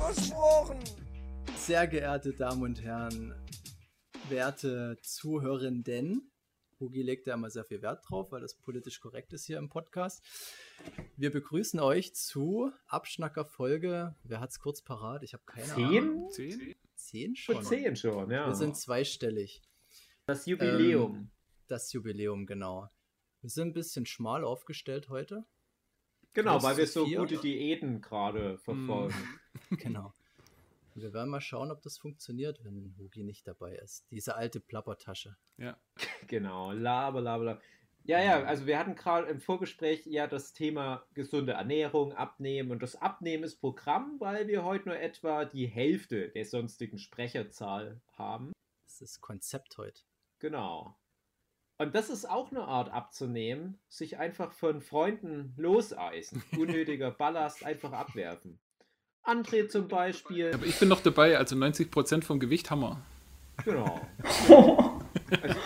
Versprochen. 0.00 0.78
Sehr 1.56 1.86
geehrte 1.86 2.32
Damen 2.32 2.62
und 2.62 2.82
Herren, 2.82 3.34
werte 4.30 4.96
Zuhörenden, 5.02 6.32
Hugi 6.80 7.02
legt 7.02 7.26
da 7.26 7.34
immer 7.34 7.50
sehr 7.50 7.64
viel 7.66 7.82
Wert 7.82 8.08
drauf, 8.08 8.32
weil 8.32 8.40
das 8.40 8.54
politisch 8.54 8.98
korrekt 9.00 9.34
ist 9.34 9.44
hier 9.44 9.58
im 9.58 9.68
Podcast. 9.68 10.24
Wir 11.18 11.30
begrüßen 11.30 11.78
euch 11.80 12.14
zu 12.14 12.72
Abschnacker 12.86 13.44
Folge. 13.44 14.14
Wer 14.24 14.40
hat's 14.40 14.58
kurz 14.58 14.80
parat? 14.80 15.22
Ich 15.22 15.34
habe 15.34 15.42
keine 15.44 15.66
Zehn? 15.66 15.98
Ahnung. 16.04 16.30
Zehn? 16.30 16.74
Zehn 16.94 17.36
Schon 17.36 17.56
schon. 17.56 17.64
zehn 17.66 17.94
schon, 17.96 18.30
ja. 18.30 18.46
Wir 18.46 18.54
sind 18.54 18.78
zweistellig. 18.78 19.60
das 20.24 20.46
Jubiläum. 20.46 21.14
Ähm, 21.14 21.30
das 21.68 21.92
Jubiläum, 21.92 22.46
genau. 22.46 22.88
Wir 23.42 23.50
sind 23.50 23.68
ein 23.68 23.74
bisschen 23.74 24.06
schmal 24.06 24.44
aufgestellt 24.44 25.10
heute. 25.10 25.44
genau, 26.32 26.52
plus 26.52 26.62
weil 26.64 26.76
wir 26.78 26.86
so 26.86 27.04
vier. 27.04 27.18
gute 27.18 27.36
Diäten 27.36 28.00
gerade 28.00 28.56
verfolgen. 28.56 29.14
Genau. 29.70 30.12
Wir 30.94 31.12
werden 31.12 31.30
mal 31.30 31.40
schauen, 31.40 31.70
ob 31.70 31.82
das 31.82 31.98
funktioniert, 31.98 32.64
wenn 32.64 32.94
Hugi 32.98 33.22
nicht 33.22 33.46
dabei 33.46 33.76
ist. 33.76 34.04
Diese 34.10 34.34
alte 34.34 34.60
Plappertasche. 34.60 35.36
Ja. 35.56 35.78
Genau, 36.26 36.70
laber, 36.72 37.20
laber, 37.20 37.44
laber. 37.44 37.62
Ja, 38.04 38.22
ja, 38.22 38.42
also 38.44 38.66
wir 38.66 38.78
hatten 38.78 38.94
gerade 38.94 39.28
im 39.28 39.40
Vorgespräch 39.40 40.06
ja 40.06 40.26
das 40.26 40.52
Thema 40.52 41.04
gesunde 41.14 41.52
Ernährung, 41.52 42.12
Abnehmen 42.12 42.70
und 42.70 42.82
das 42.82 42.96
Abnehmen 42.96 43.44
ist 43.44 43.56
Programm, 43.56 44.16
weil 44.20 44.48
wir 44.48 44.64
heute 44.64 44.88
nur 44.88 44.98
etwa 44.98 45.44
die 45.44 45.66
Hälfte 45.66 46.28
der 46.30 46.44
sonstigen 46.44 46.98
Sprecherzahl 46.98 48.00
haben. 48.12 48.52
Das 48.86 49.00
ist 49.02 49.20
Konzept 49.20 49.76
heute. 49.76 50.00
Genau. 50.38 50.96
Und 51.78 51.94
das 51.94 52.10
ist 52.10 52.28
auch 52.28 52.50
eine 52.50 52.64
Art 52.64 52.90
abzunehmen, 52.90 53.78
sich 53.88 54.18
einfach 54.18 54.52
von 54.52 54.80
Freunden 54.80 55.54
loseisen. 55.56 56.42
Unnötiger 56.58 57.10
Ballast 57.10 57.64
einfach 57.64 57.92
abwerfen. 57.92 58.58
André 59.24 59.68
zum 59.68 59.88
Beispiel. 59.88 60.52
Aber 60.54 60.66
ich 60.66 60.78
bin 60.78 60.88
noch 60.88 61.00
dabei, 61.00 61.36
also 61.38 61.56
90% 61.56 62.22
vom 62.22 62.40
Gewicht 62.40 62.70
haben 62.70 62.80
wir. 62.80 63.00
Genau. 63.64 64.00
Also, 65.30 65.56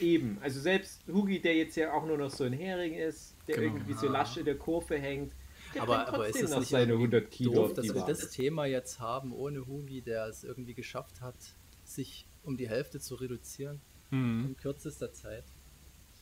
eben. 0.00 0.38
Also 0.40 0.60
selbst 0.60 1.02
Hugi, 1.06 1.40
der 1.40 1.54
jetzt 1.54 1.76
ja 1.76 1.92
auch 1.92 2.04
nur 2.06 2.18
noch 2.18 2.30
so 2.30 2.44
ein 2.44 2.52
Hering 2.52 2.94
ist, 2.94 3.34
der 3.46 3.56
Genau. 3.56 3.74
irgendwie 3.74 3.92
so 3.94 4.08
lasch 4.08 4.36
in 4.36 4.44
der 4.44 4.56
Kurve 4.56 4.96
hängt, 4.98 5.32
Aber, 5.78 6.08
aber 6.08 6.28
ist 6.28 6.42
noch 6.50 6.58
nicht 6.60 6.68
seine 6.70 6.92
irgendwie 6.92 7.16
100 7.16 7.30
Kilo 7.30 7.52
doof, 7.54 7.74
dass 7.74 7.94
wir 7.94 8.02
das 8.04 8.30
Thema 8.30 8.64
jetzt 8.66 8.98
haben 9.00 9.32
ohne 9.32 9.66
Hugi, 9.66 10.02
der 10.02 10.26
es 10.26 10.42
irgendwie 10.44 10.74
geschafft 10.74 11.20
hat, 11.20 11.36
sich 11.84 12.26
um 12.42 12.56
die 12.56 12.68
Hälfte 12.68 12.98
zu 13.00 13.14
reduzieren 13.16 13.80
Hm. 14.10 14.46
in 14.48 14.56
kürzester 14.56 15.12
Zeit? 15.12 15.44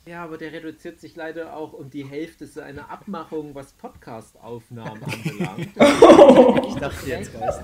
Ja, 0.05 0.25
aber 0.25 0.37
der 0.37 0.53
reduziert 0.53 0.99
sich 0.99 1.15
leider 1.15 1.55
auch 1.55 1.73
um 1.73 1.89
die 1.89 2.05
Hälfte 2.05 2.49
seiner 2.49 2.91
Abmachung, 2.91 3.55
was 3.55 3.73
Podcast-Aufnahmen 3.75 5.01
anbelangt. 5.01 5.69
Ich 6.67 6.75
dachte 6.75 7.07
jetzt, 7.07 7.33
Geist. 7.33 7.63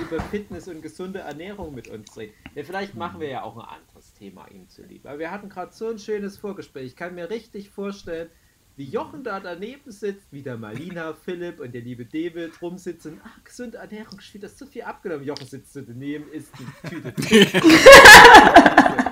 über 0.00 0.20
Fitness 0.22 0.66
und 0.66 0.82
gesunde 0.82 1.20
Ernährung 1.20 1.72
mit 1.72 1.86
uns 1.86 2.16
reden. 2.16 2.32
Ja, 2.56 2.64
vielleicht 2.64 2.96
machen 2.96 3.20
wir 3.20 3.28
ja 3.28 3.44
auch 3.44 3.56
ein 3.56 3.78
anderes 3.80 4.12
Thema 4.14 4.48
ihm 4.48 4.68
zuliebe. 4.68 5.08
Aber 5.08 5.20
wir 5.20 5.30
hatten 5.30 5.48
gerade 5.48 5.72
so 5.72 5.88
ein 5.88 6.00
schönes 6.00 6.36
Vorgespräch. 6.36 6.86
Ich 6.86 6.96
kann 6.96 7.14
mir 7.14 7.30
richtig 7.30 7.70
vorstellen, 7.70 8.28
wie 8.74 8.84
Jochen 8.84 9.22
da 9.22 9.38
daneben 9.38 9.92
sitzt, 9.92 10.32
wie 10.32 10.42
der 10.42 10.56
Malina, 10.56 11.14
Philipp 11.14 11.60
und 11.60 11.74
der 11.74 11.82
liebe 11.82 12.06
David 12.06 12.60
rumsitzen. 12.60 13.20
Ah, 13.22 13.30
gesunde 13.44 13.78
Ernährung, 13.78 14.18
spielt 14.18 14.42
das 14.42 14.56
zu 14.56 14.66
viel 14.66 14.82
abgenommen. 14.82 15.24
Jochen 15.24 15.46
sitzt 15.46 15.74
so 15.74 15.80
daneben, 15.80 16.26
isst 16.32 16.52
die 16.58 16.88
Tüte. 16.88 17.12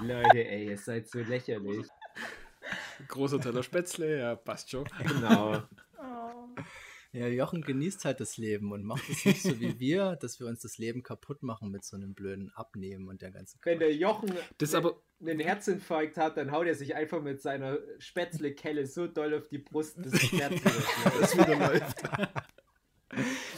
Leute, 0.00 0.46
ey, 0.48 0.68
ihr 0.68 0.78
seid 0.78 1.08
so 1.08 1.20
lächerlich. 1.20 1.86
Großer 3.08 3.40
Teller 3.40 3.62
Spätzle, 3.62 4.18
ja, 4.18 4.36
passt 4.36 4.70
schon. 4.70 4.84
Genau. 5.06 5.62
Ja, 7.12 7.26
Jochen 7.26 7.62
genießt 7.62 8.04
halt 8.04 8.20
das 8.20 8.36
Leben 8.36 8.70
und 8.70 8.84
macht 8.84 9.08
es 9.08 9.24
nicht 9.24 9.42
so 9.42 9.58
wie 9.60 9.78
wir, 9.80 10.16
dass 10.16 10.40
wir 10.40 10.46
uns 10.46 10.60
das 10.60 10.76
Leben 10.76 11.02
kaputt 11.02 11.42
machen 11.42 11.70
mit 11.70 11.84
so 11.84 11.96
einem 11.96 12.14
blöden 12.14 12.52
Abnehmen 12.54 13.08
und 13.08 13.22
der 13.22 13.30
ganzen 13.30 13.58
Wenn 13.64 13.78
der 13.78 13.94
Jochen 13.94 14.30
Das 14.58 14.68
ist 14.70 14.74
aber, 14.74 15.00
einen 15.20 15.40
Herzinfarkt 15.40 16.18
hat, 16.18 16.36
dann 16.36 16.52
haut 16.52 16.66
er 16.66 16.74
sich 16.74 16.94
einfach 16.94 17.22
mit 17.22 17.40
seiner 17.40 17.78
Spätzle-Kelle 17.98 18.86
so 18.86 19.06
doll 19.06 19.34
auf 19.34 19.48
die 19.48 19.58
Brust, 19.58 19.96
dass 19.98 20.12
das 20.12 20.32
Herz 20.32 21.34
wieder 21.34 21.56
läuft. 21.56 22.02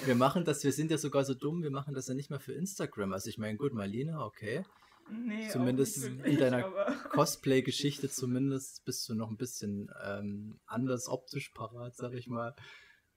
Wir 0.06 0.14
machen 0.14 0.44
das, 0.44 0.62
wir 0.62 0.72
sind 0.72 0.92
ja 0.92 0.98
sogar 0.98 1.24
so 1.24 1.34
dumm, 1.34 1.64
wir 1.64 1.72
machen 1.72 1.92
das 1.92 2.06
ja 2.06 2.14
nicht 2.14 2.30
mehr 2.30 2.40
für 2.40 2.52
Instagram. 2.52 3.12
Also 3.12 3.28
ich 3.30 3.36
meine, 3.36 3.58
gut, 3.58 3.74
Marlene, 3.74 4.20
okay. 4.20 4.64
Nee, 5.10 5.46
auch 5.46 5.50
Zumindest 5.52 5.96
nicht 5.98 6.06
in 6.06 6.18
wirklich, 6.18 6.38
deiner 6.38 6.64
aber- 6.66 6.86
Cosplay-Geschichte 7.10 8.08
zumindest 8.10 8.84
bist 8.84 9.08
du 9.08 9.14
noch 9.14 9.30
ein 9.30 9.36
bisschen 9.36 9.90
ähm, 10.04 10.60
anders 10.66 11.08
optisch 11.08 11.50
parat, 11.50 11.96
sag 11.96 12.12
ich 12.14 12.26
mal. 12.28 12.54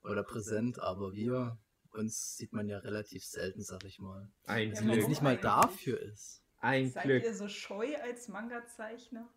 Oder 0.03 0.23
präsent, 0.23 0.79
aber 0.79 1.13
wir, 1.13 1.57
uns 1.91 2.35
sieht 2.35 2.51
man 2.53 2.67
ja 2.67 2.79
relativ 2.79 3.23
selten, 3.23 3.61
sag 3.63 3.83
ich 3.85 3.99
mal. 3.99 4.29
Ein 4.45 4.71
Ja, 4.73 4.79
Wenn 4.81 4.89
es 4.89 4.95
Glück. 4.95 5.07
nicht 5.09 5.21
mal 5.21 5.37
dafür 5.37 5.99
ist. 6.01 6.41
Ein 6.59 6.89
Seid 6.91 7.03
Glück. 7.03 7.23
ihr 7.23 7.33
so 7.33 7.47
scheu 7.47 7.95
als 8.01 8.27
Manga-Zeichner? 8.27 9.29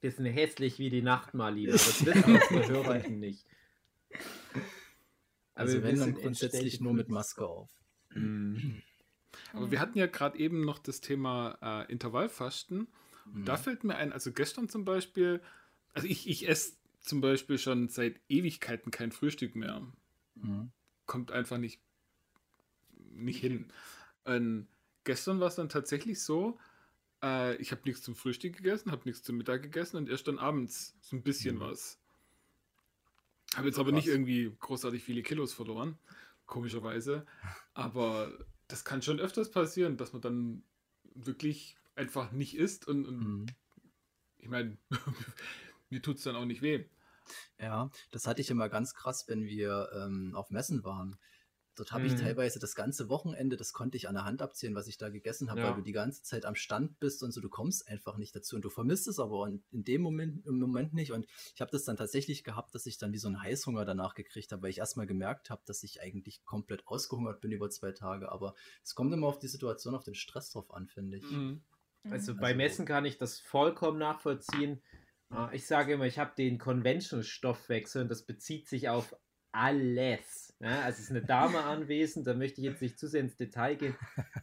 Wir 0.00 0.10
sind 0.10 0.26
hässlich 0.26 0.78
wie 0.78 0.90
die 0.90 1.02
Nacht, 1.02 1.34
Marlina. 1.34 1.72
Das 1.72 2.04
wissen 2.06 2.24
unsere 2.36 2.68
Hörerinnen 2.68 3.20
nicht. 3.20 3.46
Also 5.54 5.74
wir 5.74 5.82
wenn 5.84 5.98
dann 5.98 6.14
grundsätzlich 6.14 6.80
nur 6.80 6.92
mit. 6.94 7.08
Maske 7.08 7.46
auf. 7.46 7.70
Mhm. 9.52 9.58
Aber 9.58 9.70
wir 9.70 9.80
hatten 9.80 9.98
ja 9.98 10.06
gerade 10.06 10.38
eben 10.38 10.64
noch 10.64 10.78
das 10.78 11.00
Thema 11.00 11.58
äh, 11.62 11.90
Intervallfasten. 11.92 12.88
Mhm. 13.24 13.44
Da 13.44 13.56
fällt 13.56 13.84
mir 13.84 13.96
ein, 13.96 14.12
also 14.12 14.32
gestern 14.32 14.68
zum 14.68 14.84
Beispiel, 14.84 15.40
also 15.92 16.06
ich, 16.08 16.28
ich 16.28 16.48
esse 16.48 16.74
zum 17.00 17.20
Beispiel 17.20 17.58
schon 17.58 17.88
seit 17.88 18.20
Ewigkeiten 18.28 18.90
kein 18.90 19.12
Frühstück 19.12 19.56
mehr. 19.56 19.86
Mhm. 20.34 20.70
Kommt 21.06 21.32
einfach 21.32 21.58
nicht, 21.58 21.80
nicht 23.10 23.40
hin. 23.40 23.66
Und 24.24 24.68
gestern 25.04 25.40
war 25.40 25.48
es 25.48 25.56
dann 25.56 25.68
tatsächlich 25.68 26.22
so, 26.22 26.58
äh, 27.22 27.56
ich 27.56 27.72
habe 27.72 27.82
nichts 27.84 28.02
zum 28.02 28.14
Frühstück 28.14 28.56
gegessen, 28.56 28.92
habe 28.92 29.02
nichts 29.04 29.22
zum 29.22 29.36
Mittag 29.36 29.62
gegessen 29.62 29.96
und 29.96 30.08
erst 30.08 30.28
dann 30.28 30.38
abends 30.38 30.96
so 31.00 31.16
ein 31.16 31.22
bisschen 31.22 31.56
Mhm. 31.56 31.60
was. 31.60 31.98
Habe 33.54 33.66
jetzt 33.68 33.78
aber 33.78 33.92
nicht 33.92 34.04
Krass. 34.06 34.14
irgendwie 34.14 34.50
großartig 34.60 35.02
viele 35.02 35.22
Kilos 35.22 35.52
verloren, 35.52 35.98
komischerweise. 36.46 37.26
Aber 37.74 38.32
das 38.72 38.84
kann 38.84 39.02
schon 39.02 39.20
öfters 39.20 39.50
passieren, 39.50 39.98
dass 39.98 40.12
man 40.14 40.22
dann 40.22 40.64
wirklich 41.14 41.76
einfach 41.94 42.32
nicht 42.32 42.56
isst 42.56 42.88
und, 42.88 43.06
und 43.06 43.18
Mhm. 43.20 43.46
ich 44.38 44.48
meine, 44.48 44.78
mir 45.90 46.02
tut 46.02 46.16
es 46.18 46.24
dann 46.24 46.36
auch 46.36 46.44
nicht 46.46 46.62
weh. 46.62 46.86
Ja, 47.58 47.90
das 48.10 48.26
hatte 48.26 48.40
ich 48.40 48.50
immer 48.50 48.68
ganz 48.68 48.94
krass, 48.94 49.24
wenn 49.28 49.44
wir 49.44 49.90
ähm, 49.94 50.34
auf 50.34 50.50
Messen 50.50 50.84
waren. 50.84 51.18
Dort 51.74 51.92
habe 51.92 52.06
ich 52.06 52.12
Mhm. 52.12 52.18
teilweise 52.18 52.58
das 52.58 52.74
ganze 52.74 53.08
Wochenende, 53.08 53.56
das 53.56 53.72
konnte 53.72 53.96
ich 53.96 54.08
an 54.08 54.14
der 54.14 54.24
Hand 54.24 54.42
abzählen, 54.42 54.74
was 54.74 54.86
ich 54.88 54.98
da 54.98 55.08
gegessen 55.08 55.50
habe, 55.50 55.60
Ja. 55.60 55.68
weil 55.68 55.76
du 55.76 55.82
die 55.82 55.92
ganze 55.92 56.22
Zeit 56.22 56.44
am 56.44 56.54
Stand 56.54 57.00
bist 57.00 57.22
und 57.22 57.32
so, 57.32 57.40
du 57.40 57.48
kommst 57.48 57.88
einfach 57.88 58.16
nicht 58.18 58.36
dazu 58.36 58.56
und 58.56 58.62
du 58.62 58.70
vermisst 58.70 59.08
es 59.08 59.18
aber 59.18 59.46
in, 59.48 59.62
in 59.70 59.82
dem 59.84 60.02
Moment, 60.02 60.44
im 60.46 60.58
Moment 60.58 60.92
nicht. 60.92 61.12
Und 61.12 61.26
ich 61.54 61.60
habe 61.60 61.70
das 61.70 61.84
dann 61.84 61.96
tatsächlich 61.96 62.44
gehabt, 62.44 62.74
dass 62.74 62.84
ich 62.86 62.98
dann 62.98 63.12
wie 63.12 63.18
so 63.18 63.28
einen 63.28 63.40
Heißhunger 63.42 63.84
danach 63.84 64.14
gekriegt 64.14 64.52
habe, 64.52 64.62
weil 64.62 64.70
ich 64.70 64.78
erstmal 64.78 65.06
gemerkt 65.06 65.48
habe, 65.50 65.62
dass 65.66 65.82
ich 65.82 66.00
eigentlich 66.02 66.44
komplett 66.44 66.86
ausgehungert 66.86 67.40
bin 67.40 67.52
über 67.52 67.70
zwei 67.70 67.92
Tage. 67.92 68.30
Aber 68.30 68.54
es 68.84 68.94
kommt 68.94 69.12
immer 69.14 69.26
auf 69.28 69.38
die 69.38 69.48
Situation, 69.48 69.94
auf 69.94 70.04
den 70.04 70.14
Stress 70.14 70.50
drauf 70.50 70.72
an, 70.74 70.88
finde 70.88 71.16
ich. 71.18 71.24
Mhm. 71.30 71.62
Also 72.10 72.34
Mhm. 72.34 72.38
bei 72.40 72.46
Also- 72.48 72.56
Messen 72.58 72.84
kann 72.86 73.04
ich 73.06 73.16
das 73.16 73.38
vollkommen 73.38 73.98
nachvollziehen. 73.98 74.82
Äh, 75.30 75.56
Ich 75.56 75.66
sage 75.66 75.94
immer, 75.94 76.04
ich 76.04 76.18
habe 76.18 76.32
den 76.36 76.58
Convention-Stoffwechsel 76.58 78.02
und 78.02 78.08
das 78.10 78.22
bezieht 78.26 78.68
sich 78.68 78.88
auf 78.90 79.16
alles. 79.52 80.51
Ja, 80.62 80.82
also 80.82 80.98
es 80.98 81.04
ist 81.06 81.10
eine 81.10 81.24
Dame 81.24 81.64
anwesend, 81.64 82.26
da 82.26 82.34
möchte 82.34 82.60
ich 82.60 82.64
jetzt 82.64 82.80
nicht 82.82 82.96
zu 82.96 83.08
sehr 83.08 83.20
ins 83.20 83.36
Detail 83.36 83.74
gehen, 83.74 83.96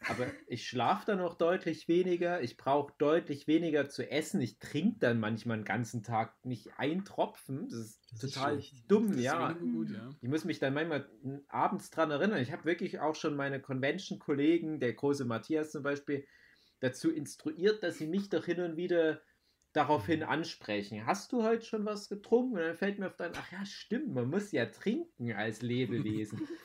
aber 0.06 0.34
ich 0.48 0.68
schlafe 0.68 1.06
dann 1.06 1.22
auch 1.22 1.36
deutlich 1.36 1.88
weniger, 1.88 2.42
ich 2.42 2.58
brauche 2.58 2.94
deutlich 2.98 3.48
weniger 3.48 3.88
zu 3.88 4.10
essen, 4.12 4.42
ich 4.42 4.60
trinke 4.60 5.00
dann 5.00 5.20
manchmal 5.22 5.60
den 5.60 5.64
ganzen 5.66 6.04
Tag 6.04 6.44
nicht 6.44 6.78
ein 6.78 7.06
Tropfen, 7.06 7.70
das 7.70 7.80
ist 7.80 8.02
Das 8.12 8.24
ist 8.24 8.34
total 8.34 8.52
schlecht. 8.52 8.76
dumm, 8.90 9.18
ist 9.18 9.24
ja. 9.24 9.40
weniger 9.40 9.60
gut, 9.62 9.92
ja. 9.92 10.10
Ich 10.22 10.28
muss 10.28 10.44
mich 10.44 10.60
dann 10.60 10.74
manchmal 10.74 11.10
abends 11.48 11.90
dran 11.90 12.12
erinnern. 12.12 12.42
Ich 12.42 12.52
habe 12.52 12.66
wirklich 12.66 13.00
auch 13.00 13.16
schon 13.16 13.36
meine 13.36 13.62
Convention-Kollegen, 13.62 14.82
der 14.82 14.94
große 14.94 15.24
Matthias 15.26 15.72
zum 15.72 15.84
Beispiel, 15.84 16.28
dazu 16.82 17.12
instruiert, 17.12 17.84
dass 17.84 17.98
sie 17.98 18.08
mich 18.08 18.30
doch 18.30 18.46
hin 18.46 18.60
und 18.62 18.78
wieder 18.78 19.22
daraufhin 19.74 20.24
ansprechen. 20.24 21.06
Hast 21.06 21.32
du 21.32 21.44
heute 21.44 21.66
schon 21.66 21.86
was 21.86 22.10
getrunken? 22.10 22.56
Und 22.56 22.62
dann 22.62 22.76
fällt 22.76 23.00
mir 23.00 23.08
auf 23.08 23.16
dann, 23.16 23.32
ach 23.36 23.52
ja, 23.52 23.66
stimmt, 23.66 24.14
man 24.14 24.30
muss 24.30 24.52
ja 24.52 24.66
trinken 24.66 25.34
als 25.34 25.62
Lebewesen. 25.62 26.48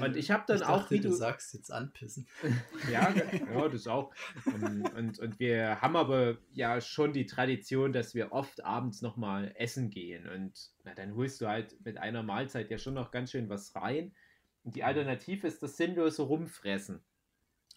Und 0.00 0.16
ich 0.16 0.30
habe 0.30 0.44
dann 0.46 0.58
ich 0.58 0.64
auch, 0.64 0.80
dachte, 0.80 0.94
wie 0.94 1.00
du 1.00 1.08
du, 1.08 1.14
sagst 1.14 1.54
jetzt 1.54 1.72
anpissen. 1.72 2.26
ja, 2.92 3.12
ja, 3.14 3.68
das 3.68 3.86
auch. 3.86 4.12
Und, 4.44 4.94
und, 4.94 5.18
und 5.18 5.40
wir 5.40 5.80
haben 5.80 5.96
aber 5.96 6.36
ja 6.52 6.80
schon 6.80 7.12
die 7.12 7.26
Tradition, 7.26 7.92
dass 7.92 8.14
wir 8.14 8.32
oft 8.32 8.64
abends 8.64 9.02
nochmal 9.02 9.52
essen 9.56 9.90
gehen. 9.90 10.28
Und 10.28 10.70
na, 10.84 10.94
dann 10.94 11.14
holst 11.14 11.40
du 11.40 11.46
halt 11.46 11.74
mit 11.84 11.98
einer 11.98 12.22
Mahlzeit 12.22 12.70
ja 12.70 12.78
schon 12.78 12.94
noch 12.94 13.10
ganz 13.10 13.30
schön 13.30 13.48
was 13.48 13.74
rein. 13.74 14.14
Und 14.62 14.76
die 14.76 14.84
Alternative 14.84 15.46
ist 15.46 15.62
das 15.62 15.76
sinnlose 15.76 16.22
Rumfressen. 16.22 17.02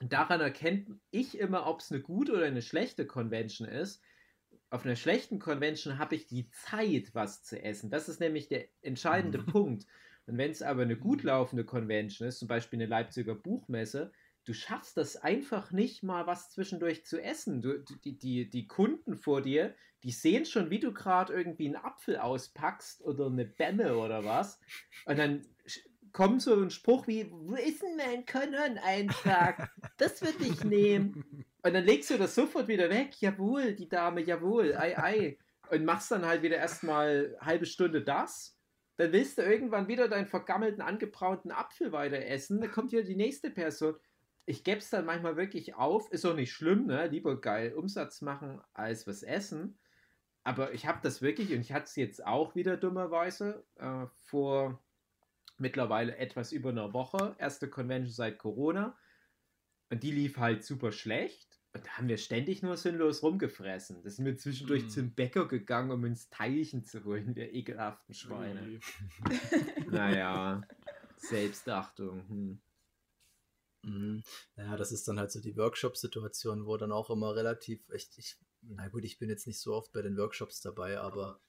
Und 0.02 0.12
daran 0.12 0.42
erkennt 0.42 0.90
ich 1.12 1.38
immer, 1.38 1.68
ob 1.68 1.80
es 1.80 1.92
eine 1.92 2.02
gute 2.02 2.34
oder 2.34 2.46
eine 2.46 2.62
schlechte 2.62 3.08
Convention 3.08 3.68
ist. 3.68 4.04
Auf 4.70 4.86
einer 4.86 4.96
schlechten 4.96 5.40
Convention 5.40 6.00
habe 6.00 6.16
ich 6.16 6.28
die 6.28 6.50
Zeit, 6.50 7.14
was 7.14 7.44
zu 7.44 7.62
essen. 7.62 7.90
Das 7.90 8.10
ist 8.10 8.20
nämlich 8.20 8.48
der 8.48 8.68
entscheidende 8.82 9.40
Mhm. 9.40 9.46
Punkt. 9.46 9.86
Und 10.28 10.38
wenn 10.38 10.52
es 10.52 10.62
aber 10.62 10.82
eine 10.82 10.98
gut 10.98 11.24
laufende 11.24 11.66
Convention 11.66 12.28
ist, 12.28 12.40
zum 12.40 12.48
Beispiel 12.48 12.78
eine 12.78 12.88
Leipziger 12.88 13.36
Buchmesse, 13.36 14.12
du 14.44 14.54
schaffst 14.54 14.98
das 14.98 15.18
einfach 15.18 15.72
nicht 15.72 16.04
mal 16.04 16.28
was 16.28 16.50
zwischendurch 16.50 17.06
zu 17.06 17.22
essen. 17.22 17.62
Du, 17.62 17.80
die, 17.84 18.18
die, 18.18 18.50
die 18.50 18.68
Kunden 18.68 19.16
vor 19.18 19.42
dir, 19.42 19.76
die 20.04 20.12
sehen 20.12 20.46
schon, 20.46 20.70
wie 20.70 20.80
du 20.80 20.94
gerade 20.94 21.34
irgendwie 21.34 21.68
einen 21.68 21.76
Apfel 21.78 22.18
auspackst 22.18 23.04
oder 23.04 23.28
eine 23.28 23.46
Bämme 23.46 23.98
oder 23.98 24.26
was. 24.26 24.60
Und 25.06 25.18
dann 25.18 25.48
kommt 26.16 26.42
so 26.42 26.56
ein 26.56 26.70
Spruch 26.70 27.08
wie, 27.08 27.30
wo 27.30 27.56
ist 27.56 27.82
denn 27.82 27.98
mein 27.98 28.26
Kanoneintrag? 28.26 29.70
Das 29.98 30.22
würde 30.22 30.46
ich 30.46 30.64
nehmen. 30.64 31.26
Und 31.62 31.74
dann 31.74 31.84
legst 31.84 32.10
du 32.10 32.18
das 32.18 32.36
sofort 32.36 32.70
wieder 32.70 32.90
weg. 32.90 33.20
Jawohl, 33.20 33.74
die 33.74 33.90
Dame, 33.90 34.22
jawohl, 34.22 34.78
ei, 34.78 34.98
ei. 34.98 35.38
Und 35.70 35.84
machst 35.84 36.12
dann 36.12 36.26
halt 36.26 36.42
wieder 36.42 36.56
erstmal 36.56 37.36
halbe 37.42 37.66
Stunde 37.66 38.02
das. 38.02 38.58
Dann 38.96 39.12
willst 39.12 39.38
du 39.38 39.42
irgendwann 39.42 39.90
wieder 39.90 40.08
deinen 40.08 40.28
vergammelten, 40.28 40.82
angebrauten 40.82 41.52
Apfel 41.52 41.92
weiter 41.92 42.26
essen. 42.26 42.62
Dann 42.62 42.72
kommt 42.72 42.94
wieder 42.94 43.04
die 43.04 43.18
nächste 43.18 43.50
Person. 43.50 43.96
Ich 44.46 44.64
gebe 44.64 44.78
es 44.78 44.90
dann 44.90 45.04
manchmal 45.04 45.36
wirklich 45.36 45.76
auf. 45.76 46.10
Ist 46.14 46.26
auch 46.26 46.36
nicht 46.36 46.54
schlimm, 46.54 46.86
ne? 46.86 47.08
Lieber 47.08 47.42
geil 47.42 47.74
Umsatz 47.74 48.22
machen 48.22 48.62
als 48.74 49.06
was 49.06 49.22
essen. 49.22 49.78
Aber 50.46 50.74
ich 50.74 50.86
habe 50.86 51.00
das 51.04 51.22
wirklich, 51.22 51.52
und 51.52 51.60
ich 51.60 51.74
hatte 51.74 51.86
es 51.86 51.96
jetzt 51.98 52.26
auch 52.26 52.56
wieder 52.56 52.78
dummerweise 52.78 53.66
äh, 53.76 54.06
vor 54.28 54.80
mittlerweile 55.58 56.18
etwas 56.18 56.52
über 56.52 56.70
einer 56.70 56.94
Woche. 56.94 57.36
Erste 57.40 57.70
Convention 57.70 58.14
seit 58.14 58.38
Corona. 58.38 58.98
Und 59.90 60.04
die 60.04 60.12
lief 60.12 60.38
halt 60.38 60.64
super 60.64 60.92
schlecht. 60.92 61.60
Und 61.74 61.86
da 61.86 61.90
haben 61.92 62.08
wir 62.08 62.18
ständig 62.18 62.64
nur 62.64 62.78
sinnlos 62.78 63.22
rumgefressen. 63.22 64.02
Da 64.02 64.10
sind 64.10 64.26
wir 64.26 64.38
zwischendurch 64.38 64.86
Mm. 64.86 64.90
zum 64.90 65.14
Bäcker 65.14 65.48
gegangen, 65.48 65.92
um 65.92 66.04
uns 66.04 66.30
Teilchen 66.30 66.86
zu 66.86 67.04
holen, 67.04 67.36
wir 67.36 67.54
ekelhaften 67.54 68.16
Schweine. 68.16 68.80
Naja, 69.92 70.62
Selbstachtung. 71.18 72.28
Hm. 72.30 72.62
Mhm. 73.84 74.24
Naja, 74.56 74.78
das 74.78 74.92
ist 74.92 75.08
dann 75.08 75.20
halt 75.20 75.32
so 75.32 75.40
die 75.40 75.56
Workshop-Situation, 75.58 76.66
wo 76.66 76.78
dann 76.78 76.92
auch 76.92 77.10
immer 77.10 77.36
relativ, 77.36 77.88
echt, 77.90 78.18
ich, 78.18 78.38
na 78.62 78.88
gut, 78.88 79.04
ich 79.04 79.20
bin 79.20 79.30
jetzt 79.30 79.46
nicht 79.46 79.60
so 79.60 79.76
oft 79.76 79.92
bei 79.92 80.02
den 80.02 80.18
Workshops 80.18 80.62
dabei, 80.62 81.00
aber 81.00 81.40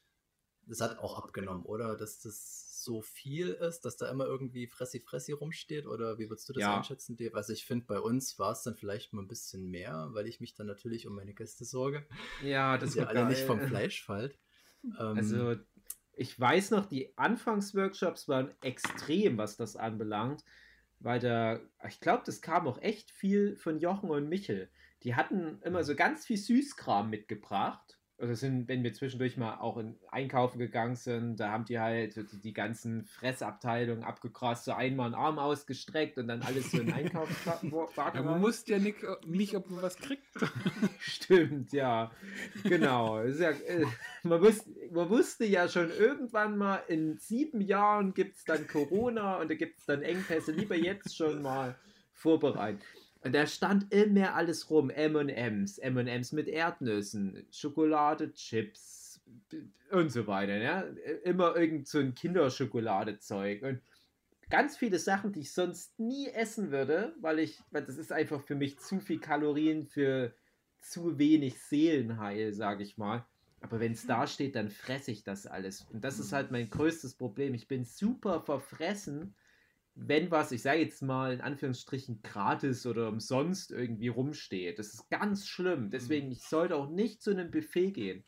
das 0.62 0.80
hat 0.80 0.98
auch 0.98 1.16
abgenommen, 1.16 1.64
oder? 1.64 1.96
Dass 1.96 2.20
das 2.20 2.65
so 2.86 3.02
viel 3.02 3.50
ist, 3.50 3.82
dass 3.84 3.98
da 3.98 4.10
immer 4.10 4.24
irgendwie 4.26 4.66
Fressi-Fressi 4.68 5.32
rumsteht, 5.32 5.86
oder 5.86 6.18
wie 6.18 6.30
würdest 6.30 6.48
du 6.48 6.54
das 6.54 6.62
Ja. 6.62 6.78
einschätzen, 6.78 7.16
Dave? 7.16 7.34
Also 7.34 7.52
ich 7.52 7.66
finde, 7.66 7.84
bei 7.86 8.00
uns 8.00 8.38
war 8.38 8.52
es 8.52 8.62
dann 8.62 8.76
vielleicht 8.76 9.12
mal 9.12 9.22
ein 9.22 9.28
bisschen 9.28 9.68
mehr, 9.70 10.08
weil 10.12 10.26
ich 10.26 10.40
mich 10.40 10.54
dann 10.54 10.66
natürlich 10.68 11.06
um 11.06 11.14
meine 11.14 11.34
Gäste 11.34 11.64
sorge, 11.66 12.06
Ja, 12.40 12.78
das 12.78 12.96
ihr 12.96 13.02
war 13.02 13.08
alle 13.08 13.26
nicht 13.26 13.42
vom 13.42 13.60
Fleisch 13.60 14.02
fallt. 14.04 14.38
Ähm, 14.98 15.16
Also, 15.16 15.56
ich 16.14 16.38
weiß 16.38 16.70
noch, 16.70 16.86
die 16.86 17.16
Anfangsworkshops 17.18 18.28
waren 18.28 18.54
extrem, 18.62 19.36
was 19.38 19.56
das 19.56 19.76
anbelangt, 19.76 20.44
weil 21.00 21.20
da, 21.20 21.60
ich 21.86 22.00
glaube, 22.00 22.22
das 22.24 22.40
kam 22.40 22.66
auch 22.66 22.80
echt 22.80 23.10
viel 23.10 23.56
von 23.56 23.78
Jochen 23.78 24.10
und 24.10 24.28
Michel. 24.28 24.70
Die 25.02 25.14
hatten 25.14 25.60
immer 25.62 25.84
so 25.84 25.94
ganz 25.94 26.24
viel 26.26 26.38
Süßkram 26.38 27.10
mitgebracht. 27.10 27.95
Also 28.18 28.32
sind, 28.32 28.66
wenn 28.68 28.82
wir 28.82 28.94
zwischendurch 28.94 29.36
mal 29.36 29.58
auch 29.58 29.76
in 29.76 29.94
Einkaufen 30.10 30.58
gegangen 30.58 30.96
sind, 30.96 31.38
da 31.38 31.50
haben 31.50 31.66
die 31.66 31.78
halt 31.78 32.16
die, 32.16 32.40
die 32.40 32.52
ganzen 32.54 33.04
Fressabteilungen 33.04 34.04
abgegrast, 34.04 34.64
so 34.64 34.72
einmal 34.72 35.06
einen 35.06 35.14
Arm 35.14 35.38
ausgestreckt 35.38 36.16
und 36.16 36.28
dann 36.28 36.40
alles 36.40 36.70
so 36.70 36.80
in 36.80 36.86
Ja, 36.96 36.96
Einkaufswagen. 36.96 38.24
man 38.24 38.40
muss 38.40 38.66
ja 38.68 38.78
nicht, 38.78 38.98
nicht, 39.26 39.54
ob 39.54 39.70
man 39.70 39.82
was 39.82 39.96
kriegt. 39.98 40.24
Stimmt, 40.98 41.72
ja. 41.72 42.10
Genau. 42.64 43.22
Ja, 43.22 43.50
äh, 43.50 43.84
man, 44.22 44.40
wusste, 44.40 44.70
man 44.90 45.10
wusste 45.10 45.44
ja 45.44 45.68
schon 45.68 45.90
irgendwann 45.90 46.56
mal, 46.56 46.82
in 46.88 47.18
sieben 47.18 47.60
Jahren 47.60 48.14
gibt 48.14 48.36
es 48.36 48.44
dann 48.44 48.66
Corona 48.66 49.36
und 49.36 49.50
da 49.50 49.54
gibt 49.54 49.78
es 49.78 49.84
dann 49.84 50.00
Engpässe. 50.00 50.52
Lieber 50.52 50.74
jetzt 50.76 51.14
schon 51.16 51.42
mal 51.42 51.76
vorbereiten. 52.14 52.80
Und 53.26 53.32
da 53.34 53.44
stand 53.44 53.92
immer 53.92 54.34
alles 54.34 54.70
rum. 54.70 54.88
M&M's, 54.88 55.78
M&M's 55.78 56.30
mit 56.30 56.46
Erdnüssen, 56.46 57.44
Schokolade, 57.50 58.32
Chips 58.34 59.20
und 59.90 60.12
so 60.12 60.28
weiter. 60.28 60.58
Ja? 60.58 60.82
Immer 61.24 61.56
irgend 61.56 61.88
so 61.88 61.98
ein 61.98 62.14
Kinderschokoladezeug. 62.14 63.62
Und 63.62 63.80
ganz 64.48 64.76
viele 64.76 65.00
Sachen, 65.00 65.32
die 65.32 65.40
ich 65.40 65.52
sonst 65.52 65.98
nie 65.98 66.28
essen 66.28 66.70
würde, 66.70 67.16
weil 67.20 67.40
ich, 67.40 67.60
weil 67.72 67.82
das 67.82 67.98
ist 67.98 68.12
einfach 68.12 68.40
für 68.40 68.54
mich 68.54 68.78
zu 68.78 69.00
viel 69.00 69.18
Kalorien 69.18 69.86
für 69.86 70.32
zu 70.80 71.18
wenig 71.18 71.58
Seelenheil, 71.58 72.52
sage 72.52 72.84
ich 72.84 72.96
mal. 72.96 73.26
Aber 73.60 73.80
wenn 73.80 73.90
es 73.90 74.06
da 74.06 74.28
steht, 74.28 74.54
dann 74.54 74.70
fresse 74.70 75.10
ich 75.10 75.24
das 75.24 75.48
alles. 75.48 75.84
Und 75.92 76.04
das 76.04 76.20
ist 76.20 76.32
halt 76.32 76.52
mein 76.52 76.70
größtes 76.70 77.14
Problem. 77.14 77.54
Ich 77.54 77.66
bin 77.66 77.84
super 77.84 78.40
verfressen, 78.40 79.34
wenn 79.96 80.30
was, 80.30 80.52
ich 80.52 80.62
sage 80.62 80.80
jetzt 80.80 81.02
mal 81.02 81.32
in 81.32 81.40
Anführungsstrichen 81.40 82.20
gratis 82.22 82.86
oder 82.86 83.08
umsonst 83.08 83.72
irgendwie 83.72 84.08
rumsteht. 84.08 84.78
Das 84.78 84.92
ist 84.92 85.08
ganz 85.08 85.48
schlimm. 85.48 85.90
Deswegen, 85.90 86.30
ich 86.30 86.42
sollte 86.42 86.76
auch 86.76 86.90
nicht 86.90 87.22
zu 87.22 87.30
einem 87.30 87.50
Buffet 87.50 87.92
gehen. 87.92 88.22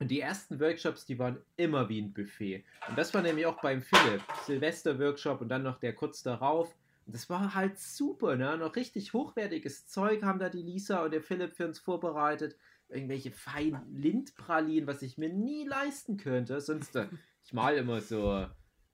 Und 0.00 0.10
die 0.10 0.20
ersten 0.20 0.60
Workshops, 0.60 1.06
die 1.06 1.18
waren 1.18 1.38
immer 1.56 1.88
wie 1.88 2.02
ein 2.02 2.12
Buffet. 2.12 2.64
Und 2.88 2.98
das 2.98 3.14
war 3.14 3.22
nämlich 3.22 3.46
auch 3.46 3.62
beim 3.62 3.80
Philipp. 3.80 4.20
Silvester-Workshop 4.44 5.40
und 5.40 5.48
dann 5.48 5.62
noch 5.62 5.78
der 5.78 5.94
kurz 5.94 6.22
darauf. 6.22 6.74
Und 7.06 7.14
das 7.14 7.30
war 7.30 7.54
halt 7.54 7.78
super, 7.78 8.34
ne? 8.34 8.58
Noch 8.58 8.74
richtig 8.74 9.12
hochwertiges 9.12 9.86
Zeug 9.86 10.24
haben 10.24 10.40
da 10.40 10.48
die 10.48 10.62
Lisa 10.62 11.04
und 11.04 11.12
der 11.12 11.22
Philipp 11.22 11.54
für 11.54 11.66
uns 11.66 11.78
vorbereitet. 11.78 12.56
Irgendwelche 12.88 13.30
feinen 13.30 13.96
Lindpralinen, 13.96 14.88
was 14.88 15.00
ich 15.02 15.16
mir 15.16 15.32
nie 15.32 15.64
leisten 15.64 16.16
könnte. 16.16 16.60
Sonst, 16.60 16.96
äh, 16.96 17.06
ich 17.44 17.52
mal 17.52 17.76
immer 17.76 18.00
so 18.00 18.46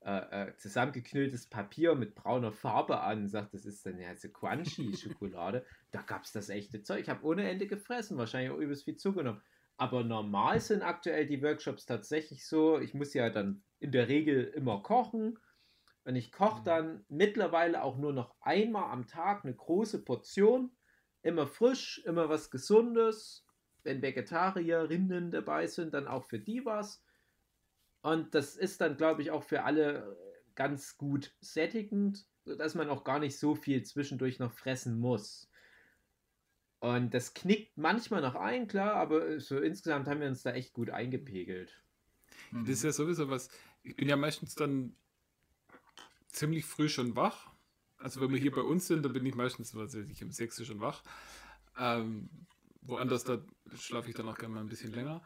äh, 0.05 0.49
äh, 0.49 0.57
zusammengeknülltes 0.57 1.47
Papier 1.47 1.95
mit 1.95 2.17
brauner 2.17 2.51
Farbe 2.51 3.01
an 3.01 3.23
und 3.23 3.29
sagt, 3.29 3.55
das 3.55 3.65
ist 3.65 3.87
dann 3.87 4.01
ja 4.01 4.15
so 4.17 4.29
Quanchi-Schokolade. 4.29 5.65
da 5.93 6.03
gab 6.03 6.25
es 6.25 6.33
das 6.33 6.49
echte 6.49 6.83
Zeug. 6.83 7.03
Ich 7.03 7.09
habe 7.09 7.25
ohne 7.25 7.49
Ende 7.49 7.69
gefressen, 7.69 8.19
wahrscheinlich 8.19 8.51
auch 8.51 8.59
übelst 8.59 8.85
viel 8.85 8.97
zugenommen. 8.97 9.41
Aber 9.77 10.03
normal 10.03 10.61
sind 10.61 10.83
aktuell 10.83 11.27
die 11.27 11.43
Workshops 11.43 11.87
tatsächlich 11.87 12.47
so, 12.47 12.81
ich 12.81 12.95
muss 12.95 13.15
ja 13.15 13.31
dann 13.31 13.63
in 13.79 13.93
der 13.93 14.09
Regel 14.09 14.45
immer 14.45 14.83
kochen. 14.83 15.39
Und 16.05 16.17
ich 16.17 16.33
koche 16.33 16.65
dann 16.65 17.05
mittlerweile 17.09 17.83
auch 17.83 17.97
nur 17.97 18.13
noch 18.13 18.35
einmal 18.41 18.91
am 18.91 19.07
Tag 19.07 19.45
eine 19.45 19.55
große 19.55 20.05
Portion. 20.05 20.73
Immer 21.23 21.47
frisch, 21.47 22.03
immer 22.05 22.29
was 22.29 22.51
Gesundes. 22.51 23.47
Wenn 23.85 24.03
Vegetarierinnen 24.03 25.31
dabei 25.31 25.69
sind, 25.69 25.95
dann 25.95 26.09
auch 26.09 26.25
für 26.25 26.41
die 26.41 26.65
was. 26.65 27.05
Und 28.03 28.35
das 28.35 28.57
ist 28.57 28.81
dann, 28.81 28.97
glaube 28.97 29.23
ich, 29.23 29.31
auch 29.31 29.43
für 29.43 29.63
alle 29.63 30.17
ganz 30.55 30.97
gut 30.97 31.35
sättigend, 31.41 32.27
sodass 32.45 32.75
man 32.75 32.91
auch 32.91 33.05
gar 33.05 33.19
nicht 33.19 33.39
so 33.39 33.55
viel 33.55 33.83
zwischendurch 33.85 34.39
noch 34.39 34.53
fressen 34.53 34.99
muss. 34.99 35.49
Und 36.81 37.15
das 37.15 37.33
knickt 37.33 37.79
manchmal 37.79 38.23
noch 38.23 38.35
ein, 38.35 38.67
klar, 38.67 38.95
aber 38.95 39.39
so 39.39 39.61
insgesamt 39.61 40.09
haben 40.09 40.21
wir 40.21 40.27
uns 40.27 40.43
da 40.43 40.53
echt 40.53 40.73
gut 40.73 40.91
eingepegelt. 40.91 41.81
Das 42.51 42.71
ist 42.71 42.83
ja 42.83 42.93
sowieso 42.93 43.31
was. 43.31 43.49
Ich 43.85 43.95
bin 43.95 44.09
ja 44.09 44.17
meistens 44.17 44.57
dann 44.57 44.97
ziemlich 46.27 46.65
früh 46.65 46.89
schon 46.89 47.15
wach. 47.15 47.53
Also 47.99 48.21
wenn 48.21 48.33
wir 48.33 48.41
hier 48.41 48.51
bei 48.51 48.63
uns 48.63 48.89
sind, 48.89 49.05
dann 49.05 49.13
bin 49.13 49.25
ich 49.25 49.37
meistens, 49.37 49.77
was 49.77 49.95
weiß 49.95 50.09
ich, 50.11 50.25
um 50.25 50.33
6 50.33 50.59
Uhr 50.59 50.67
schon 50.67 50.81
wach. 50.81 51.05
Ähm, 51.79 52.29
woanders, 52.81 53.23
da 53.23 53.41
schlafe 53.77 54.09
ich 54.09 54.17
dann 54.17 54.29
auch 54.29 54.37
gerne 54.37 54.55
mal 54.55 54.61
ein 54.61 54.69
bisschen 54.69 54.93
länger. 54.93 55.23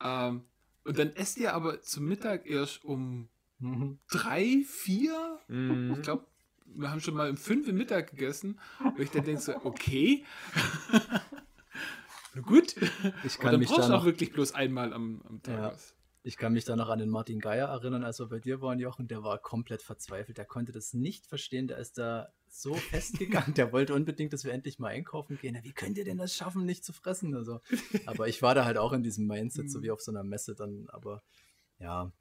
Ähm, 0.00 0.44
und 0.84 0.98
dann 0.98 1.10
esst 1.16 1.36
ihr 1.38 1.54
aber 1.54 1.80
zum 1.82 2.06
Mittag 2.06 2.46
erst 2.46 2.84
um 2.84 3.28
Mhm. 3.60 3.98
drei, 4.10 4.62
vier. 4.66 5.38
Mhm. 5.48 5.94
Ich 5.94 6.02
glaube, 6.02 6.26
wir 6.66 6.90
haben 6.90 7.00
schon 7.00 7.14
mal 7.14 7.30
um 7.30 7.36
fünf 7.36 7.68
im 7.68 7.76
Mittag 7.76 8.10
gegessen. 8.10 8.58
Und 8.82 8.98
ich 8.98 9.10
dann 9.10 9.24
denke 9.24 9.40
so, 9.40 9.54
okay. 9.64 10.24
Na 12.34 12.40
gut. 12.42 12.74
Ich 13.24 13.38
kann 13.38 13.52
dann 13.52 13.60
mich 13.60 13.68
brauchst 13.68 13.84
da 13.84 13.88
du 13.88 13.94
auch 13.94 13.98
noch, 14.00 14.04
wirklich 14.04 14.32
bloß 14.32 14.52
einmal 14.54 14.92
am, 14.92 15.22
am 15.28 15.42
Tag 15.42 15.54
Ja. 15.54 15.72
was. 15.72 15.94
ich 16.24 16.36
kann 16.36 16.52
mich 16.52 16.64
da 16.64 16.74
noch 16.74 16.88
an 16.88 16.98
den 16.98 17.08
Martin 17.10 17.38
Geier 17.38 17.68
erinnern, 17.68 18.02
als 18.04 18.18
wir 18.18 18.26
bei 18.26 18.40
dir 18.40 18.60
waren, 18.60 18.78
Jochen, 18.80 19.06
der 19.08 19.22
war 19.22 19.38
komplett 19.38 19.82
verzweifelt. 19.82 20.36
Der 20.36 20.44
konnte 20.46 20.72
das 20.72 20.92
nicht 20.94 21.26
verstehen. 21.26 21.68
Der 21.68 21.78
ist 21.78 21.96
da 21.96 22.32
so 22.54 22.74
festgegangen. 22.74 23.54
Der 23.54 23.72
wollte 23.72 23.94
unbedingt, 23.94 24.32
dass 24.32 24.44
wir 24.44 24.52
endlich 24.52 24.78
mal 24.78 24.88
einkaufen 24.88 25.38
gehen. 25.38 25.58
Wie 25.62 25.72
könnt 25.72 25.98
ihr 25.98 26.04
denn 26.04 26.18
das 26.18 26.34
schaffen, 26.34 26.64
nicht 26.64 26.84
zu 26.84 26.92
fressen? 26.92 27.34
Also, 27.34 27.60
aber 28.06 28.28
ich 28.28 28.42
war 28.42 28.54
da 28.54 28.64
halt 28.64 28.78
auch 28.78 28.92
in 28.92 29.02
diesem 29.02 29.26
Mindset, 29.26 29.70
so 29.70 29.82
wie 29.82 29.90
auf 29.90 30.00
so 30.00 30.12
einer 30.12 30.24
Messe 30.24 30.54
dann. 30.54 30.86
Aber 30.88 31.22
ja, 31.78 32.12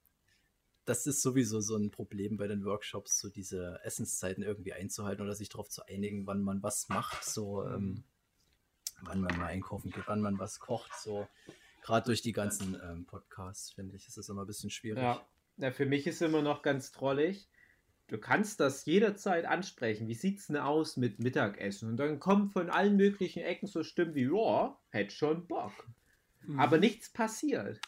das 0.86 1.08
ist 1.08 1.22
sowieso 1.22 1.62
so 1.62 1.76
ein 1.78 1.92
Problem 1.92 2.38
bei 2.38 2.48
den 2.48 2.66
Workshops, 2.66 3.20
so 3.20 3.30
diese 3.30 3.80
Essenszeiten 3.84 4.44
irgendwie 4.44 4.74
einzuhalten 4.74 5.24
oder 5.24 5.36
sich 5.36 5.50
darauf 5.50 5.70
zu 5.70 5.86
einigen, 5.86 6.28
wann 6.28 6.42
man 6.42 6.64
was 6.64 6.90
macht, 6.90 7.24
so 7.24 7.66
ähm, 7.66 8.04
wann 9.02 9.22
man 9.22 9.38
mal 9.38 9.48
einkaufen 9.48 9.92
geht, 9.92 10.04
wann 10.08 10.22
man 10.22 10.40
was 10.40 10.60
kocht, 10.60 10.92
so 11.00 11.28
gerade 11.84 12.06
durch 12.06 12.22
die 12.22 12.34
ganzen 12.34 12.80
ähm, 12.84 13.06
Podcasts, 13.06 13.72
finde 13.72 13.96
ich, 13.96 14.08
ist 14.08 14.18
das 14.18 14.30
immer 14.30 14.42
ein 14.44 14.48
bisschen 14.48 14.70
schwierig. 14.70 15.04
Ja. 15.04 15.26
ja, 15.58 15.72
für 15.72 15.86
mich 15.86 16.08
ist 16.08 16.22
immer 16.22 16.42
noch 16.42 16.62
ganz 16.64 16.92
trollig. 16.92 17.50
Du 18.14 18.20
kannst 18.20 18.60
das 18.60 18.86
jederzeit 18.86 19.46
ansprechen. 19.46 20.08
Wie 20.08 20.14
sieht's 20.14 20.46
denn 20.46 20.58
aus 20.58 20.98
mit 20.98 21.18
Mittagessen? 21.18 21.90
Und 21.90 21.98
dann 21.98 22.20
kommen 22.20 22.48
von 22.48 22.70
allen 22.70 22.96
möglichen 22.96 23.42
Ecken 23.42 23.66
so 23.66 23.82
Stimmen 23.82 24.14
wie, 24.14 24.30
ja, 24.32 24.80
hätte 24.92 25.16
schon 25.16 25.48
Bock. 25.48 25.72
Mhm. 26.46 26.60
Aber 26.60 26.78
nichts 26.78 27.12
passiert. 27.12 27.82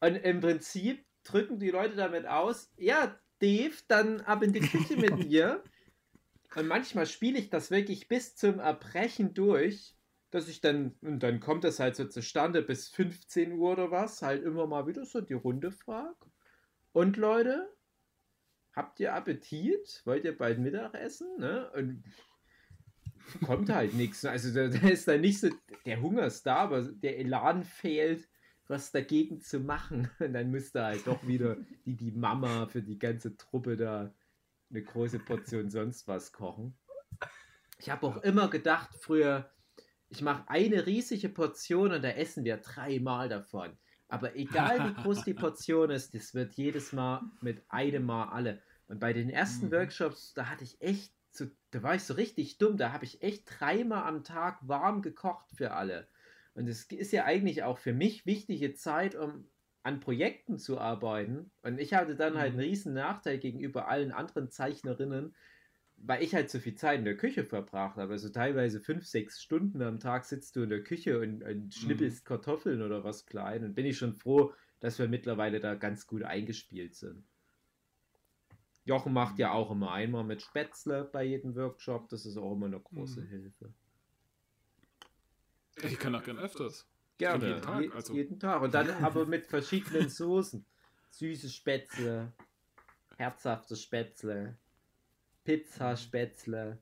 Und 0.00 0.16
im 0.16 0.40
Prinzip 0.42 1.06
drücken 1.24 1.58
die 1.58 1.70
Leute 1.70 1.96
damit 1.96 2.26
aus, 2.26 2.70
ja, 2.76 3.18
Dave, 3.38 3.72
dann 3.88 4.20
ab 4.20 4.42
in 4.42 4.52
die 4.52 4.60
Küche 4.60 4.98
mit 4.98 5.16
mir. 5.30 5.64
Und 6.54 6.66
manchmal 6.66 7.06
spiele 7.06 7.38
ich 7.38 7.48
das 7.48 7.70
wirklich 7.70 8.08
bis 8.08 8.36
zum 8.36 8.58
Erbrechen 8.58 9.32
durch, 9.32 9.96
dass 10.30 10.46
ich 10.46 10.60
dann, 10.60 10.94
und 11.00 11.22
dann 11.22 11.40
kommt 11.40 11.64
es 11.64 11.80
halt 11.80 11.96
so 11.96 12.04
zustande 12.04 12.60
bis 12.60 12.90
15 12.90 13.52
Uhr 13.52 13.72
oder 13.72 13.90
was, 13.90 14.20
halt 14.20 14.42
immer 14.42 14.66
mal 14.66 14.86
wieder 14.86 15.06
so 15.06 15.22
die 15.22 15.32
Runde 15.32 15.72
frag. 15.72 16.16
Und 16.92 17.16
Leute, 17.16 17.72
habt 18.72 19.00
ihr 19.00 19.14
Appetit? 19.14 20.02
Wollt 20.04 20.24
ihr 20.24 20.36
bald 20.36 20.58
Mittag 20.58 20.94
essen? 20.94 21.28
Ne? 21.38 21.70
Und 21.72 22.04
kommt 23.44 23.68
halt 23.70 23.94
nichts. 23.94 24.24
Also 24.24 24.52
da, 24.52 24.68
da 24.68 24.88
ist 24.88 25.08
dann 25.08 25.20
nicht 25.20 25.40
so, 25.40 25.48
der 25.86 26.00
Hunger 26.00 26.26
ist 26.26 26.44
da, 26.44 26.56
aber 26.56 26.82
der 26.82 27.18
Elan 27.18 27.64
fehlt 27.64 28.28
was 28.68 28.90
dagegen 28.90 29.40
zu 29.40 29.60
machen. 29.60 30.10
Und 30.18 30.32
dann 30.32 30.50
müsste 30.50 30.84
halt 30.84 31.06
doch 31.06 31.26
wieder 31.26 31.56
die, 31.84 31.96
die 31.96 32.12
Mama 32.12 32.66
für 32.66 32.82
die 32.82 32.98
ganze 32.98 33.36
Truppe 33.36 33.76
da 33.76 34.14
eine 34.70 34.82
große 34.82 35.18
Portion 35.18 35.70
sonst 35.70 36.08
was 36.08 36.32
kochen. 36.32 36.74
Ich 37.78 37.90
habe 37.90 38.06
auch 38.06 38.22
immer 38.22 38.48
gedacht 38.48 38.90
früher, 38.98 39.50
ich 40.08 40.22
mache 40.22 40.48
eine 40.48 40.86
riesige 40.86 41.28
Portion 41.28 41.92
und 41.92 42.02
da 42.02 42.10
essen 42.10 42.44
wir 42.44 42.58
dreimal 42.58 43.28
davon. 43.28 43.76
Aber 44.12 44.36
egal 44.36 44.90
wie 44.90 45.02
groß 45.02 45.24
die 45.24 45.32
Portion 45.34 45.90
ist, 45.90 46.14
das 46.14 46.34
wird 46.34 46.52
jedes 46.52 46.92
Mal 46.92 47.22
mit 47.40 47.64
einem 47.70 48.04
Mal 48.04 48.28
alle. 48.28 48.60
Und 48.86 49.00
bei 49.00 49.14
den 49.14 49.30
ersten 49.30 49.66
mhm. 49.66 49.72
Workshops, 49.72 50.34
da 50.34 50.50
hatte 50.50 50.64
ich 50.64 50.78
echt, 50.82 51.14
so, 51.30 51.46
da 51.70 51.82
war 51.82 51.94
ich 51.94 52.02
so 52.02 52.12
richtig 52.12 52.58
dumm, 52.58 52.76
da 52.76 52.92
habe 52.92 53.06
ich 53.06 53.22
echt 53.22 53.44
dreimal 53.46 54.02
am 54.02 54.22
Tag 54.22 54.58
warm 54.68 55.00
gekocht 55.00 55.50
für 55.56 55.72
alle. 55.72 56.08
Und 56.52 56.68
es 56.68 56.84
ist 56.92 57.10
ja 57.12 57.24
eigentlich 57.24 57.62
auch 57.62 57.78
für 57.78 57.94
mich 57.94 58.26
wichtige 58.26 58.74
Zeit, 58.74 59.14
um 59.14 59.48
an 59.82 60.00
Projekten 60.00 60.58
zu 60.58 60.78
arbeiten. 60.78 61.50
Und 61.62 61.80
ich 61.80 61.94
hatte 61.94 62.14
dann 62.14 62.36
halt 62.36 62.48
einen 62.48 62.56
mhm. 62.56 62.64
riesen 62.64 62.92
Nachteil 62.92 63.38
gegenüber 63.38 63.88
allen 63.88 64.12
anderen 64.12 64.50
Zeichnerinnen, 64.50 65.34
weil 66.04 66.22
ich 66.22 66.34
halt 66.34 66.50
so 66.50 66.58
viel 66.58 66.74
Zeit 66.74 66.98
in 66.98 67.04
der 67.04 67.16
Küche 67.16 67.44
verbracht 67.44 67.96
habe. 67.96 68.12
Also 68.12 68.28
teilweise 68.28 68.80
fünf, 68.80 69.06
sechs 69.06 69.40
Stunden 69.40 69.80
am 69.82 70.00
Tag 70.00 70.24
sitzt 70.24 70.56
du 70.56 70.62
in 70.62 70.70
der 70.70 70.82
Küche 70.82 71.20
und, 71.20 71.44
und 71.44 71.72
schnippelst 71.72 72.24
mhm. 72.24 72.28
Kartoffeln 72.28 72.82
oder 72.82 73.04
was 73.04 73.24
klein. 73.24 73.64
Und 73.64 73.74
bin 73.74 73.86
ich 73.86 73.98
schon 73.98 74.14
froh, 74.14 74.52
dass 74.80 74.98
wir 74.98 75.08
mittlerweile 75.08 75.60
da 75.60 75.76
ganz 75.76 76.06
gut 76.06 76.24
eingespielt 76.24 76.96
sind. 76.96 77.24
Jochen 78.84 79.12
macht 79.12 79.38
ja 79.38 79.52
auch 79.52 79.70
immer 79.70 79.92
einmal 79.92 80.24
mit 80.24 80.42
Spätzle 80.42 81.04
bei 81.04 81.22
jedem 81.22 81.54
Workshop. 81.54 82.08
Das 82.08 82.26
ist 82.26 82.36
auch 82.36 82.52
immer 82.52 82.66
eine 82.66 82.80
große 82.80 83.20
mhm. 83.20 83.28
Hilfe. 83.28 83.72
Ich 85.84 85.98
kann 86.00 86.14
auch 86.16 86.24
gern 86.24 86.38
öfters. 86.38 86.88
Gerne. 87.16 87.46
Jeden 87.46 87.62
Tag, 87.62 87.80
Je 87.80 87.90
also. 87.92 88.12
jeden 88.12 88.40
Tag. 88.40 88.60
Und 88.60 88.74
dann 88.74 88.90
aber 89.04 89.24
mit 89.26 89.46
verschiedenen 89.46 90.08
Soßen. 90.08 90.66
Süße 91.10 91.48
Spätzle, 91.50 92.32
herzhafte 93.18 93.76
Spätzle, 93.76 94.56
Pizzaspätzle. 95.44 96.78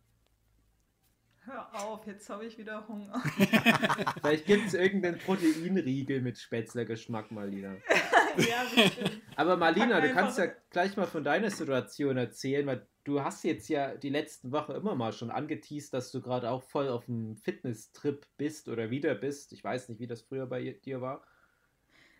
Hör 1.45 1.75
auf, 1.75 2.07
jetzt 2.07 2.29
habe 2.29 2.45
ich 2.45 2.59
wieder 2.59 2.87
Hunger. 2.87 3.21
Vielleicht 4.21 4.47
gibt 4.47 4.67
es 4.67 4.75
irgendeinen 4.75 5.19
Proteinriegel 5.19 6.21
mit 6.21 6.39
Spätzle-Geschmack, 6.39 7.31
Malina. 7.31 7.75
ja, 8.37 8.65
bestimmt. 8.75 9.23
Aber 9.37 9.57
Malina, 9.57 10.01
du 10.01 10.13
kannst 10.13 10.39
ja 10.39 10.47
gleich 10.69 10.97
mal 10.97 11.07
von 11.07 11.25
deiner 11.25 11.51
Situation 11.51 12.19
erzählen, 12.19 12.67
weil 12.67 12.87
du 13.05 13.25
hast 13.25 13.43
jetzt 13.45 13.69
ja 13.69 13.97
die 13.97 14.11
letzten 14.11 14.53
Wochen 14.53 14.73
immer 14.73 14.95
mal 14.95 15.13
schon 15.13 15.31
angeteased, 15.31 15.95
dass 15.95 16.13
du 16.13 16.21
gerade 16.21 16.51
auch 16.51 16.63
voll 16.63 16.89
auf 16.89 17.07
dem 17.07 17.37
Fitness-Trip 17.39 18.27
bist 18.37 18.69
oder 18.69 18.91
wieder 18.91 19.15
bist. 19.15 19.53
Ich 19.53 19.65
weiß 19.65 19.89
nicht, 19.89 19.99
wie 19.99 20.07
das 20.07 20.23
früher 20.23 20.47
bei 20.47 20.79
dir 20.85 21.01
war. 21.01 21.25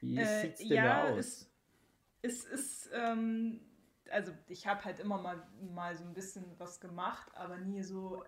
Wie 0.01 0.17
äh, 0.17 0.41
sieht's 0.41 0.61
denn 0.61 0.79
ja, 0.79 0.85
da 1.07 1.15
aus? 1.15 1.51
Es, 2.23 2.45
ist, 2.45 2.91
ähm, 2.95 3.61
also 4.11 4.33
ich 4.49 4.67
habe 4.67 4.85
halt 4.85 4.99
immer 4.99 5.19
mal, 5.19 5.47
mal 5.73 5.97
so 5.97 6.05
ein 6.05 6.15
bisschen 6.15 6.45
was 6.59 6.81
gemacht, 6.81 7.31
aber 7.35 7.59
nie 7.59 7.83
so 7.83 8.25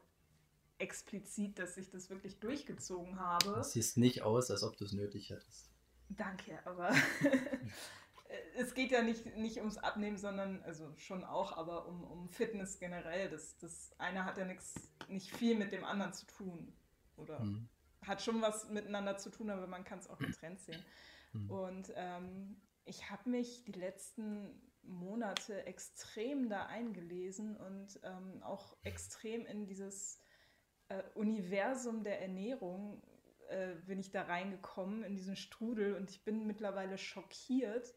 explizit, 0.78 1.58
dass 1.58 1.76
ich 1.76 1.90
das 1.90 2.10
wirklich 2.10 2.40
durchgezogen 2.40 3.18
habe. 3.20 3.60
Es 3.60 3.72
siehst 3.72 3.96
nicht 3.96 4.22
aus, 4.22 4.50
als 4.50 4.62
ob 4.62 4.76
du 4.76 4.84
es 4.84 4.92
nötig 4.92 5.30
hättest. 5.30 5.70
Danke, 6.08 6.58
aber 6.66 6.92
es 8.56 8.74
geht 8.74 8.90
ja 8.90 9.02
nicht, 9.02 9.36
nicht 9.36 9.58
ums 9.58 9.78
Abnehmen, 9.78 10.18
sondern, 10.18 10.62
also 10.62 10.92
schon 10.96 11.24
auch, 11.24 11.56
aber 11.56 11.86
um, 11.86 12.04
um 12.04 12.28
Fitness 12.28 12.78
generell. 12.78 13.30
Das, 13.30 13.56
das 13.58 13.92
eine 13.98 14.24
hat 14.24 14.38
ja 14.38 14.44
nichts, 14.44 14.74
nicht 15.08 15.34
viel 15.34 15.56
mit 15.56 15.72
dem 15.72 15.84
anderen 15.84 16.12
zu 16.12 16.26
tun. 16.26 16.72
Oder 17.16 17.40
mhm. 17.40 17.68
hat 18.02 18.22
schon 18.22 18.42
was 18.42 18.68
miteinander 18.68 19.16
zu 19.16 19.30
tun, 19.30 19.50
aber 19.50 19.66
man 19.66 19.84
kann 19.84 19.98
es 19.98 20.08
auch 20.08 20.18
getrennt 20.18 20.60
sehen. 20.60 20.82
Mhm. 21.32 21.50
Und 21.50 21.92
ähm, 21.94 22.56
ich 22.84 23.10
habe 23.10 23.30
mich 23.30 23.64
die 23.64 23.72
letzten 23.72 24.60
Monate 24.82 25.64
extrem 25.66 26.48
da 26.48 26.66
eingelesen 26.66 27.56
und 27.56 28.00
ähm, 28.02 28.42
auch 28.42 28.76
extrem 28.82 29.46
in 29.46 29.66
dieses 29.66 30.20
äh, 30.88 31.02
Universum 31.14 32.02
der 32.02 32.20
Ernährung 32.20 33.02
äh, 33.48 33.74
bin 33.86 33.98
ich 33.98 34.10
da 34.10 34.22
reingekommen, 34.22 35.04
in 35.04 35.14
diesen 35.14 35.36
Strudel 35.36 35.94
und 35.94 36.10
ich 36.10 36.24
bin 36.24 36.46
mittlerweile 36.46 36.98
schockiert, 36.98 37.94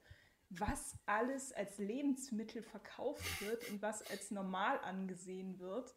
was 0.49 0.97
alles 1.05 1.51
als 1.53 1.77
Lebensmittel 1.77 2.61
verkauft 2.61 3.41
wird 3.41 3.69
und 3.69 3.81
was 3.81 4.01
als 4.09 4.31
normal 4.31 4.79
angesehen 4.79 5.59
wird. 5.59 5.95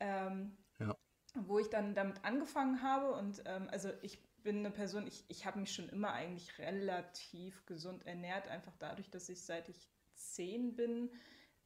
Ähm, 0.00 0.56
ja. 0.78 0.96
Wo 1.34 1.58
ich 1.58 1.68
dann 1.68 1.94
damit 1.94 2.24
angefangen 2.24 2.82
habe 2.82 3.12
und 3.12 3.42
ähm, 3.46 3.68
also 3.70 3.90
ich 4.02 4.22
bin 4.42 4.58
eine 4.58 4.70
Person, 4.70 5.06
ich, 5.06 5.24
ich 5.28 5.46
habe 5.46 5.58
mich 5.58 5.74
schon 5.74 5.88
immer 5.88 6.12
eigentlich 6.12 6.58
relativ 6.58 7.64
gesund 7.66 8.06
ernährt, 8.06 8.46
einfach 8.48 8.76
dadurch, 8.78 9.10
dass 9.10 9.28
ich 9.28 9.44
seit 9.44 9.68
ich 9.68 9.88
zehn 10.32 10.74
bin 10.74 11.10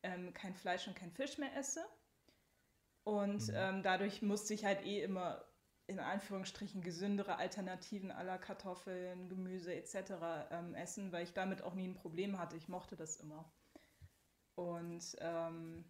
ähm, 0.02 0.32
kein 0.32 0.54
Fleisch 0.54 0.86
und 0.88 0.96
kein 0.96 1.12
Fisch 1.12 1.38
mehr 1.38 1.54
esse. 1.56 1.84
Und 3.04 3.48
mhm. 3.48 3.54
ähm, 3.54 3.82
dadurch 3.82 4.22
musste 4.22 4.54
ich 4.54 4.64
halt 4.64 4.84
eh 4.84 5.02
immer 5.02 5.44
in 5.86 6.00
Anführungsstrichen 6.00 6.82
gesündere 6.82 7.36
Alternativen 7.36 8.10
aller 8.10 8.36
Kartoffeln, 8.36 9.30
Gemüse 9.30 9.74
etc. 9.74 10.12
Ähm, 10.50 10.74
essen, 10.74 11.12
weil 11.12 11.24
ich 11.24 11.32
damit 11.32 11.62
auch 11.62 11.74
nie 11.74 11.88
ein 11.88 11.94
Problem 11.94 12.38
hatte. 12.38 12.56
Ich 12.56 12.68
mochte 12.68 12.94
das 12.94 13.16
immer. 13.16 13.50
Und 14.54 15.16
ähm, 15.20 15.84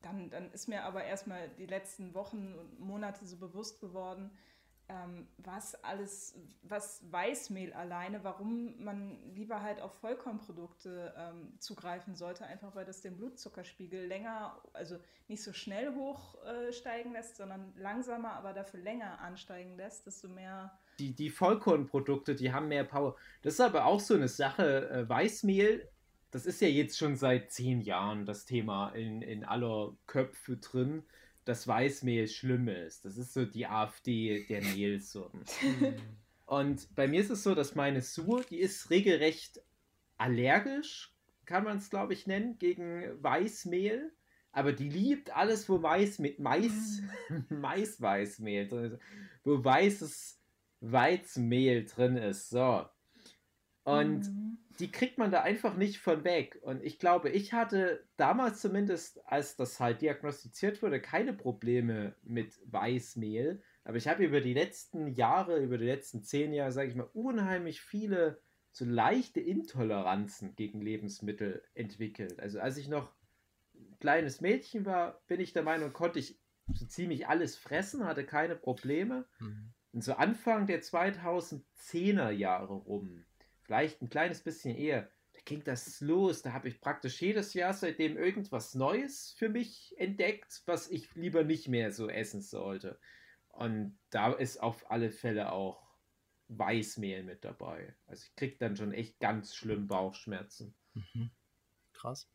dann, 0.00 0.30
dann 0.30 0.50
ist 0.52 0.68
mir 0.68 0.84
aber 0.84 1.04
erstmal 1.04 1.50
die 1.50 1.66
letzten 1.66 2.14
Wochen 2.14 2.54
und 2.54 2.80
Monate 2.80 3.26
so 3.26 3.36
bewusst 3.36 3.80
geworden, 3.80 4.30
ähm, 4.88 5.26
was 5.38 5.74
alles, 5.84 6.38
was 6.62 7.04
Weißmehl 7.10 7.72
alleine, 7.72 8.22
warum 8.22 8.82
man 8.82 9.18
lieber 9.34 9.62
halt 9.62 9.80
auf 9.80 9.92
Vollkornprodukte 9.94 11.12
ähm, 11.16 11.54
zugreifen 11.58 12.14
sollte, 12.14 12.44
einfach 12.46 12.74
weil 12.74 12.84
das 12.84 13.00
den 13.00 13.16
Blutzuckerspiegel 13.16 14.06
länger, 14.06 14.60
also 14.72 14.98
nicht 15.28 15.42
so 15.42 15.52
schnell 15.52 15.94
hochsteigen 15.94 17.12
äh, 17.14 17.18
lässt, 17.18 17.36
sondern 17.36 17.72
langsamer, 17.76 18.32
aber 18.34 18.52
dafür 18.52 18.80
länger 18.80 19.18
ansteigen 19.20 19.76
lässt, 19.76 20.06
desto 20.06 20.28
mehr. 20.28 20.78
Die, 20.98 21.14
die 21.14 21.30
Vollkornprodukte, 21.30 22.34
die 22.36 22.52
haben 22.52 22.68
mehr 22.68 22.84
Power. 22.84 23.16
Das 23.42 23.54
ist 23.54 23.60
aber 23.60 23.86
auch 23.86 24.00
so 24.00 24.14
eine 24.14 24.28
Sache. 24.28 24.88
Äh, 24.88 25.08
Weißmehl, 25.08 25.88
das 26.30 26.46
ist 26.46 26.60
ja 26.60 26.68
jetzt 26.68 26.96
schon 26.96 27.16
seit 27.16 27.50
zehn 27.50 27.80
Jahren 27.80 28.24
das 28.24 28.44
Thema 28.44 28.90
in, 28.90 29.20
in 29.22 29.44
aller 29.44 29.96
Köpfe 30.06 30.58
drin 30.58 31.04
dass 31.46 31.66
Weißmehl 31.66 32.28
schlimm 32.28 32.68
ist. 32.68 33.04
Das 33.04 33.16
ist 33.16 33.32
so 33.32 33.46
die 33.46 33.66
AfD 33.66 34.44
der 34.48 34.62
Mehlsorten. 34.62 35.44
Und 36.46 36.94
bei 36.94 37.08
mir 37.08 37.20
ist 37.20 37.30
es 37.30 37.42
so, 37.42 37.54
dass 37.54 37.74
meine 37.74 38.02
Sue, 38.02 38.44
die 38.50 38.58
ist 38.58 38.90
regelrecht 38.90 39.62
allergisch, 40.18 41.14
kann 41.44 41.64
man 41.64 41.78
es 41.78 41.88
glaube 41.88 42.12
ich 42.12 42.26
nennen, 42.26 42.58
gegen 42.58 43.22
Weißmehl. 43.22 44.12
Aber 44.52 44.72
die 44.72 44.88
liebt 44.88 45.36
alles, 45.36 45.68
wo 45.68 45.78
Mais 45.78 46.18
mit 46.18 46.38
Mais, 46.38 47.02
Mais-Weißmehl 47.48 48.66
drin 48.68 48.92
ist. 48.92 49.00
Wo 49.44 49.62
weißes 49.62 50.40
Weizmehl 50.80 51.84
drin 51.84 52.16
ist. 52.16 52.50
So. 52.50 52.86
Und 53.86 54.26
mhm. 54.26 54.58
die 54.80 54.90
kriegt 54.90 55.16
man 55.16 55.30
da 55.30 55.42
einfach 55.42 55.76
nicht 55.76 55.98
von 56.00 56.24
weg. 56.24 56.58
Und 56.62 56.82
ich 56.82 56.98
glaube, 56.98 57.30
ich 57.30 57.52
hatte 57.52 58.04
damals 58.16 58.60
zumindest, 58.60 59.24
als 59.26 59.54
das 59.54 59.78
halt 59.78 60.02
diagnostiziert 60.02 60.82
wurde, 60.82 61.00
keine 61.00 61.32
Probleme 61.32 62.16
mit 62.24 62.58
Weißmehl. 62.66 63.62
Aber 63.84 63.96
ich 63.96 64.08
habe 64.08 64.24
über 64.24 64.40
die 64.40 64.54
letzten 64.54 65.06
Jahre, 65.06 65.62
über 65.62 65.78
die 65.78 65.86
letzten 65.86 66.24
zehn 66.24 66.52
Jahre, 66.52 66.72
sage 66.72 66.88
ich 66.88 66.96
mal, 66.96 67.08
unheimlich 67.12 67.80
viele 67.80 68.42
so 68.72 68.84
leichte 68.84 69.40
Intoleranzen 69.40 70.56
gegen 70.56 70.82
Lebensmittel 70.82 71.62
entwickelt. 71.74 72.40
Also 72.40 72.58
als 72.58 72.76
ich 72.76 72.88
noch 72.88 73.14
ein 73.76 73.96
kleines 74.00 74.40
Mädchen 74.40 74.84
war, 74.84 75.22
bin 75.28 75.38
ich 75.38 75.52
der 75.52 75.62
Meinung, 75.62 75.92
konnte 75.92 76.18
ich 76.18 76.40
so 76.74 76.86
ziemlich 76.86 77.28
alles 77.28 77.56
fressen, 77.56 78.04
hatte 78.04 78.26
keine 78.26 78.56
Probleme. 78.56 79.26
Mhm. 79.38 79.72
Und 79.92 80.02
so 80.02 80.14
Anfang 80.14 80.66
der 80.66 80.82
2010er 80.82 82.30
Jahre 82.30 82.74
rum, 82.74 83.24
vielleicht 83.66 84.00
ein 84.00 84.08
kleines 84.08 84.42
bisschen 84.42 84.76
eher, 84.76 85.10
da 85.32 85.40
ging 85.44 85.62
das 85.64 86.00
los. 86.00 86.42
Da 86.42 86.52
habe 86.52 86.68
ich 86.68 86.80
praktisch 86.80 87.20
jedes 87.20 87.52
Jahr 87.52 87.74
seitdem 87.74 88.16
irgendwas 88.16 88.74
Neues 88.74 89.34
für 89.36 89.48
mich 89.48 89.94
entdeckt, 89.98 90.62
was 90.66 90.90
ich 90.90 91.14
lieber 91.14 91.44
nicht 91.44 91.68
mehr 91.68 91.92
so 91.92 92.08
essen 92.08 92.40
sollte. 92.40 92.98
Und 93.48 93.98
da 94.10 94.32
ist 94.32 94.62
auf 94.62 94.90
alle 94.90 95.10
Fälle 95.10 95.52
auch 95.52 95.86
Weißmehl 96.48 97.24
mit 97.24 97.44
dabei. 97.44 97.94
Also 98.06 98.24
ich 98.24 98.36
kriege 98.36 98.56
dann 98.58 98.76
schon 98.76 98.92
echt 98.92 99.18
ganz 99.18 99.54
schlimm 99.54 99.88
Bauchschmerzen. 99.88 100.74
Mhm. 100.94 101.30
Krass. 101.92 102.30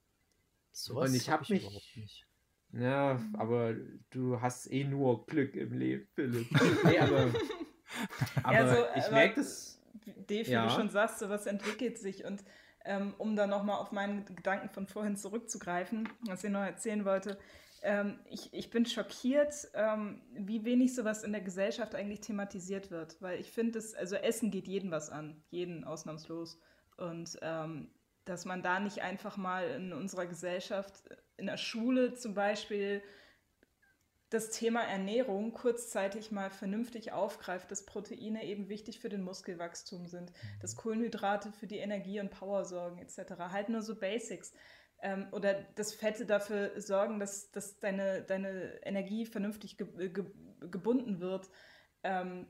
So 0.72 1.00
Und 1.00 1.14
ich 1.14 1.30
habe 1.30 1.44
hab 1.44 1.50
mich. 1.50 1.96
Nicht. 1.96 2.28
Ja, 2.74 3.22
aber 3.34 3.76
du 4.12 4.40
hast 4.42 4.72
eh 4.72 4.84
nur 4.84 5.26
Glück 5.26 5.56
im 5.56 5.74
Leben, 5.74 6.08
Philipp. 6.14 6.48
nee, 6.86 7.00
aber, 7.00 7.34
aber 8.44 8.54
ja, 8.54 8.76
so, 8.76 8.86
ich 9.00 9.12
merke 9.12 9.36
das. 9.36 9.81
Wie 10.03 10.41
ja. 10.43 10.65
du 10.65 10.71
schon 10.71 10.89
sagst, 10.89 11.19
sowas 11.19 11.45
entwickelt 11.45 11.98
sich. 11.98 12.25
Und 12.25 12.43
ähm, 12.86 13.13
um 13.17 13.36
dann 13.36 13.50
nochmal 13.50 13.79
auf 13.79 13.91
meinen 13.91 14.25
Gedanken 14.25 14.69
von 14.69 14.88
vorhin 14.88 15.15
zurückzugreifen, 15.15 16.10
was 16.27 16.43
ich 16.43 16.50
noch 16.50 16.62
erzählen 16.62 17.05
wollte, 17.05 17.38
ähm, 17.83 18.19
ich, 18.29 18.53
ich 18.53 18.69
bin 18.69 18.86
schockiert, 18.86 19.53
ähm, 19.74 20.21
wie 20.33 20.65
wenig 20.65 20.93
sowas 20.93 21.24
in 21.24 21.31
der 21.31 21.41
Gesellschaft 21.41 21.95
eigentlich 21.95 22.21
thematisiert 22.21 22.91
wird. 22.91 23.21
Weil 23.21 23.39
ich 23.39 23.51
finde, 23.51 23.81
also 23.98 24.15
Essen 24.15 24.51
geht 24.51 24.67
jeden 24.67 24.91
was 24.91 25.10
an, 25.10 25.43
jeden 25.50 25.83
ausnahmslos. 25.83 26.60
Und 26.98 27.38
ähm, 27.41 27.89
dass 28.25 28.45
man 28.45 28.62
da 28.62 28.79
nicht 28.79 29.01
einfach 29.01 29.38
mal 29.38 29.67
in 29.71 29.93
unserer 29.93 30.27
Gesellschaft, 30.27 31.10
in 31.38 31.48
der 31.48 31.57
Schule 31.57 32.13
zum 32.13 32.36
Beispiel, 32.36 33.01
das 34.32 34.50
Thema 34.50 34.82
Ernährung 34.82 35.52
kurzzeitig 35.52 36.32
mal 36.32 36.50
vernünftig 36.50 37.12
aufgreift, 37.12 37.70
dass 37.70 37.86
Proteine 37.86 38.46
eben 38.46 38.70
wichtig 38.70 39.02
für 39.02 39.10
den 39.10 39.24
Muskelwachstum 39.24 40.08
sind, 40.08 40.32
dass 40.62 40.78
Kohlenhydrate 40.78 41.52
für 41.52 41.68
die 41.68 41.80
Energie 41.80 42.22
und 42.22 42.32
Power 42.32 42.64
sorgen 42.64 42.98
etc. 42.98 43.34
Halt 43.38 43.68
nur 43.68 43.82
so 43.82 43.94
Basics 44.00 44.54
ähm, 45.02 45.28
oder 45.34 45.54
dass 45.76 45.94
Fette 45.94 46.26
dafür 46.26 46.80
sorgen, 46.80 47.20
dass, 47.20 47.52
dass 47.52 47.78
deine, 47.80 48.22
deine 48.22 48.80
Energie 48.84 49.26
vernünftig 49.26 49.78
ge 49.78 50.10
ge 50.10 50.26
gebunden 50.62 51.20
wird. 51.20 51.50
Ähm, 52.04 52.48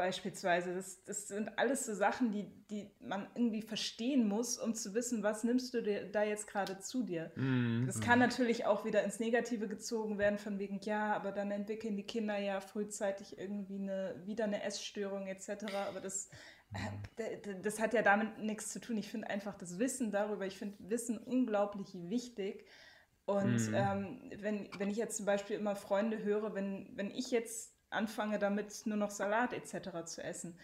beispielsweise. 0.00 0.74
Das, 0.74 1.04
das 1.04 1.28
sind 1.28 1.58
alles 1.58 1.84
so 1.84 1.94
Sachen, 1.94 2.32
die, 2.32 2.46
die 2.70 2.90
man 3.00 3.28
irgendwie 3.34 3.60
verstehen 3.60 4.26
muss, 4.26 4.56
um 4.56 4.74
zu 4.74 4.94
wissen, 4.94 5.22
was 5.22 5.44
nimmst 5.44 5.74
du 5.74 5.82
dir 5.82 6.10
da 6.10 6.22
jetzt 6.22 6.46
gerade 6.46 6.78
zu 6.78 7.02
dir. 7.02 7.30
Mm, 7.36 7.84
das 7.84 8.00
kann 8.00 8.18
natürlich 8.18 8.64
auch 8.64 8.86
wieder 8.86 9.04
ins 9.04 9.20
Negative 9.20 9.68
gezogen 9.68 10.16
werden, 10.16 10.38
von 10.38 10.58
wegen, 10.58 10.80
ja, 10.80 11.14
aber 11.14 11.32
dann 11.32 11.50
entwickeln 11.50 11.98
die 11.98 12.06
Kinder 12.06 12.38
ja 12.38 12.62
frühzeitig 12.62 13.38
irgendwie 13.38 13.78
eine, 13.78 14.22
wieder 14.24 14.44
eine 14.44 14.62
Essstörung 14.62 15.26
etc. 15.26 15.66
Aber 15.86 16.00
das 16.00 16.30
das 17.64 17.80
hat 17.80 17.94
ja 17.94 18.02
damit 18.02 18.38
nichts 18.38 18.68
zu 18.68 18.80
tun. 18.80 18.96
Ich 18.96 19.10
finde 19.10 19.28
einfach 19.28 19.56
das 19.56 19.80
Wissen 19.80 20.12
darüber, 20.12 20.46
ich 20.46 20.56
finde 20.56 20.76
Wissen 20.88 21.18
unglaublich 21.18 21.88
wichtig. 21.94 22.64
Und 23.24 23.68
mhm. 23.68 23.74
ähm, 23.74 24.32
wenn, 24.38 24.68
wenn 24.78 24.88
ich 24.88 24.96
jetzt 24.96 25.16
zum 25.16 25.26
Beispiel 25.26 25.56
immer 25.56 25.74
Freunde 25.74 26.22
höre, 26.22 26.54
wenn, 26.54 26.90
wenn 26.94 27.10
ich 27.10 27.32
jetzt 27.32 27.74
anfange 27.90 28.38
damit 28.38 28.86
nur 28.86 28.96
noch 28.96 29.10
Salat 29.10 29.52
etc. 29.52 30.04
zu 30.06 30.22
essen, 30.22 30.58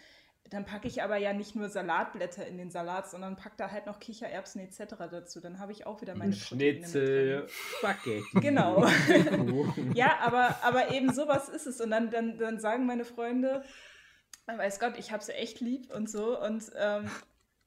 dann 0.49 0.65
packe 0.65 0.87
ich 0.87 1.03
aber 1.03 1.17
ja 1.17 1.33
nicht 1.33 1.55
nur 1.55 1.69
Salatblätter 1.69 2.45
in 2.47 2.57
den 2.57 2.71
Salat, 2.71 3.09
sondern 3.09 3.35
packe 3.35 3.55
da 3.57 3.71
halt 3.71 3.85
noch 3.85 3.99
Kichererbsen 3.99 4.61
etc. 4.61 4.95
dazu. 5.11 5.41
Dann 5.41 5.59
habe 5.59 5.71
ich 5.71 5.85
auch 5.85 6.01
wieder 6.01 6.15
meine 6.15 6.33
Schnitzel, 6.33 7.47
Spaghetti. 7.49 8.23
Genau. 8.39 8.87
ja, 9.93 10.19
aber, 10.21 10.57
aber 10.63 10.91
eben 10.91 11.11
sowas 11.13 11.49
ist 11.49 11.67
es. 11.67 11.81
Und 11.81 11.91
dann, 11.91 12.11
dann, 12.11 12.37
dann 12.37 12.59
sagen 12.59 12.85
meine 12.85 13.03
Freunde, 13.03 13.63
weiß 14.45 14.79
Gott, 14.79 14.97
ich 14.97 15.11
habe 15.11 15.23
sie 15.23 15.33
echt 15.33 15.59
lieb 15.59 15.93
und 15.93 16.09
so. 16.09 16.41
Und 16.41 16.63
ähm, 16.77 17.09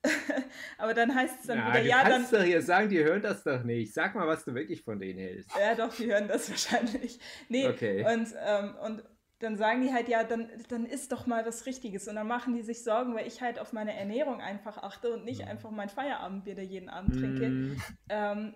aber 0.78 0.94
dann 0.94 1.14
heißt 1.14 1.40
es 1.40 1.46
dann 1.46 1.58
ja, 1.58 1.68
wieder, 1.68 1.82
du 1.82 1.88
ja, 1.88 2.02
kannst 2.02 2.32
dann. 2.32 2.40
doch 2.40 2.46
hier 2.46 2.62
sagen, 2.62 2.88
die 2.88 3.04
hören 3.04 3.20
das 3.20 3.42
doch 3.42 3.62
nicht. 3.62 3.92
Sag 3.92 4.14
mal, 4.14 4.26
was 4.26 4.44
du 4.44 4.54
wirklich 4.54 4.82
von 4.82 4.98
denen 4.98 5.18
hältst. 5.18 5.50
Ja, 5.58 5.74
doch, 5.74 5.94
die 5.94 6.06
hören 6.06 6.28
das 6.28 6.48
wahrscheinlich. 6.50 7.18
Nee, 7.48 7.68
okay. 7.68 8.06
und, 8.10 8.34
ähm, 8.42 8.74
und 8.76 9.02
dann 9.40 9.56
sagen 9.56 9.82
die 9.82 9.92
halt, 9.92 10.08
ja, 10.08 10.22
dann, 10.22 10.48
dann 10.68 10.86
ist 10.86 11.12
doch 11.12 11.26
mal 11.26 11.44
was 11.46 11.66
Richtiges. 11.66 12.06
Und 12.08 12.16
dann 12.16 12.28
machen 12.28 12.54
die 12.54 12.62
sich 12.62 12.84
Sorgen, 12.84 13.14
weil 13.14 13.26
ich 13.26 13.40
halt 13.40 13.58
auf 13.58 13.72
meine 13.72 13.96
Ernährung 13.96 14.40
einfach 14.40 14.78
achte 14.78 15.12
und 15.12 15.24
nicht 15.24 15.42
mhm. 15.42 15.48
einfach 15.48 15.70
mein 15.70 15.88
Feierabendbier 15.88 16.54
da 16.54 16.62
jeden 16.62 16.90
Abend 16.90 17.18
trinke. 17.18 17.48
Mm. 17.48 17.82
Ähm, 18.10 18.54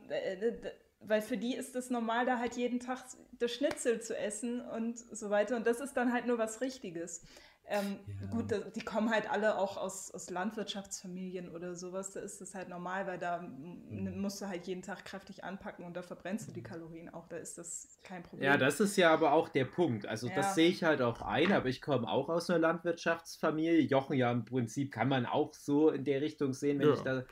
weil 1.00 1.22
für 1.22 1.36
die 1.36 1.54
ist 1.54 1.74
es 1.74 1.90
normal, 1.90 2.26
da 2.26 2.38
halt 2.38 2.56
jeden 2.56 2.80
Tag 2.80 2.98
das 3.38 3.52
Schnitzel 3.52 4.00
zu 4.00 4.16
essen 4.16 4.60
und 4.60 4.98
so 4.98 5.30
weiter. 5.30 5.56
Und 5.56 5.66
das 5.66 5.80
ist 5.80 5.94
dann 5.94 6.12
halt 6.12 6.26
nur 6.26 6.38
was 6.38 6.60
Richtiges. 6.60 7.22
Ähm, 7.66 7.98
ja. 8.20 8.26
Gut, 8.26 8.76
die 8.76 8.80
kommen 8.82 9.10
halt 9.10 9.30
alle 9.30 9.56
auch 9.56 9.78
aus, 9.78 10.10
aus 10.10 10.28
Landwirtschaftsfamilien 10.28 11.48
oder 11.48 11.74
sowas. 11.74 12.12
Da 12.12 12.20
ist 12.20 12.42
es 12.42 12.54
halt 12.54 12.68
normal, 12.68 13.06
weil 13.06 13.18
da 13.18 13.40
mhm. 13.40 14.20
musst 14.20 14.42
du 14.42 14.48
halt 14.48 14.66
jeden 14.66 14.82
Tag 14.82 15.04
kräftig 15.06 15.44
anpacken 15.44 15.84
und 15.86 15.94
da 15.96 16.02
verbrennst 16.02 16.48
du 16.48 16.52
die 16.52 16.62
Kalorien 16.62 17.08
auch. 17.08 17.26
Da 17.26 17.36
ist 17.38 17.56
das 17.56 17.98
kein 18.02 18.22
Problem. 18.22 18.44
Ja, 18.44 18.58
das 18.58 18.80
ist 18.80 18.96
ja 18.96 19.10
aber 19.10 19.32
auch 19.32 19.48
der 19.48 19.64
Punkt. 19.64 20.04
Also 20.04 20.28
ja. 20.28 20.34
das 20.34 20.54
sehe 20.54 20.68
ich 20.68 20.84
halt 20.84 21.00
auch 21.00 21.22
ein, 21.22 21.52
aber 21.52 21.68
ich 21.68 21.80
komme 21.80 22.06
auch 22.06 22.28
aus 22.28 22.50
einer 22.50 22.58
Landwirtschaftsfamilie. 22.58 23.80
Jochen 23.80 24.16
ja 24.16 24.30
im 24.30 24.44
Prinzip 24.44 24.92
kann 24.92 25.08
man 25.08 25.24
auch 25.24 25.54
so 25.54 25.88
in 25.88 26.04
der 26.04 26.20
Richtung 26.20 26.52
sehen, 26.52 26.78
wenn 26.80 26.88
ja, 26.88 26.94
ich 26.94 27.00
da. 27.00 27.24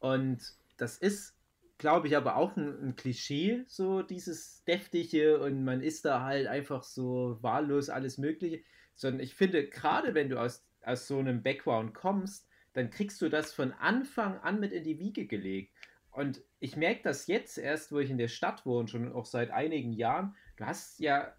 Und 0.00 0.56
das 0.78 0.98
ist 0.98 1.34
glaube 1.76 2.06
ich, 2.06 2.16
aber 2.16 2.36
auch 2.36 2.56
ein, 2.56 2.88
ein, 2.88 2.96
Klischee, 2.96 3.64
so 3.66 4.02
dieses 4.02 4.62
deftige 4.64 5.40
und 5.40 5.64
man 5.64 5.82
ist 5.82 6.04
da 6.04 6.22
halt 6.22 6.46
einfach 6.46 6.84
so 6.84 7.36
wahllos 7.42 7.90
alles 7.90 8.16
Mögliche 8.16 8.62
sondern 8.94 9.20
ich 9.20 9.34
finde, 9.34 9.68
gerade 9.68 10.14
wenn 10.14 10.28
du 10.28 10.40
aus, 10.40 10.66
aus 10.82 11.06
so 11.06 11.18
einem 11.18 11.42
Background 11.42 11.94
kommst, 11.94 12.48
dann 12.72 12.90
kriegst 12.90 13.22
du 13.22 13.28
das 13.28 13.52
von 13.52 13.72
Anfang 13.72 14.38
an 14.40 14.60
mit 14.60 14.72
in 14.72 14.84
die 14.84 14.98
Wiege 14.98 15.26
gelegt. 15.26 15.72
Und 16.10 16.42
ich 16.60 16.76
merke 16.76 17.02
das 17.02 17.26
jetzt 17.26 17.58
erst, 17.58 17.90
wo 17.92 17.98
ich 17.98 18.10
in 18.10 18.18
der 18.18 18.28
Stadt 18.28 18.64
wohne, 18.66 18.88
schon 18.88 19.12
auch 19.12 19.26
seit 19.26 19.50
einigen 19.50 19.92
Jahren. 19.92 20.34
Du 20.56 20.64
hast 20.64 21.00
ja 21.00 21.34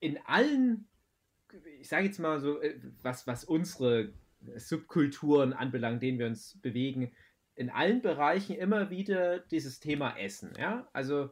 in 0.00 0.18
allen, 0.26 0.88
ich 1.80 1.88
sage 1.88 2.06
jetzt 2.06 2.18
mal 2.18 2.40
so, 2.40 2.60
äh, 2.60 2.78
was, 3.02 3.26
was 3.26 3.44
unsere 3.44 4.12
Subkulturen 4.56 5.52
anbelangt, 5.52 6.02
denen 6.02 6.18
wir 6.18 6.26
uns 6.26 6.58
bewegen, 6.60 7.12
in 7.54 7.70
allen 7.70 8.02
Bereichen 8.02 8.56
immer 8.56 8.90
wieder 8.90 9.40
dieses 9.40 9.80
Thema 9.80 10.16
Essen. 10.18 10.52
Ja, 10.58 10.88
also 10.92 11.30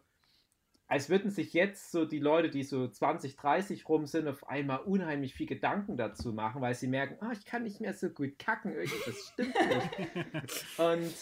als 0.87 1.09
würden 1.09 1.31
sich 1.31 1.55
jetzt 1.55 1.90
so 1.90 2.05
die 2.05 2.18
Leute, 2.18 2.51
die 2.51 2.62
so 2.62 2.87
20, 2.87 3.37
30 3.37 3.88
rum 3.88 4.07
sind, 4.07 4.29
auf 4.29 4.49
einmal 4.49 4.81
unheimlich 4.81 5.35
viel 5.35 5.47
Gedanken 5.47 5.97
dazu 5.97 6.33
machen, 6.33 6.61
weil 6.61 6.75
sie 6.75 6.88
merken, 6.88 7.16
oh, 7.23 7.33
ich 7.33 7.47
kann 7.47 7.62
nicht 7.62 7.81
mehr 7.81 7.94
so 7.94 8.11
gut 8.11 8.38
kacken, 8.38 8.75
irgendwas 8.75 9.33
stimmt 9.33 9.55
nicht. 9.55 10.79
und, 10.79 11.14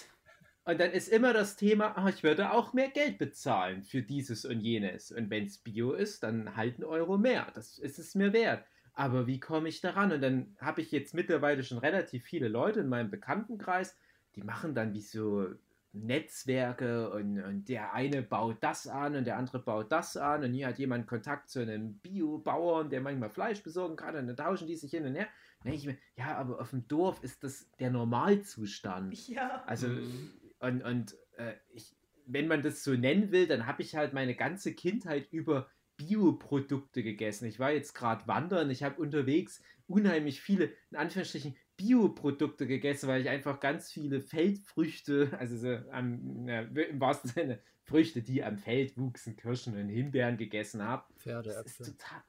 und 0.64 0.80
dann 0.80 0.90
ist 0.90 1.08
immer 1.08 1.32
das 1.32 1.56
Thema, 1.56 1.94
oh, 1.96 2.08
ich 2.08 2.24
würde 2.24 2.52
auch 2.52 2.72
mehr 2.72 2.88
Geld 2.88 3.18
bezahlen 3.18 3.82
für 3.84 4.02
dieses 4.02 4.44
und 4.44 4.60
jenes. 4.60 5.12
Und 5.12 5.30
wenn 5.30 5.46
es 5.46 5.58
Bio 5.58 5.92
ist, 5.92 6.24
dann 6.24 6.56
halt 6.56 6.76
einen 6.76 6.84
Euro 6.84 7.16
mehr. 7.16 7.46
Das 7.54 7.78
ist 7.78 8.00
es 8.00 8.16
mir 8.16 8.32
wert. 8.32 8.64
Aber 8.94 9.26
wie 9.26 9.40
komme 9.40 9.68
ich 9.68 9.80
daran? 9.80 10.12
Und 10.12 10.20
dann 10.20 10.56
habe 10.60 10.80
ich 10.80 10.90
jetzt 10.90 11.14
mittlerweile 11.14 11.62
schon 11.62 11.78
relativ 11.78 12.24
viele 12.24 12.48
Leute 12.48 12.80
in 12.80 12.88
meinem 12.88 13.10
Bekanntenkreis, 13.10 13.96
die 14.34 14.42
machen 14.42 14.74
dann 14.74 14.92
wie 14.92 15.00
so 15.00 15.46
Netzwerke 15.92 17.10
und, 17.10 17.38
und, 17.42 17.68
der 17.68 17.92
eine 17.92 18.22
baut 18.22 18.58
das 18.60 18.86
an 18.86 19.14
und 19.14 19.26
der 19.26 19.36
andere 19.36 19.58
baut 19.58 19.92
das 19.92 20.16
an 20.16 20.42
und 20.42 20.54
hier 20.54 20.68
hat 20.68 20.78
jemand 20.78 21.06
Kontakt 21.06 21.50
zu 21.50 21.60
einem 21.60 21.98
Biobauern, 21.98 22.88
der 22.88 23.02
manchmal 23.02 23.30
Fleisch 23.30 23.62
besorgen 23.62 23.96
kann 23.96 24.16
und 24.16 24.26
dann 24.26 24.36
tauschen 24.36 24.66
die 24.66 24.76
sich 24.76 24.90
hin 24.90 25.04
und 25.04 25.14
her. 25.14 25.28
Dann 25.62 25.74
ich 25.74 25.86
mir, 25.86 25.98
ja, 26.16 26.36
aber 26.36 26.60
auf 26.60 26.70
dem 26.70 26.88
Dorf 26.88 27.22
ist 27.22 27.44
das 27.44 27.70
der 27.78 27.90
Normalzustand. 27.90 29.28
Ja. 29.28 29.62
Also, 29.66 29.88
mhm. 29.88 30.30
und, 30.60 30.82
und 30.82 31.16
äh, 31.36 31.54
ich, 31.70 31.94
wenn 32.26 32.48
man 32.48 32.62
das 32.62 32.82
so 32.82 32.92
nennen 32.92 33.30
will, 33.30 33.46
dann 33.46 33.66
habe 33.66 33.82
ich 33.82 33.94
halt 33.94 34.12
meine 34.12 34.34
ganze 34.34 34.74
Kindheit 34.74 35.30
über 35.30 35.68
Bioprodukte 35.96 37.02
gegessen. 37.02 37.46
Ich 37.46 37.58
war 37.58 37.70
jetzt 37.70 37.94
gerade 37.94 38.26
wandern, 38.26 38.70
ich 38.70 38.82
habe 38.82 39.00
unterwegs 39.00 39.62
unheimlich 39.86 40.40
viele, 40.40 40.72
in 40.90 40.96
Anführungsstrichen, 40.96 41.54
Bioprodukte 41.82 42.66
gegessen, 42.66 43.08
weil 43.08 43.22
ich 43.22 43.28
einfach 43.28 43.60
ganz 43.60 43.90
viele 43.90 44.20
Feldfrüchte, 44.20 45.30
also 45.38 45.56
so 45.56 45.68
am, 45.90 46.46
ja, 46.46 46.60
im 46.62 47.00
wahrsten 47.00 47.30
Sinne 47.30 47.60
Früchte, 47.82 48.22
die 48.22 48.44
am 48.44 48.58
Feld 48.58 48.96
wuchsen, 48.96 49.36
Kirschen 49.36 49.76
und 49.76 49.88
Himbeeren 49.88 50.36
gegessen 50.36 50.82
habe. 50.82 51.04
Pferdeäpfel. 51.18 51.86
Total... 51.86 52.22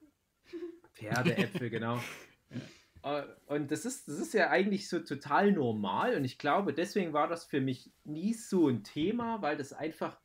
Pferdeäpfel, 0.93 1.69
genau. 1.69 1.99
Äh, 3.05 3.23
und 3.47 3.69
das 3.69 3.83
ist, 3.83 4.07
das 4.07 4.17
ist 4.17 4.33
ja 4.33 4.49
eigentlich 4.49 4.87
so 4.87 4.97
total 4.99 5.51
normal 5.51 6.15
und 6.15 6.23
ich 6.23 6.37
glaube, 6.37 6.73
deswegen 6.73 7.11
war 7.11 7.27
das 7.27 7.43
für 7.43 7.59
mich 7.59 7.91
nie 8.05 8.33
so 8.33 8.69
ein 8.69 8.85
Thema, 8.85 9.41
weil 9.41 9.57
das 9.57 9.73
einfach 9.73 10.17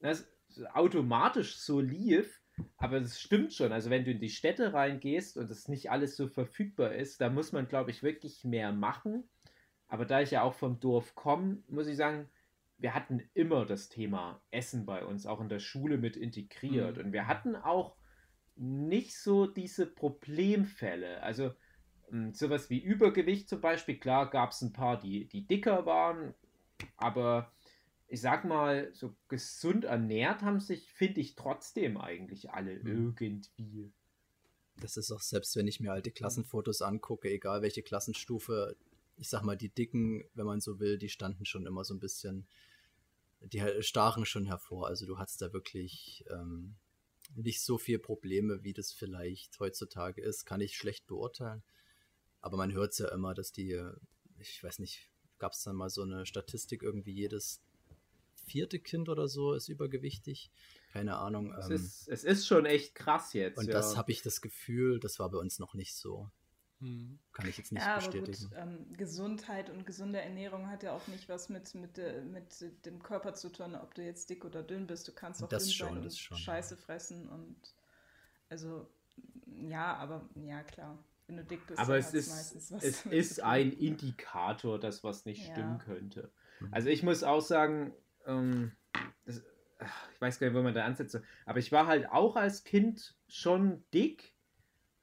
das 0.00 0.26
automatisch 0.74 1.58
so 1.58 1.80
lief 1.80 2.41
aber 2.76 2.98
es 2.98 3.20
stimmt 3.20 3.52
schon. 3.52 3.72
Also 3.72 3.90
wenn 3.90 4.04
du 4.04 4.10
in 4.10 4.20
die 4.20 4.28
Städte 4.28 4.72
reingehst 4.72 5.36
und 5.36 5.50
das 5.50 5.68
nicht 5.68 5.90
alles 5.90 6.16
so 6.16 6.28
verfügbar 6.28 6.92
ist, 6.94 7.20
da 7.20 7.30
muss 7.30 7.52
man, 7.52 7.68
glaube 7.68 7.90
ich, 7.90 8.02
wirklich 8.02 8.44
mehr 8.44 8.72
machen. 8.72 9.24
Aber 9.88 10.04
da 10.04 10.20
ich 10.20 10.30
ja 10.30 10.42
auch 10.42 10.54
vom 10.54 10.80
Dorf 10.80 11.14
komme, 11.14 11.62
muss 11.68 11.86
ich 11.86 11.96
sagen, 11.96 12.28
wir 12.78 12.94
hatten 12.94 13.22
immer 13.34 13.64
das 13.64 13.88
Thema 13.88 14.42
Essen 14.50 14.86
bei 14.86 15.04
uns, 15.04 15.26
auch 15.26 15.40
in 15.40 15.48
der 15.48 15.60
Schule 15.60 15.98
mit 15.98 16.16
integriert. 16.16 16.96
Mhm. 16.96 17.04
Und 17.04 17.12
wir 17.12 17.26
hatten 17.26 17.56
auch 17.56 17.96
nicht 18.56 19.16
so 19.16 19.46
diese 19.46 19.86
Problemfälle. 19.86 21.22
Also 21.22 21.52
hm, 22.08 22.34
sowas 22.34 22.70
wie 22.70 22.78
Übergewicht 22.78 23.48
zum 23.48 23.60
Beispiel, 23.60 23.98
klar 23.98 24.28
gab 24.30 24.50
es 24.50 24.62
ein 24.62 24.72
paar, 24.72 24.98
die, 24.98 25.26
die 25.26 25.46
dicker 25.46 25.86
waren, 25.86 26.34
aber 26.96 27.52
ich 28.12 28.20
sag 28.20 28.44
mal, 28.44 28.92
so 28.92 29.16
gesund 29.28 29.86
ernährt 29.86 30.42
haben 30.42 30.60
sich, 30.60 30.92
finde 30.92 31.22
ich, 31.22 31.34
trotzdem 31.34 31.96
eigentlich 31.96 32.50
alle 32.50 32.78
mhm. 32.78 32.86
irgendwie. 33.18 33.90
Das 34.76 34.98
ist 34.98 35.10
auch, 35.10 35.22
selbst 35.22 35.56
wenn 35.56 35.66
ich 35.66 35.80
mir 35.80 35.92
alte 35.92 36.10
Klassenfotos 36.10 36.82
angucke, 36.82 37.30
egal 37.30 37.62
welche 37.62 37.82
Klassenstufe, 37.82 38.76
ich 39.16 39.30
sag 39.30 39.44
mal, 39.44 39.56
die 39.56 39.70
Dicken, 39.70 40.24
wenn 40.34 40.44
man 40.44 40.60
so 40.60 40.78
will, 40.78 40.98
die 40.98 41.08
standen 41.08 41.46
schon 41.46 41.64
immer 41.64 41.84
so 41.84 41.94
ein 41.94 42.00
bisschen, 42.00 42.46
die 43.40 43.62
stachen 43.80 44.26
schon 44.26 44.44
hervor. 44.44 44.88
Also 44.88 45.06
du 45.06 45.16
hattest 45.16 45.40
da 45.40 45.54
wirklich 45.54 46.26
ähm, 46.28 46.74
nicht 47.34 47.62
so 47.62 47.78
viel 47.78 47.98
Probleme, 47.98 48.62
wie 48.62 48.74
das 48.74 48.92
vielleicht 48.92 49.58
heutzutage 49.58 50.20
ist, 50.20 50.44
kann 50.44 50.60
ich 50.60 50.76
schlecht 50.76 51.06
beurteilen. 51.06 51.62
Aber 52.42 52.58
man 52.58 52.74
hört 52.74 52.92
es 52.92 52.98
ja 52.98 53.08
immer, 53.08 53.32
dass 53.32 53.52
die, 53.52 53.82
ich 54.38 54.62
weiß 54.62 54.80
nicht, 54.80 55.08
gab 55.38 55.52
es 55.52 55.62
dann 55.62 55.76
mal 55.76 55.88
so 55.88 56.02
eine 56.02 56.26
Statistik, 56.26 56.82
irgendwie 56.82 57.12
jedes 57.12 57.62
vierte 58.44 58.78
Kind 58.78 59.08
oder 59.08 59.28
so 59.28 59.54
ist 59.54 59.68
übergewichtig. 59.68 60.50
Keine 60.92 61.16
Ahnung. 61.16 61.52
Es, 61.54 61.68
ähm, 61.68 61.76
ist, 61.76 62.08
es 62.08 62.24
ist 62.24 62.46
schon 62.46 62.66
echt 62.66 62.94
krass 62.94 63.32
jetzt. 63.32 63.58
Und 63.58 63.66
ja. 63.66 63.72
das 63.72 63.96
habe 63.96 64.12
ich 64.12 64.22
das 64.22 64.40
Gefühl, 64.40 65.00
das 65.00 65.18
war 65.18 65.30
bei 65.30 65.38
uns 65.38 65.58
noch 65.58 65.74
nicht 65.74 65.94
so. 65.94 66.30
Hm. 66.80 67.18
Kann 67.32 67.48
ich 67.48 67.56
jetzt 67.56 67.72
nicht 67.72 67.82
ja, 67.82 67.96
bestätigen. 67.96 68.48
Gut, 68.48 68.52
ähm, 68.56 68.92
Gesundheit 68.96 69.70
und 69.70 69.86
gesunde 69.86 70.20
Ernährung 70.20 70.68
hat 70.68 70.82
ja 70.82 70.92
auch 70.92 71.06
nicht 71.06 71.28
was 71.28 71.48
mit, 71.48 71.74
mit, 71.76 71.96
äh, 71.96 72.22
mit 72.22 72.84
dem 72.84 73.02
Körper 73.02 73.34
zu 73.34 73.50
tun, 73.50 73.76
ob 73.76 73.94
du 73.94 74.02
jetzt 74.02 74.28
dick 74.28 74.44
oder 74.44 74.62
dünn 74.62 74.86
bist. 74.88 75.06
Du 75.06 75.12
kannst 75.12 75.42
auch 75.42 75.48
das 75.48 75.64
dünn 75.64 75.72
schon, 75.72 75.88
sein 75.94 76.02
und 76.02 76.18
schon, 76.18 76.36
Scheiße 76.36 76.74
ja. 76.74 76.80
fressen 76.80 77.28
und 77.28 77.56
also 78.48 78.88
ja, 79.46 79.96
aber 79.96 80.28
ja 80.34 80.62
klar. 80.64 80.98
Wenn 81.28 81.36
du 81.36 81.44
dick 81.44 81.64
bist, 81.68 81.78
aber 81.78 81.96
es 81.96 82.12
ist, 82.12 82.72
es 82.82 83.06
ist 83.06 83.40
ein 83.42 83.72
Indikator, 83.72 84.80
dass 84.80 85.04
was 85.04 85.24
nicht 85.24 85.46
ja. 85.46 85.52
stimmen 85.52 85.78
könnte. 85.78 86.32
Mhm. 86.58 86.68
Also 86.72 86.88
ich 86.88 87.04
muss 87.04 87.22
auch 87.22 87.40
sagen, 87.40 87.94
ähm, 88.26 88.72
das, 89.24 89.42
ich 90.14 90.20
weiß 90.20 90.38
gar 90.38 90.48
nicht, 90.48 90.56
wo 90.56 90.62
man 90.62 90.74
da 90.74 90.84
ansetzt, 90.84 91.20
aber 91.46 91.58
ich 91.58 91.72
war 91.72 91.86
halt 91.86 92.08
auch 92.10 92.36
als 92.36 92.64
Kind 92.64 93.16
schon 93.28 93.84
dick 93.92 94.34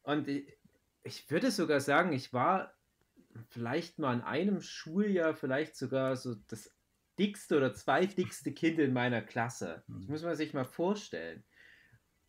und 0.03 0.27
ich, 0.27 0.57
ich 1.03 1.29
würde 1.31 1.51
sogar 1.51 1.81
sagen, 1.81 2.13
ich 2.13 2.33
war 2.33 2.73
vielleicht 3.49 3.99
mal 3.99 4.13
in 4.13 4.21
einem 4.21 4.61
Schuljahr 4.61 5.33
vielleicht 5.33 5.75
sogar 5.75 6.15
so 6.15 6.35
das 6.47 6.73
dickste 7.17 7.57
oder 7.57 7.73
zweitdickste 7.73 8.53
Kind 8.53 8.79
in 8.79 8.93
meiner 8.93 9.21
Klasse. 9.21 9.83
Das 9.87 10.05
mhm. 10.05 10.11
muss 10.11 10.23
man 10.23 10.35
sich 10.35 10.53
mal 10.53 10.65
vorstellen. 10.65 11.43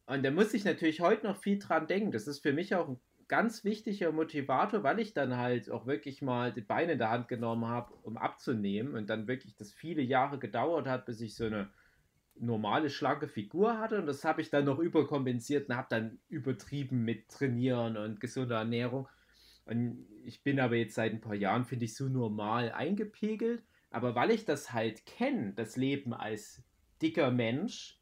Und 0.07 0.24
da 0.24 0.31
muss 0.33 0.53
ich 0.55 0.64
natürlich 0.64 1.00
heute 1.00 1.26
noch 1.26 1.37
viel 1.37 1.59
dran 1.59 1.87
denken. 1.87 2.11
Das 2.11 2.26
ist 2.26 2.40
für 2.40 2.53
mich 2.53 2.74
auch 2.74 2.88
ein 2.88 3.00
ganz 3.31 3.62
wichtiger 3.62 4.11
Motivator, 4.11 4.83
weil 4.83 4.99
ich 4.99 5.14
dann 5.14 5.37
halt 5.37 5.71
auch 5.71 5.87
wirklich 5.87 6.21
mal 6.21 6.53
die 6.53 6.62
Beine 6.62 6.93
in 6.93 6.99
der 6.99 7.11
Hand 7.11 7.29
genommen 7.29 7.64
habe, 7.64 7.95
um 8.03 8.16
abzunehmen 8.16 8.97
und 8.97 9.09
dann 9.09 9.29
wirklich 9.29 9.55
das 9.55 9.73
viele 9.73 10.03
Jahre 10.03 10.40
gedauert 10.40 10.88
hat, 10.88 11.07
bis 11.07 11.21
ich 11.21 11.37
so 11.37 11.45
eine 11.45 11.71
normale, 12.35 12.90
schlanke 12.90 13.29
Figur 13.29 13.79
hatte 13.79 14.01
und 14.01 14.07
das 14.07 14.25
habe 14.25 14.40
ich 14.40 14.51
dann 14.51 14.64
noch 14.64 14.81
überkompensiert 14.81 15.69
und 15.69 15.77
habe 15.77 15.87
dann 15.88 16.19
übertrieben 16.29 17.05
mit 17.05 17.29
Trainieren 17.29 17.97
und 17.97 18.21
gesunder 18.21 18.57
Ernährung. 18.57 19.07
Und 19.64 20.09
ich 20.25 20.43
bin 20.43 20.59
aber 20.59 20.75
jetzt 20.75 20.97
seit 20.97 21.12
ein 21.12 21.21
paar 21.21 21.37
Jahren, 21.37 21.64
finde 21.64 21.85
ich, 21.85 21.95
so 21.95 22.09
normal 22.09 22.73
eingepegelt. 22.73 23.62
Aber 23.90 24.16
weil 24.16 24.33
ich 24.33 24.45
das 24.45 24.73
halt 24.73 25.07
kenne, 25.07 25.53
das 25.55 25.77
Leben 25.77 26.12
als 26.12 26.64
dicker 27.01 27.31
Mensch, 27.31 28.00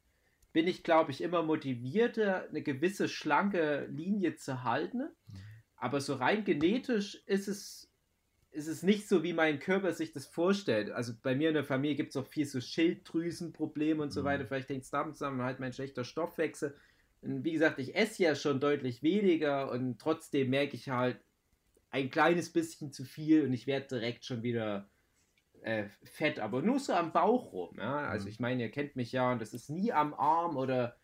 bin 0.52 0.66
ich, 0.66 0.82
glaube 0.82 1.10
ich, 1.10 1.20
immer 1.20 1.42
motivierter, 1.42 2.48
eine 2.48 2.62
gewisse 2.62 3.08
schlanke 3.08 3.86
Linie 3.90 4.36
zu 4.36 4.64
halten. 4.64 5.08
Aber 5.76 6.00
so 6.00 6.14
rein 6.14 6.44
genetisch 6.44 7.22
ist 7.26 7.48
es 7.48 7.88
ist 8.50 8.66
es 8.66 8.82
nicht 8.82 9.08
so, 9.08 9.22
wie 9.22 9.34
mein 9.34 9.60
Körper 9.60 9.92
sich 9.92 10.12
das 10.12 10.26
vorstellt. 10.26 10.90
Also 10.90 11.12
bei 11.22 11.34
mir 11.34 11.48
in 11.48 11.54
der 11.54 11.64
Familie 11.64 11.96
gibt 11.96 12.10
es 12.10 12.16
auch 12.16 12.26
viel 12.26 12.46
so 12.46 12.60
Schilddrüsenprobleme 12.60 14.02
und 14.02 14.10
so 14.10 14.22
mhm. 14.22 14.26
weiter. 14.26 14.46
Vielleicht 14.46 14.70
hängt 14.70 14.84
es 14.84 14.90
damit 14.90 15.16
zusammen, 15.16 15.42
halt 15.42 15.60
mein 15.60 15.72
schlechter 15.72 16.04
Stoffwechsel. 16.04 16.74
Und 17.20 17.44
wie 17.44 17.52
gesagt, 17.52 17.78
ich 17.78 17.94
esse 17.94 18.22
ja 18.22 18.34
schon 18.34 18.58
deutlich 18.58 19.02
weniger 19.02 19.70
und 19.70 20.00
trotzdem 20.00 20.50
merke 20.50 20.76
ich 20.76 20.88
halt 20.88 21.20
ein 21.90 22.10
kleines 22.10 22.50
bisschen 22.52 22.92
zu 22.92 23.04
viel 23.04 23.44
und 23.44 23.52
ich 23.52 23.66
werde 23.66 23.88
direkt 23.88 24.24
schon 24.24 24.42
wieder 24.42 24.88
äh, 25.62 25.88
fett, 26.04 26.40
aber 26.40 26.62
nur 26.62 26.78
so 26.78 26.92
am 26.92 27.12
Bauch 27.12 27.52
rum. 27.52 27.76
Ja? 27.78 27.98
Also 28.08 28.26
mhm. 28.26 28.30
ich 28.30 28.40
meine, 28.40 28.62
ihr 28.62 28.70
kennt 28.70 28.96
mich 28.96 29.12
ja 29.12 29.32
und 29.32 29.40
das 29.40 29.54
ist 29.54 29.70
nie 29.70 29.92
am 29.92 30.14
Arm 30.14 30.56
oder 30.56 30.96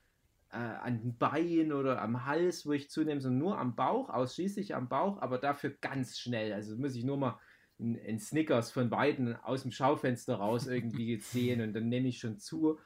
äh, 0.50 0.56
an 0.56 1.00
den 1.00 1.16
Beinen 1.16 1.72
oder 1.72 2.00
am 2.00 2.26
Hals, 2.26 2.66
wo 2.66 2.72
ich 2.72 2.90
zunehme, 2.90 3.20
sondern 3.20 3.38
nur 3.38 3.58
am 3.58 3.74
Bauch, 3.74 4.08
ausschließlich 4.10 4.74
am 4.74 4.88
Bauch, 4.88 5.20
aber 5.20 5.38
dafür 5.38 5.70
ganz 5.80 6.18
schnell. 6.18 6.52
Also 6.52 6.76
muss 6.76 6.94
ich 6.94 7.04
nur 7.04 7.16
mal 7.16 7.38
ein 7.78 8.20
Snickers 8.20 8.70
von 8.70 8.88
beiden 8.88 9.36
aus 9.36 9.62
dem 9.62 9.72
Schaufenster 9.72 10.36
raus 10.36 10.66
irgendwie 10.66 11.16
sehen 11.20 11.60
und 11.60 11.72
dann 11.72 11.88
nehme 11.88 12.08
ich 12.08 12.18
schon 12.18 12.38
zu. 12.38 12.78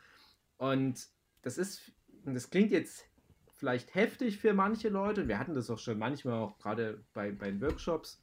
Und 0.56 1.06
das 1.42 1.58
ist, 1.58 1.92
das 2.24 2.50
klingt 2.50 2.70
jetzt 2.70 3.04
vielleicht 3.54 3.94
heftig 3.94 4.38
für 4.38 4.54
manche 4.54 4.88
Leute, 4.88 5.28
wir 5.28 5.38
hatten 5.38 5.54
das 5.54 5.68
auch 5.68 5.78
schon 5.78 5.98
manchmal 5.98 6.34
auch 6.34 6.58
gerade 6.58 7.04
bei, 7.12 7.32
bei 7.32 7.50
den 7.50 7.60
Workshops, 7.60 8.22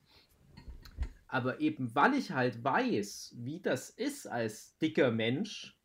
aber 1.28 1.60
eben 1.60 1.94
weil 1.96 2.14
ich 2.14 2.32
halt 2.32 2.64
weiß, 2.64 3.36
wie 3.38 3.60
das 3.60 3.90
ist 3.90 4.28
als 4.28 4.78
dicker 4.78 5.12
Mensch, 5.12 5.78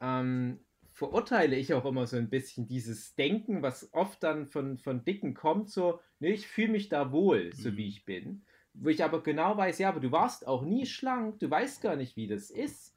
ähm, 0.00 0.60
verurteile 0.96 1.56
ich 1.56 1.74
auch 1.74 1.84
immer 1.84 2.06
so 2.06 2.16
ein 2.16 2.30
bisschen 2.30 2.66
dieses 2.66 3.14
Denken, 3.16 3.60
was 3.60 3.92
oft 3.92 4.22
dann 4.22 4.46
von, 4.46 4.78
von 4.78 5.04
Dicken 5.04 5.34
kommt, 5.34 5.68
so, 5.68 6.00
ne, 6.20 6.32
ich 6.32 6.46
fühle 6.46 6.72
mich 6.72 6.88
da 6.88 7.12
wohl, 7.12 7.52
so 7.52 7.70
mhm. 7.70 7.76
wie 7.76 7.88
ich 7.88 8.06
bin. 8.06 8.42
Wo 8.72 8.88
ich 8.88 9.04
aber 9.04 9.22
genau 9.22 9.56
weiß, 9.56 9.78
ja, 9.78 9.90
aber 9.90 10.00
du 10.00 10.10
warst 10.10 10.46
auch 10.46 10.62
nie 10.62 10.86
schlank, 10.86 11.38
du 11.38 11.50
weißt 11.50 11.82
gar 11.82 11.96
nicht, 11.96 12.16
wie 12.16 12.26
das 12.26 12.50
ist. 12.50 12.96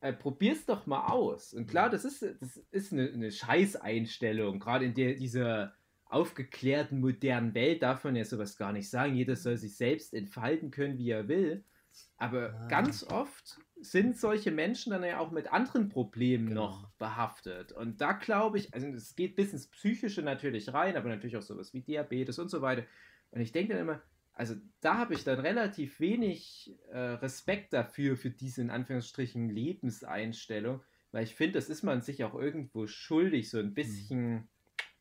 Äh, 0.00 0.14
probier's 0.14 0.64
doch 0.64 0.86
mal 0.86 1.08
aus. 1.08 1.52
Und 1.52 1.66
klar, 1.66 1.90
das 1.90 2.06
ist, 2.06 2.22
das 2.22 2.56
ist 2.70 2.92
eine, 2.92 3.10
eine 3.10 3.30
Scheißeinstellung, 3.30 4.58
gerade 4.58 4.86
in 4.86 4.94
der, 4.94 5.14
dieser 5.14 5.74
aufgeklärten, 6.10 7.00
modernen 7.00 7.54
Welt 7.54 7.82
darf 7.82 8.04
man 8.04 8.16
ja 8.16 8.24
sowas 8.24 8.56
gar 8.56 8.72
nicht 8.72 8.90
sagen. 8.90 9.14
Jeder 9.14 9.36
soll 9.36 9.56
sich 9.56 9.76
selbst 9.76 10.14
entfalten 10.14 10.70
können, 10.70 10.98
wie 10.98 11.10
er 11.10 11.28
will. 11.28 11.64
Aber 12.16 12.54
ah. 12.54 12.66
ganz 12.68 13.04
oft 13.04 13.60
sind 13.80 14.18
solche 14.18 14.50
Menschen 14.50 14.90
dann 14.90 15.04
ja 15.04 15.18
auch 15.18 15.30
mit 15.30 15.52
anderen 15.52 15.88
Problemen 15.88 16.48
genau. 16.48 16.68
noch 16.68 16.90
behaftet. 16.98 17.72
Und 17.72 18.00
da 18.00 18.12
glaube 18.12 18.58
ich, 18.58 18.74
also 18.74 18.86
es 18.88 19.16
geht 19.16 19.36
bis 19.36 19.52
ins 19.52 19.68
Psychische 19.68 20.22
natürlich 20.22 20.72
rein, 20.72 20.96
aber 20.96 21.08
natürlich 21.08 21.36
auch 21.36 21.42
sowas 21.42 21.72
wie 21.72 21.80
Diabetes 21.80 22.38
und 22.38 22.50
so 22.50 22.60
weiter. 22.60 22.84
Und 23.30 23.40
ich 23.40 23.52
denke 23.52 23.72
dann 23.72 23.82
immer, 23.82 24.02
also 24.34 24.54
da 24.80 24.98
habe 24.98 25.14
ich 25.14 25.24
dann 25.24 25.40
relativ 25.40 26.00
wenig 26.00 26.74
äh, 26.90 26.98
Respekt 26.98 27.72
dafür, 27.72 28.16
für 28.16 28.30
diese 28.30 28.60
in 28.60 28.70
Anführungsstrichen 28.70 29.48
Lebenseinstellung, 29.48 30.80
weil 31.12 31.24
ich 31.24 31.34
finde, 31.34 31.54
das 31.54 31.68
ist 31.68 31.82
man 31.82 32.02
sich 32.02 32.24
auch 32.24 32.34
irgendwo 32.34 32.86
schuldig, 32.86 33.50
so 33.50 33.58
ein 33.58 33.66
mhm. 33.66 33.74
bisschen 33.74 34.32
mhm. 34.32 34.48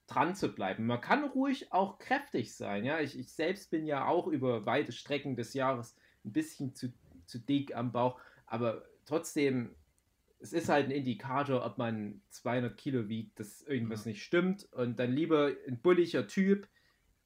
Dran 0.10 0.36
zu 0.36 0.54
bleiben. 0.54 0.86
Man 0.86 1.02
kann 1.02 1.24
ruhig 1.24 1.72
auch 1.72 2.00
kräftig 2.00 2.56
sein, 2.56 2.84
ja. 2.84 3.00
Ich, 3.00 3.18
ich 3.18 3.32
selbst 3.32 3.70
bin 3.72 3.86
ja 3.86 4.08
auch 4.08 4.28
über 4.28 4.66
weite 4.66 4.92
Strecken 4.92 5.36
des 5.36 5.54
Jahres 5.54 5.96
ein 6.26 6.34
bisschen 6.34 6.74
zu, 6.76 6.92
zu 7.26 7.40
dick 7.40 7.76
am 7.76 7.92
Bauch, 7.92 8.20
aber 8.46 8.86
trotzdem, 9.06 9.76
es 10.40 10.54
ist 10.54 10.70
halt 10.70 10.86
ein 10.86 10.92
Indikator, 10.92 11.66
ob 11.66 11.78
man 11.78 12.22
200 12.30 12.78
Kilo 12.78 13.10
wiegt, 13.10 13.40
dass 13.40 13.62
irgendwas 13.62 14.06
ja. 14.06 14.12
nicht 14.12 14.24
stimmt 14.24 14.72
und 14.74 15.00
dann 15.00 15.12
lieber 15.12 15.52
ein 15.68 15.80
bulliger 15.80 16.28
Typ, 16.28 16.68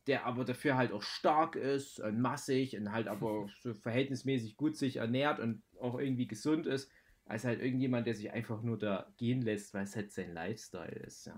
der 0.08 0.26
aber 0.26 0.43
dafür 0.43 0.76
halt 0.76 0.91
auch 0.91 1.04
stark 1.04 1.56
ist 1.56 2.00
und 2.00 2.19
massig 2.19 2.76
und 2.76 2.91
halt 2.91 3.08
aber 3.08 3.48
so 3.62 3.74
verhältnismäßig 3.74 4.58
gut 4.58 4.76
sich 4.76 4.98
ernährt 4.98 5.39
und 5.39 5.62
auch 5.80 6.00
irgendwie 6.00 6.28
gesund 6.28 6.67
ist, 6.67 6.91
als 7.26 7.46
halt 7.46 7.62
irgendjemand, 7.62 8.08
der 8.08 8.15
sich 8.15 8.32
einfach 8.32 8.62
nur 8.62 8.78
da 8.78 9.12
gehen 9.17 9.41
lässt, 9.41 9.74
weil 9.74 9.84
es 9.84 9.96
halt 9.96 10.12
sein 10.12 10.34
Lifestyle 10.34 11.00
ist. 11.06 11.28
Ja. 11.28 11.36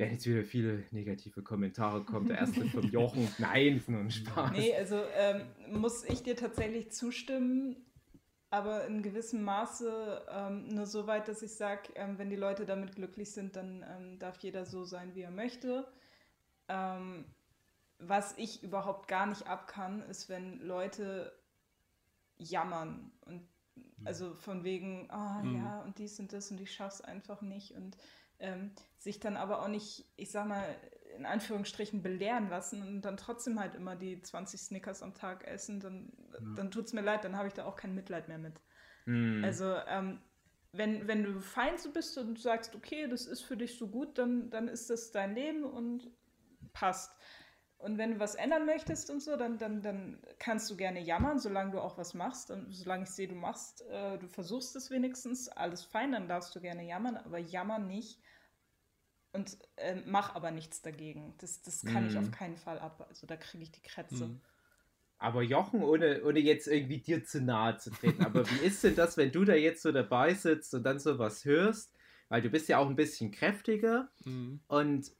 Werden 0.00 0.12
jetzt 0.14 0.26
wieder 0.26 0.44
viele 0.44 0.82
negative 0.90 1.42
Kommentare 1.42 2.02
kommen. 2.04 2.28
Der 2.28 2.38
erste 2.38 2.64
vom 2.64 2.82
Jochen. 2.90 3.28
Nein, 3.38 3.76
ist 3.76 3.88
nur 3.88 4.00
ein 4.00 4.10
Spaß. 4.10 4.52
Nee, 4.52 4.74
also 4.74 5.02
ähm, 5.14 5.42
muss 5.80 6.04
ich 6.04 6.22
dir 6.22 6.36
tatsächlich 6.36 6.90
zustimmen 6.90 7.76
aber 8.50 8.84
in 8.86 9.02
gewissem 9.02 9.42
Maße 9.44 10.26
ähm, 10.28 10.66
nur 10.68 10.86
so 10.86 11.06
weit, 11.06 11.28
dass 11.28 11.40
ich 11.42 11.54
sage, 11.54 11.82
ähm, 11.94 12.18
wenn 12.18 12.30
die 12.30 12.36
Leute 12.36 12.66
damit 12.66 12.96
glücklich 12.96 13.30
sind, 13.30 13.54
dann 13.54 13.84
ähm, 13.88 14.18
darf 14.18 14.38
jeder 14.38 14.66
so 14.66 14.84
sein, 14.84 15.14
wie 15.14 15.22
er 15.22 15.30
möchte. 15.30 15.86
Ähm, 16.68 17.24
was 18.00 18.36
ich 18.38 18.62
überhaupt 18.64 19.06
gar 19.06 19.26
nicht 19.26 19.46
ab 19.46 19.68
kann, 19.68 20.02
ist, 20.02 20.28
wenn 20.28 20.60
Leute 20.60 21.32
jammern 22.38 23.12
und 23.26 23.46
also 24.04 24.34
von 24.34 24.64
wegen, 24.64 25.08
ah 25.10 25.42
Mhm. 25.42 25.56
ja, 25.56 25.80
und 25.82 25.98
dies 25.98 26.18
und 26.18 26.32
das 26.32 26.50
und 26.50 26.60
ich 26.60 26.72
schaff's 26.72 27.02
einfach 27.02 27.42
nicht 27.42 27.72
und 27.72 27.96
ähm, 28.40 28.72
sich 28.98 29.20
dann 29.20 29.36
aber 29.36 29.62
auch 29.62 29.68
nicht, 29.68 30.04
ich 30.16 30.30
sag 30.30 30.46
mal, 30.46 30.64
in 31.16 31.26
Anführungsstrichen 31.26 32.02
belehren 32.02 32.48
lassen 32.48 32.82
und 32.82 33.02
dann 33.02 33.16
trotzdem 33.16 33.60
halt 33.60 33.74
immer 33.74 33.96
die 33.96 34.20
20 34.20 34.60
Snickers 34.60 35.02
am 35.02 35.14
Tag 35.14 35.46
essen, 35.46 35.80
dann, 35.80 36.12
dann 36.56 36.70
tut's 36.70 36.92
mir 36.92 37.02
leid, 37.02 37.24
dann 37.24 37.36
habe 37.36 37.48
ich 37.48 37.54
da 37.54 37.64
auch 37.64 37.76
kein 37.76 37.94
Mitleid 37.94 38.28
mehr 38.28 38.38
mit. 38.38 38.60
Hm. 39.04 39.42
Also, 39.44 39.76
ähm, 39.88 40.20
wenn, 40.72 41.08
wenn 41.08 41.24
du 41.24 41.40
fein 41.40 41.78
so 41.78 41.90
bist 41.92 42.16
und 42.16 42.38
sagst, 42.38 42.76
okay, 42.76 43.08
das 43.08 43.26
ist 43.26 43.42
für 43.42 43.56
dich 43.56 43.76
so 43.76 43.88
gut, 43.88 44.18
dann, 44.18 44.50
dann 44.50 44.68
ist 44.68 44.88
das 44.88 45.10
dein 45.10 45.34
Leben 45.34 45.64
und 45.64 46.10
passt. 46.72 47.16
Und 47.78 47.98
wenn 47.98 48.12
du 48.12 48.20
was 48.20 48.34
ändern 48.34 48.66
möchtest 48.66 49.10
und 49.10 49.20
so, 49.20 49.36
dann, 49.36 49.58
dann, 49.58 49.82
dann 49.82 50.22
kannst 50.38 50.70
du 50.70 50.76
gerne 50.76 51.00
jammern, 51.00 51.38
solange 51.38 51.72
du 51.72 51.80
auch 51.80 51.96
was 51.96 52.14
machst. 52.14 52.50
Und 52.50 52.72
solange 52.72 53.04
ich 53.04 53.10
sehe, 53.10 53.26
du 53.26 53.34
machst, 53.34 53.82
äh, 53.88 54.18
du 54.18 54.28
versuchst 54.28 54.76
es 54.76 54.90
wenigstens, 54.90 55.48
alles 55.48 55.82
fein, 55.84 56.12
dann 56.12 56.28
darfst 56.28 56.54
du 56.54 56.60
gerne 56.60 56.86
jammern, 56.86 57.16
aber 57.16 57.38
jammer 57.38 57.78
nicht 57.78 58.20
und 59.32 59.58
äh, 59.76 59.96
mach 60.06 60.34
aber 60.34 60.50
nichts 60.50 60.82
dagegen. 60.82 61.34
Das, 61.38 61.62
das 61.62 61.84
kann 61.84 62.06
ich 62.06 62.12
Mhm. 62.12 62.18
auf 62.18 62.30
keinen 62.30 62.56
Fall 62.56 62.78
ab. 62.78 63.06
Also 63.08 63.26
da 63.26 63.36
kriege 63.36 63.62
ich 63.62 63.72
die 63.72 63.82
Krätze. 63.82 64.26
Mhm. 64.26 64.40
Aber 65.18 65.42
Jochen, 65.42 65.82
ohne, 65.82 66.22
ohne 66.24 66.40
jetzt 66.40 66.66
irgendwie 66.66 66.98
dir 66.98 67.24
zu 67.24 67.42
nahe 67.42 67.76
zu 67.76 67.90
treten, 67.92 68.22
aber 68.22 68.48
wie 68.50 68.58
ist 68.58 68.82
denn 68.84 68.94
das, 68.96 69.16
wenn 69.18 69.32
du 69.32 69.44
da 69.44 69.54
jetzt 69.54 69.82
so 69.82 69.92
dabei 69.92 70.34
sitzt 70.34 70.74
und 70.74 70.82
dann 70.84 70.98
so 70.98 71.18
was 71.18 71.44
hörst? 71.44 71.94
Weil 72.28 72.42
du 72.42 72.48
bist 72.50 72.68
ja 72.68 72.78
auch 72.78 72.88
ein 72.88 72.96
bisschen 72.96 73.30
kräftiger 73.30 74.10
Mhm. 74.24 74.60
und 74.68 75.10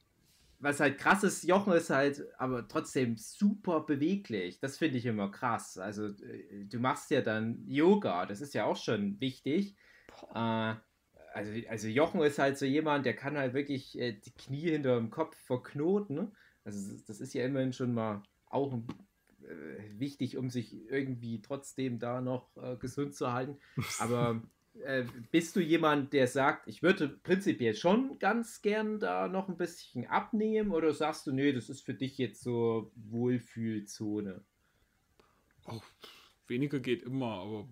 was 0.59 0.79
halt 0.79 0.97
krass 0.99 1.23
ist, 1.23 1.43
Jochen 1.43 1.73
ist 1.73 1.89
halt 1.89 2.23
aber 2.39 2.67
trotzdem 2.67 3.17
super 3.17 3.81
beweglich. 3.81 4.59
Das 4.59 4.77
finde 4.77 4.97
ich 4.99 5.05
immer 5.07 5.31
krass. 5.31 5.77
Also 5.77 6.07
äh, 6.07 6.65
du 6.65 6.79
machst 6.79 7.11
ja 7.11 7.21
dann 7.21 7.65
Yoga, 7.67 8.25
das 8.27 8.41
ist 8.41 8.53
ja 8.53 8.65
auch 8.65 8.77
schon 8.77 9.19
wichtig. 9.21 9.75
Äh, 10.33 10.75
also, 11.33 11.51
also 11.69 11.87
Jochen 11.87 12.21
ist 12.21 12.39
halt 12.39 12.57
so 12.57 12.65
jemand, 12.65 13.05
der 13.05 13.15
kann 13.15 13.37
halt 13.37 13.53
wirklich 13.53 13.97
äh, 13.99 14.13
die 14.13 14.31
Knie 14.31 14.69
hinter 14.71 14.97
dem 14.97 15.09
Kopf 15.09 15.35
verknoten. 15.37 16.15
ne? 16.15 16.31
Also 16.63 16.95
das- 17.07 17.21
ist 17.21 17.33
ja 17.33 17.45
immerhin 17.45 17.73
schon 17.73 17.93
mal 17.93 18.23
auch 18.47 18.73
äh, 19.43 19.99
wichtig, 19.99 20.37
um 20.37 20.49
sich 20.49 20.73
irgendwie 20.89 21.41
trotzdem 21.41 21.99
da 21.99 22.21
noch 22.21 22.55
äh, 22.57 22.75
gesund 22.77 23.15
zu 23.15 23.31
halten. 23.31 23.57
Aber 23.99 24.41
äh, 24.83 25.03
bist 25.31 25.55
du 25.55 25.59
jemand, 25.61 26.13
der 26.13 26.27
sagt, 26.27 26.67
ich 26.67 26.83
würde 26.83 27.07
prinzipiell 27.09 27.75
schon 27.75 28.19
ganz 28.19 28.61
gern 28.61 28.99
da 28.99 29.27
noch 29.27 29.49
ein 29.49 29.57
bisschen 29.57 30.07
abnehmen 30.07 30.71
oder 30.71 30.93
sagst 30.93 31.27
du, 31.27 31.31
nee, 31.31 31.53
das 31.53 31.69
ist 31.69 31.81
für 31.85 31.93
dich 31.93 32.17
jetzt 32.17 32.41
so 32.41 32.91
Wohlfühlzone? 32.95 34.43
Auch 35.65 35.83
weniger 36.47 36.79
geht 36.79 37.03
immer, 37.03 37.33
aber 37.33 37.67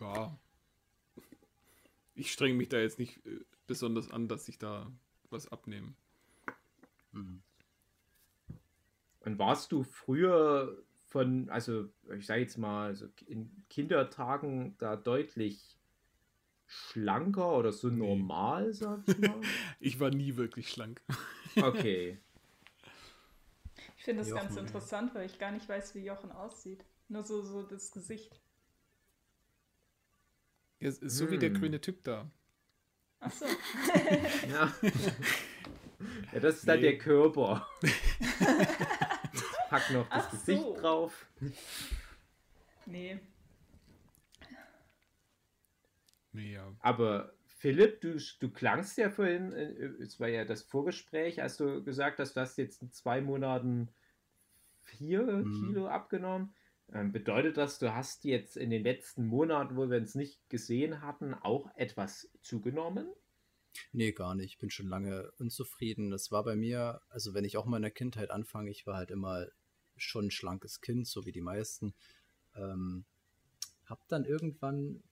ja. 0.00 0.38
Ich 2.16 2.32
strenge 2.32 2.54
mich 2.54 2.68
da 2.68 2.78
jetzt 2.78 2.98
nicht 2.98 3.24
äh, 3.26 3.40
besonders 3.66 4.10
an, 4.10 4.26
dass 4.26 4.48
ich 4.48 4.58
da 4.58 4.90
was 5.30 5.52
abnehme. 5.52 5.94
Mhm. 7.12 7.42
Und 9.20 9.38
warst 9.38 9.72
du 9.72 9.82
früher 9.82 10.82
von, 11.04 11.48
also 11.50 11.88
ich 12.16 12.26
sage 12.26 12.42
jetzt 12.42 12.58
mal, 12.58 12.94
so 12.94 13.06
in 13.26 13.50
Kindertagen 13.70 14.76
da 14.78 14.96
deutlich 14.96 15.76
schlanker 16.66 17.56
oder 17.56 17.72
so 17.72 17.88
Nee. 17.88 17.98
normal, 17.98 18.72
sag 18.72 19.06
ich 19.06 19.18
mal? 19.18 19.40
Ich 19.80 20.00
war 20.00 20.10
nie 20.10 20.36
wirklich 20.36 20.68
schlank. 20.70 21.02
Okay. 21.56 22.18
Ich 23.98 24.04
finde 24.04 24.20
das 24.20 24.28
Jochen, 24.30 24.42
ganz 24.42 24.54
ja. 24.54 24.62
interessant, 24.62 25.14
weil 25.16 25.26
ich 25.26 25.36
gar 25.40 25.50
nicht 25.50 25.68
weiß, 25.68 25.96
wie 25.96 26.04
Jochen 26.04 26.30
aussieht. 26.30 26.84
Nur 27.08 27.24
so, 27.24 27.42
so 27.42 27.62
das 27.64 27.90
Gesicht. 27.90 28.40
Ja, 30.80 30.90
so 30.90 31.30
wie 31.30 31.38
der 31.38 31.50
Hm. 31.50 31.60
grüne 31.60 31.80
Typ 31.80 32.04
da. 32.04 32.30
Ach 33.20 33.32
so. 33.32 33.46
Ja. 34.48 34.72
ja, 36.32 36.40
das 36.40 36.56
ist 36.56 36.68
dann 36.68 36.76
Nee. 36.80 36.90
der 36.90 36.98
Körper. 36.98 37.66
Pack 39.70 39.90
noch 39.90 40.08
das 40.08 40.26
Ach 40.26 40.30
Gesicht 40.30 40.62
so. 40.62 40.76
drauf. 40.76 41.26
Nee. 42.86 43.18
Nee, 46.32 46.52
ja. 46.52 46.70
Aber 46.80 47.32
Philipp, 47.46 48.00
du, 48.02 48.18
du 48.40 48.50
klangst 48.50 48.98
ja 48.98 49.10
vorhin, 49.10 49.52
äh, 49.52 49.86
es 50.02 50.20
war 50.20 50.28
ja 50.28 50.44
das 50.44 50.62
Vorgespräch, 50.62 51.42
als 51.42 51.56
du 51.56 51.82
gesagt 51.82 52.18
hast, 52.18 52.36
du 52.36 52.40
hast 52.40 52.58
jetzt 52.58 52.82
in 52.82 52.92
zwei 52.92 53.20
Monaten 53.20 53.88
vier 54.82 55.22
Mhm. 55.22 55.52
Kilo 55.52 55.88
abgenommen. 55.88 56.48
Ähm, 56.48 56.54
bedeutet 56.88 57.56
das, 57.56 57.78
du 57.78 57.94
hast 57.94 58.24
jetzt 58.24 58.56
in 58.56 58.70
den 58.70 58.82
letzten 58.82 59.26
Monaten, 59.26 59.76
wo 59.76 59.88
wir 59.88 59.98
uns 59.98 60.14
nicht 60.16 60.48
gesehen 60.50 61.00
hatten, 61.02 61.34
auch 61.34 61.70
etwas 61.76 62.28
zugenommen? 62.42 63.06
Nee, 63.92 64.12
gar 64.12 64.34
nicht. 64.34 64.52
Ich 64.52 64.58
bin 64.58 64.70
schon 64.70 64.88
lange 64.88 65.30
unzufrieden. 65.38 66.10
Das 66.10 66.30
war 66.30 66.44
bei 66.44 66.56
mir, 66.56 67.00
also 67.08 67.34
wenn 67.34 67.44
ich 67.44 67.56
auch 67.56 67.66
mal 67.66 67.76
in 67.76 67.82
der 67.82 67.90
Kindheit 67.90 68.30
anfange, 68.30 68.70
ich 68.70 68.86
war 68.86 68.96
halt 68.96 69.10
immer 69.10 69.46
schon 69.96 70.26
ein 70.26 70.30
schlankes 70.30 70.80
Kind, 70.80 71.06
so 71.06 71.24
wie 71.26 71.32
die 71.32 71.40
meisten. 71.40 71.94
Ähm, 72.54 73.04
hab 73.86 74.06
dann 74.08 74.24
irgendwann, 74.24 75.02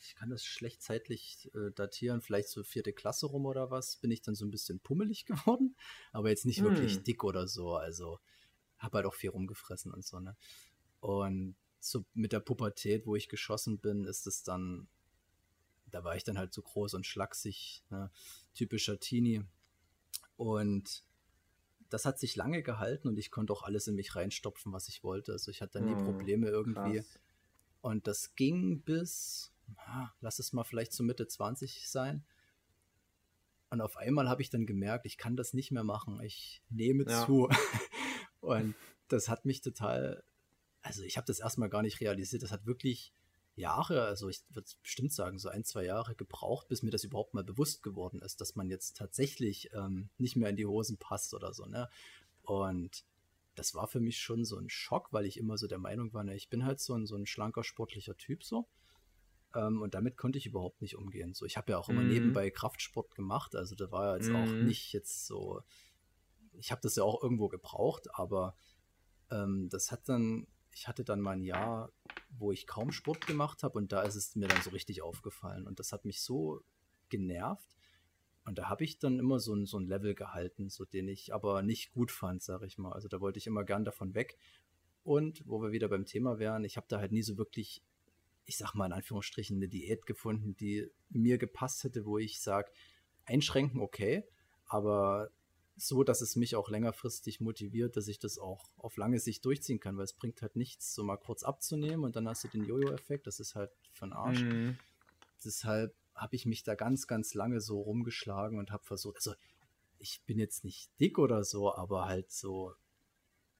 ich 0.00 0.14
kann 0.14 0.30
das 0.30 0.44
schlecht 0.44 0.82
zeitlich 0.82 1.50
äh, 1.54 1.70
datieren, 1.72 2.20
vielleicht 2.20 2.48
so 2.48 2.62
vierte 2.64 2.92
Klasse 2.92 3.26
rum 3.26 3.46
oder 3.46 3.70
was, 3.70 3.96
bin 3.96 4.10
ich 4.10 4.22
dann 4.22 4.34
so 4.34 4.44
ein 4.44 4.50
bisschen 4.50 4.80
pummelig 4.80 5.26
geworden, 5.26 5.76
aber 6.12 6.30
jetzt 6.30 6.46
nicht 6.46 6.62
wirklich 6.62 6.98
Hm. 6.98 7.04
dick 7.04 7.24
oder 7.24 7.48
so. 7.48 7.74
Also 7.76 8.18
hab 8.82 8.92
halt 8.92 9.06
auch 9.06 9.14
viel 9.14 9.30
rumgefressen 9.30 9.92
und 9.92 10.04
so, 10.04 10.20
ne? 10.20 10.36
Und 11.00 11.56
so 11.80 12.04
mit 12.14 12.32
der 12.32 12.40
Pubertät, 12.40 13.06
wo 13.06 13.16
ich 13.16 13.28
geschossen 13.28 13.78
bin, 13.78 14.04
ist 14.04 14.26
es 14.26 14.42
dann 14.42 14.88
da 15.92 16.04
war 16.04 16.16
ich 16.16 16.24
dann 16.24 16.38
halt 16.38 16.52
so 16.52 16.62
groß 16.62 16.94
und 16.94 17.06
schlaksig, 17.06 17.82
ne? 17.90 18.10
typischer 18.54 18.98
Teenie. 18.98 19.44
Und 20.36 21.04
das 21.90 22.06
hat 22.06 22.18
sich 22.18 22.34
lange 22.34 22.62
gehalten 22.62 23.08
und 23.08 23.18
ich 23.18 23.30
konnte 23.30 23.52
auch 23.52 23.62
alles 23.62 23.86
in 23.86 23.94
mich 23.94 24.16
reinstopfen, 24.16 24.72
was 24.72 24.88
ich 24.88 25.04
wollte. 25.04 25.32
Also 25.32 25.50
ich 25.50 25.60
hatte 25.60 25.80
nie 25.82 25.92
Hm, 25.94 26.04
Probleme 26.04 26.48
irgendwie. 26.48 26.96
Krass. 27.00 27.18
Und 27.82 28.06
das 28.06 28.34
ging 28.34 28.80
bis, 28.80 29.52
ah, 29.76 30.10
lass 30.20 30.38
es 30.38 30.52
mal 30.54 30.64
vielleicht 30.64 30.92
so 30.94 31.02
Mitte 31.04 31.28
20 31.28 31.88
sein. 31.88 32.24
Und 33.68 33.80
auf 33.80 33.96
einmal 33.96 34.28
habe 34.28 34.40
ich 34.42 34.50
dann 34.50 34.66
gemerkt, 34.66 35.04
ich 35.04 35.18
kann 35.18 35.36
das 35.36 35.52
nicht 35.52 35.70
mehr 35.72 35.84
machen. 35.84 36.20
Ich 36.22 36.62
nehme 36.70 37.04
Ja. 37.04 37.26
zu. 37.26 37.48
Und 38.42 38.74
das 39.08 39.28
hat 39.28 39.46
mich 39.46 39.62
total, 39.62 40.22
also 40.82 41.02
ich 41.02 41.16
habe 41.16 41.26
das 41.26 41.40
erstmal 41.40 41.70
gar 41.70 41.82
nicht 41.82 42.00
realisiert. 42.00 42.42
Das 42.42 42.52
hat 42.52 42.66
wirklich 42.66 43.14
Jahre, 43.54 44.04
also 44.04 44.28
ich 44.28 44.42
würde 44.50 44.68
bestimmt 44.82 45.12
sagen, 45.12 45.38
so 45.38 45.48
ein, 45.48 45.64
zwei 45.64 45.84
Jahre 45.84 46.14
gebraucht, 46.14 46.68
bis 46.68 46.82
mir 46.82 46.90
das 46.90 47.04
überhaupt 47.04 47.34
mal 47.34 47.44
bewusst 47.44 47.82
geworden 47.82 48.20
ist, 48.20 48.40
dass 48.40 48.56
man 48.56 48.68
jetzt 48.68 48.96
tatsächlich 48.96 49.70
ähm, 49.74 50.10
nicht 50.18 50.36
mehr 50.36 50.50
in 50.50 50.56
die 50.56 50.66
Hosen 50.66 50.98
passt 50.98 51.34
oder 51.34 51.54
so, 51.54 51.66
ne? 51.66 51.88
Und 52.42 53.04
das 53.54 53.74
war 53.74 53.86
für 53.86 54.00
mich 54.00 54.18
schon 54.18 54.44
so 54.44 54.56
ein 54.58 54.70
Schock, 54.70 55.12
weil 55.12 55.26
ich 55.26 55.36
immer 55.36 55.58
so 55.58 55.66
der 55.66 55.78
Meinung 55.78 56.12
war, 56.14 56.24
ne, 56.24 56.34
ich 56.34 56.48
bin 56.48 56.64
halt 56.64 56.80
so 56.80 56.94
ein, 56.94 57.06
so 57.06 57.16
ein 57.16 57.26
schlanker, 57.26 57.62
sportlicher 57.64 58.16
Typ 58.16 58.42
so. 58.44 58.66
Ähm, 59.54 59.82
und 59.82 59.94
damit 59.94 60.16
konnte 60.16 60.38
ich 60.38 60.46
überhaupt 60.46 60.80
nicht 60.80 60.96
umgehen. 60.96 61.34
So, 61.34 61.44
ich 61.44 61.56
habe 61.58 61.72
ja 61.72 61.78
auch 61.78 61.90
immer 61.90 62.02
Mhm. 62.02 62.08
nebenbei 62.08 62.50
Kraftsport 62.50 63.14
gemacht, 63.14 63.54
also 63.54 63.74
da 63.74 63.92
war 63.92 64.06
ja 64.06 64.14
jetzt 64.16 64.32
auch 64.32 64.54
Mhm. 64.54 64.64
nicht 64.66 64.92
jetzt 64.94 65.26
so, 65.26 65.60
ich 66.52 66.70
habe 66.70 66.80
das 66.82 66.96
ja 66.96 67.04
auch 67.04 67.22
irgendwo 67.22 67.48
gebraucht, 67.48 68.08
aber 68.14 68.54
ähm, 69.30 69.68
das 69.70 69.90
hat 69.90 70.08
dann, 70.08 70.46
ich 70.72 70.88
hatte 70.88 71.04
dann 71.04 71.20
mal 71.20 71.32
ein 71.32 71.42
Jahr, 71.42 71.90
wo 72.30 72.52
ich 72.52 72.66
kaum 72.66 72.92
Sport 72.92 73.26
gemacht 73.26 73.62
habe 73.62 73.78
und 73.78 73.92
da 73.92 74.02
ist 74.02 74.16
es 74.16 74.36
mir 74.36 74.48
dann 74.48 74.62
so 74.62 74.70
richtig 74.70 75.02
aufgefallen 75.02 75.66
und 75.66 75.78
das 75.78 75.92
hat 75.92 76.04
mich 76.04 76.22
so 76.22 76.62
genervt 77.08 77.76
und 78.44 78.58
da 78.58 78.68
habe 78.68 78.84
ich 78.84 78.98
dann 78.98 79.18
immer 79.18 79.38
so 79.38 79.54
ein, 79.54 79.66
so 79.66 79.78
ein 79.78 79.86
Level 79.86 80.14
gehalten, 80.14 80.68
so 80.68 80.84
den 80.84 81.08
ich 81.08 81.32
aber 81.32 81.62
nicht 81.62 81.92
gut 81.92 82.10
fand, 82.10 82.42
sage 82.42 82.66
ich 82.66 82.78
mal. 82.78 82.92
Also 82.92 83.08
da 83.08 83.20
wollte 83.20 83.38
ich 83.38 83.46
immer 83.46 83.64
gern 83.64 83.84
davon 83.84 84.14
weg 84.14 84.36
und 85.04 85.42
wo 85.46 85.60
wir 85.60 85.72
wieder 85.72 85.88
beim 85.88 86.06
Thema 86.06 86.38
wären, 86.38 86.64
ich 86.64 86.76
habe 86.76 86.86
da 86.88 86.98
halt 86.98 87.12
nie 87.12 87.22
so 87.22 87.36
wirklich, 87.36 87.82
ich 88.44 88.56
sag 88.56 88.74
mal 88.74 88.86
in 88.86 88.92
Anführungsstrichen, 88.92 89.56
eine 89.56 89.68
Diät 89.68 90.06
gefunden, 90.06 90.56
die 90.56 90.90
mir 91.10 91.38
gepasst 91.38 91.84
hätte, 91.84 92.04
wo 92.04 92.18
ich 92.18 92.40
sage, 92.40 92.70
einschränken 93.24 93.80
okay, 93.80 94.24
aber 94.64 95.30
so, 95.86 96.04
dass 96.04 96.20
es 96.20 96.36
mich 96.36 96.56
auch 96.56 96.68
längerfristig 96.68 97.40
motiviert, 97.40 97.96
dass 97.96 98.08
ich 98.08 98.18
das 98.18 98.38
auch 98.38 98.70
auf 98.76 98.96
lange 98.96 99.18
Sicht 99.18 99.44
durchziehen 99.44 99.80
kann, 99.80 99.96
weil 99.96 100.04
es 100.04 100.12
bringt 100.12 100.40
halt 100.42 100.56
nichts, 100.56 100.94
so 100.94 101.02
mal 101.02 101.16
kurz 101.16 101.42
abzunehmen 101.42 102.04
und 102.04 102.16
dann 102.16 102.28
hast 102.28 102.44
du 102.44 102.48
den 102.48 102.64
Jojo-Effekt, 102.64 103.26
das 103.26 103.40
ist 103.40 103.54
halt 103.54 103.70
den 104.00 104.12
Arsch. 104.12 104.42
Mhm. 104.42 104.76
Deshalb 105.44 105.94
habe 106.14 106.36
ich 106.36 106.46
mich 106.46 106.62
da 106.62 106.74
ganz, 106.74 107.06
ganz 107.06 107.34
lange 107.34 107.60
so 107.60 107.80
rumgeschlagen 107.80 108.58
und 108.58 108.70
habe 108.70 108.84
versucht, 108.84 109.16
also 109.16 109.34
ich 109.98 110.22
bin 110.26 110.38
jetzt 110.38 110.64
nicht 110.64 110.90
dick 111.00 111.18
oder 111.18 111.44
so, 111.44 111.74
aber 111.74 112.06
halt 112.06 112.30
so, 112.30 112.74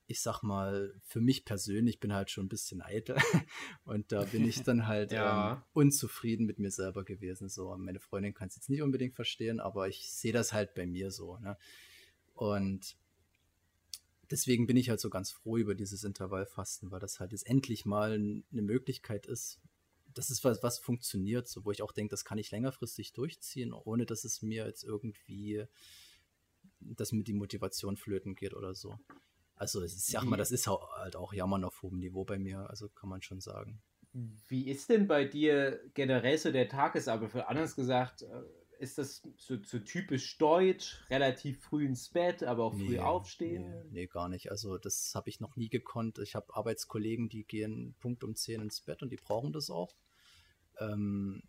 ich 0.06 0.20
sag 0.20 0.42
mal, 0.42 0.94
für 1.04 1.20
mich 1.20 1.44
persönlich 1.44 1.98
bin 1.98 2.12
halt 2.12 2.30
schon 2.30 2.46
ein 2.46 2.50
bisschen 2.50 2.82
eitel 2.82 3.16
und 3.84 4.12
da 4.12 4.24
bin 4.24 4.46
ich 4.46 4.62
dann 4.62 4.86
halt 4.86 5.12
Ja. 5.12 5.52
ähm, 5.54 5.62
unzufrieden 5.72 6.46
mit 6.46 6.58
mir 6.58 6.70
selber 6.70 7.04
gewesen. 7.04 7.48
So, 7.48 7.76
meine 7.76 8.00
Freundin 8.00 8.34
kann 8.34 8.48
es 8.48 8.56
jetzt 8.56 8.68
nicht 8.68 8.82
unbedingt 8.82 9.14
verstehen, 9.14 9.60
aber 9.60 9.88
ich 9.88 10.12
sehe 10.12 10.32
das 10.32 10.52
halt 10.52 10.74
bei 10.74 10.86
mir 10.86 11.10
so. 11.10 11.38
Ne? 11.38 11.56
Und 12.42 12.96
deswegen 14.32 14.66
bin 14.66 14.76
ich 14.76 14.90
halt 14.90 14.98
so 14.98 15.10
ganz 15.10 15.30
froh 15.30 15.58
über 15.58 15.76
dieses 15.76 16.02
Intervallfasten, 16.02 16.90
weil 16.90 16.98
das 16.98 17.20
halt 17.20 17.30
jetzt 17.30 17.46
endlich 17.46 17.86
mal 17.86 18.14
eine 18.14 18.62
Möglichkeit 18.62 19.26
ist, 19.26 19.60
das 20.12 20.28
ist 20.28 20.42
was, 20.42 20.60
was 20.64 20.80
funktioniert, 20.80 21.46
so, 21.46 21.64
wo 21.64 21.70
ich 21.70 21.82
auch 21.82 21.92
denke, 21.92 22.10
das 22.10 22.24
kann 22.24 22.38
ich 22.38 22.50
längerfristig 22.50 23.12
durchziehen, 23.12 23.72
ohne 23.72 24.06
dass 24.06 24.24
es 24.24 24.42
mir 24.42 24.66
jetzt 24.66 24.82
irgendwie, 24.82 25.64
dass 26.80 27.12
mir 27.12 27.22
die 27.22 27.32
Motivation 27.32 27.96
flöten 27.96 28.34
geht 28.34 28.54
oder 28.54 28.74
so. 28.74 28.98
Also 29.54 29.80
ich 29.80 29.94
sag 29.94 30.24
mal, 30.24 30.36
das 30.36 30.50
ist 30.50 30.66
halt 30.66 31.14
auch 31.14 31.32
Jammern 31.32 31.62
auf 31.62 31.80
hohem 31.82 32.00
Niveau 32.00 32.24
bei 32.24 32.40
mir, 32.40 32.68
also 32.68 32.88
kann 32.88 33.08
man 33.08 33.22
schon 33.22 33.40
sagen. 33.40 33.80
Wie 34.48 34.68
ist 34.68 34.90
denn 34.90 35.06
bei 35.06 35.24
dir 35.24 35.80
generell 35.94 36.36
so 36.36 36.50
der 36.50 36.68
Tagesablauf? 36.68 37.36
Anders 37.36 37.76
gesagt, 37.76 38.22
äh, 38.22 38.42
ist 38.82 38.98
das 38.98 39.22
so, 39.36 39.56
so, 39.62 39.78
typisch 39.78 40.36
deutsch, 40.38 41.00
relativ 41.08 41.60
früh 41.60 41.86
ins 41.86 42.08
Bett, 42.08 42.42
aber 42.42 42.64
auch 42.64 42.74
früh 42.74 42.96
nee, 42.96 42.98
aufstehen? 42.98 43.70
Nee, 43.70 43.84
nee, 43.90 44.06
gar 44.08 44.28
nicht. 44.28 44.50
Also 44.50 44.76
das 44.76 45.14
habe 45.14 45.30
ich 45.30 45.38
noch 45.38 45.54
nie 45.54 45.68
gekonnt. 45.68 46.18
Ich 46.18 46.34
habe 46.34 46.54
Arbeitskollegen, 46.54 47.28
die 47.28 47.44
gehen 47.44 47.94
Punkt 48.00 48.24
um 48.24 48.34
10 48.34 48.60
ins 48.60 48.80
Bett 48.80 49.02
und 49.02 49.10
die 49.10 49.16
brauchen 49.16 49.52
das 49.52 49.70
auch. 49.70 49.94
Ähm, 50.80 51.44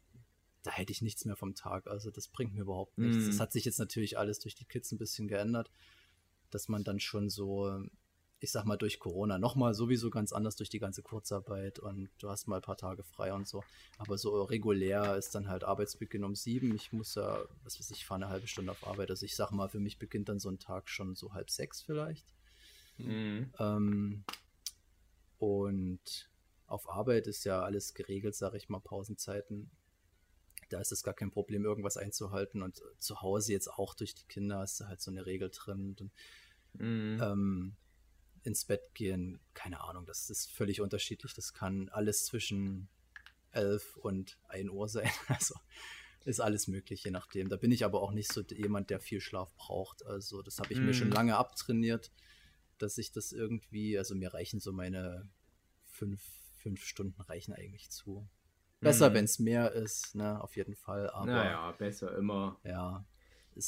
da 0.62 0.72
hätte 0.72 0.92
ich 0.92 1.02
nichts 1.02 1.26
mehr 1.26 1.36
vom 1.36 1.56
Tag. 1.56 1.88
Also 1.88 2.12
das 2.12 2.28
bringt 2.28 2.54
mir 2.54 2.62
überhaupt 2.62 3.00
nichts. 3.00 3.24
Es 3.24 3.38
mm. 3.38 3.42
hat 3.42 3.52
sich 3.52 3.66
jetzt 3.66 3.80
natürlich 3.80 4.18
alles 4.20 4.38
durch 4.38 4.54
die 4.54 4.66
Kids 4.66 4.92
ein 4.92 5.00
bisschen 5.00 5.28
geändert, 5.28 5.72
dass 6.52 6.70
man 6.70 6.84
dann 6.84 7.00
schon 7.00 7.32
so 7.32 7.84
ich 8.44 8.52
sag 8.52 8.66
mal, 8.66 8.76
durch 8.76 9.00
Corona 9.00 9.40
nochmal 9.40 9.74
sowieso 9.74 10.10
ganz 10.10 10.34
anders 10.34 10.58
durch 10.58 10.70
die 10.70 10.80
ganze 10.80 11.02
Kurzarbeit 11.02 11.80
und 11.80 12.10
du 12.20 12.30
hast 12.30 12.48
mal 12.48 12.58
ein 12.58 12.62
paar 12.62 12.76
Tage 12.76 13.02
frei 13.02 13.34
und 13.34 13.48
so. 13.48 13.64
Aber 13.98 14.18
so 14.18 14.44
regulär 14.44 15.16
ist 15.16 15.34
dann 15.34 15.48
halt 15.48 15.64
Arbeitsbeginn 15.64 16.26
um 16.26 16.36
sieben. 16.36 16.76
Ich 16.76 16.92
muss 16.92 17.16
ja, 17.16 17.40
was 17.64 17.80
weiß 17.80 17.92
ich, 17.92 18.06
fahre 18.06 18.22
eine 18.22 18.30
halbe 18.30 18.48
Stunde 18.48 18.74
auf 18.74 18.86
Arbeit. 18.86 19.12
Also 19.12 19.26
ich 19.26 19.38
sag 19.38 19.52
mal, 19.52 19.70
für 19.70 19.80
mich 19.80 19.98
beginnt 19.98 20.28
dann 20.28 20.42
so 20.42 20.50
ein 20.50 20.60
Tag 20.60 20.90
schon 20.90 21.16
so 21.16 21.34
halb 21.34 21.50
sechs 21.50 21.82
vielleicht. 21.82 22.26
Mhm. 22.98 23.54
Ähm, 23.60 24.26
und 25.38 26.30
auf 26.68 26.90
Arbeit 26.90 27.28
ist 27.28 27.46
ja 27.46 27.62
alles 27.62 27.94
geregelt, 27.94 28.36
sage 28.36 28.58
ich 28.58 28.68
mal, 28.68 28.82
Pausenzeiten. 28.82 29.72
Da 30.68 30.82
ist 30.82 30.92
es 30.92 31.02
gar 31.02 31.14
kein 31.14 31.32
Problem, 31.32 31.64
irgendwas 31.64 31.96
einzuhalten. 31.96 32.62
Und 32.62 32.82
zu 33.00 33.22
Hause 33.22 33.54
jetzt 33.54 33.70
auch 33.70 33.94
durch 33.94 34.16
die 34.16 34.26
Kinder 34.26 34.60
hast 34.60 34.82
du 34.82 34.88
halt 34.90 35.00
so 35.00 35.12
eine 35.12 35.26
Regel 35.26 35.50
drin. 35.50 35.96
Und, 35.98 36.12
mhm. 36.82 37.22
ähm, 37.24 37.76
ins 38.44 38.66
Bett 38.66 38.94
gehen, 38.94 39.40
keine 39.54 39.82
Ahnung, 39.82 40.06
das 40.06 40.30
ist 40.30 40.52
völlig 40.52 40.82
unterschiedlich. 40.82 41.34
Das 41.34 41.54
kann 41.54 41.90
alles 41.90 42.26
zwischen 42.26 42.90
11 43.52 43.98
und 43.98 44.38
1 44.50 44.70
Uhr 44.70 44.90
sein. 44.90 45.10
Also 45.28 45.56
ist 46.26 46.40
alles 46.40 46.68
möglich, 46.68 47.04
je 47.04 47.12
nachdem. 47.12 47.50
Da 47.50 47.58
bin 47.58 47.72
ich 47.72 47.84
aber 47.84 48.02
auch 48.02 48.12
nicht 48.12 48.32
so 48.32 48.42
jemand, 48.42 48.90
der 48.90 49.00
viel 49.00 49.20
Schlaf 49.20 49.54
braucht. 49.56 50.06
Also 50.06 50.42
das 50.42 50.60
habe 50.60 50.72
ich 50.72 50.80
mm. 50.80 50.86
mir 50.86 50.94
schon 50.94 51.08
mhm. 51.08 51.14
lange 51.14 51.36
abtrainiert, 51.36 52.12
dass 52.78 52.98
ich 52.98 53.12
das 53.12 53.34
irgendwie, 53.34 53.98
also 53.98 54.16
mir 54.16 54.34
reichen 54.34 54.62
so 54.62 54.72
meine 54.72 55.30
fünf, 55.84 56.22
fünf 56.56 56.84
Stunden 56.86 57.22
reichen 57.22 57.54
eigentlich 57.54 57.90
zu. 57.90 58.26
Besser, 58.80 59.10
mm. 59.10 59.14
wenn 59.16 59.26
es 59.26 59.40
mehr 59.40 59.74
ist, 59.74 60.16
ne, 60.16 60.42
auf 60.42 60.56
jeden 60.56 60.76
Fall. 60.76 61.10
Aber, 61.10 61.26
naja, 61.26 61.72
besser 61.74 62.18
immer. 62.18 62.58
Ja. 62.64 63.06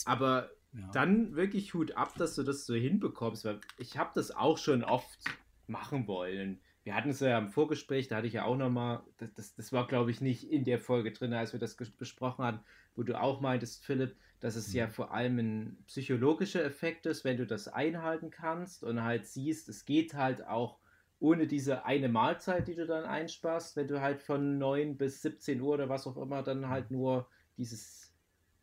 aber 0.05 0.49
ja. 0.79 0.89
dann 0.91 1.35
wirklich 1.35 1.73
Hut 1.73 1.95
ab, 1.97 2.13
dass 2.17 2.35
du 2.35 2.43
das 2.43 2.65
so 2.65 2.75
hinbekommst, 2.75 3.45
weil 3.45 3.59
ich 3.77 3.97
habe 3.97 4.11
das 4.15 4.31
auch 4.31 4.57
schon 4.57 4.83
oft 4.83 5.19
machen 5.67 6.07
wollen. 6.07 6.59
Wir 6.83 6.95
hatten 6.95 7.09
es 7.09 7.19
ja 7.19 7.37
im 7.37 7.49
Vorgespräch, 7.49 8.07
da 8.07 8.17
hatte 8.17 8.27
ich 8.27 8.33
ja 8.33 8.45
auch 8.45 8.57
nochmal, 8.57 9.01
das, 9.17 9.33
das, 9.33 9.55
das 9.55 9.73
war 9.73 9.87
glaube 9.87 10.11
ich 10.11 10.21
nicht 10.21 10.49
in 10.51 10.65
der 10.65 10.79
Folge 10.79 11.11
drin, 11.11 11.33
als 11.33 11.53
wir 11.53 11.59
das 11.59 11.75
besprochen 11.75 12.45
hatten, 12.45 12.59
wo 12.95 13.03
du 13.03 13.19
auch 13.19 13.41
meintest, 13.41 13.83
Philipp, 13.83 14.15
dass 14.39 14.55
es 14.55 14.69
mhm. 14.69 14.75
ja 14.75 14.87
vor 14.87 15.11
allem 15.11 15.39
ein 15.39 15.77
psychologischer 15.87 16.63
Effekt 16.63 17.05
ist, 17.07 17.23
wenn 17.23 17.37
du 17.37 17.47
das 17.47 17.67
einhalten 17.67 18.29
kannst 18.29 18.83
und 18.83 19.01
halt 19.01 19.25
siehst, 19.25 19.69
es 19.69 19.85
geht 19.85 20.13
halt 20.13 20.45
auch 20.45 20.77
ohne 21.19 21.47
diese 21.47 21.85
eine 21.85 22.09
Mahlzeit, 22.09 22.67
die 22.67 22.75
du 22.75 22.85
dann 22.85 23.05
einsparst, 23.05 23.75
wenn 23.75 23.87
du 23.87 24.01
halt 24.01 24.21
von 24.21 24.57
9 24.57 24.97
bis 24.97 25.21
17 25.21 25.61
Uhr 25.61 25.73
oder 25.73 25.89
was 25.89 26.05
auch 26.05 26.17
immer 26.17 26.43
dann 26.43 26.69
halt 26.69 26.91
mhm. 26.91 26.97
nur 26.97 27.27
dieses 27.57 28.04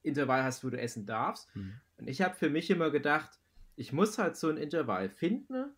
Intervall 0.03 0.43
hast, 0.43 0.65
wo 0.65 0.71
du 0.71 0.81
essen 0.81 1.07
darfst. 1.07 1.55
Mhm. 1.55 1.75
Und 1.99 2.09
ich 2.09 2.23
habe 2.23 2.35
für 2.35 2.51
mich 2.51 2.71
immer 2.71 2.91
gedacht, 2.91 3.39
ich 3.77 3.93
muss 3.93 4.19
halt 4.19 4.37
so 4.37 4.49
ein 4.49 4.57
Intervall 4.57 5.09
finden 5.09 5.73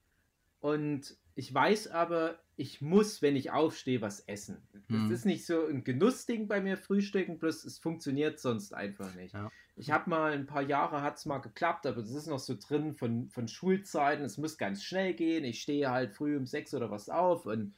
und 0.60 1.16
ich 1.37 1.52
weiß 1.52 1.88
aber, 1.88 2.38
ich 2.56 2.80
muss, 2.80 3.20
wenn 3.20 3.34
ich 3.34 3.50
aufstehe, 3.50 4.00
was 4.00 4.20
essen. 4.20 4.66
Das 4.72 4.82
mhm. 4.88 5.12
ist 5.12 5.26
nicht 5.26 5.44
so 5.44 5.66
ein 5.66 5.82
Genussding 5.82 6.46
bei 6.46 6.60
mir, 6.60 6.76
Frühstücken, 6.76 7.38
plus 7.38 7.64
es 7.64 7.78
funktioniert 7.78 8.38
sonst 8.38 8.72
einfach 8.72 9.12
nicht. 9.14 9.34
Ja. 9.34 9.50
Ich 9.76 9.90
habe 9.90 10.08
mal 10.08 10.32
ein 10.32 10.46
paar 10.46 10.62
Jahre, 10.62 11.02
hat 11.02 11.16
es 11.16 11.26
mal 11.26 11.38
geklappt, 11.38 11.87
aber 11.87 12.00
das 12.00 12.12
ist 12.12 12.28
noch 12.28 12.38
so 12.38 12.54
drin 12.54 12.94
von, 12.94 13.28
von 13.30 13.48
Schulzeiten, 13.48 14.24
es 14.24 14.38
muss 14.38 14.56
ganz 14.56 14.84
schnell 14.84 15.14
gehen. 15.14 15.44
Ich 15.44 15.62
stehe 15.62 15.90
halt 15.90 16.12
früh 16.12 16.37
um 16.37 16.46
sechs 16.46 16.72
oder 16.74 16.90
was 16.90 17.08
auf 17.08 17.46
und 17.46 17.74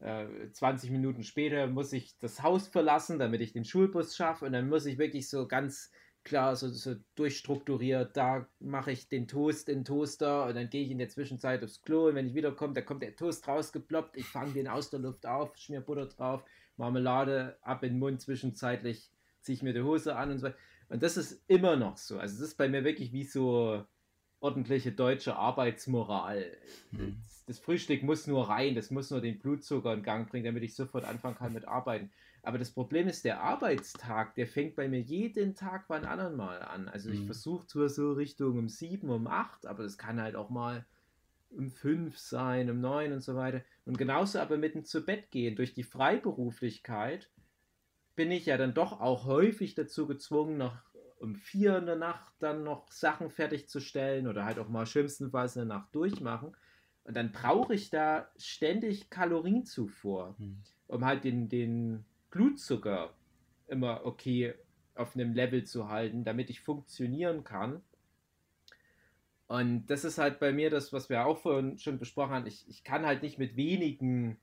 äh, 0.00 0.26
20 0.52 0.90
Minuten 0.90 1.22
später 1.22 1.66
muss 1.66 1.92
ich 1.92 2.18
das 2.18 2.42
Haus 2.42 2.68
verlassen, 2.68 3.18
damit 3.18 3.40
ich 3.40 3.52
den 3.52 3.64
Schulbus 3.64 4.16
schaffe 4.16 4.46
und 4.46 4.52
dann 4.52 4.68
muss 4.68 4.86
ich 4.86 4.98
wirklich 4.98 5.28
so 5.28 5.46
ganz 5.46 5.90
klar, 6.22 6.54
so, 6.56 6.68
so 6.68 6.96
durchstrukturiert, 7.14 8.16
da 8.16 8.46
mache 8.58 8.92
ich 8.92 9.08
den 9.08 9.26
Toast 9.26 9.68
in 9.68 9.80
den 9.80 9.84
Toaster 9.84 10.46
und 10.46 10.54
dann 10.54 10.68
gehe 10.68 10.84
ich 10.84 10.90
in 10.90 10.98
der 10.98 11.08
Zwischenzeit 11.08 11.62
aufs 11.64 11.82
Klo 11.82 12.08
und 12.08 12.14
wenn 12.14 12.26
ich 12.26 12.34
wiederkomme, 12.34 12.74
da 12.74 12.82
kommt 12.82 13.02
der 13.02 13.16
Toast 13.16 13.46
rausgeploppt, 13.48 14.16
ich 14.16 14.26
fange 14.26 14.52
den 14.52 14.68
aus 14.68 14.90
der 14.90 15.00
Luft 15.00 15.26
auf, 15.26 15.56
schmier 15.56 15.80
Butter 15.80 16.06
drauf, 16.06 16.44
Marmelade 16.76 17.56
ab 17.62 17.82
in 17.84 17.94
den 17.94 17.98
Mund, 17.98 18.20
zwischenzeitlich 18.20 19.10
ziehe 19.40 19.56
ich 19.56 19.62
mir 19.62 19.72
die 19.72 19.82
Hose 19.82 20.16
an 20.16 20.30
und 20.30 20.38
so 20.38 20.46
weiter. 20.46 20.58
Und 20.88 21.02
das 21.02 21.16
ist 21.16 21.42
immer 21.46 21.76
noch 21.76 21.96
so. 21.96 22.18
Also 22.18 22.38
das 22.38 22.48
ist 22.48 22.56
bei 22.56 22.68
mir 22.68 22.84
wirklich 22.84 23.12
wie 23.12 23.24
so 23.24 23.84
ordentliche 24.40 24.92
deutsche 24.92 25.36
Arbeitsmoral. 25.36 26.56
Hm. 26.90 27.16
Das, 27.46 27.58
Frühstück 27.58 28.02
muss 28.02 28.26
nur 28.26 28.48
rein, 28.48 28.74
das 28.74 28.90
muss 28.90 29.10
nur 29.10 29.20
den 29.20 29.38
Blutzucker 29.38 29.92
in 29.92 30.02
Gang 30.02 30.28
bringen, 30.28 30.44
damit 30.44 30.62
ich 30.62 30.74
sofort 30.74 31.04
anfangen 31.04 31.36
kann 31.36 31.52
mit 31.52 31.66
Arbeiten. 31.66 32.10
Aber 32.42 32.58
das 32.58 32.70
Problem 32.70 33.06
ist, 33.06 33.24
der 33.24 33.42
Arbeitstag, 33.42 34.34
der 34.34 34.46
fängt 34.46 34.74
bei 34.76 34.88
mir 34.88 35.00
jeden 35.00 35.54
Tag 35.54 35.84
wann 35.88 36.04
anderen 36.04 36.36
mal 36.36 36.62
an. 36.62 36.88
Also 36.88 37.10
ich 37.10 37.20
mhm. 37.20 37.26
versuche 37.26 37.66
zwar 37.66 37.88
so 37.88 38.12
Richtung 38.12 38.58
um 38.58 38.68
sieben, 38.68 39.10
um 39.10 39.26
acht, 39.26 39.66
aber 39.66 39.82
das 39.82 39.98
kann 39.98 40.20
halt 40.20 40.36
auch 40.36 40.48
mal 40.48 40.86
um 41.50 41.70
fünf 41.70 42.16
sein, 42.16 42.70
um 42.70 42.80
neun 42.80 43.12
und 43.12 43.20
so 43.20 43.34
weiter. 43.34 43.62
Und 43.84 43.98
genauso 43.98 44.38
aber 44.38 44.56
mitten 44.56 44.84
zu 44.84 45.04
Bett 45.04 45.30
gehen. 45.30 45.56
Durch 45.56 45.74
die 45.74 45.82
Freiberuflichkeit 45.82 47.28
bin 48.16 48.30
ich 48.30 48.46
ja 48.46 48.56
dann 48.56 48.74
doch 48.74 49.00
auch 49.00 49.24
häufig 49.24 49.74
dazu 49.74 50.06
gezwungen, 50.06 50.56
noch 50.56 50.78
um 51.20 51.34
vier 51.36 51.78
in 51.78 51.86
der 51.86 51.96
Nacht 51.96 52.32
dann 52.38 52.64
noch 52.64 52.90
Sachen 52.90 53.30
fertigzustellen 53.30 54.26
oder 54.26 54.44
halt 54.44 54.58
auch 54.58 54.68
mal 54.68 54.86
schlimmstenfalls 54.86 55.56
eine 55.56 55.66
Nacht 55.66 55.94
durchmachen. 55.94 56.56
Und 57.04 57.14
dann 57.14 57.30
brauche 57.32 57.74
ich 57.74 57.90
da 57.90 58.30
ständig 58.36 59.10
Kalorienzufuhr, 59.10 60.34
mhm. 60.38 60.62
um 60.88 61.04
halt 61.04 61.24
den, 61.24 61.48
den 61.48 62.04
Blutzucker 62.30 63.12
immer 63.68 64.04
okay 64.04 64.54
auf 64.94 65.14
einem 65.14 65.34
Level 65.34 65.64
zu 65.64 65.88
halten, 65.88 66.24
damit 66.24 66.50
ich 66.50 66.60
funktionieren 66.60 67.44
kann. 67.44 67.82
Und 69.46 69.86
das 69.86 70.04
ist 70.04 70.18
halt 70.18 70.40
bei 70.40 70.52
mir 70.52 70.70
das, 70.70 70.92
was 70.92 71.10
wir 71.10 71.26
auch 71.26 71.38
vorhin 71.38 71.78
schon 71.78 71.98
besprochen 71.98 72.32
haben. 72.32 72.46
Ich, 72.46 72.68
ich 72.68 72.82
kann 72.82 73.04
halt 73.04 73.22
nicht 73.22 73.38
mit 73.38 73.56
wenigen 73.56 74.38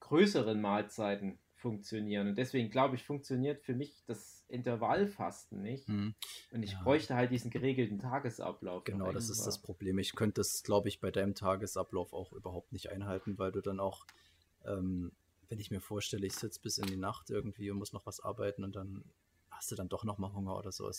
größeren 0.00 0.60
Mahlzeiten 0.60 1.38
funktionieren. 1.54 2.28
Und 2.28 2.38
deswegen 2.38 2.70
glaube 2.70 2.96
ich, 2.96 3.04
funktioniert 3.04 3.62
für 3.62 3.74
mich 3.74 4.02
das 4.06 4.37
Intervallfasten 4.48 5.62
nicht. 5.62 5.86
Hm. 5.88 6.14
Und 6.52 6.62
ich 6.62 6.72
ja. 6.72 6.82
bräuchte 6.82 7.14
halt 7.14 7.30
diesen 7.30 7.50
geregelten 7.50 7.98
Tagesablauf. 7.98 8.84
Genau, 8.84 9.12
das 9.12 9.28
ist 9.28 9.46
das 9.46 9.58
Problem. 9.58 9.98
Ich 9.98 10.14
könnte 10.14 10.40
es, 10.40 10.62
glaube 10.62 10.88
ich, 10.88 11.00
bei 11.00 11.10
deinem 11.10 11.34
Tagesablauf 11.34 12.12
auch 12.12 12.32
überhaupt 12.32 12.72
nicht 12.72 12.90
einhalten, 12.90 13.38
weil 13.38 13.52
du 13.52 13.60
dann 13.60 13.78
auch 13.78 14.06
ähm, 14.64 15.12
wenn 15.48 15.58
ich 15.58 15.70
mir 15.70 15.80
vorstelle, 15.80 16.26
ich 16.26 16.34
sitze 16.34 16.60
bis 16.60 16.78
in 16.78 16.86
die 16.86 16.96
Nacht 16.96 17.30
irgendwie 17.30 17.70
und 17.70 17.78
muss 17.78 17.92
noch 17.92 18.06
was 18.06 18.20
arbeiten 18.20 18.64
und 18.64 18.76
dann 18.76 19.04
hast 19.50 19.70
du 19.70 19.76
dann 19.76 19.88
doch 19.88 20.04
noch 20.04 20.18
mal 20.18 20.32
Hunger 20.32 20.56
oder 20.56 20.72
so. 20.72 20.90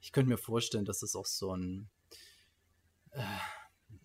Ich 0.00 0.12
könnte 0.12 0.30
mir 0.30 0.38
vorstellen, 0.38 0.84
dass 0.84 1.02
es 1.02 1.16
auch 1.16 1.26
so 1.26 1.54
ein, 1.54 1.88
äh, 3.10 3.22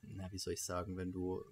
na, 0.02 0.32
wie 0.32 0.40
soll 0.40 0.54
ich 0.54 0.64
sagen, 0.64 0.98
wenn 0.98 1.12
du 1.12 1.44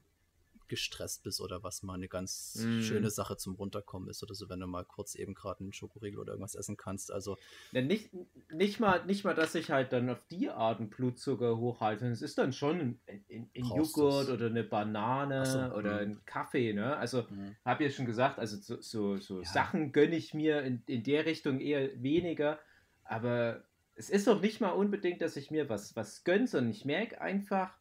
gestresst 0.69 1.23
bist 1.23 1.41
oder 1.41 1.63
was 1.63 1.83
mal 1.83 1.95
eine 1.95 2.07
ganz 2.07 2.63
mm. 2.63 2.81
schöne 2.81 3.09
Sache 3.09 3.35
zum 3.37 3.55
Runterkommen 3.55 4.09
ist 4.09 4.23
oder 4.23 4.35
so, 4.35 4.49
wenn 4.49 4.59
du 4.59 4.67
mal 4.67 4.85
kurz 4.85 5.15
eben 5.15 5.33
gerade 5.33 5.61
einen 5.61 5.73
Schokoriegel 5.73 6.19
oder 6.19 6.33
irgendwas 6.33 6.55
essen 6.55 6.77
kannst. 6.77 7.11
Also 7.11 7.37
ja, 7.71 7.81
nicht, 7.81 8.11
nicht, 8.51 8.79
mal, 8.79 9.05
nicht 9.05 9.25
mal, 9.25 9.35
dass 9.35 9.55
ich 9.55 9.71
halt 9.71 9.91
dann 9.91 10.09
auf 10.09 10.25
die 10.27 10.49
Art 10.49 10.79
einen 10.79 10.89
Blutzucker 10.89 11.57
hochhalte. 11.57 12.07
Es 12.07 12.21
ist 12.21 12.37
dann 12.37 12.53
schon 12.53 12.79
ein, 12.79 12.99
ein, 13.07 13.49
ein 13.55 13.65
Joghurt 13.65 14.29
oder 14.29 14.45
eine 14.45 14.63
Banane 14.63 15.45
so, 15.45 15.59
oder 15.75 15.95
mm. 15.95 16.11
ein 16.11 16.25
Kaffee. 16.25 16.73
Ne? 16.73 16.95
Also 16.95 17.23
mm. 17.23 17.55
habe 17.65 17.83
ich 17.83 17.91
ja 17.91 17.95
schon 17.97 18.05
gesagt, 18.05 18.39
also 18.39 18.57
so, 18.57 18.81
so, 18.81 19.17
so 19.17 19.41
ja. 19.41 19.45
Sachen 19.45 19.91
gönne 19.91 20.15
ich 20.15 20.33
mir 20.33 20.61
in, 20.61 20.83
in 20.85 21.03
der 21.03 21.25
Richtung 21.25 21.59
eher 21.59 22.01
weniger. 22.01 22.59
Aber 23.03 23.63
es 23.95 24.09
ist 24.09 24.29
auch 24.29 24.39
nicht 24.39 24.61
mal 24.61 24.69
unbedingt, 24.69 25.21
dass 25.21 25.35
ich 25.35 25.51
mir 25.51 25.67
was, 25.67 25.95
was 25.95 26.23
gönne, 26.23 26.47
sondern 26.47 26.71
ich 26.71 26.85
merke 26.85 27.19
einfach, 27.19 27.75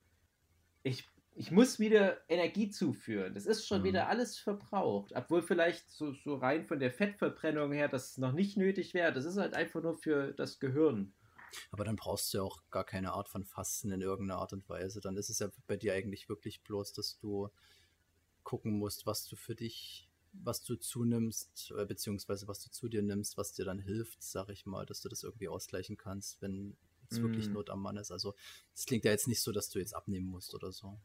ich 0.82 1.06
ich 1.38 1.52
muss 1.52 1.78
wieder 1.78 2.18
Energie 2.28 2.68
zuführen. 2.68 3.32
Das 3.32 3.46
ist 3.46 3.64
schon 3.64 3.82
mhm. 3.82 3.84
wieder 3.84 4.08
alles 4.08 4.36
verbraucht. 4.38 5.12
Obwohl 5.14 5.40
vielleicht 5.40 5.88
so, 5.88 6.12
so 6.12 6.34
rein 6.34 6.66
von 6.66 6.80
der 6.80 6.90
Fettverbrennung 6.90 7.72
her 7.72 7.86
das 7.86 8.18
noch 8.18 8.32
nicht 8.32 8.56
nötig 8.56 8.92
wäre. 8.92 9.12
Das 9.12 9.24
ist 9.24 9.36
halt 9.36 9.54
einfach 9.54 9.80
nur 9.80 9.94
für 9.94 10.32
das 10.32 10.58
Gehirn. 10.58 11.12
Aber 11.70 11.84
dann 11.84 11.94
brauchst 11.94 12.34
du 12.34 12.38
ja 12.38 12.42
auch 12.42 12.60
gar 12.70 12.84
keine 12.84 13.12
Art 13.12 13.28
von 13.28 13.44
Fasten 13.44 13.92
in 13.92 14.00
irgendeiner 14.00 14.40
Art 14.40 14.52
und 14.52 14.68
Weise. 14.68 15.00
Dann 15.00 15.16
ist 15.16 15.30
es 15.30 15.38
ja 15.38 15.48
bei 15.68 15.76
dir 15.76 15.94
eigentlich 15.94 16.28
wirklich 16.28 16.62
bloß, 16.64 16.92
dass 16.92 17.18
du 17.18 17.50
gucken 18.42 18.72
musst, 18.72 19.06
was 19.06 19.24
du 19.28 19.36
für 19.36 19.54
dich 19.54 20.08
was 20.32 20.62
du 20.62 20.76
zunimmst, 20.76 21.72
äh, 21.76 21.86
beziehungsweise 21.86 22.46
was 22.48 22.62
du 22.62 22.70
zu 22.70 22.88
dir 22.88 23.02
nimmst, 23.02 23.38
was 23.38 23.54
dir 23.54 23.64
dann 23.64 23.78
hilft, 23.78 24.22
sag 24.22 24.50
ich 24.50 24.66
mal, 24.66 24.84
dass 24.86 25.00
du 25.00 25.08
das 25.08 25.22
irgendwie 25.22 25.48
ausgleichen 25.48 25.96
kannst, 25.96 26.40
wenn 26.42 26.76
es 27.10 27.18
mm. 27.18 27.22
wirklich 27.22 27.48
Not 27.48 27.70
am 27.70 27.80
Mann 27.80 27.96
ist. 27.96 28.12
Also 28.12 28.34
es 28.74 28.84
klingt 28.84 29.04
ja 29.04 29.10
jetzt 29.10 29.26
nicht 29.26 29.40
so, 29.40 29.52
dass 29.52 29.70
du 29.70 29.78
jetzt 29.78 29.94
abnehmen 29.94 30.26
musst 30.26 30.54
oder 30.54 30.70
so. 30.70 30.98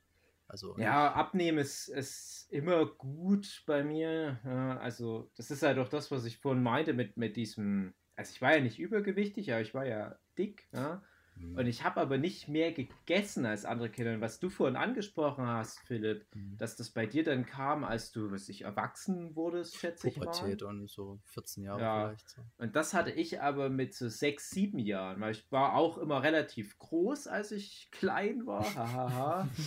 Also, 0.47 0.77
ja, 0.77 1.11
abnehmen 1.13 1.59
ist, 1.59 1.87
ist 1.87 2.47
immer 2.51 2.85
gut 2.85 3.63
bei 3.65 3.83
mir. 3.83 4.39
also 4.81 5.31
das 5.35 5.51
ist 5.51 5.63
halt 5.63 5.77
auch 5.79 5.89
das, 5.89 6.11
was 6.11 6.25
ich 6.25 6.37
vorhin 6.37 6.61
meinte 6.61 6.93
mit, 6.93 7.17
mit 7.17 7.35
diesem, 7.35 7.93
also 8.15 8.31
ich 8.33 8.41
war 8.41 8.55
ja 8.55 8.61
nicht 8.61 8.79
übergewichtig, 8.79 9.51
aber 9.51 9.61
ich 9.61 9.73
war 9.73 9.85
ja 9.85 10.17
dick. 10.37 10.67
Ja? 10.71 11.01
Mhm. 11.35 11.57
Und 11.57 11.67
ich 11.67 11.83
habe 11.83 12.01
aber 12.01 12.17
nicht 12.17 12.47
mehr 12.47 12.71
gegessen 12.71 13.45
als 13.45 13.65
andere 13.65 13.89
Kinder. 13.89 14.13
Und 14.13 14.21
was 14.21 14.39
du 14.39 14.49
vorhin 14.49 14.75
angesprochen 14.75 15.45
hast, 15.47 15.79
Philipp, 15.79 16.25
mhm. 16.35 16.57
dass 16.57 16.75
das 16.75 16.91
bei 16.91 17.05
dir 17.05 17.23
dann 17.23 17.45
kam, 17.45 17.83
als 17.83 18.11
du, 18.11 18.31
was 18.31 18.49
ich, 18.49 18.63
erwachsen 18.63 19.35
wurdest, 19.35 19.77
schätze 19.77 20.07
ich 20.07 20.17
mal. 20.17 20.63
und 20.63 20.89
so 20.89 21.19
14 21.25 21.63
Jahre 21.63 21.81
ja. 21.81 22.07
vielleicht. 22.07 22.29
So. 22.29 22.41
Und 22.57 22.75
das 22.75 22.93
hatte 22.93 23.11
ich 23.11 23.41
aber 23.41 23.69
mit 23.69 23.93
so 23.93 24.09
6, 24.09 24.49
7 24.49 24.79
Jahren, 24.79 25.21
weil 25.21 25.31
ich 25.31 25.51
war 25.51 25.75
auch 25.75 25.97
immer 25.97 26.23
relativ 26.23 26.77
groß, 26.79 27.27
als 27.27 27.51
ich 27.51 27.89
klein 27.91 28.45
war. 28.45 28.63
Hahaha. 28.75 29.49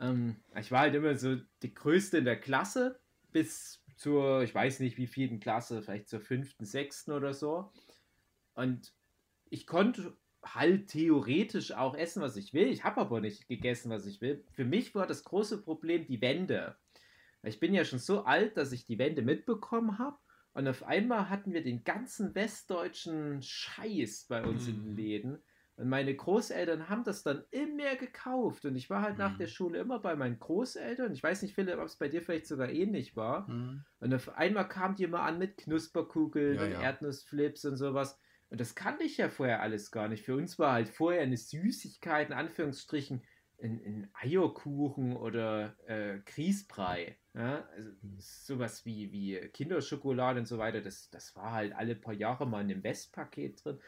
ähm, 0.00 0.36
ich 0.58 0.70
war 0.70 0.80
halt 0.80 0.94
immer 0.94 1.14
so 1.16 1.36
die 1.62 1.74
Größte 1.74 2.18
in 2.18 2.24
der 2.24 2.40
Klasse 2.40 2.98
bis 3.32 3.82
zur, 3.96 4.42
ich 4.42 4.54
weiß 4.54 4.80
nicht 4.80 4.96
wie 4.96 5.06
vielen 5.06 5.40
Klasse, 5.40 5.82
vielleicht 5.82 6.08
zur 6.08 6.20
fünften, 6.20 6.64
sechsten 6.64 7.12
oder 7.12 7.34
so. 7.34 7.70
Und 8.54 8.94
ich 9.50 9.66
konnte 9.66 10.16
halt 10.42 10.88
theoretisch 10.88 11.72
auch 11.72 11.94
essen, 11.94 12.22
was 12.22 12.36
ich 12.36 12.54
will. 12.54 12.68
Ich 12.68 12.84
habe 12.84 13.00
aber 13.00 13.20
nicht 13.20 13.46
gegessen, 13.46 13.90
was 13.90 14.06
ich 14.06 14.20
will. 14.20 14.42
Für 14.52 14.64
mich 14.64 14.94
war 14.94 15.06
das 15.06 15.24
große 15.24 15.62
Problem 15.62 16.06
die 16.06 16.20
Wände. 16.20 16.76
Ich 17.42 17.60
bin 17.60 17.74
ja 17.74 17.84
schon 17.84 17.98
so 17.98 18.24
alt, 18.24 18.56
dass 18.56 18.72
ich 18.72 18.86
die 18.86 18.98
Wände 18.98 19.22
mitbekommen 19.22 19.98
habe. 19.98 20.16
Und 20.52 20.66
auf 20.66 20.82
einmal 20.82 21.28
hatten 21.28 21.52
wir 21.52 21.62
den 21.62 21.84
ganzen 21.84 22.34
westdeutschen 22.34 23.42
Scheiß 23.42 24.26
bei 24.28 24.44
uns 24.44 24.66
mhm. 24.66 24.68
in 24.68 24.76
den 24.76 24.90
mhm. 24.90 24.96
Läden. 24.96 25.42
Und 25.80 25.88
meine 25.88 26.14
Großeltern 26.14 26.90
haben 26.90 27.04
das 27.04 27.22
dann 27.22 27.42
immer 27.50 27.96
gekauft. 27.96 28.66
Und 28.66 28.76
ich 28.76 28.90
war 28.90 29.00
halt 29.00 29.14
mhm. 29.14 29.20
nach 29.20 29.38
der 29.38 29.46
Schule 29.46 29.78
immer 29.78 29.98
bei 29.98 30.14
meinen 30.14 30.38
Großeltern. 30.38 31.10
Ich 31.14 31.22
weiß 31.22 31.40
nicht, 31.40 31.54
Philipp, 31.54 31.78
ob 31.78 31.86
es 31.86 31.96
bei 31.96 32.08
dir 32.08 32.20
vielleicht 32.20 32.46
sogar 32.46 32.68
ähnlich 32.68 33.16
war. 33.16 33.48
Mhm. 33.48 33.82
Und 33.98 34.12
auf 34.12 34.36
einmal 34.36 34.68
kam 34.68 34.94
die 34.94 35.04
immer 35.04 35.22
an 35.22 35.38
mit 35.38 35.56
Knusperkugeln 35.56 36.56
ja, 36.56 36.64
und 36.64 36.72
ja. 36.72 36.82
Erdnussflips 36.82 37.64
und 37.64 37.76
sowas. 37.76 38.20
Und 38.50 38.60
das 38.60 38.74
kannte 38.74 39.04
ich 39.04 39.16
ja 39.16 39.30
vorher 39.30 39.62
alles 39.62 39.90
gar 39.90 40.08
nicht. 40.08 40.22
Für 40.22 40.36
uns 40.36 40.58
war 40.58 40.74
halt 40.74 40.90
vorher 40.90 41.22
eine 41.22 41.38
Süßigkeit, 41.38 42.28
in 42.28 42.34
Anführungsstrichen, 42.34 43.22
ein, 43.62 43.80
ein 43.82 44.10
Eierkuchen 44.12 45.16
oder 45.16 45.76
äh, 45.86 46.18
Grießbrei. 46.26 47.16
Ja? 47.32 47.66
Also 47.74 47.88
hm. 48.02 48.16
sowas 48.18 48.84
wie, 48.84 49.12
wie 49.12 49.38
Kinderschokolade 49.48 50.40
und 50.40 50.46
so 50.46 50.58
weiter, 50.58 50.82
das, 50.82 51.08
das 51.08 51.34
war 51.36 51.52
halt 51.52 51.72
alle 51.72 51.94
paar 51.94 52.12
Jahre 52.12 52.46
mal 52.46 52.60
in 52.60 52.68
dem 52.68 52.84
Westpaket 52.84 53.64
drin. 53.64 53.80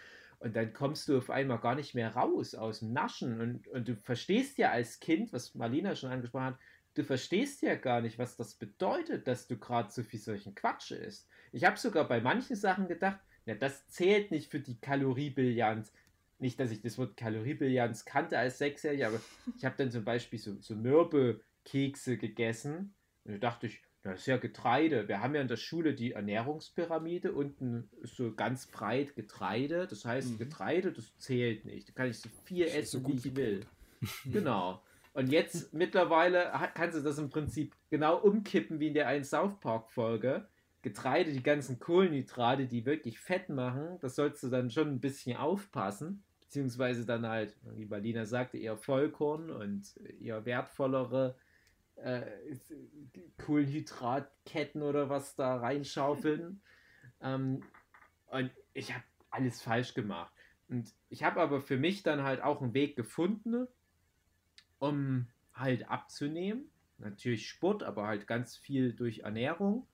Und 0.42 0.56
dann 0.56 0.72
kommst 0.72 1.08
du 1.08 1.18
auf 1.18 1.30
einmal 1.30 1.58
gar 1.58 1.76
nicht 1.76 1.94
mehr 1.94 2.14
raus 2.16 2.56
aus 2.56 2.80
dem 2.80 2.92
Naschen. 2.92 3.40
Und, 3.40 3.68
und 3.68 3.86
du 3.86 3.94
verstehst 3.94 4.58
ja 4.58 4.70
als 4.70 4.98
Kind, 4.98 5.32
was 5.32 5.54
Marlena 5.54 5.94
schon 5.94 6.10
angesprochen 6.10 6.46
hat, 6.46 6.58
du 6.94 7.04
verstehst 7.04 7.62
ja 7.62 7.76
gar 7.76 8.00
nicht, 8.00 8.18
was 8.18 8.36
das 8.36 8.54
bedeutet, 8.54 9.28
dass 9.28 9.46
du 9.46 9.56
gerade 9.56 9.92
so 9.92 10.02
viel 10.02 10.18
solchen 10.18 10.56
Quatsch 10.56 10.90
isst. 10.90 11.28
Ich 11.52 11.64
habe 11.64 11.78
sogar 11.78 12.08
bei 12.08 12.20
manchen 12.20 12.56
Sachen 12.56 12.88
gedacht, 12.88 13.20
ja, 13.46 13.54
das 13.54 13.86
zählt 13.88 14.32
nicht 14.32 14.50
für 14.50 14.58
die 14.58 14.80
Kaloriebilanz. 14.80 15.92
Nicht, 16.40 16.58
dass 16.58 16.72
ich 16.72 16.82
das 16.82 16.98
Wort 16.98 17.16
Kaloriebilanz 17.16 18.04
kannte 18.04 18.36
als 18.36 18.58
Sechsjähriger, 18.58 19.08
aber 19.08 19.20
ich 19.56 19.64
habe 19.64 19.76
dann 19.78 19.92
zum 19.92 20.04
Beispiel 20.04 20.40
so, 20.40 20.56
so 20.60 20.74
Mürbe-Kekse 20.74 22.16
gegessen. 22.16 22.94
Und 23.24 23.34
da 23.34 23.38
dachte 23.38 23.68
ich, 23.68 23.80
das 24.02 24.20
ist 24.20 24.26
ja 24.26 24.36
Getreide. 24.36 25.06
Wir 25.06 25.20
haben 25.20 25.34
ja 25.34 25.40
in 25.40 25.48
der 25.48 25.56
Schule 25.56 25.94
die 25.94 26.12
Ernährungspyramide. 26.12 27.32
Unten 27.32 27.88
ist 28.02 28.16
so 28.16 28.34
ganz 28.34 28.66
breit 28.66 29.14
Getreide. 29.14 29.86
Das 29.86 30.04
heißt, 30.04 30.32
mhm. 30.32 30.38
Getreide, 30.38 30.92
das 30.92 31.16
zählt 31.18 31.64
nicht. 31.64 31.88
Da 31.88 31.92
kann 31.92 32.10
ich 32.10 32.18
so 32.18 32.28
viel 32.44 32.64
das 32.64 32.74
essen, 32.74 33.02
so 33.02 33.08
wie 33.08 33.16
ich 33.16 33.36
will. 33.36 33.64
genau. 34.32 34.82
Und 35.14 35.30
jetzt 35.30 35.72
mittlerweile 35.72 36.50
kannst 36.74 36.98
du 36.98 37.02
das 37.02 37.18
im 37.18 37.30
Prinzip 37.30 37.74
genau 37.90 38.16
umkippen 38.18 38.80
wie 38.80 38.88
in 38.88 38.94
der 38.94 39.06
einen 39.06 39.24
South 39.24 39.60
Park 39.60 39.90
Folge. 39.92 40.48
Getreide, 40.80 41.32
die 41.32 41.42
ganzen 41.42 41.78
Kohlenhydrate, 41.78 42.66
die 42.66 42.84
wirklich 42.84 43.20
fett 43.20 43.48
machen, 43.48 43.98
das 44.00 44.16
sollst 44.16 44.42
du 44.42 44.48
dann 44.48 44.68
schon 44.70 44.88
ein 44.88 45.00
bisschen 45.00 45.36
aufpassen. 45.36 46.24
Beziehungsweise 46.40 47.06
dann 47.06 47.26
halt, 47.26 47.56
wie 47.76 47.84
Berliner 47.84 48.26
sagte, 48.26 48.58
eher 48.58 48.76
Vollkorn 48.76 49.48
und 49.50 49.94
eher 50.20 50.44
wertvollere 50.44 51.36
äh, 51.96 52.22
Kohlenhydratketten 53.44 54.82
oder 54.82 55.08
was 55.08 55.34
da 55.34 55.56
reinschaufeln. 55.56 56.60
ähm, 57.20 57.62
und 58.26 58.50
ich 58.74 58.92
habe 58.92 59.04
alles 59.30 59.62
falsch 59.62 59.94
gemacht. 59.94 60.32
Und 60.68 60.92
ich 61.10 61.22
habe 61.22 61.40
aber 61.40 61.60
für 61.60 61.76
mich 61.76 62.02
dann 62.02 62.22
halt 62.22 62.40
auch 62.42 62.62
einen 62.62 62.74
Weg 62.74 62.96
gefunden, 62.96 63.66
um 64.78 65.26
halt 65.54 65.88
abzunehmen. 65.90 66.70
Natürlich 66.98 67.48
Sport, 67.48 67.82
aber 67.82 68.06
halt 68.06 68.26
ganz 68.26 68.56
viel 68.56 68.92
durch 68.92 69.20
Ernährung. 69.20 69.86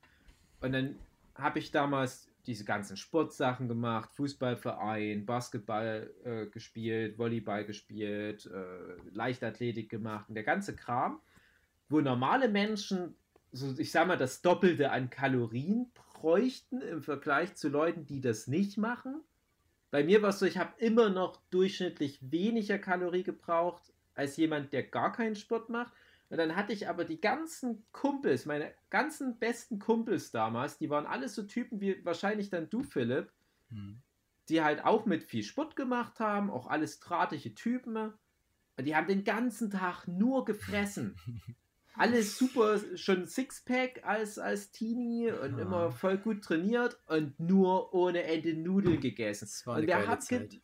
Und 0.60 0.72
dann 0.72 0.96
habe 1.34 1.58
ich 1.58 1.70
damals 1.70 2.30
diese 2.46 2.64
ganzen 2.64 2.96
Sportsachen 2.96 3.68
gemacht, 3.68 4.14
Fußballverein, 4.14 5.26
Basketball 5.26 6.10
äh, 6.24 6.46
gespielt, 6.46 7.18
Volleyball 7.18 7.64
gespielt, 7.64 8.46
äh, 8.46 8.96
Leichtathletik 9.12 9.90
gemacht 9.90 10.28
und 10.28 10.34
der 10.34 10.44
ganze 10.44 10.74
Kram, 10.74 11.20
wo 11.88 12.00
normale 12.00 12.48
Menschen, 12.48 13.14
so 13.52 13.74
ich 13.78 13.90
sag 13.90 14.06
mal, 14.06 14.16
das 14.16 14.42
Doppelte 14.42 14.90
an 14.90 15.10
Kalorien 15.10 15.90
bräuchten 15.94 16.80
im 16.80 17.02
Vergleich 17.02 17.54
zu 17.54 17.68
Leuten, 17.68 18.04
die 18.04 18.20
das 18.20 18.46
nicht 18.46 18.76
machen. 18.76 19.22
Bei 19.90 20.04
mir 20.04 20.20
war 20.20 20.30
es 20.30 20.38
so, 20.38 20.46
ich 20.46 20.58
habe 20.58 20.72
immer 20.78 21.08
noch 21.08 21.40
durchschnittlich 21.50 22.18
weniger 22.20 22.78
Kalorie 22.78 23.22
gebraucht 23.22 23.82
als 24.14 24.36
jemand, 24.36 24.72
der 24.72 24.82
gar 24.82 25.12
keinen 25.12 25.36
Sport 25.36 25.70
macht. 25.70 25.92
Und 26.28 26.36
dann 26.36 26.56
hatte 26.56 26.74
ich 26.74 26.88
aber 26.88 27.06
die 27.06 27.20
ganzen 27.20 27.84
Kumpels, 27.92 28.44
meine 28.44 28.74
ganzen 28.90 29.38
besten 29.38 29.78
Kumpels 29.78 30.30
damals, 30.30 30.76
die 30.76 30.90
waren 30.90 31.06
alles 31.06 31.34
so 31.34 31.44
Typen 31.44 31.80
wie 31.80 32.04
wahrscheinlich 32.04 32.50
dann 32.50 32.68
du, 32.68 32.82
Philipp, 32.82 33.32
hm. 33.70 34.02
die 34.50 34.62
halt 34.62 34.84
auch 34.84 35.06
mit 35.06 35.24
viel 35.24 35.42
Sport 35.42 35.74
gemacht 35.74 36.20
haben, 36.20 36.50
auch 36.50 36.66
alles 36.66 37.00
drahtige 37.00 37.54
Typen. 37.54 37.96
Und 38.76 38.84
die 38.84 38.94
haben 38.94 39.06
den 39.06 39.24
ganzen 39.24 39.70
Tag 39.70 40.06
nur 40.06 40.44
gefressen. 40.44 41.16
alles 41.98 42.38
super, 42.38 42.78
schon 42.96 43.26
Sixpack 43.26 44.02
als, 44.04 44.38
als 44.38 44.70
Teenie 44.70 45.30
und 45.30 45.56
ja. 45.56 45.62
immer 45.62 45.90
voll 45.90 46.18
gut 46.18 46.42
trainiert 46.42 46.98
und 47.06 47.38
nur 47.38 47.92
ohne 47.94 48.22
Ende 48.24 48.54
Nudeln 48.54 49.00
gegessen. 49.00 49.48
Und 49.70 49.86
der 49.86 50.06
hat 50.06 50.22
Zeit. 50.22 50.60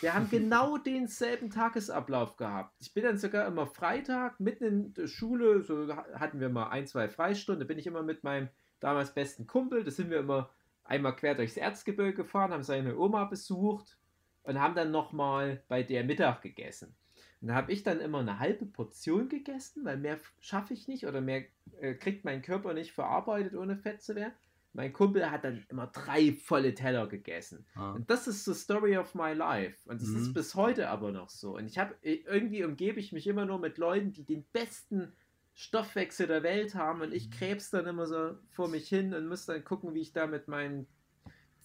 Wir 0.00 0.14
haben 0.14 0.28
genau 0.30 0.78
denselben 0.78 1.50
Tagesablauf 1.50 2.36
gehabt. 2.36 2.74
Ich 2.80 2.94
bin 2.94 3.04
dann 3.04 3.18
sogar 3.18 3.46
immer 3.46 3.66
Freitag 3.66 4.40
mitten 4.40 4.64
in 4.64 4.94
der 4.94 5.06
Schule, 5.06 5.62
so 5.62 5.94
hatten 5.94 6.40
wir 6.40 6.48
mal 6.48 6.68
ein, 6.68 6.86
zwei 6.86 7.08
Freistunden, 7.08 7.60
da 7.60 7.66
bin 7.66 7.78
ich 7.78 7.86
immer 7.86 8.02
mit 8.02 8.24
meinem 8.24 8.48
damals 8.80 9.12
besten 9.14 9.46
Kumpel, 9.46 9.84
da 9.84 9.90
sind 9.90 10.10
wir 10.10 10.20
immer 10.20 10.50
einmal 10.84 11.16
quer 11.16 11.34
durchs 11.34 11.56
Erzgebirge 11.56 12.14
gefahren, 12.14 12.52
haben 12.52 12.62
seine 12.62 12.96
Oma 12.96 13.24
besucht 13.24 13.98
und 14.44 14.60
haben 14.60 14.74
dann 14.74 14.90
nochmal 14.90 15.62
bei 15.68 15.82
der 15.82 16.04
Mittag 16.04 16.42
gegessen. 16.42 16.94
Und 17.40 17.48
da 17.48 17.54
habe 17.54 17.72
ich 17.72 17.82
dann 17.82 18.00
immer 18.00 18.20
eine 18.20 18.38
halbe 18.38 18.66
Portion 18.66 19.28
gegessen, 19.28 19.84
weil 19.84 19.98
mehr 19.98 20.18
schaffe 20.40 20.74
ich 20.74 20.88
nicht 20.88 21.06
oder 21.06 21.20
mehr 21.20 21.44
äh, 21.80 21.94
kriegt 21.94 22.24
mein 22.24 22.42
Körper 22.42 22.72
nicht 22.72 22.92
verarbeitet, 22.92 23.54
ohne 23.54 23.76
Fett 23.76 24.02
zu 24.02 24.14
werden. 24.14 24.32
Mein 24.72 24.92
Kumpel 24.92 25.30
hat 25.30 25.44
dann 25.44 25.64
immer 25.68 25.86
drei 25.86 26.32
volle 26.32 26.74
Teller 26.74 27.06
gegessen. 27.06 27.64
Ah. 27.74 27.92
Und 27.92 28.10
das 28.10 28.28
ist 28.28 28.44
the 28.44 28.52
story 28.52 28.96
of 28.98 29.14
my 29.14 29.32
life. 29.32 29.88
Und 29.88 30.02
das 30.02 30.08
mhm. 30.08 30.18
ist 30.18 30.34
bis 30.34 30.54
heute 30.54 30.90
aber 30.90 31.12
noch 31.12 31.30
so. 31.30 31.56
Und 31.56 31.66
ich 31.66 31.78
habe 31.78 31.94
irgendwie 32.02 32.62
umgebe 32.62 33.00
ich 33.00 33.12
mich 33.12 33.26
immer 33.26 33.46
nur 33.46 33.58
mit 33.58 33.78
Leuten, 33.78 34.12
die 34.12 34.24
den 34.24 34.44
besten 34.52 35.12
Stoffwechsel 35.54 36.26
der 36.26 36.42
Welt 36.42 36.74
haben. 36.74 37.00
Und 37.00 37.14
ich 37.14 37.28
mhm. 37.28 37.30
krebs 37.30 37.70
dann 37.70 37.86
immer 37.86 38.06
so 38.06 38.36
vor 38.50 38.68
mich 38.68 38.86
hin 38.88 39.14
und 39.14 39.28
muss 39.28 39.46
dann 39.46 39.64
gucken, 39.64 39.94
wie 39.94 40.00
ich 40.00 40.12
da 40.12 40.26
mit 40.26 40.46
meinem 40.46 40.86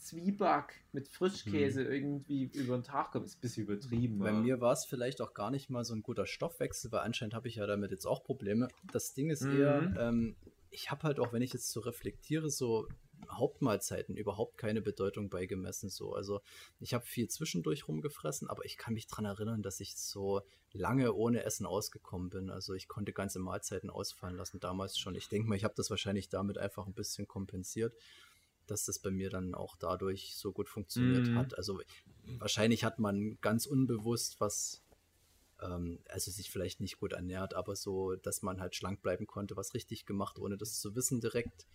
Zwieback 0.02 0.84
mit 0.92 1.08
Frischkäse 1.08 1.84
mhm. 1.84 1.92
irgendwie 1.92 2.44
über 2.54 2.78
den 2.78 2.84
Tag 2.84 3.12
komme. 3.12 3.26
Ist 3.26 3.38
ein 3.38 3.42
bisschen 3.42 3.64
übertrieben. 3.64 4.20
Bei 4.20 4.32
mir 4.32 4.60
war 4.60 4.74
es 4.74 4.86
vielleicht 4.86 5.22
auch 5.22 5.34
gar 5.34 5.52
nicht 5.52 5.70
mal 5.70 5.86
so 5.86 5.94
ein 5.94 6.02
guter 6.02 6.26
Stoffwechsel, 6.26 6.92
weil 6.92 7.02
anscheinend 7.02 7.34
habe 7.34 7.48
ich 7.48 7.56
ja 7.56 7.68
damit 7.68 7.92
jetzt 7.92 8.06
auch 8.06 8.24
Probleme. 8.24 8.68
Das 8.92 9.14
Ding 9.14 9.30
ist 9.30 9.44
eher, 9.44 9.82
mhm. 9.82 9.98
ähm, 10.00 10.36
ich 10.72 10.92
habe 10.92 11.04
halt 11.04 11.20
auch, 11.20 11.34
wenn 11.34 11.42
ich 11.42 11.54
jetzt 11.54 11.70
so 11.72 11.82
reflektiere, 11.82 12.50
so 12.50 12.88
Hauptmahlzeiten 13.30 14.18
überhaupt 14.18 14.58
keine 14.58 14.82
Bedeutung 14.82 15.30
beigemessen. 15.30 15.90
So. 15.90 16.14
Also 16.14 16.42
ich 16.80 16.94
habe 16.94 17.06
viel 17.06 17.28
zwischendurch 17.28 17.88
rumgefressen, 17.88 18.50
aber 18.50 18.66
ich 18.66 18.78
kann 18.78 18.94
mich 18.94 19.08
daran 19.08 19.26
erinnern, 19.26 19.62
dass 19.62 19.80
ich 19.80 19.96
so 19.96 20.42
lange 20.74 21.14
ohne 21.14 21.44
Essen 21.44 21.66
ausgekommen 21.66 22.30
bin. 22.30 22.50
Also 22.50 22.74
ich 22.74 22.88
konnte 22.88 23.14
ganze 23.14 23.40
Mahlzeiten 23.40 23.90
ausfallen 23.90 24.38
lassen, 24.38 24.60
damals 24.60 24.98
schon. 24.98 25.16
Ich 25.16 25.28
denke 25.28 25.48
mal, 25.48 25.56
ich 25.56 25.64
habe 25.64 25.76
das 25.76 25.90
wahrscheinlich 25.90 26.30
damit 26.30 26.58
einfach 26.58 26.88
ein 26.88 26.94
bisschen 26.94 27.28
kompensiert, 27.28 27.94
dass 28.68 28.86
das 28.86 29.00
bei 29.00 29.12
mir 29.12 29.30
dann 29.30 29.56
auch 29.56 29.76
dadurch 29.76 30.36
so 30.38 30.52
gut 30.52 30.70
funktioniert 30.70 31.28
mhm. 31.28 31.38
hat. 31.38 31.58
Also 31.58 31.82
wahrscheinlich 32.38 32.84
hat 32.84 33.00
man 33.00 33.38
ganz 33.42 33.66
unbewusst 33.66 34.40
was 34.40 34.82
ähm, 35.62 36.00
also 36.10 36.32
sich 36.32 36.50
vielleicht 36.50 36.80
nicht 36.80 37.00
gut 37.00 37.14
ernährt, 37.14 37.54
aber 37.54 37.76
so, 37.76 38.16
dass 38.16 38.42
man 38.42 38.60
halt 38.60 38.76
schlank 38.76 39.02
bleiben 39.02 39.28
konnte, 39.28 39.56
was 39.56 39.74
richtig 39.74 40.06
gemacht, 40.06 40.40
ohne 40.40 40.58
das 40.58 40.80
zu 40.80 40.96
wissen 40.96 41.22
direkt. 41.22 41.68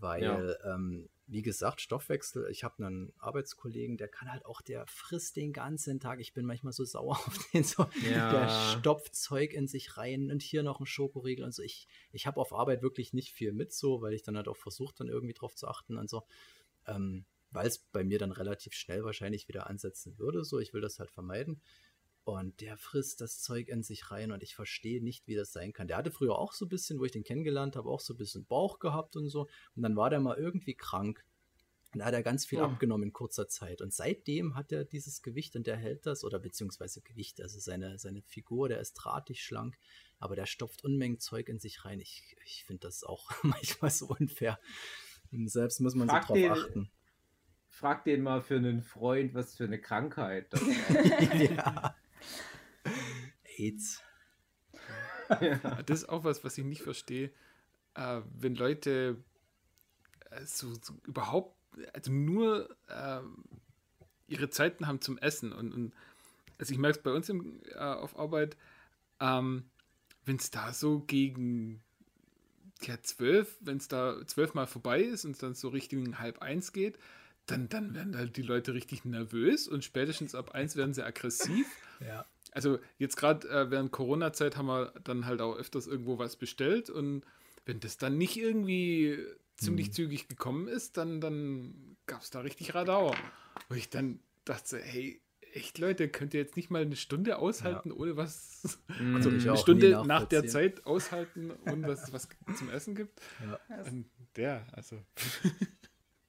Weil, 0.00 0.58
ja. 0.62 0.74
ähm, 0.74 1.08
wie 1.26 1.42
gesagt, 1.42 1.80
Stoffwechsel, 1.80 2.48
ich 2.50 2.64
habe 2.64 2.84
einen 2.84 3.12
Arbeitskollegen, 3.18 3.96
der 3.96 4.08
kann 4.08 4.30
halt 4.30 4.44
auch, 4.44 4.60
der 4.60 4.86
frisst 4.86 5.36
den 5.36 5.52
ganzen 5.52 5.98
Tag. 5.98 6.20
Ich 6.20 6.34
bin 6.34 6.44
manchmal 6.44 6.72
so 6.72 6.84
sauer 6.84 7.12
auf 7.26 7.38
den, 7.52 7.64
so, 7.64 7.86
ja. 8.10 8.30
der 8.30 8.78
stopft 8.78 9.16
Zeug 9.16 9.54
in 9.54 9.66
sich 9.66 9.96
rein 9.96 10.30
und 10.30 10.42
hier 10.42 10.62
noch 10.62 10.80
ein 10.80 10.86
Schokoriegel 10.86 11.44
und 11.44 11.54
so. 11.54 11.62
Ich, 11.62 11.88
ich 12.12 12.26
habe 12.26 12.40
auf 12.40 12.52
Arbeit 12.52 12.82
wirklich 12.82 13.14
nicht 13.14 13.32
viel 13.32 13.52
mit 13.52 13.72
so, 13.72 14.02
weil 14.02 14.12
ich 14.12 14.22
dann 14.22 14.36
halt 14.36 14.48
auch 14.48 14.56
versuche, 14.56 14.94
dann 14.98 15.08
irgendwie 15.08 15.34
drauf 15.34 15.54
zu 15.54 15.66
achten 15.66 15.96
und 15.96 16.10
so. 16.10 16.24
Ähm, 16.86 17.24
weil 17.50 17.68
es 17.68 17.78
bei 17.78 18.04
mir 18.04 18.18
dann 18.18 18.32
relativ 18.32 18.74
schnell 18.74 19.04
wahrscheinlich 19.04 19.48
wieder 19.48 19.68
ansetzen 19.68 20.18
würde. 20.18 20.44
So, 20.44 20.58
ich 20.58 20.74
will 20.74 20.80
das 20.80 20.98
halt 20.98 21.10
vermeiden. 21.10 21.62
Und 22.24 22.62
der 22.62 22.78
frisst 22.78 23.20
das 23.20 23.42
Zeug 23.42 23.68
in 23.68 23.82
sich 23.82 24.10
rein 24.10 24.32
und 24.32 24.42
ich 24.42 24.54
verstehe 24.54 25.02
nicht, 25.04 25.26
wie 25.26 25.34
das 25.34 25.52
sein 25.52 25.74
kann. 25.74 25.88
Der 25.88 25.98
hatte 25.98 26.10
früher 26.10 26.38
auch 26.38 26.52
so 26.52 26.64
ein 26.64 26.70
bisschen, 26.70 26.98
wo 26.98 27.04
ich 27.04 27.12
den 27.12 27.22
kennengelernt 27.22 27.76
habe, 27.76 27.90
auch 27.90 28.00
so 28.00 28.14
ein 28.14 28.16
bisschen 28.16 28.46
Bauch 28.46 28.78
gehabt 28.78 29.16
und 29.16 29.28
so. 29.28 29.42
Und 29.76 29.82
dann 29.82 29.94
war 29.94 30.08
der 30.08 30.20
mal 30.20 30.36
irgendwie 30.38 30.74
krank. 30.74 31.22
Und 31.92 32.00
da 32.00 32.06
hat 32.06 32.14
er 32.14 32.22
ganz 32.22 32.46
viel 32.46 32.60
oh. 32.60 32.64
abgenommen 32.64 33.08
in 33.08 33.12
kurzer 33.12 33.46
Zeit. 33.46 33.82
Und 33.82 33.92
seitdem 33.92 34.54
hat 34.54 34.72
er 34.72 34.86
dieses 34.86 35.20
Gewicht 35.20 35.54
und 35.54 35.66
der 35.66 35.76
hält 35.76 36.06
das, 36.06 36.24
oder 36.24 36.38
beziehungsweise 36.38 37.02
Gewicht, 37.02 37.42
also 37.42 37.60
seine, 37.60 37.98
seine 37.98 38.22
Figur, 38.22 38.70
der 38.70 38.80
ist 38.80 38.94
drahtig 38.94 39.44
schlank, 39.44 39.76
aber 40.18 40.34
der 40.34 40.46
stopft 40.46 40.82
Unmengen 40.82 41.20
Zeug 41.20 41.50
in 41.50 41.58
sich 41.58 41.84
rein. 41.84 42.00
Ich, 42.00 42.36
ich 42.46 42.64
finde 42.64 42.86
das 42.86 43.04
auch 43.04 43.30
manchmal 43.42 43.90
so 43.90 44.06
unfair. 44.06 44.58
Und 45.30 45.48
selbst 45.48 45.80
muss 45.80 45.94
man 45.94 46.08
Frag 46.08 46.22
so 46.22 46.28
drauf 46.28 46.36
den, 46.36 46.50
achten. 46.50 46.90
Frag 47.68 48.04
den 48.04 48.22
mal 48.22 48.40
für 48.40 48.56
einen 48.56 48.82
Freund, 48.82 49.34
was 49.34 49.56
für 49.56 49.64
eine 49.64 49.80
Krankheit 49.80 50.52
das 50.52 50.62
ja. 51.38 51.94
AIDS. 53.58 54.02
Das 55.86 56.02
ist 56.02 56.08
auch 56.08 56.24
was, 56.24 56.44
was 56.44 56.58
ich 56.58 56.64
nicht 56.64 56.82
verstehe. 56.82 57.30
Äh, 57.94 58.20
wenn 58.38 58.54
Leute 58.54 59.16
äh, 60.30 60.44
so, 60.44 60.74
so, 60.82 60.94
überhaupt, 61.04 61.56
also 61.92 62.12
nur 62.12 62.76
äh, 62.88 63.20
ihre 64.26 64.50
Zeiten 64.50 64.86
haben 64.86 65.00
zum 65.00 65.18
Essen 65.18 65.52
und, 65.52 65.72
und 65.72 65.94
also 66.58 66.72
ich 66.72 66.78
merke 66.78 66.98
es 66.98 67.02
bei 67.02 67.12
uns 67.12 67.28
im, 67.28 67.60
äh, 67.70 67.78
auf 67.78 68.18
Arbeit, 68.18 68.56
ähm, 69.20 69.64
wenn 70.24 70.36
es 70.36 70.50
da 70.50 70.72
so 70.72 71.00
gegen 71.00 71.82
ja, 72.82 73.00
zwölf, 73.02 73.56
wenn 73.60 73.78
es 73.78 73.88
da 73.88 74.26
zwölfmal 74.26 74.66
vorbei 74.66 75.02
ist 75.02 75.24
und 75.24 75.32
es 75.32 75.38
dann 75.38 75.54
so 75.54 75.68
Richtung 75.68 76.18
halb 76.18 76.42
eins 76.42 76.72
geht, 76.72 76.98
dann, 77.46 77.68
dann 77.68 77.94
werden 77.94 78.16
halt 78.16 78.36
die 78.36 78.42
Leute 78.42 78.74
richtig 78.74 79.04
nervös 79.04 79.68
und 79.68 79.84
spätestens 79.84 80.34
ab 80.34 80.52
eins 80.52 80.76
werden 80.76 80.94
sie 80.94 81.04
aggressiv. 81.04 81.66
Ja. 82.04 82.26
Also 82.50 82.80
jetzt 82.98 83.16
gerade 83.16 83.48
äh, 83.48 83.70
während 83.70 83.92
Corona-Zeit 83.92 84.56
haben 84.56 84.66
wir 84.66 84.92
dann 85.04 85.26
halt 85.26 85.40
auch 85.40 85.56
öfters 85.56 85.86
irgendwo 85.86 86.18
was 86.18 86.34
bestellt 86.34 86.90
und 86.90 87.22
wenn 87.66 87.78
das 87.78 87.98
dann 87.98 88.18
nicht 88.18 88.36
irgendwie 88.36 89.16
ziemlich 89.56 89.88
mhm. 89.88 89.92
zügig 89.92 90.28
gekommen 90.28 90.66
ist, 90.66 90.96
dann, 90.96 91.20
dann 91.20 91.96
gab 92.06 92.22
es 92.22 92.30
da 92.30 92.40
richtig 92.40 92.74
Radau. 92.74 93.14
Wo 93.68 93.74
ich 93.76 93.90
dann 93.90 94.18
dachte, 94.44 94.78
hey, 94.78 95.20
echt 95.54 95.78
Leute, 95.78 96.08
könnt 96.08 96.34
ihr 96.34 96.40
jetzt 96.40 96.56
nicht 96.56 96.70
mal 96.70 96.82
eine 96.82 96.96
Stunde 96.96 97.38
aushalten, 97.38 97.90
ja. 97.90 97.96
ohne 97.96 98.16
was, 98.16 98.78
mhm. 98.98 99.16
also 99.16 99.30
eine 99.30 99.56
Stunde 99.56 100.02
nach 100.04 100.24
der 100.26 100.46
Zeit 100.46 100.84
aushalten, 100.84 101.52
ohne 101.66 101.86
dass 101.86 102.04
es 102.04 102.12
was 102.12 102.28
zum 102.56 102.70
Essen 102.70 102.94
gibt? 102.94 103.20
Ja. 103.40 103.84
Und 103.84 104.06
der, 104.36 104.66
also. 104.72 105.00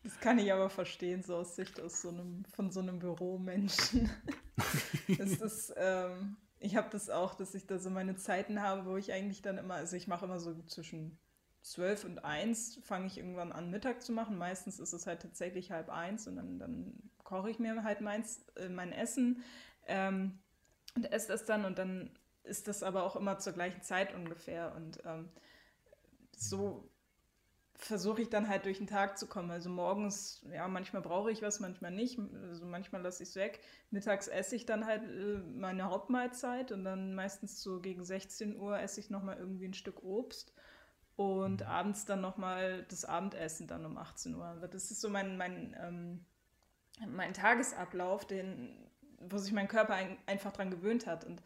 Das 0.06 0.20
kann 0.20 0.38
ich 0.38 0.54
aber 0.54 0.70
verstehen, 0.70 1.24
so 1.24 1.38
aus 1.38 1.56
Sicht 1.56 1.80
aus 1.80 2.04
so 2.04 2.10
einem, 2.10 2.46
von 2.46 2.70
so 2.70 2.80
einem 2.80 3.00
Büromenschen. 3.00 4.08
das 5.18 5.32
ist, 5.32 5.74
ähm, 5.78 6.38
ich 6.60 6.76
habe 6.76 6.90
das 6.92 7.10
auch, 7.10 7.34
dass 7.34 7.56
ich 7.56 7.66
da 7.66 7.80
so 7.80 7.90
meine 7.90 8.16
Zeiten 8.16 8.62
habe, 8.62 8.86
wo 8.86 8.98
ich 8.98 9.12
eigentlich 9.12 9.42
dann 9.42 9.58
immer, 9.58 9.74
also 9.74 9.96
ich 9.96 10.08
mache 10.08 10.26
immer 10.26 10.40
so 10.40 10.62
zwischen 10.68 11.18
zwölf 11.64 12.06
und 12.06 12.24
eins 12.24 12.80
fange 12.84 13.08
ich 13.08 13.18
irgendwann 13.18 13.52
an, 13.52 13.72
Mittag 13.72 14.04
zu 14.04 14.12
machen. 14.12 14.38
Meistens 14.38 14.80
ist 14.80 14.94
es 14.94 15.08
halt 15.08 15.24
tatsächlich 15.24 15.72
halb 15.72 15.90
eins 15.90 16.28
und 16.28 16.36
dann, 16.36 16.60
dann 16.60 16.94
koche 17.24 17.50
ich 17.50 17.58
mir 17.58 17.84
halt 17.84 18.02
meins, 18.02 18.46
äh, 18.58 18.70
mein 18.70 18.92
Essen 18.92 19.42
ähm, 19.88 20.38
und 20.96 21.12
esse 21.12 21.30
das 21.30 21.46
dann 21.46 21.66
und 21.66 21.80
dann 21.80 22.12
ist 22.44 22.68
das 22.68 22.84
aber 22.84 23.06
auch 23.06 23.16
immer 23.16 23.40
zur 23.40 23.54
gleichen 23.54 23.82
Zeit 23.82 24.14
ungefähr. 24.14 24.76
Und 24.76 25.00
ähm, 25.04 25.30
so 26.38 26.92
versuche 27.78 28.22
ich 28.22 28.30
dann 28.30 28.48
halt 28.48 28.66
durch 28.66 28.78
den 28.78 28.88
Tag 28.88 29.18
zu 29.18 29.28
kommen. 29.28 29.52
Also 29.52 29.70
morgens, 29.70 30.46
ja, 30.52 30.68
manchmal 30.68 31.02
brauche 31.02 31.32
ich 31.32 31.42
was, 31.42 31.60
manchmal 31.60 31.92
nicht. 31.92 32.20
Also 32.44 32.66
manchmal 32.66 33.02
lasse 33.02 33.24
ich 33.24 33.30
es 33.30 33.36
weg. 33.36 33.60
Mittags 33.92 34.28
esse 34.28 34.56
ich 34.56 34.66
dann 34.66 34.86
halt 34.86 35.04
äh, 35.04 35.38
meine 35.58 35.86
Hauptmahlzeit 35.86 36.72
und 36.72 36.84
dann 36.86 37.16
meistens 37.16 37.62
so 37.62 37.82
gegen 37.82 38.04
16 38.04 38.58
Uhr 38.58 38.80
esse 38.80 39.00
ich 39.00 39.10
nochmal 39.10 39.38
irgendwie 39.38 39.66
ein 39.66 39.74
Stück 39.74 40.04
Obst. 40.04 40.54
Und 41.16 41.62
mhm. 41.62 41.68
abends 41.68 42.06
dann 42.06 42.22
nochmal 42.22 42.86
das 42.90 43.06
Abendessen 43.06 43.68
dann 43.68 43.86
um 43.86 43.98
18 43.98 44.36
Uhr. 44.36 44.68
Das 44.72 44.92
ist 44.92 45.02
so 45.02 45.10
mein, 45.10 45.38
mein, 45.38 45.76
ähm, 45.80 46.26
mein 47.08 47.34
Tagesablauf, 47.34 48.26
den, 48.26 48.90
wo 49.20 49.38
sich 49.38 49.54
mein 49.54 49.68
Körper 49.68 49.96
ein, 49.96 50.18
einfach 50.28 50.52
dran 50.54 50.72
gewöhnt 50.72 51.08
hat. 51.08 51.26
Und 51.26 51.42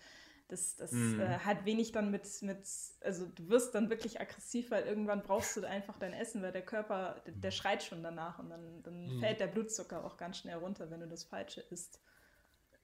das, 0.49 0.75
das 0.75 0.91
mhm. 0.91 1.19
äh, 1.19 1.37
hat 1.39 1.63
wenig 1.65 1.91
dann 1.91 2.11
mit, 2.11 2.27
mit, 2.41 2.67
also 3.01 3.27
du 3.27 3.49
wirst 3.49 3.75
dann 3.75 3.89
wirklich 3.89 4.19
aggressiv, 4.19 4.71
weil 4.71 4.83
irgendwann 4.83 5.21
brauchst 5.21 5.55
du 5.55 5.63
einfach 5.63 5.97
dein 5.97 6.11
Essen, 6.11 6.41
weil 6.41 6.51
der 6.51 6.65
Körper, 6.65 7.21
der, 7.25 7.33
der 7.33 7.51
schreit 7.51 7.83
schon 7.83 8.03
danach 8.03 8.39
und 8.39 8.49
dann, 8.49 8.83
dann 8.83 9.15
mhm. 9.15 9.19
fällt 9.19 9.39
der 9.39 9.47
Blutzucker 9.47 10.03
auch 10.03 10.17
ganz 10.17 10.39
schnell 10.39 10.57
runter, 10.57 10.89
wenn 10.89 10.99
du 10.99 11.07
das 11.07 11.23
Falsche 11.23 11.61
isst. 11.61 12.01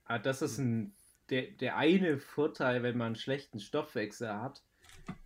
Ah, 0.06 0.20
das 0.20 0.44
ist 0.44 0.60
ein, 0.60 0.94
der, 1.32 1.52
der 1.52 1.78
eine 1.78 2.20
Vorteil, 2.20 2.84
wenn 2.84 2.98
man 2.98 3.08
einen 3.08 3.16
schlechten 3.16 3.60
Stoffwechsel 3.60 4.30
hat. 4.30 4.62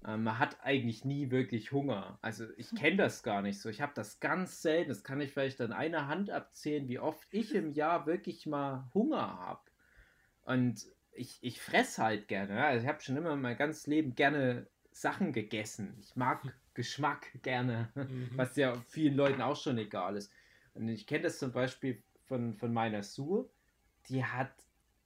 Äh, 0.05 0.15
man 0.15 0.39
hat 0.39 0.57
eigentlich 0.63 1.03
nie 1.03 1.31
wirklich 1.31 1.73
Hunger. 1.73 2.19
Also 2.21 2.45
ich 2.55 2.73
kenne 2.73 2.97
das 2.97 3.21
gar 3.21 3.41
nicht 3.41 3.59
so. 3.59 3.67
Ich 3.67 3.81
habe 3.81 3.91
das 3.95 4.21
ganz 4.21 4.61
selten. 4.61 4.89
Das 4.89 5.03
kann 5.03 5.19
ich 5.19 5.33
vielleicht 5.33 5.59
an 5.59 5.73
einer 5.73 6.07
Hand 6.07 6.29
abzählen, 6.29 6.87
wie 6.87 6.99
oft 6.99 7.27
ich 7.31 7.53
im 7.53 7.73
Jahr 7.73 8.05
wirklich 8.05 8.45
mal 8.45 8.89
Hunger 8.93 9.39
habe. 9.39 9.61
Und 10.43 10.87
ich, 11.19 11.37
ich 11.41 11.61
fresse 11.61 12.01
halt 12.03 12.27
gerne. 12.27 12.63
Also 12.63 12.83
ich 12.83 12.87
habe 12.87 13.01
schon 13.01 13.17
immer 13.17 13.35
mein 13.35 13.57
ganzes 13.57 13.87
Leben 13.87 14.15
gerne 14.15 14.67
Sachen 14.91 15.33
gegessen. 15.33 15.97
Ich 15.99 16.15
mag 16.15 16.43
hm. 16.43 16.51
Geschmack 16.73 17.27
gerne, 17.41 17.89
mhm. 17.95 18.29
was 18.35 18.55
ja 18.55 18.73
vielen 18.87 19.15
Leuten 19.15 19.41
auch 19.41 19.57
schon 19.57 19.77
egal 19.77 20.15
ist. 20.15 20.31
Und 20.73 20.87
ich 20.87 21.07
kenne 21.07 21.23
das 21.23 21.39
zum 21.39 21.51
Beispiel 21.51 22.01
von, 22.25 22.55
von 22.55 22.71
meiner 22.71 23.03
Sue, 23.03 23.49
die 24.07 24.23
hat 24.23 24.51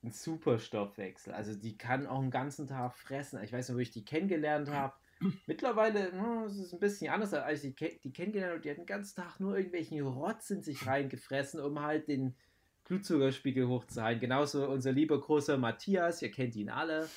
einen 0.03 0.11
super 0.11 0.59
Stoffwechsel. 0.59 1.33
Also 1.33 1.55
die 1.55 1.77
kann 1.77 2.05
auch 2.05 2.19
einen 2.19 2.29
ganzen 2.29 2.67
Tag 2.67 2.95
fressen. 2.95 3.41
Ich 3.43 3.51
weiß 3.51 3.69
noch, 3.69 3.77
wo 3.77 3.79
ich 3.79 3.91
die 3.91 4.05
kennengelernt 4.05 4.69
habe. 4.69 4.93
Mittlerweile 5.47 6.11
hm, 6.11 6.45
ist 6.45 6.59
es 6.59 6.73
ein 6.73 6.79
bisschen 6.79 7.11
anders, 7.11 7.33
als 7.33 7.63
ich 7.63 7.75
die, 7.75 7.99
die 8.03 8.13
kennengelernt 8.13 8.51
habe. 8.51 8.61
Die 8.61 8.69
hat 8.69 8.77
den 8.77 8.85
ganzen 8.85 9.15
Tag 9.15 9.39
nur 9.39 9.55
irgendwelchen 9.55 10.05
Rotz 10.05 10.49
in 10.51 10.61
sich 10.61 10.85
reingefressen, 10.85 11.59
um 11.59 11.79
halt 11.79 12.07
den, 12.07 12.35
Blutzuckerspiegel 12.85 13.67
hochzuhalten. 13.67 14.21
Genauso 14.21 14.67
unser 14.67 14.91
lieber 14.91 15.19
großer 15.19 15.57
Matthias, 15.57 16.21
ihr 16.21 16.31
kennt 16.31 16.55
ihn 16.55 16.69
alle, 16.69 17.09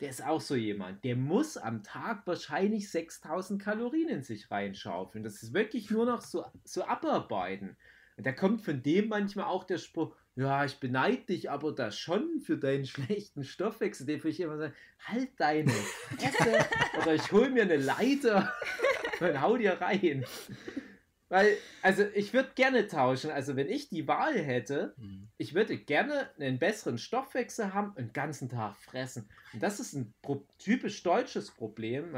der 0.00 0.10
ist 0.10 0.24
auch 0.24 0.40
so 0.40 0.56
jemand. 0.56 1.04
Der 1.04 1.16
muss 1.16 1.56
am 1.56 1.82
Tag 1.82 2.26
wahrscheinlich 2.26 2.90
6000 2.90 3.62
Kalorien 3.62 4.08
in 4.08 4.22
sich 4.22 4.50
reinschaufeln. 4.50 5.22
Das 5.22 5.42
ist 5.42 5.54
wirklich 5.54 5.90
nur 5.90 6.06
noch 6.06 6.22
so, 6.22 6.44
so 6.64 6.84
abarbeiten. 6.84 7.76
Und 8.16 8.26
da 8.26 8.32
kommt 8.32 8.62
von 8.62 8.82
dem 8.82 9.08
manchmal 9.08 9.46
auch 9.46 9.64
der 9.64 9.78
Spruch, 9.78 10.14
ja, 10.34 10.64
ich 10.64 10.80
beneide 10.80 11.22
dich 11.22 11.50
aber 11.50 11.72
da 11.72 11.90
schon 11.90 12.40
für 12.40 12.56
deinen 12.56 12.86
schlechten 12.86 13.44
Stoffwechsel. 13.44 14.06
Den 14.06 14.20
ich 14.24 14.40
immer 14.40 14.58
sagen, 14.58 14.74
halt 15.06 15.30
deine 15.38 15.70
Fresse 15.70 16.66
oder 17.00 17.14
ich 17.14 17.30
hole 17.30 17.50
mir 17.50 17.62
eine 17.62 17.76
Leiter 17.76 18.52
und 19.20 19.40
hau 19.40 19.56
dir 19.56 19.80
rein. 19.80 20.24
Weil, 21.32 21.56
also 21.80 22.04
ich 22.14 22.34
würde 22.34 22.50
gerne 22.54 22.86
tauschen. 22.88 23.30
Also 23.30 23.56
wenn 23.56 23.70
ich 23.70 23.88
die 23.88 24.06
Wahl 24.06 24.38
hätte, 24.38 24.92
mhm. 24.98 25.28
ich 25.38 25.54
würde 25.54 25.78
gerne 25.78 26.28
einen 26.38 26.58
besseren 26.58 26.98
Stoffwechsel 26.98 27.72
haben 27.72 27.88
und 27.88 27.98
den 27.98 28.12
ganzen 28.12 28.50
Tag 28.50 28.76
fressen. 28.76 29.30
Und 29.54 29.62
das 29.62 29.80
ist 29.80 29.94
ein 29.94 30.12
typisch 30.58 31.02
deutsches 31.02 31.50
Problem. 31.50 32.14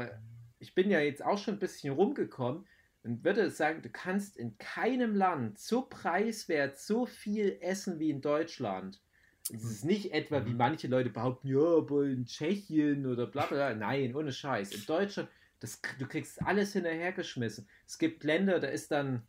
Ich 0.59 0.75
bin 0.75 0.91
ja 0.91 0.99
jetzt 0.99 1.23
auch 1.23 1.37
schon 1.37 1.53
ein 1.53 1.59
bisschen 1.59 1.93
rumgekommen 1.93 2.65
und 3.03 3.23
würde 3.23 3.49
sagen, 3.51 3.81
du 3.81 3.87
kannst 3.87 4.35
in 4.35 4.57
keinem 4.57 5.15
Land 5.15 5.59
so 5.59 5.83
preiswert 5.83 6.77
so 6.77 7.05
viel 7.05 7.57
essen 7.61 7.99
wie 7.99 8.09
in 8.09 8.19
Deutschland. 8.19 8.99
Es 9.43 9.63
ist 9.63 9.85
nicht 9.85 10.11
etwa, 10.11 10.45
wie 10.45 10.51
mhm. 10.51 10.57
manche 10.57 10.87
Leute 10.89 11.09
behaupten, 11.09 11.47
ja, 11.47 11.77
aber 11.77 12.03
in 12.03 12.25
Tschechien 12.25 13.05
oder 13.05 13.27
bla 13.27 13.45
bla. 13.45 13.73
Nein, 13.75 14.13
ohne 14.13 14.33
Scheiß. 14.33 14.73
In 14.73 14.85
Deutschland 14.85 15.29
das, 15.65 15.81
du 15.97 16.07
kriegst 16.07 16.41
alles 16.43 16.73
hinterhergeschmissen. 16.73 17.67
Es 17.87 17.97
gibt 17.97 18.23
Länder, 18.23 18.59
da 18.59 18.67
ist 18.67 18.91
dann 18.91 19.23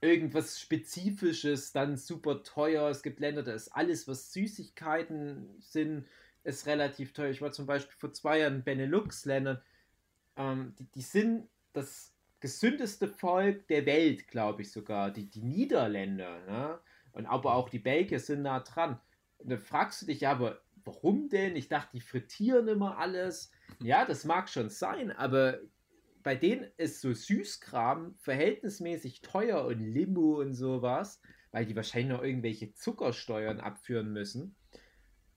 irgendwas 0.00 0.60
Spezifisches 0.60 1.72
dann 1.72 1.96
super 1.96 2.44
teuer. 2.44 2.88
Es 2.88 3.02
gibt 3.02 3.18
Länder, 3.18 3.42
da 3.42 3.52
ist 3.52 3.68
alles, 3.68 4.06
was 4.06 4.32
Süßigkeiten 4.32 5.60
sind, 5.60 6.06
ist 6.44 6.66
relativ 6.66 7.12
teuer. 7.12 7.30
Ich 7.30 7.42
war 7.42 7.50
zum 7.50 7.66
Beispiel 7.66 7.96
vor 7.98 8.12
zwei 8.12 8.38
Jahren 8.38 8.56
in 8.56 8.64
Benelux-Ländern. 8.64 9.60
Ähm, 10.36 10.74
die, 10.78 10.84
die 10.84 11.02
sind 11.02 11.48
das 11.72 12.14
gesündeste 12.38 13.08
Volk 13.08 13.66
der 13.66 13.84
Welt, 13.86 14.28
glaube 14.28 14.62
ich 14.62 14.70
sogar. 14.70 15.10
Die, 15.10 15.28
die 15.28 15.42
Niederländer. 15.42 16.40
Ne? 16.46 16.78
Und 17.12 17.26
aber 17.26 17.54
auch 17.54 17.68
die 17.68 17.80
Belgier 17.80 18.20
sind 18.20 18.42
nah 18.42 18.60
dran. 18.60 19.00
Und 19.38 19.50
dann 19.50 19.58
fragst 19.58 20.02
du 20.02 20.06
dich 20.06 20.20
ja, 20.20 20.30
aber 20.30 20.62
warum 20.84 21.28
denn? 21.28 21.56
Ich 21.56 21.68
dachte, 21.68 21.90
die 21.94 22.00
frittieren 22.00 22.68
immer 22.68 22.98
alles. 22.98 23.50
Ja, 23.78 24.04
das 24.04 24.24
mag 24.24 24.48
schon 24.48 24.68
sein, 24.68 25.12
aber 25.12 25.58
bei 26.22 26.34
denen 26.34 26.70
ist 26.76 27.00
so 27.00 27.12
Süßkram 27.12 28.14
verhältnismäßig 28.18 29.22
teuer 29.22 29.64
und 29.64 29.80
Limo 29.80 30.40
und 30.40 30.52
sowas, 30.52 31.20
weil 31.50 31.66
die 31.66 31.76
wahrscheinlich 31.76 32.12
noch 32.16 32.22
irgendwelche 32.22 32.72
Zuckersteuern 32.74 33.60
abführen 33.60 34.12
müssen, 34.12 34.54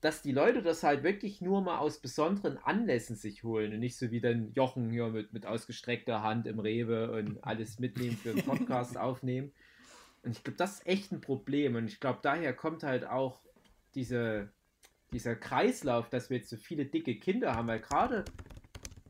dass 0.00 0.20
die 0.20 0.32
Leute 0.32 0.60
das 0.60 0.82
halt 0.82 1.02
wirklich 1.02 1.40
nur 1.40 1.62
mal 1.62 1.78
aus 1.78 2.00
besonderen 2.00 2.58
Anlässen 2.58 3.16
sich 3.16 3.42
holen 3.42 3.72
und 3.72 3.80
nicht 3.80 3.96
so 3.96 4.10
wie 4.10 4.20
dann 4.20 4.52
Jochen 4.52 4.90
hier 4.90 5.08
mit, 5.08 5.32
mit 5.32 5.46
ausgestreckter 5.46 6.22
Hand 6.22 6.46
im 6.46 6.58
Rewe 6.58 7.10
und 7.12 7.42
alles 7.42 7.78
mitnehmen 7.78 8.16
für 8.16 8.30
einen 8.32 8.42
Podcast 8.44 8.98
aufnehmen. 8.98 9.52
Und 10.22 10.32
ich 10.32 10.44
glaube, 10.44 10.58
das 10.58 10.74
ist 10.80 10.86
echt 10.86 11.12
ein 11.12 11.22
Problem. 11.22 11.74
Und 11.76 11.86
ich 11.86 12.00
glaube, 12.00 12.18
daher 12.22 12.52
kommt 12.52 12.82
halt 12.82 13.06
auch 13.06 13.40
diese, 13.94 14.50
dieser 15.14 15.36
Kreislauf, 15.36 16.10
dass 16.10 16.28
wir 16.28 16.38
jetzt 16.38 16.50
so 16.50 16.56
viele 16.56 16.84
dicke 16.86 17.18
Kinder 17.18 17.54
haben, 17.54 17.68
weil 17.68 17.80
gerade 17.80 18.24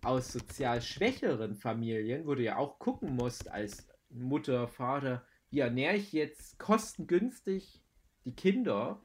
aus 0.02 0.32
sozial 0.32 0.82
schwächeren 0.82 1.56
Familien, 1.56 2.26
wo 2.26 2.34
du 2.34 2.42
ja 2.42 2.56
auch 2.56 2.78
gucken 2.78 3.16
musst 3.16 3.50
als 3.50 3.88
Mutter, 4.10 4.68
Vater, 4.68 5.26
wie 5.50 5.60
ernähre 5.60 5.96
ich 5.96 6.12
jetzt 6.12 6.58
kostengünstig 6.58 7.82
die 8.24 8.34
Kinder, 8.34 9.02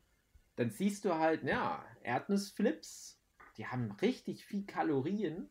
dann 0.57 0.71
siehst 0.71 1.05
du 1.05 1.15
halt, 1.15 1.43
ja, 1.43 1.85
Erdnussflips, 2.03 3.21
die 3.57 3.65
haben 3.65 3.91
richtig 4.01 4.45
viel 4.45 4.65
Kalorien 4.65 5.49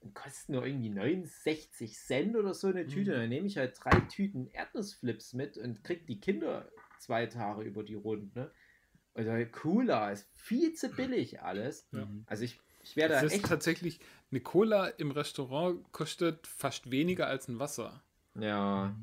und 0.00 0.14
kosten 0.14 0.52
nur 0.52 0.64
irgendwie 0.64 0.88
69 0.88 1.94
Cent 1.94 2.36
oder 2.36 2.54
so 2.54 2.68
eine 2.68 2.86
Tüte. 2.86 3.12
Mhm. 3.12 3.20
Dann 3.20 3.28
nehme 3.28 3.46
ich 3.46 3.58
halt 3.58 3.76
drei 3.78 4.00
Tüten 4.00 4.46
Erdnussflips 4.46 5.34
mit 5.34 5.58
und 5.58 5.84
krieg 5.84 6.06
die 6.06 6.20
Kinder 6.20 6.70
zwei 6.98 7.26
Tage 7.26 7.62
über 7.62 7.82
die 7.82 7.94
Runde. 7.94 8.52
Also 9.16 9.32
cooler, 9.50 10.12
ist 10.12 10.28
viel 10.34 10.74
zu 10.74 10.90
billig 10.90 11.40
alles. 11.40 11.88
Ja. 11.92 12.06
Also 12.26 12.44
ich 12.44 12.60
ich 12.86 12.94
werde 12.94 13.14
das 13.14 13.32
ist 13.32 13.44
tatsächlich, 13.44 13.98
eine 14.30 14.40
Cola 14.40 14.86
im 14.86 15.10
Restaurant 15.10 15.90
kostet 15.90 16.46
fast 16.46 16.90
weniger 16.90 17.26
als 17.26 17.48
ein 17.48 17.58
Wasser. 17.58 18.04
Ja. 18.38 18.96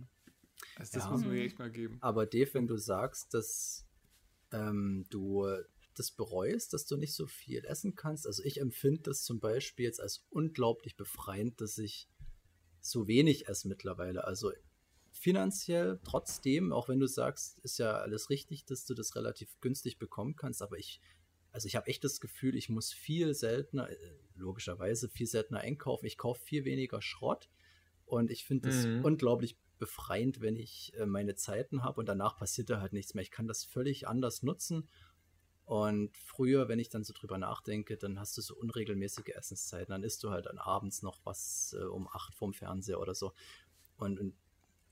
Also 0.77 0.93
das 0.93 1.03
ja. 1.03 1.09
muss 1.11 1.25
man 1.25 1.35
echt 1.35 1.59
mal 1.59 1.69
geben. 1.69 1.97
Aber 1.99 2.25
Dave, 2.25 2.53
wenn 2.53 2.67
du 2.67 2.77
sagst, 2.77 3.33
dass 3.33 3.85
ähm, 4.53 5.05
du 5.09 5.45
das 5.95 6.11
bereust, 6.11 6.73
dass 6.73 6.85
du 6.85 6.95
nicht 6.95 7.13
so 7.13 7.27
viel 7.27 7.65
essen 7.65 7.95
kannst. 7.95 8.25
Also 8.25 8.41
ich 8.43 8.61
empfinde 8.61 9.01
das 9.01 9.23
zum 9.23 9.41
Beispiel 9.41 9.85
jetzt 9.85 9.99
als 9.99 10.25
unglaublich 10.29 10.95
befreiend, 10.95 11.59
dass 11.59 11.77
ich 11.77 12.07
so 12.79 13.07
wenig 13.07 13.47
esse 13.47 13.67
mittlerweile. 13.67 14.23
Also 14.23 14.51
finanziell 15.23 16.01
trotzdem, 16.03 16.73
auch 16.73 16.89
wenn 16.89 16.99
du 16.99 17.07
sagst, 17.07 17.59
ist 17.59 17.79
ja 17.79 17.93
alles 17.93 18.29
richtig, 18.29 18.65
dass 18.65 18.85
du 18.85 18.93
das 18.93 19.15
relativ 19.15 19.57
günstig 19.61 19.97
bekommen 19.97 20.35
kannst, 20.35 20.61
aber 20.61 20.77
ich 20.77 20.99
also 21.53 21.67
ich 21.67 21.75
habe 21.75 21.87
echt 21.87 22.03
das 22.03 22.19
Gefühl, 22.19 22.55
ich 22.55 22.67
muss 22.67 22.91
viel 22.91 23.35
seltener, 23.35 23.87
äh, 23.87 23.95
logischerweise 24.35 25.07
viel 25.07 25.27
seltener 25.27 25.59
einkaufen. 25.59 26.07
Ich 26.07 26.17
kaufe 26.17 26.43
viel 26.43 26.65
weniger 26.65 26.99
Schrott 26.99 27.47
und 28.05 28.31
ich 28.31 28.43
finde 28.43 28.69
es 28.69 28.87
mhm. 28.87 29.05
unglaublich 29.05 29.55
befreiend, 29.77 30.41
wenn 30.41 30.55
ich 30.55 30.93
äh, 30.97 31.05
meine 31.05 31.35
Zeiten 31.35 31.83
habe 31.83 31.99
und 31.99 32.07
danach 32.07 32.37
passiert 32.37 32.71
da 32.71 32.81
halt 32.81 32.91
nichts 32.91 33.13
mehr. 33.13 33.21
Ich 33.21 33.29
kann 33.29 33.47
das 33.47 33.63
völlig 33.63 34.07
anders 34.07 34.41
nutzen. 34.41 34.89
Und 35.65 36.17
früher, 36.17 36.67
wenn 36.67 36.79
ich 36.79 36.89
dann 36.89 37.03
so 37.03 37.13
drüber 37.13 37.37
nachdenke, 37.37 37.97
dann 37.97 38.19
hast 38.19 38.35
du 38.35 38.41
so 38.41 38.55
unregelmäßige 38.55 39.29
Essenszeiten. 39.35 39.91
Dann 39.91 40.03
isst 40.03 40.23
du 40.23 40.31
halt 40.31 40.47
dann 40.47 40.57
abends 40.57 41.03
noch 41.03 41.19
was 41.23 41.75
äh, 41.79 41.83
um 41.83 42.07
acht 42.07 42.33
vorm 42.33 42.53
Fernseher 42.53 42.99
oder 42.99 43.13
so. 43.13 43.31
Und, 43.97 44.19
und 44.19 44.33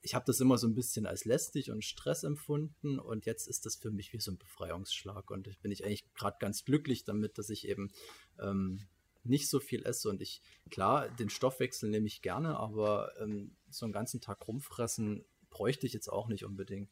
ich 0.02 0.14
habe 0.14 0.24
das 0.26 0.40
immer 0.40 0.58
so 0.58 0.66
ein 0.66 0.74
bisschen 0.74 1.06
als 1.06 1.24
lästig 1.24 1.70
und 1.70 1.84
Stress 1.84 2.24
empfunden 2.24 2.98
und 2.98 3.24
jetzt 3.24 3.46
ist 3.46 3.64
das 3.66 3.76
für 3.76 3.92
mich 3.92 4.12
wie 4.12 4.20
so 4.20 4.32
ein 4.32 4.38
Befreiungsschlag 4.38 5.30
und 5.30 5.46
ich 5.46 5.60
bin 5.60 5.70
ich 5.70 5.84
eigentlich 5.84 6.12
gerade 6.14 6.36
ganz 6.40 6.64
glücklich 6.64 7.04
damit, 7.04 7.38
dass 7.38 7.50
ich 7.50 7.68
eben 7.68 7.92
ähm, 8.40 8.80
nicht 9.24 9.48
so 9.48 9.60
viel 9.60 9.84
esse 9.84 10.08
und 10.08 10.20
ich, 10.20 10.42
klar, 10.70 11.08
den 11.08 11.30
Stoffwechsel 11.30 11.88
nehme 11.88 12.08
ich 12.08 12.20
gerne, 12.20 12.56
aber 12.56 13.12
ähm, 13.20 13.56
so 13.70 13.86
einen 13.86 13.92
ganzen 13.92 14.20
Tag 14.20 14.46
rumfressen 14.48 15.24
bräuchte 15.50 15.86
ich 15.86 15.92
jetzt 15.92 16.08
auch 16.08 16.26
nicht 16.26 16.44
unbedingt. 16.44 16.90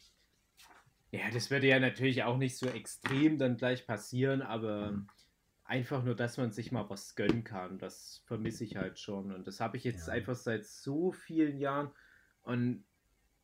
Ja, 1.11 1.29
das 1.33 1.51
würde 1.51 1.67
ja 1.67 1.81
natürlich 1.81 2.23
auch 2.23 2.37
nicht 2.37 2.57
so 2.57 2.67
extrem 2.67 3.39
dann 3.39 3.57
gleich 3.57 3.85
passieren, 3.85 4.43
aber 4.43 4.93
mhm. 4.93 5.09
einfach 5.65 6.05
nur, 6.05 6.15
dass 6.15 6.37
man 6.37 6.53
sich 6.53 6.71
mal 6.71 6.89
was 6.89 7.17
gönnen 7.17 7.43
kann, 7.43 7.81
das 7.81 8.23
vermisse 8.27 8.63
ich 8.63 8.77
halt 8.77 9.01
schon 9.01 9.33
und 9.33 9.49
das 9.49 9.59
habe 9.59 9.77
ich 9.77 9.83
jetzt 9.83 10.07
ja. 10.07 10.15
einfach 10.15 10.37
seit 10.37 10.65
so 10.65 11.11
vielen 11.11 11.59
Jahren 11.59 11.91
und 12.43 12.85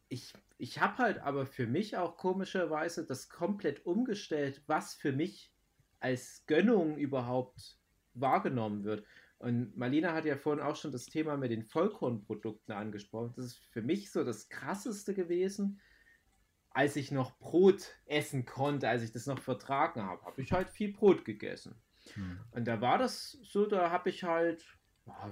ich, 0.09 0.33
ich 0.59 0.81
habe 0.81 0.99
halt 0.99 1.19
aber 1.19 1.47
für 1.47 1.67
mich 1.67 1.97
auch 1.97 2.17
komischerweise 2.17 3.05
das 3.05 3.29
komplett 3.29 3.85
umgestellt, 3.87 4.63
was 4.67 4.95
für 4.95 5.13
mich 5.13 5.53
als 6.01 6.45
Gönnung 6.47 6.97
überhaupt 6.97 7.79
wahrgenommen 8.15 8.85
wird. 8.85 9.05
Und 9.39 9.77
Marlina 9.77 10.13
hat 10.15 10.25
ja 10.25 10.37
vorhin 10.37 10.65
auch 10.65 10.77
schon 10.77 10.93
das 10.93 11.07
Thema 11.07 11.37
mit 11.37 11.51
den 11.51 11.65
Vollkornprodukten 11.65 12.75
angesprochen. 12.75 13.35
Das 13.37 13.47
ist 13.47 13.59
für 13.59 13.83
mich 13.83 14.11
so 14.11 14.25
das 14.25 14.49
Krasseste 14.49 15.13
gewesen, 15.15 15.81
als 16.71 16.97
ich 16.97 17.11
noch 17.11 17.39
Brot 17.39 17.95
essen 18.07 18.45
konnte, 18.45 18.89
als 18.89 19.03
ich 19.03 19.13
das 19.13 19.27
noch 19.27 19.39
vertragen 19.39 20.03
habe, 20.03 20.25
habe 20.25 20.43
ich 20.43 20.53
halt 20.53 20.69
viel 20.69 20.93
Brot 20.93 21.25
gegessen. 21.25 21.75
Hm. 22.15 22.39
Und 22.51 22.67
da 22.67 22.81
war 22.81 22.99
das 22.99 23.33
so, 23.43 23.67
da 23.67 23.91
habe 23.91 24.11
ich 24.11 24.25
halt 24.25 24.76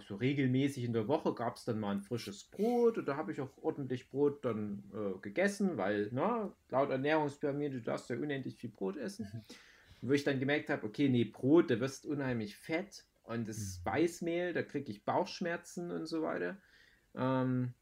so 0.06 0.16
regelmäßig 0.16 0.84
in 0.84 0.92
der 0.92 1.08
Woche 1.08 1.34
gab 1.34 1.56
es 1.56 1.64
dann 1.64 1.80
mal 1.80 1.92
ein 1.92 2.00
frisches 2.00 2.44
Brot 2.44 2.98
und 2.98 3.06
da 3.06 3.16
habe 3.16 3.32
ich 3.32 3.40
auch 3.40 3.50
ordentlich 3.58 4.08
Brot 4.08 4.44
dann 4.44 4.84
äh, 4.92 5.18
gegessen, 5.20 5.76
weil 5.76 6.08
na, 6.12 6.44
ne, 6.44 6.52
laut 6.68 6.90
Ernährungspyramide, 6.90 7.78
du 7.78 7.82
darfst 7.82 8.08
ja 8.10 8.16
unendlich 8.16 8.56
viel 8.56 8.70
Brot 8.70 8.96
essen. 8.96 9.28
Mhm. 9.32 9.42
Wo 10.08 10.12
ich 10.12 10.24
dann 10.24 10.38
gemerkt 10.38 10.68
habe, 10.68 10.86
okay, 10.86 11.08
nee, 11.08 11.24
Brot, 11.24 11.70
da 11.70 11.80
wirst 11.80 12.06
unheimlich 12.06 12.56
fett 12.56 13.04
und 13.22 13.48
das 13.48 13.80
mhm. 13.80 13.90
Weißmehl, 13.90 14.52
da 14.52 14.62
kriege 14.62 14.90
ich 14.90 15.04
Bauchschmerzen 15.04 15.90
und 15.90 16.06
so 16.06 16.22
weiter. 16.22 16.58
Ähm, 17.14 17.72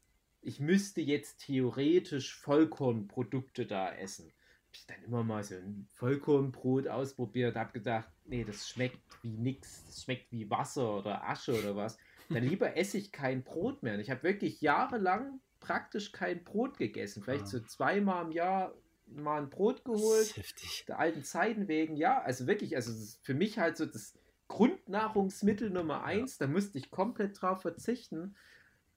ich 0.41 0.59
müsste 0.59 1.01
jetzt 1.01 1.45
theoretisch 1.45 2.35
Vollkornprodukte 2.35 3.65
da 3.65 3.93
essen 3.93 4.31
ich 4.75 4.85
dann 4.87 5.03
immer 5.03 5.23
mal 5.23 5.43
so 5.43 5.55
ein 5.55 5.87
Vollkornbrot 5.93 6.87
ausprobiert, 6.87 7.55
habe 7.55 7.73
gedacht, 7.73 8.09
nee, 8.25 8.43
das 8.43 8.69
schmeckt 8.69 8.99
wie 9.21 9.37
nix, 9.37 9.85
das 9.85 10.03
schmeckt 10.03 10.31
wie 10.31 10.49
Wasser 10.49 10.97
oder 10.97 11.27
Asche 11.27 11.57
oder 11.57 11.75
was. 11.75 11.97
Dann 12.29 12.43
lieber 12.43 12.77
esse 12.77 12.97
ich 12.97 13.11
kein 13.11 13.43
Brot 13.43 13.83
mehr. 13.83 13.95
Und 13.95 13.99
ich 13.99 14.09
habe 14.09 14.23
wirklich 14.23 14.61
jahrelang 14.61 15.39
praktisch 15.59 16.11
kein 16.11 16.43
Brot 16.43 16.77
gegessen. 16.77 17.23
Vielleicht 17.23 17.47
so 17.47 17.59
zweimal 17.59 18.25
im 18.25 18.31
Jahr 18.31 18.73
mal 19.07 19.41
ein 19.41 19.49
Brot 19.49 19.83
geholt. 19.83 20.35
Heftig. 20.35 20.85
Der 20.87 20.99
alten 20.99 21.23
Zeiten 21.23 21.67
wegen, 21.67 21.95
ja. 21.95 22.21
Also 22.21 22.47
wirklich, 22.47 22.75
also 22.75 22.91
für 23.21 23.33
mich 23.33 23.59
halt 23.59 23.77
so 23.77 23.85
das 23.85 24.13
Grundnahrungsmittel 24.47 25.69
Nummer 25.69 26.03
eins. 26.03 26.39
Ja. 26.39 26.47
Da 26.47 26.51
musste 26.51 26.77
ich 26.77 26.91
komplett 26.91 27.41
drauf 27.41 27.61
verzichten. 27.61 28.35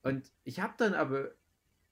Und 0.03 0.31
ich 0.43 0.59
habe 0.59 0.73
dann 0.77 0.93
aber 0.93 1.31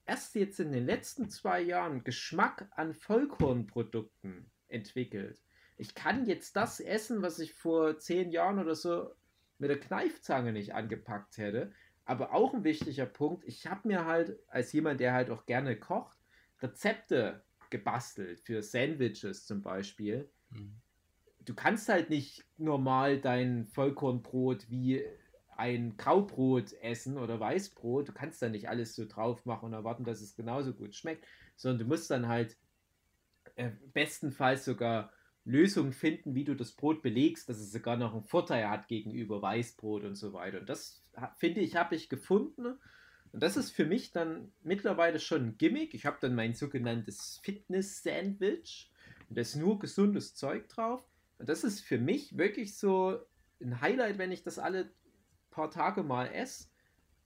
erst 0.05 0.35
jetzt 0.35 0.59
in 0.59 0.71
den 0.71 0.85
letzten 0.85 1.29
zwei 1.29 1.61
Jahren 1.61 2.03
Geschmack 2.03 2.67
an 2.71 2.93
Vollkornprodukten 2.93 4.49
entwickelt. 4.67 5.41
Ich 5.77 5.95
kann 5.95 6.25
jetzt 6.25 6.55
das 6.55 6.79
essen, 6.79 7.21
was 7.21 7.39
ich 7.39 7.53
vor 7.53 7.97
zehn 7.99 8.31
Jahren 8.31 8.59
oder 8.59 8.75
so 8.75 9.11
mit 9.57 9.69
der 9.69 9.79
Kneifzange 9.79 10.51
nicht 10.51 10.73
angepackt 10.73 11.37
hätte. 11.37 11.71
Aber 12.05 12.33
auch 12.33 12.53
ein 12.53 12.63
wichtiger 12.63 13.05
Punkt, 13.05 13.43
ich 13.45 13.67
habe 13.67 13.87
mir 13.87 14.05
halt 14.05 14.37
als 14.47 14.71
jemand, 14.73 14.99
der 14.99 15.13
halt 15.13 15.29
auch 15.29 15.45
gerne 15.45 15.75
kocht, 15.75 16.17
Rezepte 16.61 17.43
gebastelt 17.69 18.39
für 18.39 18.61
Sandwiches 18.61 19.45
zum 19.45 19.61
Beispiel. 19.61 20.29
Mhm. 20.51 20.75
Du 21.43 21.53
kannst 21.53 21.89
halt 21.89 22.09
nicht 22.09 22.45
normal 22.57 23.19
dein 23.19 23.65
Vollkornbrot 23.65 24.69
wie 24.69 25.03
ein 25.57 25.95
Graubrot 25.97 26.73
essen 26.81 27.17
oder 27.17 27.39
Weißbrot. 27.39 28.09
Du 28.09 28.13
kannst 28.13 28.41
da 28.41 28.49
nicht 28.49 28.69
alles 28.69 28.95
so 28.95 29.05
drauf 29.05 29.45
machen 29.45 29.65
und 29.65 29.73
erwarten, 29.73 30.03
dass 30.03 30.21
es 30.21 30.35
genauso 30.35 30.73
gut 30.73 30.95
schmeckt, 30.95 31.25
sondern 31.55 31.79
du 31.79 31.85
musst 31.85 32.09
dann 32.11 32.27
halt 32.27 32.57
äh, 33.55 33.71
bestenfalls 33.93 34.65
sogar 34.65 35.11
Lösungen 35.45 35.93
finden, 35.93 36.33
wie 36.33 36.43
du 36.43 36.55
das 36.55 36.71
Brot 36.71 37.03
belegst, 37.03 37.47
dass 37.47 37.59
es 37.59 37.71
sogar 37.71 37.97
noch 37.97 38.13
einen 38.13 38.23
Vorteil 38.23 38.67
hat 38.67 38.87
gegenüber 38.87 39.41
Weißbrot 39.41 40.03
und 40.03 40.15
so 40.15 40.33
weiter. 40.33 40.59
Und 40.59 40.69
das 40.69 41.03
finde 41.37 41.61
ich, 41.61 41.75
habe 41.75 41.95
ich 41.95 42.09
gefunden. 42.09 42.79
Und 43.31 43.43
das 43.43 43.55
ist 43.55 43.71
für 43.71 43.85
mich 43.85 44.11
dann 44.11 44.51
mittlerweile 44.63 45.19
schon 45.19 45.43
ein 45.43 45.57
Gimmick. 45.57 45.93
Ich 45.93 46.05
habe 46.05 46.17
dann 46.19 46.33
mein 46.33 46.55
sogenanntes 46.55 47.39
Fitness-Sandwich. 47.43 48.91
Und 49.29 49.37
da 49.37 49.41
ist 49.41 49.55
nur 49.55 49.77
gesundes 49.77 50.33
Zeug 50.33 50.67
drauf. 50.67 51.07
Und 51.37 51.47
das 51.47 51.63
ist 51.63 51.81
für 51.81 51.99
mich 51.99 52.37
wirklich 52.37 52.77
so 52.77 53.19
ein 53.61 53.81
Highlight, 53.81 54.17
wenn 54.17 54.31
ich 54.31 54.43
das 54.43 54.57
alle 54.57 54.89
paar 55.51 55.69
Tage 55.69 56.01
mal 56.01 56.27
esse. 56.27 56.69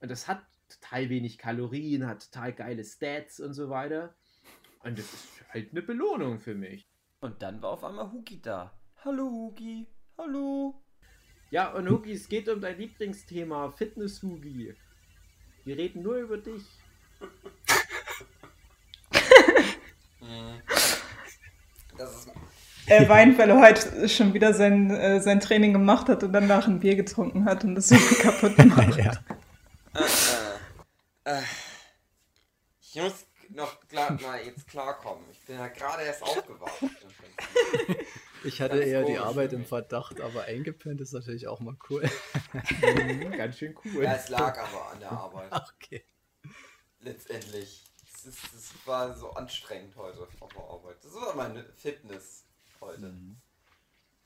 Und 0.00 0.10
das 0.10 0.28
hat 0.28 0.42
total 0.68 1.08
wenig 1.08 1.38
Kalorien, 1.38 2.06
hat 2.06 2.30
total 2.30 2.52
geile 2.52 2.84
Stats 2.84 3.40
und 3.40 3.54
so 3.54 3.70
weiter. 3.70 4.14
Und 4.82 4.98
das 4.98 5.12
ist 5.12 5.44
halt 5.48 5.70
eine 5.70 5.82
Belohnung 5.82 6.38
für 6.38 6.54
mich. 6.54 6.89
Und 7.22 7.42
dann 7.42 7.60
war 7.60 7.72
auf 7.72 7.84
einmal 7.84 8.10
Hugi 8.10 8.40
da. 8.40 8.72
Hallo 9.04 9.24
Hugi, 9.24 9.86
hallo. 10.16 10.74
Ja, 11.50 11.70
und 11.72 11.86
Hugi, 11.88 12.12
es 12.12 12.28
geht 12.30 12.48
um 12.48 12.62
dein 12.62 12.78
Lieblingsthema, 12.78 13.70
Fitness 13.72 14.22
Hugi. 14.22 14.74
Wir 15.64 15.76
reden 15.76 16.02
nur 16.02 16.16
über 16.16 16.38
dich. 16.38 16.64
das 21.98 22.14
ist 22.14 22.30
äh, 22.86 23.06
Wein, 23.06 23.36
weil 23.36 23.50
er 23.50 23.60
heute 23.60 24.08
schon 24.08 24.32
wieder 24.32 24.54
sein, 24.54 24.90
äh, 24.90 25.20
sein 25.20 25.40
Training 25.40 25.74
gemacht 25.74 26.08
hat 26.08 26.24
und 26.24 26.32
danach 26.32 26.66
ein 26.66 26.80
Bier 26.80 26.96
getrunken 26.96 27.44
hat 27.44 27.64
und 27.64 27.74
das 27.74 27.90
irgendwie 27.90 28.14
kaputt 28.22 28.56
gemacht. 28.56 28.96
ja. 28.96 29.12
Äh, 31.24 31.42
ich 32.80 32.96
muss 32.96 33.26
noch 33.50 33.80
klar, 33.88 34.12
mal 34.20 34.40
jetzt 34.44 34.66
klarkommen. 34.68 35.24
Ich 35.30 35.40
bin 35.46 35.56
ja 35.56 35.68
gerade 35.68 36.02
erst 36.04 36.22
aufgewacht. 36.22 36.72
Ich 38.42 38.58
hatte 38.62 38.78
Ganz 38.78 38.86
eher 38.88 39.04
die 39.04 39.18
Arbeit 39.18 39.52
im 39.52 39.58
mich. 39.60 39.68
Verdacht, 39.68 40.18
aber 40.18 40.44
eingepennt 40.44 40.98
ist 41.02 41.12
natürlich 41.12 41.46
auch 41.46 41.60
mal 41.60 41.76
cool. 41.90 42.08
Ganz 43.36 43.58
schön 43.58 43.76
cool. 43.84 44.02
Ja, 44.02 44.14
es 44.14 44.30
lag 44.30 44.56
aber 44.58 44.92
an 44.92 44.98
der 45.00 45.12
Arbeit. 45.12 45.48
Ach, 45.50 45.70
okay. 45.82 46.02
Letztendlich. 47.00 47.84
Es, 48.14 48.24
ist, 48.24 48.38
es 48.54 48.72
war 48.86 49.14
so 49.14 49.30
anstrengend 49.32 49.94
heute 49.96 50.20
auf 50.22 50.28
der 50.54 50.62
Arbeit. 50.64 50.96
Das 51.04 51.12
war 51.14 51.34
meine 51.34 51.64
Fitness 51.74 52.44
heute. 52.80 53.08
Mhm. 53.08 53.36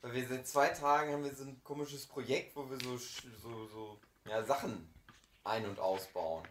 Weil 0.01 0.13
wir 0.13 0.27
seit 0.29 0.47
zwei 0.47 0.69
Tagen 0.69 1.11
haben 1.11 1.23
wir 1.25 1.35
so 1.35 1.43
ein 1.43 1.61
komisches 1.63 2.05
Projekt, 2.05 2.55
wo 2.55 2.69
wir 2.69 2.77
so, 2.81 2.93
sch- 2.93 3.23
so, 3.41 3.67
so 3.67 3.99
ja, 4.29 4.41
Sachen 4.43 4.89
ein- 5.43 5.65
und 5.65 5.77
ausbauen. 5.79 6.47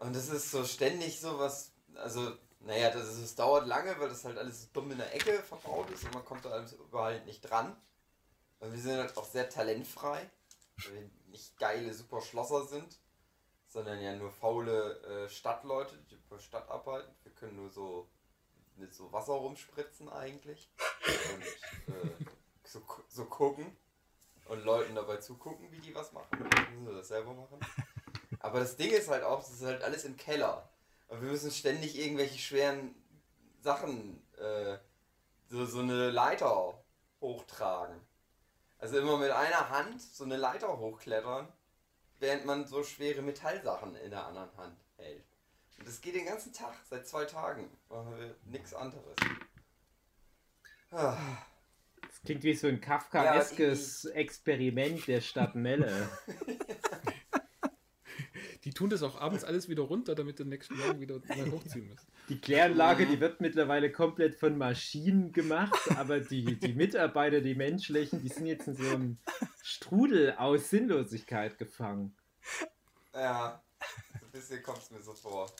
Und 0.00 0.16
das 0.16 0.30
ist 0.30 0.50
so 0.50 0.64
ständig 0.64 1.20
so 1.20 1.38
was, 1.38 1.72
also, 1.94 2.32
naja, 2.60 2.90
das, 2.90 3.06
ist, 3.06 3.22
das 3.22 3.34
dauert 3.34 3.66
lange, 3.66 3.98
weil 4.00 4.08
das 4.08 4.24
halt 4.24 4.38
alles 4.38 4.72
dumm 4.72 4.90
in 4.90 4.98
der 4.98 5.14
Ecke 5.14 5.42
verbaut 5.42 5.90
ist 5.90 6.04
und 6.04 6.14
man 6.14 6.24
kommt 6.24 6.46
da 6.46 6.50
alles 6.50 6.72
überall 6.72 7.22
nicht 7.26 7.42
dran. 7.42 7.76
Und 8.60 8.72
wir 8.72 8.80
sind 8.80 8.96
halt 8.96 9.14
auch 9.18 9.26
sehr 9.26 9.50
talentfrei, 9.50 10.30
weil 10.78 10.94
wir 10.94 11.10
nicht 11.28 11.58
geile 11.58 11.92
super 11.92 12.22
Schlosser 12.22 12.64
sind, 12.64 12.98
sondern 13.68 14.00
ja 14.00 14.16
nur 14.16 14.30
faule 14.30 15.00
äh, 15.02 15.28
Stadtleute, 15.28 15.94
die 16.10 16.14
über 16.14 16.38
Stadt 16.38 16.68
arbeiten. 16.70 17.14
Wir 17.22 17.32
können 17.32 17.56
nur 17.56 17.68
so 17.68 18.08
mit 18.76 18.94
so 18.94 19.12
Wasser 19.12 19.34
rumspritzen 19.34 20.08
eigentlich 20.08 20.70
und 21.34 21.94
äh, 21.94 22.24
so, 22.64 22.82
so 23.06 23.26
gucken 23.26 23.76
und 24.46 24.64
Leuten 24.64 24.94
dabei 24.94 25.18
zugucken, 25.18 25.70
wie 25.70 25.80
die 25.80 25.94
was 25.94 26.12
machen. 26.12 26.38
Müssen 26.38 26.86
wir 26.86 26.94
das 26.94 27.08
selber 27.08 27.34
machen. 27.34 27.60
Aber 28.40 28.58
das 28.58 28.76
Ding 28.76 28.90
ist 28.90 29.08
halt 29.08 29.22
auch, 29.22 29.40
das 29.40 29.52
ist 29.52 29.62
halt 29.62 29.82
alles 29.82 30.04
im 30.04 30.16
Keller. 30.16 30.68
Und 31.08 31.20
wir 31.20 31.30
müssen 31.30 31.50
ständig 31.50 31.98
irgendwelche 31.98 32.38
schweren 32.38 32.94
Sachen, 33.60 34.22
äh, 34.38 34.78
so, 35.48 35.66
so 35.66 35.80
eine 35.80 36.10
Leiter 36.10 36.82
hochtragen. 37.20 38.00
Also 38.78 38.98
immer 38.98 39.18
mit 39.18 39.30
einer 39.30 39.68
Hand 39.68 40.00
so 40.00 40.24
eine 40.24 40.36
Leiter 40.36 40.78
hochklettern, 40.78 41.48
während 42.18 42.46
man 42.46 42.66
so 42.66 42.82
schwere 42.82 43.20
Metallsachen 43.20 43.94
in 43.96 44.10
der 44.10 44.26
anderen 44.26 44.56
Hand 44.56 44.80
hält. 44.96 45.22
Und 45.78 45.86
das 45.86 46.00
geht 46.00 46.14
den 46.14 46.24
ganzen 46.24 46.52
Tag, 46.52 46.74
seit 46.88 47.06
zwei 47.06 47.26
Tagen. 47.26 47.68
Machen 47.90 48.18
wir 48.18 48.34
nichts 48.44 48.72
anderes. 48.72 49.16
Ah. 50.90 51.18
Das 52.00 52.22
klingt 52.22 52.42
wie 52.42 52.54
so 52.54 52.68
ein 52.68 52.80
Kafkaeskes 52.80 54.06
Experiment 54.06 55.06
der 55.06 55.20
Stadt 55.20 55.54
Melle. 55.54 56.08
Die 58.64 58.72
tun 58.72 58.90
das 58.90 59.02
auch 59.02 59.18
abends 59.18 59.42
alles 59.42 59.68
wieder 59.68 59.84
runter, 59.84 60.14
damit 60.14 60.38
du 60.38 60.44
nächsten 60.44 60.76
Morgen 60.76 61.00
wieder 61.00 61.14
hochziehen 61.14 61.88
musst. 61.88 62.06
Die 62.28 62.38
Kläranlage, 62.38 63.06
die 63.06 63.18
wird 63.18 63.40
mittlerweile 63.40 63.90
komplett 63.90 64.34
von 64.34 64.58
Maschinen 64.58 65.32
gemacht, 65.32 65.78
aber 65.96 66.20
die, 66.20 66.58
die 66.58 66.74
Mitarbeiter, 66.74 67.40
die 67.40 67.54
menschlichen, 67.54 68.20
die 68.22 68.28
sind 68.28 68.46
jetzt 68.46 68.68
in 68.68 68.74
so 68.74 68.84
einem 68.84 69.18
Strudel 69.62 70.34
aus 70.36 70.68
Sinnlosigkeit 70.68 71.56
gefangen. 71.56 72.14
Ja, 73.14 73.62
so 74.20 74.26
ein 74.26 74.32
bisschen 74.32 74.62
kommt 74.62 74.78
es 74.78 74.90
mir 74.90 75.02
so 75.02 75.14
vor. 75.14 75.50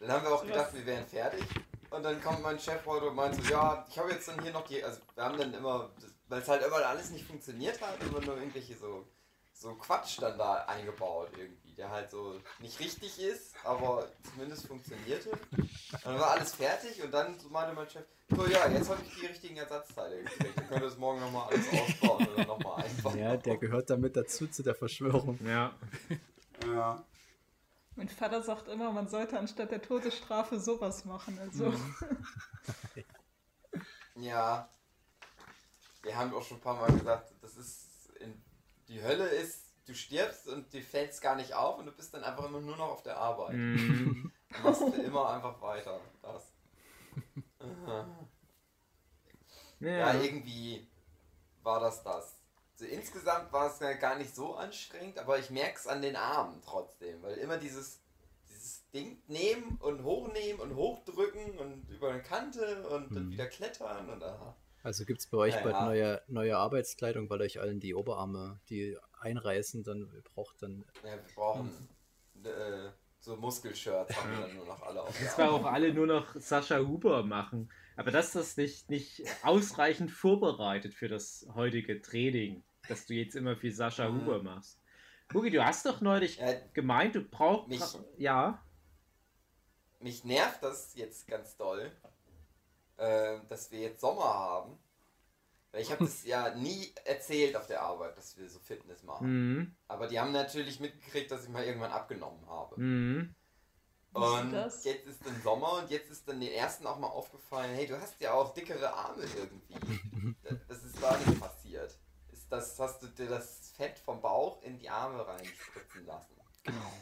Dann 0.00 0.10
haben 0.10 0.24
wir 0.24 0.32
auch 0.32 0.44
gedacht, 0.44 0.72
wir 0.74 0.86
wären 0.86 1.06
fertig. 1.06 1.44
Und 1.90 2.02
dann 2.02 2.20
kommt 2.22 2.42
mein 2.42 2.58
Chef 2.58 2.84
heute 2.86 3.10
und 3.10 3.16
meint 3.16 3.34
so, 3.34 3.42
ja, 3.52 3.86
ich 3.88 3.98
habe 3.98 4.10
jetzt 4.10 4.26
dann 4.26 4.42
hier 4.42 4.52
noch 4.52 4.66
die, 4.66 4.82
also 4.82 5.00
wir 5.14 5.24
haben 5.24 5.38
dann 5.38 5.52
immer, 5.52 5.92
weil 6.28 6.40
es 6.40 6.48
halt 6.48 6.64
immer 6.64 6.76
alles 6.76 7.10
nicht 7.10 7.26
funktioniert 7.26 7.78
hat, 7.82 8.02
immer 8.02 8.20
nur 8.22 8.38
irgendwelche 8.38 8.74
so, 8.74 9.06
so 9.52 9.74
Quatsch 9.74 10.18
dann 10.20 10.38
da 10.38 10.64
eingebaut 10.64 11.30
irgendwie, 11.36 11.74
der 11.74 11.90
halt 11.90 12.10
so 12.10 12.40
nicht 12.58 12.80
richtig 12.80 13.20
ist, 13.20 13.54
aber 13.64 14.08
zumindest 14.30 14.66
funktionierte. 14.66 15.30
Und 15.30 15.70
dann 16.04 16.18
war 16.18 16.32
alles 16.32 16.54
fertig 16.54 17.02
und 17.02 17.12
dann 17.12 17.38
so 17.38 17.48
meinte 17.48 17.74
mein 17.74 17.88
Chef, 17.88 18.04
so 18.28 18.46
ja, 18.46 18.68
jetzt 18.68 18.88
habe 18.90 19.02
ich 19.02 19.14
die 19.20 19.26
richtigen 19.26 19.56
Ersatzteile 19.56 20.22
gekriegt, 20.22 20.58
dann 20.58 20.66
könnt 20.68 20.82
ihr 20.82 20.88
das 20.88 20.98
morgen 20.98 21.20
nochmal 21.20 21.48
alles 21.48 21.66
ausbauen 21.68 22.28
oder 22.28 22.46
nochmal 22.46 22.84
einbauen. 22.84 23.18
Ja, 23.18 23.36
der 23.36 23.56
gehört 23.58 23.90
damit 23.90 24.16
dazu 24.16 24.48
zu 24.48 24.62
der 24.62 24.74
Verschwörung. 24.74 25.38
Ja. 25.46 25.72
Ja. 26.66 27.04
Mein 27.94 28.08
Vater 28.08 28.42
sagt 28.42 28.68
immer, 28.68 28.90
man 28.90 29.08
sollte 29.08 29.38
anstatt 29.38 29.70
der 29.70 29.82
Todesstrafe 29.82 30.58
sowas 30.58 31.04
machen. 31.04 31.38
Also, 31.38 31.72
Ja. 34.16 34.68
Wir 36.02 36.16
haben 36.16 36.34
auch 36.34 36.42
schon 36.42 36.58
ein 36.58 36.60
paar 36.60 36.76
Mal 36.76 36.92
gesagt, 36.92 37.32
das 37.40 37.56
ist 37.56 37.81
die 38.92 39.02
Hölle 39.02 39.26
ist, 39.26 39.64
du 39.86 39.94
stirbst 39.94 40.46
und 40.48 40.72
dir 40.72 40.82
fällt 40.82 41.10
es 41.12 41.20
gar 41.20 41.34
nicht 41.34 41.54
auf 41.54 41.78
und 41.78 41.86
du 41.86 41.92
bist 41.92 42.12
dann 42.14 42.22
einfach 42.24 42.44
immer 42.44 42.60
nur 42.60 42.76
noch 42.76 42.88
auf 42.90 43.02
der 43.02 43.16
Arbeit. 43.16 43.54
Mhm. 43.54 44.30
Du 44.54 44.62
machst 44.64 44.82
immer 44.98 45.30
einfach 45.30 45.58
weiter. 45.62 45.98
Das. 46.20 46.42
Ja, 49.80 49.88
Ja. 49.88 50.14
irgendwie 50.20 50.86
war 51.62 51.80
das 51.80 52.02
das. 52.02 52.34
So, 52.74 52.84
insgesamt 52.84 53.50
war 53.52 53.70
es 53.72 53.80
ja 53.80 53.94
gar 53.94 54.16
nicht 54.16 54.34
so 54.34 54.54
anstrengend, 54.54 55.18
aber 55.18 55.38
ich 55.38 55.48
merke 55.48 55.78
es 55.78 55.86
an 55.86 56.02
den 56.02 56.16
Armen 56.16 56.60
trotzdem, 56.62 57.22
weil 57.22 57.38
immer 57.38 57.56
dieses, 57.56 58.00
dieses 58.50 58.86
Ding 58.90 59.22
nehmen 59.26 59.78
und 59.80 60.04
hochnehmen 60.04 60.60
und 60.60 60.74
hochdrücken 60.76 61.58
und 61.58 61.88
über 61.88 62.10
eine 62.10 62.22
Kante 62.22 62.86
und 62.88 63.14
dann 63.14 63.26
Mhm. 63.26 63.30
wieder 63.30 63.46
klettern 63.46 64.10
und 64.10 64.22
aha. 64.22 64.54
Also 64.82 65.04
gibt 65.04 65.20
es 65.20 65.26
bei 65.28 65.38
euch 65.38 65.54
Ja, 65.54 65.62
bald 65.62 65.74
ja. 65.76 65.84
neue, 65.86 66.22
neue 66.26 66.56
Arbeitskleidung, 66.56 67.30
weil 67.30 67.40
euch 67.42 67.60
allen 67.60 67.78
die 67.80 67.94
Oberarme, 67.94 68.60
die 68.68 68.96
einreißen, 69.20 69.84
dann 69.84 70.10
braucht 70.34 70.60
dann. 70.62 70.84
Ja, 71.04 71.10
wir 71.14 71.22
brauchen 71.34 71.88
äh, 72.44 72.90
so 73.20 73.36
Muskelshirts, 73.36 74.16
haben 74.16 74.30
wir 74.32 74.40
dann 74.46 74.56
nur 74.56 74.66
noch 74.66 74.82
alle 74.82 75.02
auf 75.02 75.16
der 75.16 75.26
Das 75.26 75.38
war 75.38 75.52
auch 75.52 75.64
alle 75.66 75.94
nur 75.94 76.08
noch 76.08 76.34
Sascha 76.34 76.78
Huber 76.80 77.22
machen. 77.22 77.70
Aber 77.96 78.10
dass 78.10 78.32
das 78.32 78.56
nicht, 78.56 78.90
nicht 78.90 79.22
ausreichend 79.44 80.10
vorbereitet 80.10 80.94
für 80.94 81.06
das 81.08 81.46
heutige 81.54 82.00
Training, 82.02 82.64
dass 82.88 83.06
du 83.06 83.14
jetzt 83.14 83.36
immer 83.36 83.54
viel 83.56 83.72
Sascha 83.72 84.08
Mhm. 84.08 84.22
Huber 84.22 84.42
machst. 84.42 84.80
Hugi, 85.32 85.50
du 85.50 85.64
hast 85.64 85.86
doch 85.86 86.00
neulich 86.00 86.38
Ja, 86.38 86.54
gemeint, 86.74 87.14
du 87.14 87.20
brauchst. 87.22 87.68
Mich- 87.68 87.98
Ja. 88.18 88.60
mich 90.00 90.24
nervt 90.24 90.62
das 90.62 90.94
jetzt 90.96 91.28
ganz 91.28 91.56
doll, 91.56 91.92
äh, 92.96 93.38
dass 93.48 93.70
wir 93.70 93.80
jetzt 93.80 94.00
Sommer 94.00 94.24
haben. 94.24 94.78
Weil 95.72 95.82
ich 95.82 95.90
habe 95.90 96.04
das 96.04 96.24
ja 96.24 96.54
nie 96.54 96.92
erzählt 97.04 97.56
auf 97.56 97.66
der 97.66 97.82
Arbeit, 97.82 98.16
dass 98.16 98.36
wir 98.36 98.48
so 98.48 98.58
Fitness 98.58 99.02
machen. 99.02 99.26
Mhm. 99.56 99.76
Aber 99.88 100.06
die 100.06 100.20
haben 100.20 100.32
natürlich 100.32 100.80
mitgekriegt, 100.80 101.30
dass 101.30 101.44
ich 101.44 101.48
mal 101.48 101.64
irgendwann 101.64 101.92
abgenommen 101.92 102.46
habe. 102.48 102.80
Mhm. 102.80 103.34
Und 104.12 104.52
das? 104.52 104.84
jetzt 104.84 105.06
ist 105.06 105.24
dann 105.24 105.40
Sommer 105.42 105.78
und 105.78 105.90
jetzt 105.90 106.10
ist 106.10 106.28
dann 106.28 106.38
den 106.38 106.52
ersten 106.52 106.86
auch 106.86 106.98
mal 106.98 107.08
aufgefallen, 107.08 107.74
hey, 107.74 107.86
du 107.86 107.98
hast 107.98 108.20
ja 108.20 108.34
auch 108.34 108.52
dickere 108.52 108.92
Arme 108.92 109.22
irgendwie. 109.22 110.34
Das- 110.68 110.84
ist 110.84 111.02
da 111.02 111.16
denn 111.16 111.40
passiert? 111.40 111.98
Ist 112.30 112.50
das, 112.50 112.78
hast 112.78 113.02
du 113.02 113.06
dir 113.08 113.28
das 113.28 113.72
Fett 113.76 113.98
vom 113.98 114.20
Bauch 114.20 114.62
in 114.62 114.78
die 114.78 114.88
Arme 114.88 115.26
reinspritzen 115.26 116.06
lassen? 116.06 116.36
Genau. 116.62 116.92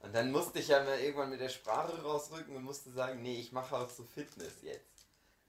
Und 0.00 0.14
dann 0.14 0.30
musste 0.30 0.60
ich 0.60 0.68
ja 0.68 0.82
mal 0.82 0.98
irgendwann 0.98 1.30
mit 1.30 1.40
der 1.40 1.48
Sprache 1.48 2.00
rausrücken 2.02 2.56
und 2.56 2.62
musste 2.62 2.90
sagen, 2.90 3.20
nee, 3.22 3.38
ich 3.38 3.52
mache 3.52 3.76
auch 3.76 3.90
so 3.90 4.04
Fitness 4.04 4.62
jetzt. 4.62 4.89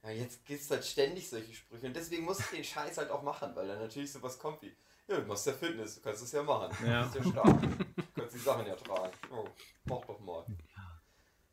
Ja, 0.04 0.10
jetzt 0.10 0.44
gibt 0.44 0.60
es 0.60 0.70
halt 0.70 0.84
ständig 0.84 1.28
solche 1.30 1.52
Sprüche 1.54 1.86
und 1.86 1.94
deswegen 1.94 2.24
muss 2.24 2.40
ich 2.40 2.46
den 2.46 2.64
Scheiß 2.64 2.98
halt 2.98 3.10
auch 3.10 3.22
machen, 3.22 3.54
weil 3.54 3.68
dann 3.68 3.78
natürlich 3.78 4.10
sowas 4.10 4.38
kommt 4.38 4.60
wie, 4.62 4.74
ja, 5.08 5.20
du 5.20 5.26
machst 5.26 5.46
ja 5.46 5.52
Fitness, 5.52 5.94
du 5.96 6.00
kannst 6.00 6.22
es 6.22 6.32
ja 6.32 6.42
machen. 6.42 6.74
Ja. 6.86 7.04
Du 7.04 7.12
bist 7.12 7.24
ja 7.26 7.30
stark. 7.30 7.60
Du 7.62 8.20
kannst 8.20 8.34
die 8.34 8.40
Sachen 8.40 8.66
ja 8.66 8.74
tragen. 8.76 9.12
Oh, 9.30 9.46
mach 9.84 10.04
doch 10.06 10.18
mal. 10.20 10.44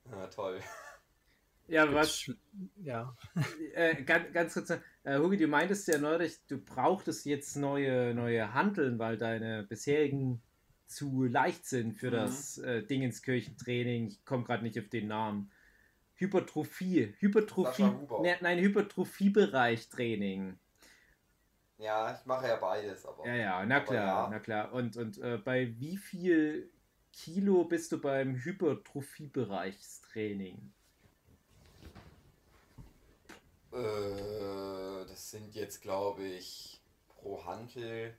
Ja, 0.09 0.27
toll. 0.27 0.59
Ja, 1.67 1.93
was, 1.93 2.31
Ja. 2.77 3.15
äh, 3.75 4.01
ganz, 4.03 4.33
ganz 4.33 4.53
kurz, 4.55 4.71
äh, 4.71 5.19
Hugi, 5.19 5.37
du 5.37 5.45
meintest 5.47 5.87
ja 5.87 5.99
neulich, 5.99 6.39
du 6.47 6.57
brauchtest 6.57 7.25
jetzt 7.27 7.55
neue, 7.57 8.15
neue 8.15 8.53
Handeln, 8.55 8.97
weil 8.97 9.17
deine 9.19 9.61
bisherigen 9.63 10.41
zu 10.87 11.25
leicht 11.25 11.67
sind 11.67 11.93
für 11.93 12.07
Mhm. 12.07 12.11
das 12.13 12.57
äh, 12.57 12.81
Dingenskirchentraining. 12.81 14.07
Ich 14.07 14.25
komme 14.25 14.45
gerade 14.45 14.63
nicht 14.63 14.79
auf 14.79 14.89
den 14.89 15.07
Namen. 15.07 15.51
Hypertrophie. 16.19 17.13
Hypertrophie. 17.19 17.83
Ne, 18.21 18.37
nein, 18.41 18.59
Hypertrophiebereich 18.59 19.87
Training. 19.89 20.59
Ja, 21.77 22.17
ich 22.19 22.25
mache 22.25 22.47
ja 22.47 22.57
beides, 22.57 23.05
aber. 23.05 23.25
Ja, 23.25 23.35
ja, 23.35 23.65
na 23.65 23.79
klar, 23.79 24.25
ja. 24.25 24.29
na 24.29 24.39
klar. 24.39 24.73
Und, 24.73 24.97
und 24.97 25.17
äh, 25.19 25.37
bei 25.37 25.73
wie 25.79 25.95
viel 25.97 26.69
Kilo 27.13 27.63
bist 27.63 27.91
du 27.93 28.01
beim 28.01 28.35
Hypertrophiebereichstraining? 28.35 30.73
Äh, 33.71 35.05
das 35.07 35.31
sind 35.31 35.55
jetzt, 35.55 35.81
glaube 35.81 36.23
ich, 36.25 36.81
pro 37.07 37.45
Hantel 37.45 38.13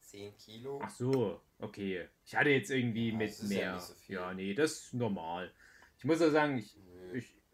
10 0.00 0.36
Kilo. 0.36 0.80
Ach 0.82 0.90
so, 0.90 1.40
okay. 1.58 2.08
Ich 2.24 2.34
hatte 2.34 2.50
jetzt 2.50 2.70
irgendwie 2.70 3.10
Ja, 3.10 3.16
mit 3.16 3.42
mehr. 3.44 3.78
so 3.80 3.94
ja, 4.08 4.32
nee, 4.34 4.54
das 4.54 4.72
ist 4.72 4.94
normal. 4.94 5.52
Ich 5.98 6.04
muss 6.04 6.20
ja 6.20 6.30
sagen, 6.30 6.58
ich, 6.58 6.76
ich, 6.76 6.82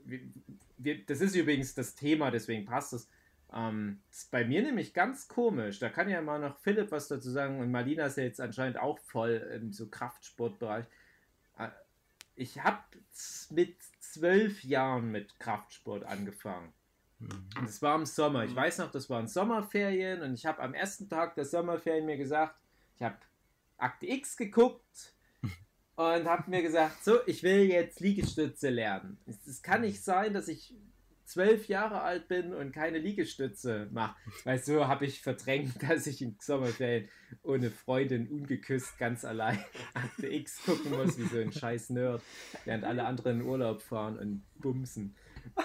wir, 0.08 0.20
wir, 0.78 1.04
das 1.06 1.20
ist 1.20 1.34
übrigens 1.34 1.74
das 1.74 1.94
Thema, 1.94 2.30
deswegen 2.30 2.64
passt 2.64 2.92
es. 2.92 3.08
Ähm, 3.52 4.00
das 4.10 4.18
ist 4.20 4.30
bei 4.30 4.44
mir 4.44 4.62
nämlich 4.62 4.94
ganz 4.94 5.28
komisch. 5.28 5.78
Da 5.78 5.88
kann 5.88 6.08
ja 6.08 6.20
mal 6.20 6.38
noch 6.38 6.58
Philipp 6.58 6.90
was 6.90 7.08
dazu 7.08 7.30
sagen 7.30 7.60
und 7.60 7.70
Marlina 7.70 8.06
ist 8.06 8.16
ja 8.16 8.24
jetzt 8.24 8.40
anscheinend 8.40 8.78
auch 8.78 8.98
voll 8.98 9.32
im 9.54 9.72
so 9.72 9.88
Kraftsportbereich. 9.88 10.86
Äh, 11.58 11.68
ich 12.34 12.62
habe 12.62 12.82
mit 13.50 13.76
zwölf 14.00 14.64
Jahren 14.64 15.10
mit 15.10 15.38
Kraftsport 15.38 16.04
angefangen. 16.04 16.72
Mhm. 17.18 17.48
Und 17.58 17.68
es 17.68 17.82
war 17.82 17.96
im 17.96 18.06
Sommer. 18.06 18.44
Ich 18.44 18.52
Mhm. 18.52 18.56
weiß 18.56 18.78
noch, 18.78 18.90
das 18.90 19.10
waren 19.10 19.26
Sommerferien 19.28 20.22
und 20.22 20.34
ich 20.34 20.46
habe 20.46 20.62
am 20.62 20.74
ersten 20.74 21.08
Tag 21.08 21.34
der 21.34 21.44
Sommerferien 21.44 22.06
mir 22.06 22.16
gesagt, 22.16 22.56
ich 22.96 23.02
habe 23.02 23.16
Akte 23.76 24.06
X 24.06 24.36
geguckt 24.36 25.14
und 25.98 26.28
habe 26.28 26.48
mir 26.48 26.62
gesagt, 26.62 27.04
so, 27.04 27.18
ich 27.26 27.42
will 27.42 27.64
jetzt 27.64 27.98
Liegestütze 27.98 28.70
lernen. 28.70 29.18
Es, 29.26 29.44
es 29.48 29.62
kann 29.62 29.80
nicht 29.80 30.04
sein, 30.04 30.32
dass 30.32 30.46
ich 30.46 30.72
zwölf 31.24 31.66
Jahre 31.66 32.02
alt 32.02 32.28
bin 32.28 32.54
und 32.54 32.70
keine 32.70 32.98
Liegestütze 32.98 33.88
mache. 33.90 34.14
Weil 34.44 34.62
so 34.62 34.86
habe 34.86 35.06
ich 35.06 35.20
verdrängt, 35.20 35.82
dass 35.88 36.06
ich 36.06 36.22
in 36.22 36.36
Sommerferien 36.40 37.08
ohne 37.42 37.72
Freundin 37.72 38.28
ungeküsst 38.28 38.96
ganz 38.96 39.24
allein 39.24 39.58
Akte 39.94 40.28
X 40.28 40.62
gucken 40.64 40.92
muss, 40.92 41.18
wie 41.18 41.24
so 41.24 41.38
ein 41.38 41.52
scheiß 41.52 41.90
Nerd, 41.90 42.22
während 42.64 42.84
alle 42.84 43.04
anderen 43.04 43.40
in 43.40 43.46
Urlaub 43.46 43.82
fahren 43.82 44.20
und 44.20 44.44
bumsen. 44.60 45.16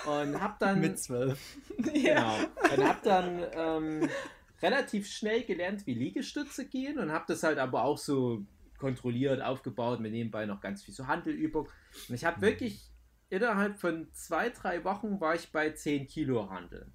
Und 0.07 0.41
hab 0.41 0.57
dann 0.57 0.81
Mit 0.81 0.97
zwölf. 0.97 1.39
Genau. 1.77 2.39
Und 2.75 2.83
habe 2.83 2.99
dann 3.03 3.45
ähm, 3.55 4.09
relativ 4.63 5.07
schnell 5.07 5.43
gelernt, 5.43 5.85
wie 5.85 5.93
Liegestütze 5.93 6.67
gehen 6.67 6.97
und 6.97 7.11
habe 7.11 7.25
das 7.27 7.43
halt 7.43 7.59
aber 7.59 7.83
auch 7.83 7.99
so 7.99 8.43
kontrolliert 8.83 9.41
aufgebaut, 9.41 10.01
mit 10.01 10.11
nebenbei 10.11 10.45
noch 10.45 10.59
ganz 10.59 10.83
viel 10.83 10.93
so 10.93 11.07
Handelübung. 11.07 11.69
Und 12.09 12.15
ich 12.15 12.25
habe 12.25 12.41
wirklich 12.41 12.91
innerhalb 13.29 13.79
von 13.79 14.11
zwei, 14.11 14.49
drei 14.49 14.83
Wochen 14.83 15.21
war 15.21 15.35
ich 15.35 15.53
bei 15.53 15.69
10 15.69 16.07
Kilo 16.07 16.49
Handeln. 16.49 16.91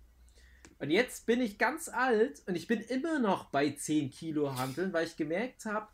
Und 0.79 0.91
jetzt 0.91 1.25
bin 1.25 1.41
ich 1.41 1.57
ganz 1.57 1.89
alt 1.89 2.43
und 2.47 2.57
ich 2.57 2.67
bin 2.67 2.81
immer 2.83 3.19
noch 3.21 3.47
bei 3.47 3.71
10 3.71 4.11
Kilo 4.11 4.55
Handeln, 4.59 4.93
weil 4.93 5.07
ich 5.07 5.17
gemerkt 5.17 5.65
habe, 5.65 5.89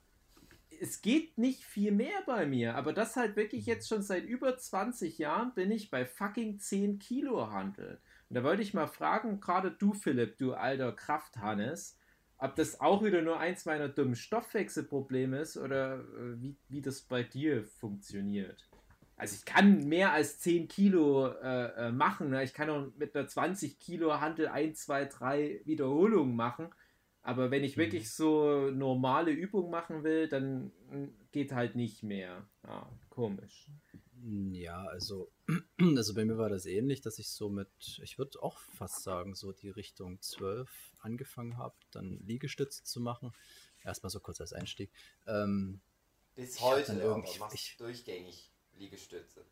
es 0.80 1.00
geht 1.00 1.38
nicht 1.38 1.64
viel 1.64 1.92
mehr 1.92 2.22
bei 2.26 2.44
mir, 2.44 2.74
aber 2.74 2.92
das 2.92 3.14
halt 3.14 3.36
wirklich 3.36 3.66
jetzt 3.66 3.88
schon 3.88 4.02
seit 4.02 4.24
über 4.24 4.58
20 4.58 5.16
Jahren 5.18 5.54
bin 5.54 5.70
ich 5.70 5.90
bei 5.90 6.04
fucking 6.04 6.58
10 6.58 6.98
Kilo 6.98 7.52
Handeln. 7.52 7.98
Und 8.28 8.34
da 8.34 8.42
wollte 8.42 8.62
ich 8.62 8.74
mal 8.74 8.88
fragen, 8.88 9.38
gerade 9.38 9.70
du, 9.70 9.94
Philipp, 9.94 10.38
du 10.38 10.54
alter 10.54 10.90
Krafthannes, 10.90 11.96
ob 12.44 12.56
das 12.56 12.80
auch 12.80 13.02
wieder 13.02 13.22
nur 13.22 13.38
eins 13.40 13.64
meiner 13.64 13.88
dummen 13.88 14.16
Stoffwechselprobleme 14.16 15.38
ist 15.38 15.56
oder 15.56 16.00
äh, 16.00 16.40
wie, 16.42 16.56
wie 16.68 16.82
das 16.82 17.00
bei 17.00 17.22
dir 17.22 17.64
funktioniert. 17.64 18.68
Also 19.16 19.36
ich 19.36 19.44
kann 19.44 19.88
mehr 19.88 20.12
als 20.12 20.40
10 20.40 20.68
Kilo 20.68 21.28
äh, 21.28 21.86
äh, 21.86 21.92
machen. 21.92 22.30
Ne? 22.30 22.42
Ich 22.44 22.52
kann 22.52 22.68
auch 22.68 22.88
mit 22.96 23.16
einer 23.16 23.28
20 23.28 23.78
Kilo 23.78 24.20
Handel 24.20 24.48
1, 24.48 24.78
2, 24.84 25.04
3 25.06 25.60
Wiederholungen 25.64 26.36
machen. 26.36 26.68
Aber 27.22 27.50
wenn 27.50 27.64
ich 27.64 27.76
Mhm. 27.76 27.82
wirklich 27.82 28.12
so 28.12 28.70
normale 28.70 29.30
Übungen 29.30 29.70
machen 29.70 30.04
will, 30.04 30.28
dann 30.28 30.72
mm, 30.90 31.06
geht 31.32 31.52
halt 31.52 31.74
nicht 31.76 32.02
mehr. 32.02 32.46
Ja, 32.66 32.86
komisch. 33.08 33.66
Ja, 34.26 34.84
also, 34.86 35.30
also 35.96 36.14
bei 36.14 36.24
mir 36.24 36.38
war 36.38 36.48
das 36.48 36.64
ähnlich, 36.64 37.02
dass 37.02 37.18
ich 37.18 37.28
so 37.28 37.50
mit, 37.50 37.68
ich 38.02 38.16
würde 38.16 38.42
auch 38.42 38.58
fast 38.58 39.02
sagen, 39.02 39.34
so 39.34 39.52
die 39.52 39.68
Richtung 39.68 40.20
12 40.22 40.70
angefangen 41.00 41.58
habe, 41.58 41.74
dann 41.90 42.20
Liegestütze 42.20 42.84
zu 42.84 43.00
machen. 43.00 43.32
Erstmal 43.82 44.08
so 44.08 44.20
kurz 44.20 44.40
als 44.40 44.54
Einstieg. 44.54 44.90
Ähm, 45.26 45.80
Bis 46.36 46.58
heute 46.60 46.92
irgendwie- 46.94 47.38
ich- 47.52 47.76
durchgängig 47.76 48.50
Liegestütze. 48.72 49.44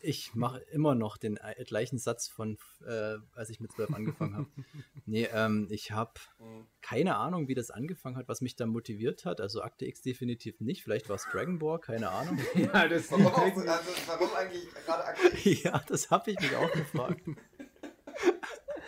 Ich 0.00 0.34
mache 0.34 0.60
immer 0.72 0.94
noch 0.94 1.16
den 1.16 1.36
äh, 1.38 1.64
gleichen 1.64 1.98
Satz 1.98 2.28
von, 2.28 2.58
äh, 2.86 3.16
als 3.34 3.50
ich 3.50 3.60
mit 3.60 3.72
12 3.72 3.92
angefangen 3.94 4.36
habe. 4.36 4.46
Nee, 5.06 5.26
ähm, 5.32 5.68
ich 5.70 5.90
habe 5.92 6.12
Mhm. 6.38 6.66
keine 6.82 7.16
Ahnung, 7.16 7.48
wie 7.48 7.54
das 7.54 7.70
angefangen 7.70 8.16
hat, 8.16 8.28
was 8.28 8.40
mich 8.42 8.56
da 8.56 8.66
motiviert 8.66 9.24
hat. 9.24 9.40
Also 9.40 9.62
Akte 9.62 9.86
X 9.86 10.02
definitiv 10.02 10.60
nicht. 10.60 10.82
Vielleicht 10.82 11.08
war 11.08 11.16
es 11.16 11.26
Dragon 11.32 11.58
Ball, 11.58 11.78
keine 11.80 12.10
Ahnung. 12.10 12.38
Ja, 12.54 12.86
das 12.88 13.10
Warum, 13.10 13.26
auch, 13.26 13.38
also, 13.38 13.62
warum 14.06 14.28
eigentlich 14.34 14.68
gerade 14.84 15.04
aktuell? 15.04 15.54
ja, 15.64 15.82
das 15.88 16.10
habe 16.10 16.30
ich 16.30 16.40
mich 16.40 16.54
auch 16.54 16.70
gefragt. 16.72 17.22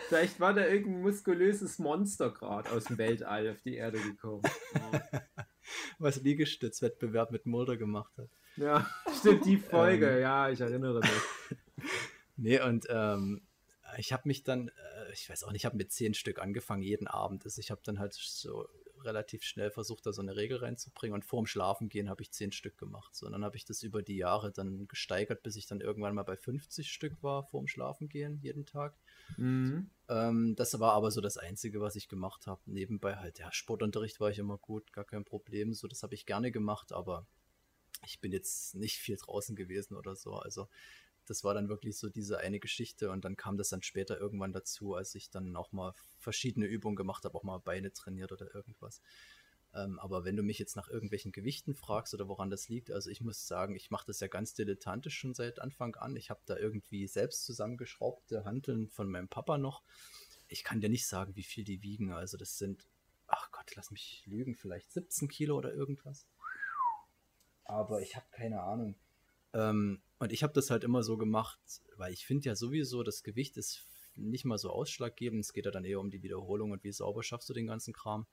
Vielleicht 0.07 0.39
war 0.39 0.53
da 0.53 0.67
irgendein 0.67 1.01
muskulöses 1.03 1.79
Monster 1.79 2.31
gerade 2.31 2.69
aus 2.71 2.83
dem 2.85 2.97
Weltall 2.97 3.49
auf 3.49 3.61
die 3.61 3.75
Erde 3.75 3.99
gekommen. 3.99 4.43
Was 5.99 6.21
Liegestützwettbewerb 6.21 7.31
mit 7.31 7.45
Mulder 7.45 7.77
gemacht 7.77 8.17
hat. 8.17 8.29
Ja, 8.57 8.89
stimmt, 9.19 9.45
die 9.45 9.57
Folge, 9.57 10.09
Ähm. 10.09 10.21
ja, 10.21 10.49
ich 10.49 10.61
erinnere 10.61 10.99
mich. 10.99 11.87
Nee, 12.37 12.59
und 12.59 12.87
ähm, 12.89 13.41
ich 13.97 14.13
habe 14.13 14.23
mich 14.25 14.43
dann, 14.43 14.69
äh, 14.69 15.11
ich 15.13 15.29
weiß 15.29 15.43
auch 15.43 15.51
nicht, 15.51 15.61
ich 15.61 15.65
habe 15.65 15.77
mit 15.77 15.91
zehn 15.91 16.15
Stück 16.15 16.39
angefangen 16.39 16.81
jeden 16.81 17.07
Abend. 17.07 17.45
Also 17.45 17.59
ich 17.59 17.69
habe 17.69 17.81
dann 17.83 17.99
halt 17.99 18.13
so 18.13 18.67
relativ 19.03 19.43
schnell 19.43 19.71
versucht, 19.71 20.05
da 20.05 20.13
so 20.13 20.21
eine 20.21 20.35
Regel 20.35 20.57
reinzubringen. 20.57 21.13
Und 21.13 21.25
vorm 21.25 21.45
Schlafengehen 21.45 22.09
habe 22.09 22.21
ich 22.21 22.31
zehn 22.31 22.51
Stück 22.51 22.77
gemacht. 22.77 23.15
So, 23.15 23.25
und 23.25 23.33
dann 23.33 23.43
habe 23.43 23.57
ich 23.57 23.65
das 23.65 23.83
über 23.83 24.01
die 24.01 24.17
Jahre 24.17 24.51
dann 24.51 24.87
gesteigert, 24.87 25.43
bis 25.43 25.55
ich 25.55 25.67
dann 25.67 25.81
irgendwann 25.81 26.15
mal 26.15 26.23
bei 26.23 26.35
50 26.37 26.91
Stück 26.91 27.21
war 27.21 27.43
vorm 27.43 27.67
Schlafengehen 27.67 28.39
jeden 28.41 28.65
Tag. 28.65 28.95
Mhm. 29.37 29.89
Ähm, 30.09 30.55
das 30.55 30.79
war 30.79 30.93
aber 30.93 31.11
so 31.11 31.21
das 31.21 31.37
Einzige, 31.37 31.81
was 31.81 31.95
ich 31.95 32.07
gemacht 32.07 32.47
habe. 32.47 32.61
Nebenbei 32.65 33.15
halt, 33.15 33.39
ja, 33.39 33.51
Sportunterricht 33.51 34.19
war 34.19 34.29
ich 34.29 34.39
immer 34.39 34.57
gut, 34.57 34.91
gar 34.93 35.05
kein 35.05 35.25
Problem. 35.25 35.73
So, 35.73 35.87
das 35.87 36.03
habe 36.03 36.13
ich 36.15 36.25
gerne 36.25 36.51
gemacht, 36.51 36.91
aber 36.91 37.25
ich 38.05 38.19
bin 38.19 38.31
jetzt 38.31 38.75
nicht 38.75 38.97
viel 38.97 39.17
draußen 39.17 39.55
gewesen 39.55 39.95
oder 39.95 40.15
so. 40.15 40.33
Also 40.33 40.67
das 41.25 41.43
war 41.43 41.53
dann 41.53 41.69
wirklich 41.69 41.97
so 41.97 42.09
diese 42.09 42.39
eine 42.39 42.59
Geschichte 42.59 43.11
und 43.11 43.23
dann 43.23 43.37
kam 43.37 43.57
das 43.57 43.69
dann 43.69 43.83
später 43.83 44.19
irgendwann 44.19 44.53
dazu, 44.53 44.95
als 44.95 45.15
ich 45.15 45.29
dann 45.29 45.55
auch 45.55 45.71
mal 45.71 45.93
verschiedene 46.17 46.65
Übungen 46.65 46.95
gemacht 46.95 47.23
habe, 47.25 47.37
auch 47.37 47.43
mal 47.43 47.59
Beine 47.59 47.93
trainiert 47.93 48.31
oder 48.31 48.53
irgendwas. 48.53 49.01
Ähm, 49.73 49.99
aber 49.99 50.25
wenn 50.25 50.35
du 50.35 50.43
mich 50.43 50.59
jetzt 50.59 50.75
nach 50.75 50.89
irgendwelchen 50.89 51.31
Gewichten 51.31 51.73
fragst 51.73 52.13
oder 52.13 52.27
woran 52.27 52.49
das 52.49 52.67
liegt, 52.67 52.91
also 52.91 53.09
ich 53.09 53.21
muss 53.21 53.47
sagen, 53.47 53.75
ich 53.75 53.89
mache 53.89 54.05
das 54.07 54.19
ja 54.19 54.27
ganz 54.27 54.53
dilettantisch 54.53 55.17
schon 55.17 55.33
seit 55.33 55.59
Anfang 55.59 55.95
an. 55.95 56.15
Ich 56.15 56.29
habe 56.29 56.41
da 56.45 56.57
irgendwie 56.57 57.07
selbst 57.07 57.45
zusammengeschraubte 57.45 58.43
Hanteln 58.43 58.89
von 58.89 59.09
meinem 59.09 59.29
Papa 59.29 59.57
noch. 59.57 59.83
Ich 60.47 60.63
kann 60.63 60.81
dir 60.81 60.89
nicht 60.89 61.07
sagen, 61.07 61.35
wie 61.35 61.43
viel 61.43 61.63
die 61.63 61.81
wiegen. 61.81 62.11
Also 62.11 62.37
das 62.37 62.57
sind, 62.57 62.85
ach 63.27 63.51
Gott, 63.51 63.73
lass 63.75 63.91
mich 63.91 64.23
lügen, 64.25 64.55
vielleicht 64.55 64.91
17 64.91 65.29
Kilo 65.29 65.57
oder 65.57 65.73
irgendwas. 65.73 66.27
Aber 67.63 68.01
ich 68.01 68.17
habe 68.17 68.25
keine 68.31 68.61
Ahnung. 68.61 68.95
Ähm, 69.53 70.01
und 70.19 70.33
ich 70.33 70.43
habe 70.43 70.53
das 70.53 70.69
halt 70.69 70.83
immer 70.83 71.03
so 71.03 71.17
gemacht, 71.17 71.59
weil 71.95 72.11
ich 72.11 72.25
finde 72.25 72.49
ja 72.49 72.55
sowieso, 72.55 73.03
das 73.03 73.23
Gewicht 73.23 73.55
ist 73.55 73.87
nicht 74.15 74.43
mal 74.43 74.57
so 74.57 74.69
ausschlaggebend. 74.69 75.39
Es 75.39 75.53
geht 75.53 75.65
ja 75.65 75.71
dann 75.71 75.85
eher 75.85 75.99
um 75.99 76.09
die 76.09 76.23
Wiederholung 76.23 76.71
und 76.71 76.83
wie 76.83 76.91
sauber 76.91 77.23
schaffst 77.23 77.49
du 77.49 77.53
den 77.53 77.67
ganzen 77.67 77.93
Kram. 77.93 78.27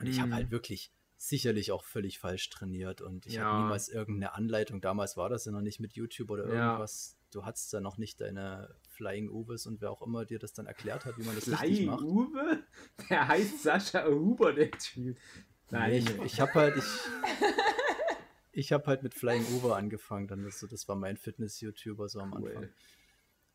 Und 0.00 0.06
ich 0.08 0.18
habe 0.18 0.30
Mhm. 0.30 0.34
halt 0.34 0.50
wirklich 0.50 0.92
sicherlich 1.16 1.70
auch 1.70 1.84
völlig 1.84 2.18
falsch 2.18 2.48
trainiert 2.48 3.02
und 3.02 3.26
ich 3.26 3.34
Ja. 3.34 3.44
habe 3.44 3.62
niemals 3.62 3.88
irgendeine 3.88 4.32
Anleitung. 4.34 4.80
Damals 4.80 5.16
war 5.18 5.28
das 5.28 5.44
ja 5.44 5.52
noch 5.52 5.60
nicht 5.60 5.78
mit 5.78 5.92
YouTube 5.92 6.30
oder 6.30 6.48
Ja. 6.48 6.68
irgendwas. 6.72 7.16
Du 7.30 7.44
hattest 7.44 7.72
da 7.74 7.80
noch 7.80 7.98
nicht 7.98 8.20
deine 8.20 8.74
Flying 8.88 9.28
Uves 9.28 9.66
und 9.66 9.80
wer 9.82 9.90
auch 9.90 10.02
immer 10.02 10.24
dir 10.24 10.38
das 10.38 10.52
dann 10.54 10.66
erklärt 10.66 11.04
hat, 11.04 11.18
wie 11.18 11.22
man 11.24 11.34
das 11.36 11.46
richtig 11.46 11.58
Flying 11.60 11.84
macht. 11.86 12.02
Uwe? 12.02 12.64
Der 13.10 13.28
heißt 13.28 13.62
Sascha 13.62 14.06
Huber, 14.06 14.52
der 14.54 14.70
Typ. 14.72 15.16
Nein, 15.70 15.90
Nee, 15.90 15.98
ich, 15.98 16.18
ich 16.22 16.40
habe 16.40 16.54
halt, 16.54 16.76
ich, 16.76 16.84
ich 18.52 18.72
habe 18.72 18.86
halt 18.86 19.02
mit 19.02 19.14
Flying 19.14 19.44
Uwe 19.54 19.76
angefangen. 19.76 20.26
Dann 20.26 20.42
das, 20.42 20.58
so, 20.58 20.66
das 20.66 20.88
war 20.88 20.96
mein 20.96 21.16
Fitness-YouTuber 21.16 22.08
so 22.08 22.20
am 22.20 22.32
Cool. 22.34 22.48
Anfang. 22.56 22.68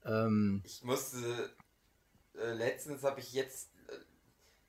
Ähm, 0.05 0.61
Ich 0.65 0.83
musste, 0.83 1.55
äh, 2.35 2.53
letztens 2.53 3.03
habe 3.03 3.19
ich 3.19 3.33
jetzt, 3.33 3.71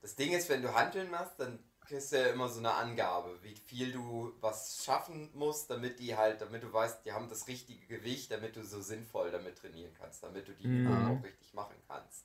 das 0.06 0.14
Ding 0.14 0.32
ist, 0.32 0.48
wenn 0.48 0.62
du 0.62 0.72
Handeln 0.72 1.10
machst, 1.10 1.40
dann 1.40 1.58
kriegst 1.80 2.12
du 2.12 2.20
ja 2.20 2.28
immer 2.28 2.48
so 2.48 2.60
eine 2.60 2.72
Angabe, 2.74 3.42
wie 3.42 3.56
viel 3.56 3.90
du 3.90 4.32
was 4.40 4.84
schaffen 4.84 5.30
musst, 5.34 5.68
damit 5.68 5.98
die 5.98 6.16
halt, 6.16 6.40
damit 6.40 6.62
du 6.62 6.72
weißt, 6.72 7.04
die 7.04 7.10
haben 7.12 7.28
das 7.28 7.48
richtige 7.48 7.84
Gewicht, 7.86 8.30
damit 8.30 8.54
du 8.54 8.62
so 8.62 8.80
sinnvoll 8.80 9.32
damit 9.32 9.58
trainieren 9.58 9.92
kannst, 9.98 10.22
damit 10.22 10.46
du 10.46 10.52
die 10.52 10.64
Mhm. 10.64 10.78
Übung 10.82 10.94
auch 11.08 11.24
richtig 11.24 11.54
machen 11.54 11.74
kannst. 11.88 12.24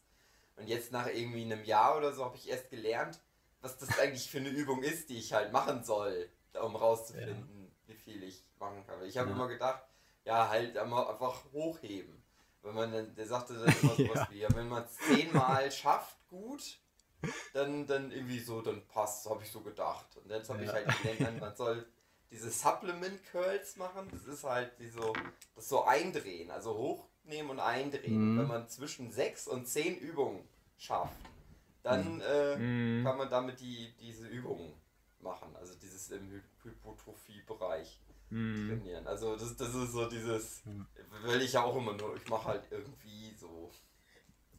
Und 0.58 0.68
jetzt 0.68 0.92
nach 0.92 1.08
irgendwie 1.08 1.42
einem 1.42 1.64
Jahr 1.64 1.98
oder 1.98 2.14
so 2.14 2.24
habe 2.24 2.36
ich 2.38 2.50
erst 2.50 2.70
gelernt, 2.70 3.20
was 3.62 3.80
das 3.80 3.98
eigentlich 3.98 4.30
für 4.30 4.38
eine 4.38 4.50
Übung 4.50 4.84
ist, 4.84 5.10
die 5.10 5.18
ich 5.18 5.34
halt 5.34 5.52
machen 5.52 5.84
soll, 5.84 6.30
um 6.62 6.76
rauszufinden, 6.76 7.76
wie 7.88 7.96
viel 7.96 8.22
ich 8.22 8.44
machen 8.60 8.86
kann. 8.86 9.04
Ich 9.06 9.18
habe 9.18 9.30
Ja. 9.30 9.36
immer 9.36 9.48
gedacht, 9.48 9.82
ja, 10.24 10.50
halt 10.50 10.78
einfach 10.78 11.46
hochheben. 11.52 12.22
Wenn 12.62 12.76
man 12.76 12.92
dann, 12.92 13.16
der 13.16 13.26
sagte 13.26 13.56
dann 13.56 13.74
immer 13.82 13.96
sowas 13.96 14.20
Ja. 14.20 14.28
wie, 14.30 14.38
ja, 14.40 14.56
wenn 14.56 14.70
man 14.70 14.84
es 14.84 14.98
zehnmal 15.00 15.72
schafft, 15.72 16.16
gut, 16.28 16.78
dann, 17.54 17.86
dann 17.88 18.12
irgendwie 18.12 18.40
so, 18.40 18.62
dann 18.62 18.86
passt, 18.88 19.30
habe 19.30 19.44
ich 19.44 19.52
so 19.52 19.62
gedacht. 19.62 20.08
Und 20.18 20.30
jetzt 20.30 20.50
habe 20.50 20.62
ich 20.64 20.68
Ja. 20.68 20.74
halt 20.74 20.88
gelernt, 21.04 21.40
man 21.40 21.56
soll 21.56 21.86
diese 22.30 22.50
Supplement 22.50 23.24
Curls 23.32 23.76
machen. 23.78 24.08
Das 24.12 24.26
ist 24.26 24.44
halt 24.44 24.78
die 24.80 24.88
so, 24.88 25.14
das 25.56 25.68
so 25.70 25.84
eindrehen, 25.84 26.50
also 26.52 26.76
hochnehmen 26.76 27.52
und 27.52 27.60
eindrehen. 27.60 28.34
Mhm. 28.36 28.40
Wenn 28.40 28.48
man 28.48 28.70
zwischen 28.70 29.12
sechs 29.12 29.48
und 29.48 29.68
zehn 29.68 29.98
Übungen 29.98 30.48
schafft, 30.78 31.18
dann 31.84 32.16
Mhm. 32.16 32.22
äh, 32.22 32.58
Mhm. 32.58 33.04
kann 33.04 33.18
man 33.18 33.30
damit 33.30 33.60
die, 33.60 33.94
diese 34.00 34.28
Übungen 34.28 34.74
machen. 35.20 35.56
Also 35.56 35.76
dieses 35.76 36.10
im 36.12 36.28
Hy- 36.32 36.42
Hypotrophie-Bereich 36.64 38.00
Mhm. 38.30 38.70
trainieren. 38.70 39.08
Also 39.08 39.36
das, 39.36 39.56
das 39.58 39.76
ist 39.76 39.92
so 39.92 40.08
dieses, 40.10 40.64
will 41.24 41.42
ich 41.42 41.54
ja 41.54 41.64
auch 41.64 41.76
immer 41.76 41.94
nur, 41.94 42.16
ich 42.16 42.28
mache 42.30 42.46
halt 42.46 42.64
irgendwie 42.72 43.34
so. 43.36 43.72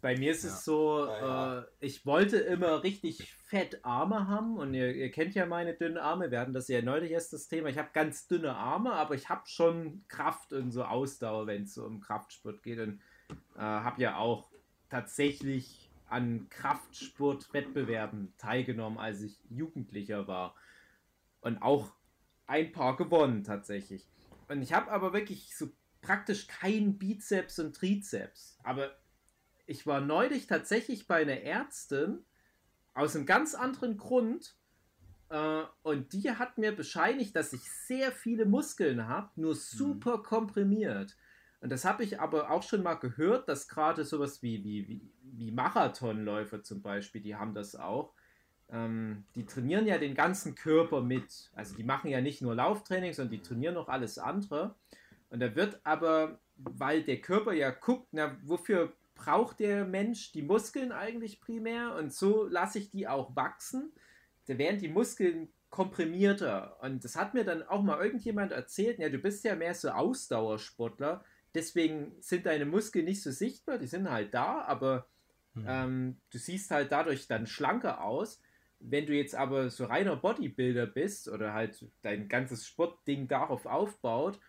Bei 0.02 0.18
mir 0.18 0.32
ist 0.32 0.42
Ja. 0.44 0.50
es 0.50 0.64
so, 0.64 1.06
Ja, 1.06 1.60
äh, 1.60 1.64
ich 1.80 2.04
wollte 2.04 2.36
immer 2.36 2.82
richtig 2.82 3.32
fett 3.44 3.84
Arme 3.84 4.26
haben 4.28 4.58
und 4.58 4.74
ihr, 4.74 4.92
ihr 4.94 5.10
kennt 5.10 5.34
ja 5.34 5.46
meine 5.46 5.74
dünnen 5.74 5.96
Arme, 5.96 6.30
wir 6.30 6.40
hatten 6.40 6.52
das 6.52 6.68
ja 6.68 6.82
neulich 6.82 7.12
erst 7.12 7.32
das 7.32 7.48
Thema. 7.48 7.68
Ich 7.68 7.78
habe 7.78 7.88
ganz 7.92 8.26
dünne 8.26 8.54
Arme, 8.54 8.92
aber 8.92 9.14
ich 9.14 9.28
habe 9.30 9.42
schon 9.46 10.04
Kraft 10.08 10.52
und 10.52 10.72
so 10.72 10.84
Ausdauer, 10.84 11.46
wenn 11.46 11.62
es 11.62 11.74
so 11.74 11.84
um 11.86 12.00
Kraftsport 12.00 12.62
geht 12.62 12.80
und 12.80 13.00
äh, 13.56 13.60
habe 13.60 14.02
ja 14.02 14.16
auch 14.16 14.50
tatsächlich 14.90 15.88
an 16.08 16.48
Kraftsportwettbewerben 16.50 18.34
teilgenommen, 18.38 18.98
als 18.98 19.22
ich 19.22 19.38
Jugendlicher 19.48 20.26
war 20.26 20.54
und 21.40 21.62
auch 21.62 21.92
ein 22.46 22.72
paar 22.72 22.96
gewonnen 22.96 23.44
tatsächlich. 23.44 24.06
Und 24.48 24.62
ich 24.62 24.72
habe 24.72 24.90
aber 24.90 25.12
wirklich 25.12 25.56
so 25.56 25.70
praktisch 26.02 26.48
keinen 26.48 26.98
Bizeps 26.98 27.58
und 27.60 27.74
Trizeps. 27.76 28.58
Aber 28.64 28.90
ich 29.72 29.86
war 29.86 30.02
neulich 30.02 30.46
tatsächlich 30.46 31.06
bei 31.06 31.22
einer 31.22 31.40
Ärztin 31.40 32.18
aus 32.92 33.16
einem 33.16 33.24
ganz 33.24 33.54
anderen 33.54 33.96
Grund. 33.96 34.54
Äh, 35.30 35.62
und 35.82 36.12
die 36.12 36.30
hat 36.30 36.58
mir 36.58 36.76
bescheinigt, 36.76 37.34
dass 37.34 37.54
ich 37.54 37.62
sehr 37.86 38.12
viele 38.12 38.44
Muskeln 38.44 39.08
habe, 39.08 39.30
nur 39.36 39.54
super 39.54 40.18
komprimiert. 40.18 41.16
Und 41.62 41.70
das 41.72 41.86
habe 41.86 42.04
ich 42.04 42.20
aber 42.20 42.50
auch 42.50 42.62
schon 42.62 42.82
mal 42.82 42.96
gehört, 42.96 43.48
dass 43.48 43.66
gerade 43.66 44.04
sowas 44.04 44.42
wie, 44.42 44.62
wie, 44.62 44.88
wie, 44.88 45.10
wie 45.22 45.52
Marathonläufer 45.52 46.62
zum 46.62 46.82
Beispiel, 46.82 47.22
die 47.22 47.36
haben 47.36 47.54
das 47.54 47.74
auch. 47.74 48.12
Ähm, 48.68 49.24
die 49.34 49.46
trainieren 49.46 49.86
ja 49.86 49.96
den 49.96 50.14
ganzen 50.14 50.54
Körper 50.54 51.00
mit. 51.00 51.50
Also 51.54 51.76
die 51.76 51.84
machen 51.84 52.10
ja 52.10 52.20
nicht 52.20 52.42
nur 52.42 52.54
Lauftraining, 52.54 53.14
sondern 53.14 53.32
die 53.32 53.42
trainieren 53.42 53.74
noch 53.74 53.88
alles 53.88 54.18
andere. 54.18 54.74
Und 55.30 55.40
da 55.40 55.56
wird 55.56 55.80
aber, 55.84 56.40
weil 56.56 57.04
der 57.04 57.22
Körper 57.22 57.54
ja 57.54 57.70
guckt, 57.70 58.08
na, 58.12 58.36
wofür 58.42 58.92
braucht 59.22 59.60
der 59.60 59.84
Mensch 59.84 60.32
die 60.32 60.42
Muskeln 60.42 60.92
eigentlich 60.92 61.40
primär? 61.40 61.94
Und 61.94 62.12
so 62.12 62.44
lasse 62.44 62.78
ich 62.78 62.90
die 62.90 63.06
auch 63.06 63.36
wachsen. 63.36 63.92
Da 64.46 64.58
werden 64.58 64.80
die 64.80 64.88
Muskeln 64.88 65.52
komprimierter. 65.70 66.78
Und 66.82 67.04
das 67.04 67.16
hat 67.16 67.34
mir 67.34 67.44
dann 67.44 67.62
auch 67.62 67.82
mal 67.82 68.04
irgendjemand 68.04 68.52
erzählt, 68.52 68.98
ja, 68.98 69.08
du 69.08 69.18
bist 69.18 69.44
ja 69.44 69.54
mehr 69.54 69.74
so 69.74 69.90
Ausdauersportler, 69.90 71.24
deswegen 71.54 72.16
sind 72.20 72.46
deine 72.46 72.66
Muskeln 72.66 73.04
nicht 73.04 73.22
so 73.22 73.30
sichtbar, 73.30 73.78
die 73.78 73.86
sind 73.86 74.10
halt 74.10 74.34
da, 74.34 74.62
aber 74.62 75.06
Mhm. 75.54 75.64
ähm, 75.68 76.20
du 76.30 76.38
siehst 76.38 76.70
halt 76.70 76.92
dadurch 76.92 77.26
dann 77.26 77.46
schlanker 77.46 78.02
aus. 78.02 78.40
Wenn 78.80 79.06
du 79.06 79.14
jetzt 79.14 79.34
aber 79.34 79.70
so 79.70 79.84
reiner 79.84 80.16
Bodybuilder 80.16 80.86
bist 80.86 81.28
oder 81.28 81.52
halt 81.52 81.86
dein 82.02 82.28
ganzes 82.28 82.66
Sportding 82.66 83.28
darauf 83.28 83.66
aufbaut, 83.66 84.40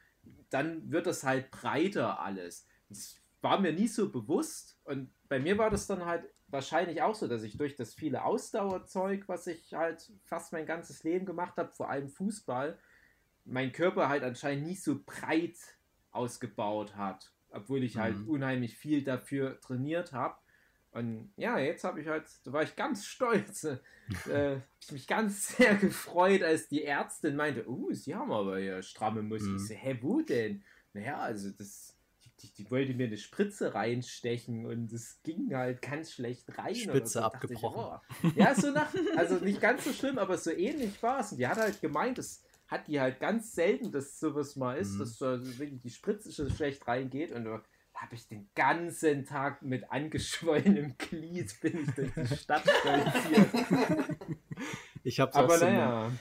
dann 0.49 0.91
wird 0.91 1.05
das 1.05 1.23
halt 1.23 1.51
breiter 1.51 2.19
alles. 2.19 2.65
Das 2.89 3.21
war 3.43 3.59
mir 3.59 3.73
nie 3.73 3.87
so 3.87 4.09
bewusst 4.09 4.79
und 4.85 5.11
bei 5.29 5.39
mir 5.39 5.57
war 5.57 5.69
das 5.69 5.85
dann 5.85 6.05
halt 6.05 6.25
wahrscheinlich 6.47 7.01
auch 7.01 7.15
so, 7.15 7.27
dass 7.27 7.43
ich 7.43 7.57
durch 7.57 7.75
das 7.75 7.93
viele 7.93 8.23
Ausdauerzeug, 8.23 9.27
was 9.27 9.47
ich 9.47 9.73
halt 9.73 10.11
fast 10.23 10.53
mein 10.53 10.65
ganzes 10.65 11.03
Leben 11.03 11.25
gemacht 11.25 11.57
habe, 11.57 11.71
vor 11.73 11.89
allem 11.89 12.09
Fußball, 12.09 12.77
mein 13.45 13.71
Körper 13.71 14.07
halt 14.09 14.23
anscheinend 14.23 14.65
nicht 14.67 14.83
so 14.83 15.01
breit 15.05 15.57
ausgebaut 16.11 16.95
hat, 16.95 17.31
obwohl 17.49 17.83
ich 17.83 17.97
halt 17.97 18.17
Mhm. 18.19 18.29
unheimlich 18.29 18.77
viel 18.77 19.03
dafür 19.03 19.59
trainiert 19.61 20.13
habe. 20.13 20.37
Und 20.91 21.33
ja, 21.37 21.57
jetzt 21.57 21.83
habe 21.83 22.01
ich 22.01 22.07
halt, 22.07 22.25
da 22.45 22.53
war 22.53 22.63
ich 22.63 22.75
ganz 22.75 23.05
stolz, 23.05 23.63
äh, 23.63 23.77
hab 24.85 24.91
mich 24.91 25.07
ganz 25.07 25.47
sehr 25.57 25.75
gefreut, 25.75 26.43
als 26.43 26.67
die 26.69 26.83
Ärztin 26.85 27.35
meinte, 27.35 27.67
uh, 27.67 27.91
sie 27.93 28.15
haben 28.15 28.31
aber 28.31 28.59
ja 28.59 28.81
stramme 28.83 29.23
Muskeln. 29.23 29.53
Mhm. 29.53 29.57
Ich 29.57 29.67
so, 29.67 29.73
hä, 29.73 29.97
wo 30.01 30.21
denn? 30.21 30.63
Naja, 30.93 31.17
also 31.19 31.49
das, 31.49 31.92
die, 32.43 32.53
die, 32.53 32.69
wollte 32.71 32.93
mir 32.93 33.07
eine 33.07 33.17
Spritze 33.17 33.73
reinstechen 33.73 34.65
und 34.65 34.91
es 34.93 35.21
ging 35.23 35.53
halt 35.55 35.81
ganz 35.81 36.11
schlecht 36.11 36.57
rein. 36.57 36.75
Spitze 36.75 37.13
so. 37.13 37.19
Abgebrochen. 37.21 37.99
Ich, 38.23 38.29
oh. 38.35 38.39
Ja, 38.39 38.53
so 38.53 38.69
nach, 38.71 38.93
also 39.17 39.35
nicht 39.35 39.59
ganz 39.61 39.83
so 39.85 39.93
schlimm, 39.93 40.17
aber 40.19 40.37
so 40.37 40.51
ähnlich 40.51 41.01
war 41.01 41.21
es. 41.21 41.31
Und 41.31 41.39
die 41.39 41.47
hat 41.47 41.57
halt 41.57 41.81
gemeint, 41.81 42.17
das 42.17 42.43
hat 42.67 42.87
die 42.87 42.99
halt 42.99 43.19
ganz 43.19 43.53
selten, 43.53 43.91
dass 43.91 44.19
sowas 44.19 44.55
mal 44.55 44.77
ist, 44.77 44.93
Mhm. 44.93 44.99
dass 44.99 45.17
so 45.17 45.25
wirklich 45.59 45.81
die 45.81 45.89
Spritze 45.89 46.31
so 46.31 46.49
schlecht 46.49 46.87
reingeht 46.87 47.31
und 47.31 47.45
da 47.45 47.61
habe 47.95 48.15
ich 48.15 48.27
den 48.27 48.49
ganzen 48.55 49.23
Tag 49.25 49.61
mit 49.61 49.91
angeschwollenem 49.91 50.95
Glied 50.97 51.53
bin 51.61 51.83
ich 51.83 51.91
durch 51.95 52.11
die 52.13 52.35
Stadt 52.37 52.63
stolziert. 52.67 53.47
Ich 55.03 55.19
habe 55.19 55.33
Aber 55.35 55.57
so 55.57 55.65
einen- 55.65 55.75
naja. 55.77 56.11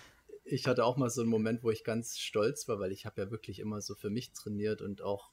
ich 0.45 0.67
hatte 0.67 0.85
auch 0.85 0.97
mal 0.97 1.09
so 1.11 1.21
einen 1.23 1.31
Moment, 1.31 1.63
wo 1.63 1.71
ich 1.71 1.85
ganz 1.85 2.19
stolz 2.19 2.69
war, 2.69 2.79
weil 2.81 2.93
ich 2.93 3.07
habe 3.07 3.21
ja 3.23 3.31
wirklich 3.31 3.59
immer 3.61 3.81
so 3.81 3.95
für 3.95 4.11
mich 4.11 4.33
trainiert 4.33 4.83
und 4.83 5.03
auch, 5.03 5.31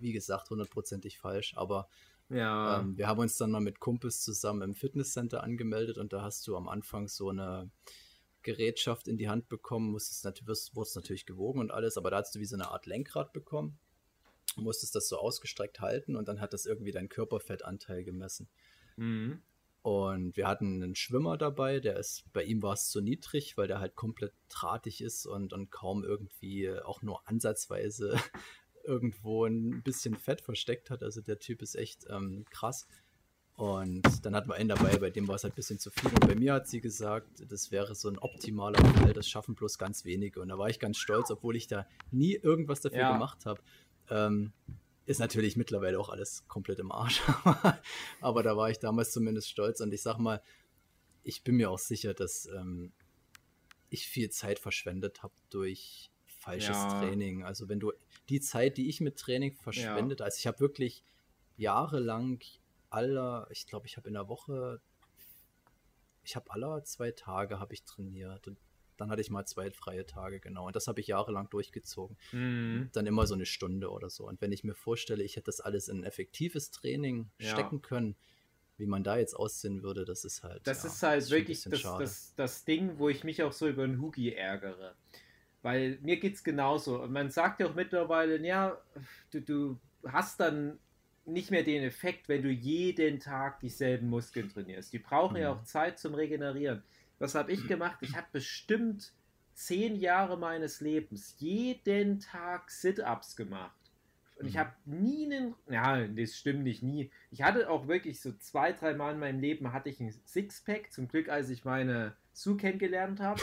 wie 0.00 0.12
gesagt, 0.12 0.50
hundertprozentig 0.50 1.18
falsch. 1.18 1.54
Aber 1.56 1.88
Ja. 2.28 2.80
ähm, 2.80 2.96
wir 2.96 3.06
haben 3.06 3.20
uns 3.20 3.36
dann 3.36 3.50
mal 3.50 3.60
mit 3.60 3.80
Kumpels 3.80 4.22
zusammen 4.22 4.62
im 4.62 4.74
Fitnesscenter 4.74 5.42
angemeldet 5.42 5.98
und 5.98 6.12
da 6.12 6.22
hast 6.22 6.46
du 6.46 6.56
am 6.56 6.68
Anfang 6.68 7.08
so 7.08 7.28
eine 7.30 7.70
Gerätschaft 8.42 9.08
in 9.08 9.16
die 9.16 9.28
Hand 9.28 9.48
bekommen, 9.48 9.90
musstest 9.90 10.24
natürlich, 10.24 10.70
wurdest 10.74 10.96
natürlich 10.96 11.26
gewogen 11.26 11.60
und 11.60 11.70
alles, 11.70 11.96
aber 11.96 12.10
da 12.10 12.18
hast 12.18 12.34
du 12.34 12.40
wie 12.40 12.44
so 12.44 12.56
eine 12.56 12.68
Art 12.70 12.86
Lenkrad 12.86 13.32
bekommen, 13.32 13.78
musstest 14.56 14.94
das 14.94 15.08
so 15.08 15.18
ausgestreckt 15.18 15.80
halten 15.80 16.14
und 16.14 16.28
dann 16.28 16.40
hat 16.40 16.52
das 16.52 16.66
irgendwie 16.66 16.92
deinen 16.92 17.08
Körperfettanteil 17.08 18.04
gemessen. 18.04 18.48
Mhm. 18.96 19.42
Und 19.82 20.36
wir 20.38 20.48
hatten 20.48 20.82
einen 20.82 20.94
Schwimmer 20.94 21.36
dabei, 21.36 21.78
der 21.78 21.98
ist, 21.98 22.24
bei 22.32 22.42
ihm 22.42 22.62
war 22.62 22.72
es 22.72 22.88
zu 22.88 23.02
niedrig, 23.02 23.58
weil 23.58 23.68
der 23.68 23.80
halt 23.80 23.96
komplett 23.96 24.32
drahtig 24.48 25.02
ist 25.02 25.26
und, 25.26 25.52
und 25.52 25.70
kaum 25.70 26.04
irgendwie 26.04 26.70
auch 26.70 27.02
nur 27.02 27.28
ansatzweise 27.28 28.18
irgendwo 28.84 29.44
ein 29.44 29.82
bisschen 29.82 30.14
Fett 30.16 30.40
versteckt 30.40 30.90
hat. 30.90 31.02
Also 31.02 31.20
der 31.20 31.38
Typ 31.38 31.62
ist 31.62 31.74
echt 31.74 32.06
ähm, 32.08 32.44
krass. 32.50 32.86
Und 33.56 34.02
dann 34.26 34.34
hatten 34.34 34.48
wir 34.48 34.56
einen 34.56 34.68
dabei, 34.68 34.96
bei 34.98 35.10
dem 35.10 35.28
war 35.28 35.36
es 35.36 35.44
halt 35.44 35.52
ein 35.52 35.56
bisschen 35.56 35.78
zu 35.78 35.90
viel. 35.90 36.10
Und 36.10 36.26
bei 36.26 36.34
mir 36.34 36.54
hat 36.54 36.66
sie 36.66 36.80
gesagt, 36.80 37.28
das 37.48 37.70
wäre 37.70 37.94
so 37.94 38.08
ein 38.08 38.18
optimaler 38.18 38.84
Fall, 38.96 39.12
das 39.12 39.28
schaffen 39.28 39.54
bloß 39.54 39.78
ganz 39.78 40.04
wenige. 40.04 40.40
Und 40.40 40.48
da 40.48 40.58
war 40.58 40.68
ich 40.68 40.80
ganz 40.80 40.96
stolz, 40.98 41.30
obwohl 41.30 41.54
ich 41.54 41.68
da 41.68 41.86
nie 42.10 42.34
irgendwas 42.34 42.80
dafür 42.80 42.98
Ja. 42.98 43.12
gemacht 43.12 43.46
habe. 43.46 43.60
Ähm, 44.10 44.52
ist 45.06 45.20
natürlich 45.20 45.56
mittlerweile 45.56 46.00
auch 46.00 46.08
alles 46.08 46.44
komplett 46.48 46.80
im 46.80 46.90
Arsch. 46.90 47.22
Aber 48.20 48.42
da 48.42 48.56
war 48.56 48.70
ich 48.70 48.80
damals 48.80 49.12
zumindest 49.12 49.48
stolz. 49.50 49.80
Und 49.80 49.94
ich 49.94 50.02
sag 50.02 50.18
mal, 50.18 50.42
ich 51.22 51.44
bin 51.44 51.54
mir 51.54 51.70
auch 51.70 51.78
sicher, 51.78 52.12
dass 52.12 52.46
ähm, 52.46 52.92
ich 53.88 54.08
viel 54.08 54.30
Zeit 54.30 54.58
verschwendet 54.58 55.22
habe 55.22 55.34
durch 55.50 56.10
falsches 56.44 56.68
Ja. 56.68 56.98
Training. 56.98 57.42
Also 57.44 57.68
wenn 57.68 57.80
du 57.80 57.92
die 58.28 58.40
Zeit, 58.40 58.76
die 58.76 58.88
ich 58.88 59.00
mit 59.00 59.16
Training 59.18 59.54
verschwendet, 59.54 60.20
also 60.20 60.36
ich 60.38 60.46
habe 60.46 60.60
wirklich 60.60 61.04
jahrelang 61.56 62.40
aller, 62.90 63.46
ich 63.50 63.66
glaube, 63.66 63.86
ich 63.86 63.96
habe 63.96 64.08
in 64.08 64.14
der 64.14 64.28
Woche, 64.28 64.80
ich 66.22 66.36
habe 66.36 66.50
aller 66.50 66.84
zwei 66.84 67.10
Tage 67.10 67.58
habe 67.60 67.74
ich 67.74 67.84
trainiert 67.84 68.46
und 68.48 68.58
dann 68.96 69.10
hatte 69.10 69.20
ich 69.20 69.30
mal 69.30 69.44
zwei 69.44 69.70
freie 69.70 70.06
Tage, 70.06 70.38
genau. 70.38 70.66
Und 70.68 70.76
das 70.76 70.86
habe 70.86 71.00
ich 71.00 71.08
jahrelang 71.08 71.50
durchgezogen 71.50 72.16
Mhm. 72.32 72.90
dann 72.92 73.06
immer 73.06 73.26
so 73.26 73.34
eine 73.34 73.46
Stunde 73.46 73.90
oder 73.90 74.08
so. 74.08 74.26
Und 74.28 74.40
wenn 74.40 74.52
ich 74.52 74.62
mir 74.64 74.74
vorstelle, 74.74 75.24
ich 75.24 75.36
hätte 75.36 75.46
das 75.46 75.60
alles 75.60 75.88
in 75.88 75.98
ein 76.00 76.04
effektives 76.04 76.70
Training 76.70 77.30
Ja. 77.38 77.46
stecken 77.46 77.82
können, 77.82 78.16
wie 78.76 78.86
man 78.86 79.02
da 79.02 79.18
jetzt 79.18 79.34
aussehen 79.34 79.82
würde, 79.82 80.04
das 80.04 80.24
ist 80.24 80.42
halt. 80.42 80.66
Das 80.66 80.82
ja, 80.84 80.90
ist 80.90 81.02
halt 81.02 81.30
wirklich 81.30 81.62
das, 81.64 81.82
das, 81.82 82.34
das 82.36 82.64
Ding, 82.64 82.98
wo 82.98 83.08
ich 83.08 83.24
mich 83.24 83.42
auch 83.42 83.52
so 83.52 83.68
über 83.68 83.86
den 83.86 84.00
Hugi 84.00 84.32
ärgere. 84.32 84.94
Weil 85.64 85.98
mir 86.02 86.18
geht 86.20 86.34
es 86.34 86.44
genauso. 86.44 87.02
Und 87.02 87.12
man 87.12 87.30
sagt 87.30 87.60
ja 87.60 87.66
auch 87.68 87.74
mittlerweile, 87.74 88.38
ja, 88.46 88.78
du, 89.32 89.40
du 89.42 89.80
hast 90.06 90.38
dann 90.40 90.78
nicht 91.24 91.50
mehr 91.50 91.62
den 91.64 91.82
Effekt, 91.82 92.28
wenn 92.28 92.42
du 92.42 92.50
jeden 92.50 93.18
Tag 93.18 93.60
dieselben 93.60 94.08
Muskeln 94.10 94.50
trainierst. 94.50 94.92
Die 94.92 94.98
brauchen 94.98 95.38
ja 95.38 95.52
Mhm. 95.52 95.58
auch 95.58 95.64
Zeit 95.64 95.98
zum 95.98 96.14
Regenerieren. 96.14 96.84
Was 97.18 97.34
habe 97.34 97.50
ich 97.52 97.66
gemacht? 97.66 97.98
Ich 98.02 98.14
habe 98.14 98.26
bestimmt 98.32 99.14
zehn 99.54 99.96
Jahre 99.96 100.36
meines 100.38 100.80
Lebens 100.82 101.36
jeden 101.38 102.20
Tag 102.20 102.70
Sit-Ups 102.70 103.34
gemacht. 103.36 103.80
Und 104.36 104.46
ich 104.48 104.56
Mhm. 104.56 104.58
habe 104.58 104.74
nie 104.84 105.26
einen, 105.32 105.54
ja, 105.70 106.06
das 106.08 106.36
stimmt 106.36 106.64
nicht, 106.64 106.82
nie. 106.82 107.10
Ich 107.30 107.42
hatte 107.42 107.70
auch 107.70 107.88
wirklich 107.88 108.20
so 108.20 108.32
zwei, 108.32 108.72
drei 108.72 108.94
Mal 108.94 109.14
in 109.14 109.20
meinem 109.20 109.40
Leben 109.40 109.72
hatte 109.72 109.88
ich 109.88 110.00
ein 110.00 110.12
Sixpack. 110.26 110.92
Zum 110.92 111.08
Glück, 111.08 111.28
als 111.30 111.48
ich 111.50 111.64
meine 111.64 112.16
Sue 112.34 112.56
kennengelernt 112.56 113.20
habe. 113.20 113.40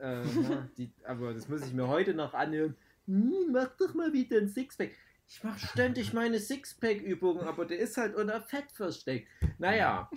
Äh, 0.00 0.22
na, 0.48 0.68
aber 1.04 1.34
das 1.34 1.48
muss 1.48 1.66
ich 1.66 1.72
mir 1.72 1.88
heute 1.88 2.14
noch 2.14 2.34
anhören. 2.34 2.76
Hm, 3.06 3.50
mach 3.50 3.68
doch 3.78 3.94
mal 3.94 4.12
wieder 4.12 4.38
ein 4.38 4.48
Sixpack. 4.48 4.92
Ich 5.26 5.42
mache 5.42 5.58
ständig 5.58 6.12
meine 6.12 6.38
Sixpack-Übungen, 6.38 7.46
aber 7.46 7.66
der 7.66 7.78
ist 7.78 7.96
halt 7.96 8.14
unter 8.14 8.40
Fett 8.40 8.70
versteckt. 8.72 9.28
Naja. 9.58 10.08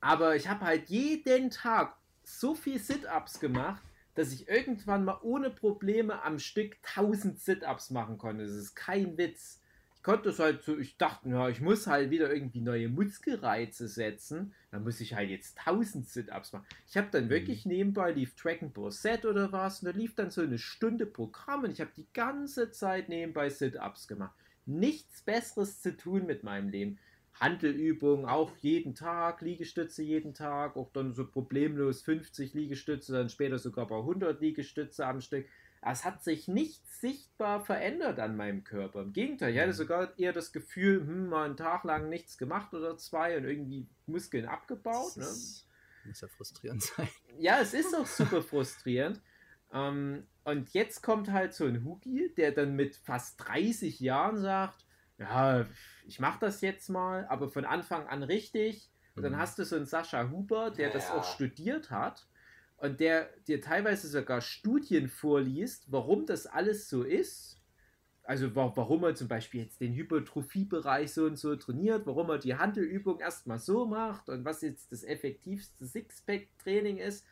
Aber 0.00 0.36
ich 0.36 0.46
habe 0.48 0.64
halt 0.64 0.88
jeden 0.88 1.50
Tag 1.50 1.96
so 2.22 2.54
viel 2.54 2.78
Sit-Ups 2.78 3.40
gemacht, 3.40 3.82
dass 4.14 4.32
ich 4.32 4.48
irgendwann 4.48 5.04
mal 5.04 5.18
ohne 5.22 5.50
Probleme 5.50 6.22
am 6.22 6.38
Stück 6.38 6.76
1000 6.96 7.40
Sit-Ups 7.40 7.90
machen 7.90 8.18
konnte. 8.18 8.44
Das 8.44 8.54
ist 8.54 8.74
kein 8.74 9.16
Witz. 9.16 9.60
Ich 10.06 10.12
konnte 10.12 10.28
es 10.28 10.38
halt 10.38 10.62
so, 10.62 10.78
ich 10.78 10.98
dachte, 10.98 11.28
ja, 11.30 11.48
ich 11.48 11.60
muss 11.60 11.88
halt 11.88 12.10
wieder 12.10 12.32
irgendwie 12.32 12.60
neue 12.60 12.88
Muskelreize 12.88 13.88
setzen. 13.88 14.54
Dann 14.70 14.84
muss 14.84 15.00
ich 15.00 15.14
halt 15.14 15.30
jetzt 15.30 15.58
1000 15.66 16.06
Sit-Ups 16.08 16.52
machen. 16.52 16.64
Ich 16.86 16.96
habe 16.96 17.08
dann 17.10 17.28
Mhm. 17.28 17.28
wirklich 17.28 17.66
nebenbei 17.66 18.12
lief 18.12 18.36
Dragon 18.36 18.72
Ball 18.72 18.92
Z 18.92 19.24
oder 19.24 19.50
was 19.50 19.82
und 19.82 19.86
da 19.86 19.98
lief 19.98 20.14
dann 20.14 20.30
so 20.30 20.42
eine 20.42 20.58
Stunde 20.58 21.06
Programm 21.06 21.64
und 21.64 21.72
ich 21.72 21.80
habe 21.80 21.90
die 21.96 22.06
ganze 22.12 22.70
Zeit 22.70 23.08
nebenbei 23.08 23.50
Sit-Ups 23.50 24.06
gemacht. 24.06 24.36
Nichts 24.64 25.22
Besseres 25.22 25.80
zu 25.80 25.96
tun 25.96 26.24
mit 26.24 26.44
meinem 26.44 26.68
Leben. 26.68 27.00
Handelübungen 27.32 28.26
auch 28.26 28.56
jeden 28.58 28.94
Tag, 28.94 29.40
Liegestütze 29.42 30.04
jeden 30.04 30.34
Tag, 30.34 30.76
auch 30.76 30.92
dann 30.92 31.14
so 31.14 31.26
problemlos 31.26 32.02
50 32.02 32.54
Liegestütze, 32.54 33.12
dann 33.12 33.28
später 33.28 33.58
sogar 33.58 33.88
bei 33.88 33.96
100 33.96 34.40
Liegestütze 34.40 35.04
am 35.04 35.20
Stück. 35.20 35.46
Es 35.88 36.04
hat 36.04 36.24
sich 36.24 36.48
nicht 36.48 36.84
sichtbar 36.86 37.64
verändert 37.64 38.18
an 38.18 38.36
meinem 38.36 38.64
Körper. 38.64 39.02
Im 39.02 39.12
Gegenteil, 39.12 39.52
ich 39.54 39.60
hatte 39.60 39.72
Mhm. 39.72 39.76
sogar 39.76 40.18
eher 40.18 40.32
das 40.32 40.52
Gefühl, 40.52 41.00
hm, 41.00 41.28
mal 41.28 41.44
einen 41.44 41.56
Tag 41.56 41.84
lang 41.84 42.08
nichts 42.08 42.38
gemacht 42.38 42.74
oder 42.74 42.96
zwei 42.98 43.36
und 43.36 43.44
irgendwie 43.44 43.88
Muskeln 44.06 44.46
abgebaut. 44.46 45.16
Das 45.16 45.16
Ne? 45.16 46.06
muss 46.06 46.20
ja 46.20 46.28
frustrierend 46.28 46.82
sein. 46.96 47.08
Ja, 47.38 47.60
es 47.60 47.74
ist 47.74 47.94
auch 47.94 48.06
super 48.06 48.42
frustrierend. 48.42 49.20
Ähm, 49.72 50.26
und 50.44 50.70
jetzt 50.72 51.02
kommt 51.02 51.30
halt 51.30 51.54
so 51.54 51.66
ein 51.66 51.84
Hugi, 51.84 52.32
der 52.36 52.52
dann 52.52 52.74
mit 52.76 52.96
fast 52.96 53.36
30 53.46 54.00
Jahren 54.00 54.38
sagt, 54.38 54.86
ja, 55.18 55.66
ich 56.06 56.20
mache 56.20 56.38
das 56.40 56.60
jetzt 56.60 56.88
mal, 56.88 57.26
aber 57.28 57.48
von 57.48 57.64
Anfang 57.64 58.06
an 58.06 58.22
richtig. 58.22 58.90
Und 59.16 59.22
dann 59.22 59.32
Mhm. 59.32 59.38
hast 59.38 59.58
du 59.58 59.64
so 59.64 59.76
einen 59.76 59.86
Sascha 59.86 60.30
Huber, 60.30 60.70
der 60.70 60.90
das 60.90 61.04
Ja. 61.08 61.14
auch 61.14 61.24
studiert 61.24 61.90
hat 61.90 62.26
und 62.78 63.00
der 63.00 63.30
dir 63.46 63.60
teilweise 63.60 64.08
sogar 64.08 64.40
Studien 64.40 65.08
vorliest, 65.08 65.90
warum 65.90 66.26
das 66.26 66.46
alles 66.46 66.88
so 66.88 67.02
ist. 67.02 67.60
Also 68.22 68.54
wa 68.56 68.72
warum 68.74 69.04
er 69.04 69.14
zum 69.14 69.28
Beispiel 69.28 69.62
jetzt 69.62 69.80
den 69.80 69.94
Hypertrophiebereich 69.94 71.12
so 71.12 71.26
und 71.26 71.38
so 71.38 71.54
trainiert, 71.54 72.06
warum 72.06 72.28
er 72.28 72.38
die 72.38 72.56
Handelübung 72.56 73.20
erstmal 73.20 73.58
so 73.58 73.86
macht 73.86 74.28
und 74.28 74.44
was 74.44 74.62
jetzt 74.62 74.90
das 74.90 75.04
effektivste 75.04 75.86
Sixpack-Training 75.86 76.98
ist. 76.98 77.24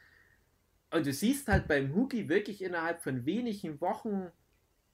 Und 0.90 1.04
du 1.04 1.12
siehst 1.12 1.48
halt 1.48 1.66
beim 1.66 1.94
Huki 1.94 2.28
wirklich 2.28 2.62
innerhalb 2.62 3.02
von 3.02 3.26
wenigen 3.26 3.80
Wochen 3.80 4.30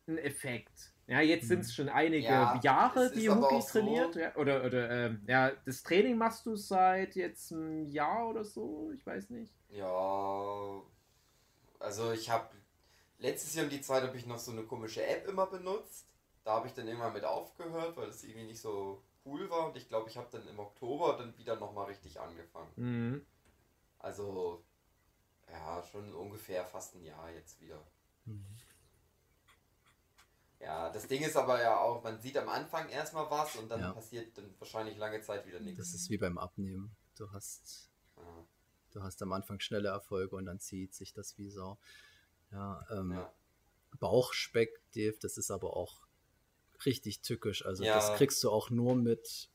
einen 0.07 0.19
Effekt. 0.19 0.95
Ja, 1.11 1.21
jetzt 1.21 1.49
sind 1.49 1.61
es 1.63 1.75
schon 1.75 1.89
einige 1.89 2.25
Ja, 2.25 2.55
Jahre, 2.63 3.11
die 3.11 3.29
Huki 3.29 3.61
so- 3.61 3.69
trainiert. 3.69 4.15
Ja, 4.15 4.37
oder 4.37 4.65
oder 4.65 4.89
ähm, 4.91 5.25
ja, 5.27 5.51
das 5.67 5.83
Training 5.83 6.17
machst 6.17 6.47
du 6.47 6.55
seit 6.55 7.17
jetzt 7.17 7.53
einem 7.53 7.85
Jahr 7.87 8.29
oder 8.29 8.45
so, 8.45 8.93
ich 8.95 9.05
weiß 9.05 9.31
nicht. 9.31 9.53
Ja, 9.71 10.81
also 11.81 12.13
ich 12.13 12.31
habe 12.31 12.51
letztes 13.19 13.57
Jahr 13.57 13.65
um 13.65 13.71
die 13.71 13.81
Zeit 13.81 14.05
habe 14.05 14.17
ich 14.17 14.25
noch 14.25 14.39
so 14.39 14.53
eine 14.53 14.63
komische 14.63 15.05
App 15.05 15.27
immer 15.27 15.49
benutzt. 15.49 16.07
Da 16.45 16.53
habe 16.53 16.69
ich 16.69 16.75
dann 16.75 16.87
irgendwann 16.87 17.13
mit 17.13 17.25
aufgehört, 17.25 17.97
weil 17.97 18.09
es 18.09 18.23
irgendwie 18.23 18.47
nicht 18.47 18.61
so 18.61 19.03
cool 19.25 19.51
war. 19.51 19.67
Und 19.67 19.77
ich 19.77 19.89
glaube, 19.89 20.09
ich 20.09 20.17
habe 20.17 20.29
dann 20.31 20.47
im 20.47 20.61
Oktober 20.61 21.17
dann 21.19 21.37
wieder 21.37 21.57
nochmal 21.57 21.87
richtig 21.87 22.21
angefangen. 22.21 22.71
Mhm. 22.77 23.27
Also, 23.99 24.63
ja, 25.51 25.83
schon 25.83 26.15
ungefähr 26.15 26.65
fast 26.65 26.95
ein 26.95 27.03
Jahr 27.03 27.31
jetzt 27.33 27.61
wieder. 27.61 27.85
Mhm. 28.27 28.47
Ja, 30.61 30.91
das 30.91 31.07
Ding 31.09 31.23
ist 31.23 31.37
aber 31.37 31.61
ja 31.63 31.79
auch, 31.79 32.03
man 32.03 32.21
sieht 32.21 32.37
am 32.37 32.49
Anfang 32.49 32.89
erstmal 32.91 33.31
was 33.31 33.57
und 33.57 33.71
dann 33.71 33.81
Ja. 33.81 33.93
passiert 33.93 34.37
dann 34.37 34.55
wahrscheinlich 34.59 34.99
lange 34.99 35.21
Zeit 35.23 35.47
wieder 35.47 35.59
nichts. 35.61 35.79
Das 35.79 35.95
ist 35.95 36.11
wie 36.11 36.19
beim 36.19 36.37
Abnehmen. 36.37 36.95
Du 37.17 37.31
hast, 37.33 37.91
du 38.93 39.03
hast 39.03 39.23
am 39.23 39.33
Anfang 39.33 39.59
schnelle 39.61 39.89
Erfolge 39.89 40.37
und 40.37 40.45
dann 40.45 40.61
zieht 40.61 40.95
sich 40.95 41.13
das 41.15 41.39
wie 41.39 41.49
Sau. 41.49 41.79
Ja, 42.53 42.85
ähm, 42.91 43.13
ja. 43.13 43.33
Bauchspeck, 43.99 44.71
Dave, 44.95 45.17
das 45.21 45.39
ist 45.39 45.51
aber 45.51 45.77
auch 45.77 46.07
richtig 46.85 47.21
tückisch. 47.23 47.65
Also 47.65 47.85
Ja. 47.85 47.95
das 47.95 48.17
kriegst 48.19 48.43
du 48.45 48.51
auch 48.51 48.71
nur 48.71 48.95
mit, 48.97 49.49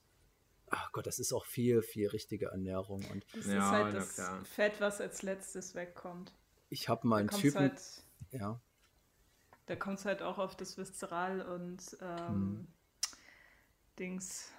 ach 0.70 0.92
Gott, 0.92 1.06
das 1.08 1.20
ist 1.20 1.34
auch 1.34 1.46
viel, 1.46 1.82
viel 1.82 2.08
richtige 2.08 2.48
Ernährung. 2.48 3.04
Und 3.06 3.26
Das 3.34 3.46
Ja, 3.46 3.58
ist 3.58 3.72
halt 3.72 3.96
das 3.96 4.16
klar. 4.16 4.46
Fett, 4.46 4.82
was 4.82 5.02
als 5.02 5.22
letztes 5.22 5.76
wegkommt. 5.76 6.34
ich 6.70 6.90
habe 6.90 7.08
mal 7.08 7.20
einen 7.20 7.30
Typen, 7.30 7.60
halt, 7.60 8.04
ja, 8.32 8.60
da 9.68 9.76
kommt 9.76 10.00
es 10.00 10.06
halt 10.06 10.22
auch 10.22 10.38
auf 10.38 10.56
das 10.56 10.78
Viszeral 10.78 11.42
und 11.42 11.98
ähm, 12.02 12.28
Hm. 12.28 12.68
Dings. 14.00 14.52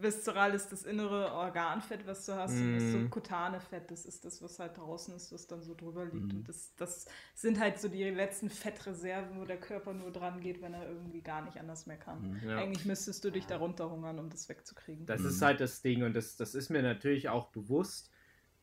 Viszeral 0.00 0.52
ist 0.52 0.72
das 0.72 0.82
innere 0.82 1.32
Organfett, 1.32 2.06
was 2.06 2.26
du 2.26 2.34
hast, 2.34 2.60
und 2.60 2.72
das 2.74 2.82
Mhm. 2.82 3.02
subkutane 3.02 3.60
Fett, 3.60 3.90
das 3.90 4.04
ist 4.04 4.24
das, 4.24 4.42
was 4.42 4.58
halt 4.58 4.76
draußen 4.76 5.14
ist, 5.14 5.32
was 5.32 5.46
dann 5.46 5.62
so 5.62 5.74
drüber 5.74 6.04
liegt. 6.04 6.32
Mhm. 6.32 6.40
Und 6.40 6.48
das, 6.48 6.74
das 6.76 7.06
sind 7.34 7.60
halt 7.60 7.78
so 7.78 7.88
die 7.88 8.02
letzten 8.04 8.50
Fettreserven, 8.50 9.40
wo 9.40 9.44
der 9.44 9.58
Körper 9.60 9.94
nur 9.94 10.10
dran 10.10 10.40
geht, 10.40 10.60
wenn 10.60 10.74
er 10.74 10.88
irgendwie 10.88 11.22
gar 11.22 11.42
nicht 11.44 11.58
anders 11.58 11.86
mehr 11.86 11.96
kann. 11.96 12.18
Mhm. 12.42 12.48
Ja. 12.48 12.58
Eigentlich 12.58 12.84
müsstest 12.84 13.24
du 13.24 13.30
dich 13.30 13.46
darunter 13.46 13.88
hungern, 13.90 14.18
um 14.18 14.28
das 14.28 14.48
wegzukriegen. 14.48 15.06
Das 15.06 15.20
Mhm. 15.20 15.28
ist 15.28 15.40
halt 15.42 15.60
das 15.60 15.82
Ding 15.82 16.02
und 16.02 16.14
das, 16.14 16.36
das 16.36 16.54
ist 16.54 16.68
mir 16.68 16.82
natürlich 16.82 17.28
auch 17.28 17.46
bewusst. 17.48 18.10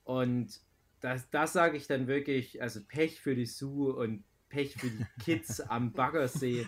Und 0.03 0.59
das, 0.99 1.29
das 1.31 1.53
sage 1.53 1.77
ich 1.77 1.87
dann 1.87 2.07
wirklich, 2.07 2.61
also 2.61 2.81
Pech 2.83 3.21
für 3.21 3.35
die 3.35 3.45
Sue 3.45 3.93
und 3.95 4.23
Pech 4.54 4.76
für 4.76 4.88
die 4.88 5.06
Kids 5.24 5.60
am 5.62 5.91
Baggersee. 5.93 6.68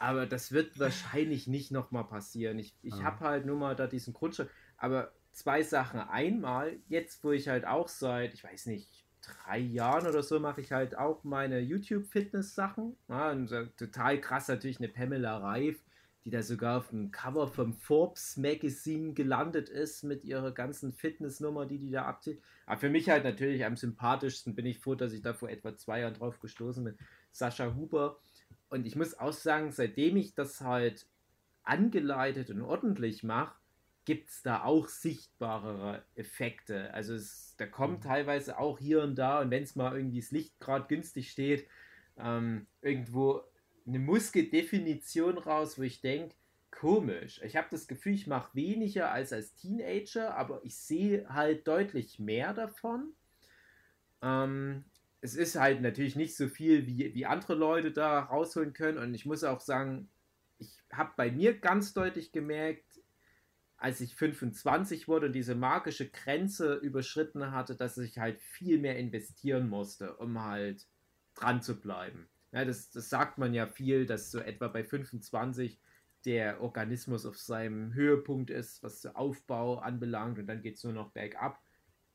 Aber 0.00 0.26
das 0.26 0.50
wird 0.50 0.78
wahrscheinlich 0.80 1.46
nicht 1.46 1.70
nochmal 1.70 2.04
passieren. 2.04 2.58
Ich, 2.58 2.74
ich 2.82 2.94
Ah. 2.94 3.02
habe 3.04 3.20
halt 3.20 3.46
nur 3.46 3.56
mal 3.56 3.76
da 3.76 3.86
diesen 3.86 4.12
Grundstock. 4.12 4.50
Aber 4.76 5.12
zwei 5.30 5.62
Sachen. 5.62 6.00
Einmal, 6.00 6.78
jetzt 6.88 7.22
wo 7.22 7.30
ich 7.30 7.46
halt 7.48 7.64
auch 7.64 7.86
seit, 7.86 8.34
ich 8.34 8.42
weiß 8.42 8.66
nicht, 8.66 9.04
drei 9.20 9.58
Jahren 9.58 10.08
oder 10.08 10.24
so 10.24 10.40
mache 10.40 10.60
ich 10.62 10.72
halt 10.72 10.98
auch 10.98 11.22
meine 11.22 11.60
YouTube-Fitness-Sachen. 11.60 12.96
Ja, 13.08 13.46
so 13.46 13.66
total 13.76 14.20
krass 14.20 14.48
natürlich 14.48 14.78
eine 14.78 14.88
Pamela 14.88 15.38
Reif, 15.38 15.78
die 16.24 16.30
da 16.30 16.42
sogar 16.42 16.78
auf 16.78 16.90
dem 16.90 17.10
Cover 17.10 17.48
vom 17.48 17.72
Forbes 17.72 18.36
Magazine 18.36 19.12
gelandet 19.12 19.68
ist 19.68 20.04
mit 20.04 20.24
ihrer 20.24 20.52
ganzen 20.52 20.92
Fitnessnummer, 20.92 21.66
die 21.66 21.78
die 21.78 21.90
da 21.90 22.04
abzieht. 22.04 22.40
Aber 22.66 22.78
für 22.78 22.90
mich 22.90 23.08
halt 23.08 23.24
natürlich 23.24 23.64
am 23.64 23.76
sympathischsten 23.76 24.54
bin 24.54 24.66
ich 24.66 24.78
froh, 24.78 24.94
dass 24.94 25.12
ich 25.12 25.22
da 25.22 25.34
vor 25.34 25.50
etwa 25.50 25.76
zwei 25.76 26.00
Jahren 26.00 26.14
drauf 26.14 26.38
gestoßen 26.38 26.84
bin. 26.84 26.96
Sascha 27.32 27.74
Huber. 27.74 28.20
Und 28.68 28.86
ich 28.86 28.94
muss 28.94 29.18
auch 29.18 29.32
sagen, 29.32 29.72
seitdem 29.72 30.16
ich 30.16 30.34
das 30.34 30.60
halt 30.60 31.06
angeleitet 31.64 32.50
und 32.50 32.62
ordentlich 32.62 33.22
mache, 33.24 33.56
gibt 34.04 34.30
es 34.30 34.42
da 34.42 34.62
auch 34.64 34.88
sichtbarere 34.88 36.04
Effekte. 36.14 36.92
Also 36.92 37.14
es, 37.14 37.54
da 37.56 37.66
kommt 37.66 38.04
teilweise 38.04 38.58
auch 38.58 38.78
hier 38.78 39.02
und 39.02 39.16
da, 39.16 39.40
und 39.40 39.50
wenn 39.50 39.62
es 39.62 39.76
mal 39.76 39.96
irgendwie 39.96 40.20
das 40.20 40.30
Licht 40.30 40.58
gerade 40.58 40.86
günstig 40.88 41.30
steht, 41.30 41.68
ähm, 42.16 42.66
irgendwo 42.80 43.42
eine 43.86 43.98
Muskeldefinition 43.98 45.38
raus, 45.38 45.78
wo 45.78 45.82
ich 45.82 46.00
denke, 46.00 46.34
komisch. 46.70 47.40
Ich 47.44 47.56
habe 47.56 47.68
das 47.70 47.86
Gefühl, 47.86 48.14
ich 48.14 48.26
mache 48.26 48.54
weniger 48.54 49.12
als 49.12 49.32
als 49.32 49.54
Teenager, 49.54 50.36
aber 50.36 50.64
ich 50.64 50.76
sehe 50.76 51.28
halt 51.28 51.66
deutlich 51.68 52.18
mehr 52.18 52.54
davon. 52.54 53.12
Ähm, 54.22 54.84
es 55.20 55.36
ist 55.36 55.54
halt 55.54 55.80
natürlich 55.80 56.16
nicht 56.16 56.36
so 56.36 56.48
viel, 56.48 56.86
wie, 56.86 57.14
wie 57.14 57.26
andere 57.26 57.54
Leute 57.54 57.92
da 57.92 58.20
rausholen 58.20 58.72
können. 58.72 58.98
Und 58.98 59.14
ich 59.14 59.24
muss 59.24 59.44
auch 59.44 59.60
sagen, 59.60 60.08
ich 60.58 60.82
habe 60.92 61.12
bei 61.16 61.30
mir 61.30 61.58
ganz 61.58 61.94
deutlich 61.94 62.32
gemerkt, 62.32 63.00
als 63.76 64.00
ich 64.00 64.14
25 64.14 65.08
wurde 65.08 65.26
und 65.26 65.32
diese 65.32 65.54
magische 65.54 66.08
Grenze 66.08 66.74
überschritten 66.74 67.50
hatte, 67.52 67.76
dass 67.76 67.98
ich 67.98 68.18
halt 68.18 68.40
viel 68.40 68.78
mehr 68.78 68.96
investieren 68.96 69.68
musste, 69.68 70.16
um 70.16 70.40
halt 70.42 70.86
dran 71.34 71.62
zu 71.62 71.80
bleiben. 71.80 72.28
Ja, 72.52 72.64
das, 72.64 72.90
das 72.90 73.08
sagt 73.08 73.38
man 73.38 73.54
ja 73.54 73.66
viel, 73.66 74.06
dass 74.06 74.30
so 74.30 74.38
etwa 74.38 74.68
bei 74.68 74.84
25 74.84 75.80
der 76.24 76.60
Organismus 76.60 77.26
auf 77.26 77.38
seinem 77.38 77.94
Höhepunkt 77.94 78.50
ist, 78.50 78.82
was 78.82 79.02
so 79.02 79.10
Aufbau 79.10 79.78
anbelangt 79.78 80.38
und 80.38 80.46
dann 80.46 80.62
geht 80.62 80.76
es 80.76 80.84
nur 80.84 80.92
noch 80.92 81.10
bergab. 81.10 81.60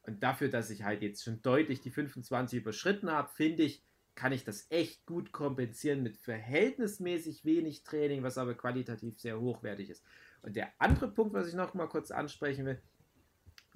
Und 0.04 0.24
dafür, 0.24 0.48
dass 0.48 0.70
ich 0.70 0.84
halt 0.84 1.02
jetzt 1.02 1.24
schon 1.24 1.42
deutlich 1.42 1.82
die 1.82 1.92
25 1.92 2.62
überschritten 2.62 3.12
habe, 3.12 3.30
finde 3.30 3.64
ich, 3.64 3.84
kann 4.16 4.32
ich 4.32 4.44
das 4.44 4.66
echt 4.72 5.06
gut 5.06 5.32
kompensieren 5.32 6.02
mit 6.02 6.18
verhältnismäßig 6.18 7.44
wenig 7.44 7.84
Training, 7.84 8.24
was 8.24 8.38
aber 8.38 8.56
qualitativ 8.56 9.20
sehr 9.20 9.40
hochwertig 9.40 9.90
ist. 9.90 10.04
Und 10.42 10.56
der 10.56 10.72
andere 10.80 11.12
Punkt, 11.12 11.34
was 11.34 11.48
ich 11.48 11.54
noch 11.54 11.74
mal 11.74 11.88
kurz 11.88 12.10
ansprechen 12.10 12.66
will, 12.66 12.82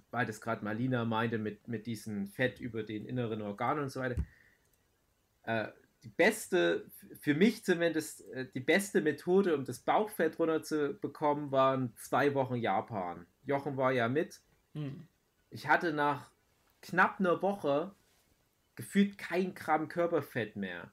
weil 0.10 0.26
das 0.26 0.42
gerade 0.42 0.64
Marlina 0.64 1.06
meinte 1.06 1.38
mit, 1.38 1.68
mit 1.68 1.86
diesem 1.86 2.28
Fett 2.28 2.60
über 2.60 2.84
den 2.84 3.06
inneren 3.06 3.42
Organen 3.42 3.84
und 3.84 3.90
so 3.92 4.00
weiter. 4.00 4.22
Äh, 5.44 5.68
die 6.04 6.10
beste, 6.10 6.90
für 7.20 7.34
mich 7.36 7.64
zumindest, 7.64 8.28
äh, 8.32 8.48
die 8.54 8.60
beste 8.60 9.02
Methode, 9.02 9.56
um 9.56 9.66
das 9.66 9.80
Bauchfett 9.80 10.40
runterzubekommen, 10.40 11.52
waren 11.52 11.94
zwei 11.98 12.34
Wochen 12.34 12.56
Japan. 12.56 13.26
Jochen 13.46 13.78
war 13.78 13.92
ja 13.92 14.10
mit. 14.10 14.42
Hm. 14.74 15.08
Ich 15.50 15.68
hatte 15.68 15.94
nach 15.94 16.32
knapp 16.82 17.20
einer 17.20 17.42
Woche 17.42 17.94
gefühlt 18.76 19.18
kein 19.18 19.54
Gramm 19.54 19.88
Körperfett 19.88 20.56
mehr. 20.56 20.92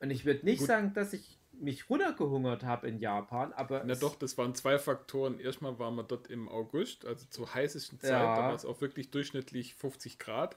Und 0.00 0.10
ich 0.10 0.24
würde 0.24 0.44
nicht 0.44 0.60
Gut. 0.60 0.68
sagen, 0.68 0.94
dass 0.94 1.12
ich 1.12 1.38
mich 1.52 1.88
runtergehungert 1.88 2.64
habe 2.64 2.88
in 2.88 2.98
Japan, 2.98 3.52
aber 3.52 3.84
Na 3.84 3.94
doch, 3.94 4.16
das 4.16 4.36
waren 4.36 4.54
zwei 4.54 4.78
Faktoren. 4.78 5.38
Erstmal 5.38 5.78
waren 5.78 5.94
wir 5.94 6.02
dort 6.02 6.28
im 6.28 6.48
August, 6.48 7.04
also 7.04 7.26
zur 7.28 7.54
heißesten 7.54 8.00
Zeit, 8.00 8.10
Ja. 8.10 8.34
da 8.34 8.42
war 8.42 8.54
es 8.54 8.64
auch 8.64 8.80
wirklich 8.80 9.10
durchschnittlich 9.12 9.74
50 9.74 10.18
Grad. 10.18 10.56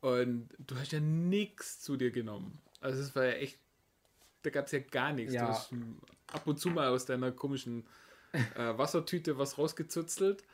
Und 0.00 0.48
du 0.58 0.76
hast 0.76 0.92
ja 0.92 1.00
nichts 1.00 1.80
zu 1.80 1.96
dir 1.96 2.10
genommen. 2.10 2.58
Also 2.80 3.00
es 3.02 3.14
war 3.14 3.24
ja 3.24 3.32
echt, 3.32 3.58
da 4.42 4.50
gab 4.50 4.66
es 4.66 4.72
ja 4.72 4.78
gar 4.80 5.12
nichts. 5.12 5.34
Ja. 5.34 5.42
Du 5.46 5.48
hast 5.48 5.72
ab 6.32 6.46
und 6.46 6.58
zu 6.58 6.70
mal 6.70 6.88
aus 6.88 7.04
deiner 7.06 7.32
komischen 7.32 7.86
äh, 8.32 8.78
Wassertüte 8.78 9.36
was 9.38 9.58
rausgezuzelt, 9.58 10.44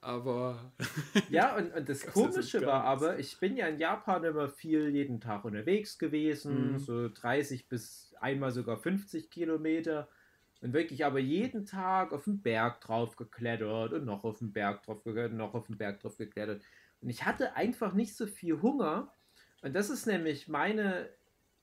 aber 0.00 0.72
Ja, 1.28 1.56
und, 1.56 1.72
und 1.74 1.88
das 1.88 2.06
Komische 2.06 2.64
war 2.64 2.84
aber, 2.84 3.18
ich 3.18 3.38
bin 3.38 3.56
ja 3.56 3.66
in 3.68 3.78
Japan 3.78 4.24
immer 4.24 4.48
viel 4.48 4.88
jeden 4.90 5.20
Tag 5.20 5.44
unterwegs 5.44 5.98
gewesen, 5.98 6.72
Mhm. 6.72 6.78
so 6.78 7.08
30 7.08 7.68
bis 7.68 8.14
einmal 8.20 8.50
sogar 8.52 8.76
50 8.78 9.30
Kilometer. 9.30 10.08
Und 10.60 10.72
wirklich 10.72 11.04
aber 11.04 11.20
jeden 11.20 11.66
Tag 11.66 12.12
auf 12.12 12.24
den 12.24 12.42
Berg 12.42 12.80
drauf 12.80 13.14
geklettert 13.14 13.92
und 13.92 14.04
noch 14.04 14.24
auf 14.24 14.38
den 14.38 14.52
Berg 14.52 14.82
drauf 14.82 15.04
geklettert 15.04 15.30
und 15.32 15.38
noch 15.38 15.54
auf 15.54 15.66
den 15.68 15.78
Berg 15.78 16.00
drauf 16.00 16.16
geklettert. 16.16 16.62
Und 17.00 17.10
ich 17.10 17.24
hatte 17.24 17.54
einfach 17.54 17.92
nicht 17.92 18.16
so 18.16 18.26
viel 18.26 18.60
Hunger. 18.60 19.12
Und 19.62 19.74
das 19.76 19.88
ist 19.88 20.06
nämlich 20.06 20.48
meine 20.48 21.10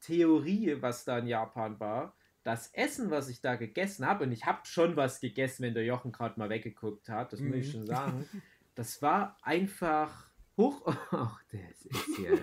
Theorie, 0.06 0.78
was 0.82 1.06
da 1.06 1.18
in 1.20 1.28
Japan 1.28 1.80
war. 1.80 2.14
Das 2.44 2.68
Essen, 2.74 3.10
was 3.10 3.28
ich 3.30 3.42
da 3.42 3.56
gegessen 3.56 4.06
habe, 4.06 4.26
und 4.26 4.32
ich 4.32 4.46
habe 4.46 4.60
schon 4.66 4.96
was 4.96 5.20
gegessen, 5.20 5.64
wenn 5.64 5.74
der 5.74 5.84
Jochen 5.86 6.12
gerade 6.12 6.40
mal 6.40 6.50
weggeguckt 6.50 7.10
hat, 7.10 7.34
das 7.34 7.40
muss 7.40 7.56
ich 7.56 7.68
Mhm. 7.68 7.72
schon 7.72 7.86
sagen, 7.88 8.30
das 8.76 9.02
war 9.02 9.38
einfach 9.42 10.28
hoch. 10.58 10.84
Ach, 11.12 11.42
das 11.52 11.86
ist 11.86 12.16
hier 12.16 12.38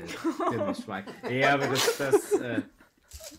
dummes 0.51 0.83
Schwein. 0.83 1.05
Ja, 1.31 1.55
aber 1.55 1.69
das, 1.69 1.97
das, 1.99 2.33
äh, 2.33 2.63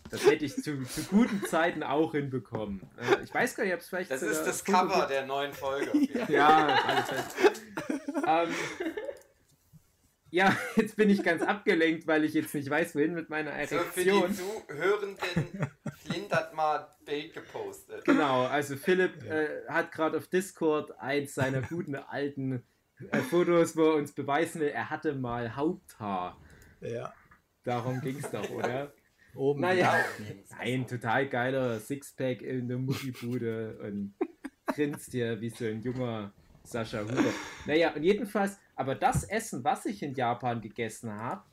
das 0.10 0.26
hätte 0.26 0.46
ich 0.46 0.56
zu, 0.56 0.82
zu 0.84 1.04
guten 1.04 1.44
Zeiten 1.48 1.84
auch 1.84 2.14
hinbekommen. 2.14 2.82
Äh, 2.98 3.24
ich 3.24 3.34
weiß 3.34 3.56
gar 3.56 3.66
nicht, 3.66 3.74
ob 3.74 3.82
es 3.82 3.90
vielleicht. 3.90 4.10
Das 4.12 4.22
ist 4.22 4.44
das 4.46 4.64
Cover 4.64 5.06
der 5.08 5.26
neuen 5.26 5.52
Folge. 5.52 5.92
Ja, 6.30 6.68
alles 6.88 7.10
fest. 7.10 7.36
ähm, 8.26 8.50
ja, 10.34 10.58
jetzt 10.76 10.96
bin 10.96 11.12
ich 11.12 11.24
ganz 11.24 11.44
abgelenkt, 11.44 12.08
weil 12.08 12.24
ich 12.24 12.34
jetzt 12.34 12.56
nicht 12.56 12.68
weiß, 12.68 12.96
wohin 12.96 13.14
mit 13.14 13.30
meiner 13.30 13.52
So, 13.68 13.78
für 13.78 14.04
die 14.04 14.10
Erektion. 14.10 14.34
Zuhörenden, 14.68 15.18
Flint 15.96 16.32
hat 16.32 16.56
mal 16.56 16.80
ein 16.80 17.06
Bild 17.06 17.34
gepostet. 17.36 18.04
Genau, 18.04 18.46
also 18.46 18.76
Philipp 18.76 19.24
äh, 19.30 19.62
hat 19.68 19.92
gerade 19.92 20.18
auf 20.18 20.28
Discord 20.28 21.00
eins 21.00 21.36
seiner 21.36 21.62
guten 21.62 21.96
alten 21.96 22.64
äh, 23.12 23.20
Fotos, 23.20 23.78
wo 23.78 23.92
er 23.92 23.96
uns 23.96 24.12
beweisen 24.14 24.62
will, 24.62 24.70
er 24.70 24.90
hatte 24.90 25.14
mal 25.14 25.56
Haupthaar. 25.56 26.42
Ja. 26.82 27.14
Darum 27.64 28.02
ging 28.02 28.18
es 28.18 28.32
doch, 28.32 28.50
oder? 28.50 28.92
Oben. 29.36 29.62
Naja. 29.62 29.98
Ja, 29.98 30.58
Ein 30.58 30.88
total 30.88 31.28
geiler 31.30 31.80
Sixpack 31.80 32.42
in 32.42 32.68
der 32.68 32.80
Muckibude 32.80 33.78
und 33.84 34.16
grinst 34.66 35.12
hier 35.12 35.40
wie 35.42 35.50
so 35.52 35.66
ein 35.66 35.82
junger 35.84 36.34
Sascha 36.64 37.02
Huber. 37.02 37.34
Naja, 37.66 37.94
und 37.94 38.04
jedenfalls, 38.04 38.58
aber 38.76 38.96
das 38.96 39.24
Essen, 39.24 39.64
was 39.64 39.86
ich 39.86 40.04
in 40.04 40.14
Japan 40.14 40.62
gegessen 40.62 41.14
habe, 41.14 41.44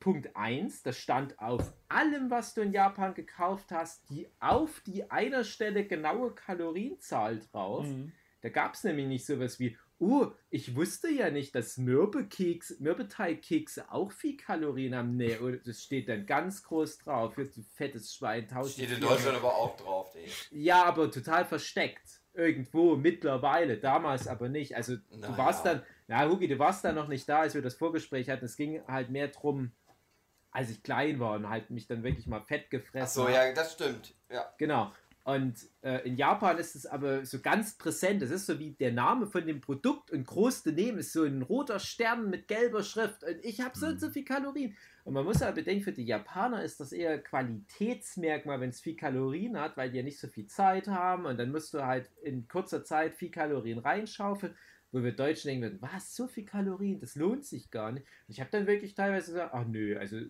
Punkt 0.00 0.36
1, 0.36 0.82
das 0.82 0.98
stand 0.98 1.38
auf 1.38 1.72
allem, 1.88 2.30
was 2.30 2.52
du 2.52 2.60
in 2.60 2.72
Japan 2.72 3.14
gekauft 3.14 3.70
hast, 3.70 4.08
die 4.10 4.28
auf 4.38 4.80
die 4.80 5.10
einer 5.10 5.44
Stelle 5.44 5.86
genaue 5.86 6.34
Kalorienzahl 6.34 7.40
drauf. 7.40 7.86
Mhm. 7.86 8.12
Da 8.42 8.50
gab 8.50 8.74
es 8.74 8.84
nämlich 8.84 9.06
nicht 9.06 9.24
sowas 9.24 9.58
wie, 9.58 9.78
oh, 9.98 10.26
ich 10.50 10.76
wusste 10.76 11.08
ja 11.08 11.30
nicht, 11.30 11.54
dass 11.54 11.78
Mürbekeks, 11.78 12.80
Mürbeteigkekse 12.80 13.90
auch 13.90 14.12
viel 14.12 14.36
Kalorien 14.36 14.94
haben. 14.94 15.16
Nee, 15.16 15.38
oh, 15.40 15.52
das 15.52 15.82
steht 15.82 16.10
dann 16.10 16.26
ganz 16.26 16.62
groß 16.62 16.98
drauf. 16.98 17.34
Du 17.34 17.46
fettes 17.72 18.14
Schwein, 18.14 18.42
1000 18.42 18.74
Steht 18.74 18.90
in 18.90 19.00
Deutschland 19.00 19.38
aber 19.38 19.54
auch 19.54 19.76
drauf, 19.76 20.14
ey. 20.14 20.28
Ja, 20.50 20.84
aber 20.84 21.10
total 21.10 21.46
versteckt. 21.46 22.20
Irgendwo 22.34 22.96
mittlerweile, 22.96 23.76
damals 23.78 24.26
aber 24.28 24.48
nicht. 24.48 24.74
Also 24.76 24.96
du 24.96 25.02
Naja. 25.18 25.38
warst 25.38 25.64
dann, 25.64 25.82
ja 26.08 26.28
Hugi, 26.28 26.48
du 26.48 26.58
warst 26.58 26.84
dann 26.84 26.96
noch 26.96 27.08
nicht 27.08 27.28
da, 27.28 27.40
als 27.40 27.54
wir 27.54 27.62
das 27.62 27.74
Vorgespräch 27.74 28.28
hatten. 28.28 28.44
Es 28.44 28.56
ging 28.56 28.80
halt 28.88 29.10
mehr 29.10 29.28
drum, 29.28 29.70
als 30.50 30.70
ich 30.70 30.82
klein 30.82 31.20
war 31.20 31.34
und 31.36 31.48
halt 31.48 31.70
mich 31.70 31.86
dann 31.86 32.02
wirklich 32.02 32.26
mal 32.26 32.40
fett 32.40 32.70
gefressen 32.70 33.22
Achso, 33.22 33.24
hab. 33.24 33.30
ja, 33.34 33.52
das 33.52 33.72
stimmt. 33.74 34.14
Ja. 34.30 34.52
Genau. 34.58 34.92
Und 35.22 35.54
äh, 35.82 36.06
in 36.06 36.16
Japan 36.16 36.58
ist 36.58 36.74
es 36.76 36.84
aber 36.84 37.24
so 37.24 37.40
ganz 37.40 37.78
präsent. 37.78 38.20
Es 38.20 38.30
ist 38.30 38.44
so 38.46 38.58
wie 38.58 38.72
der 38.72 38.92
Name 38.92 39.26
von 39.26 39.46
dem 39.46 39.60
Produkt 39.60 40.10
und 40.10 40.26
groß 40.26 40.64
daneben 40.64 40.98
ist 40.98 41.12
so 41.14 41.22
ein 41.22 41.40
roter 41.40 41.78
Stern 41.78 42.28
mit 42.28 42.46
gelber 42.46 42.82
Schrift. 42.82 43.24
Und 43.24 43.42
ich 43.42 43.60
habe 43.62 43.78
so 43.78 43.86
und 43.86 44.00
so 44.00 44.10
viel 44.10 44.24
Kalorien. 44.24 44.76
Und 45.04 45.12
man 45.12 45.24
muss 45.26 45.42
aber 45.42 45.52
bedenken, 45.52 45.84
für 45.84 45.92
die 45.92 46.06
Japaner 46.06 46.64
ist 46.64 46.80
das 46.80 46.92
eher 46.92 47.22
Qualitätsmerkmal, 47.22 48.60
wenn 48.60 48.70
es 48.70 48.80
viel 48.80 48.96
Kalorien 48.96 49.60
hat, 49.60 49.76
weil 49.76 49.90
die 49.90 49.98
ja 49.98 50.02
nicht 50.02 50.18
so 50.18 50.28
viel 50.28 50.46
Zeit 50.46 50.88
haben. 50.88 51.26
Und 51.26 51.38
dann 51.38 51.52
musst 51.52 51.74
du 51.74 51.84
halt 51.84 52.10
in 52.22 52.48
kurzer 52.48 52.84
Zeit 52.84 53.14
viel 53.14 53.30
Kalorien 53.30 53.78
reinschaufeln. 53.78 54.56
Wo 54.92 55.02
wir 55.02 55.12
Deutschen 55.12 55.48
denken, 55.48 55.62
würden, 55.62 55.82
was, 55.82 56.14
so 56.14 56.28
viel 56.28 56.44
Kalorien, 56.44 57.00
das 57.00 57.16
lohnt 57.16 57.44
sich 57.44 57.70
gar 57.70 57.90
nicht. 57.92 58.06
Und 58.06 58.32
ich 58.32 58.40
habe 58.40 58.50
dann 58.50 58.66
wirklich 58.66 58.94
teilweise 58.94 59.32
gesagt, 59.32 59.52
ach 59.52 59.66
nö, 59.66 59.98
also 59.98 60.20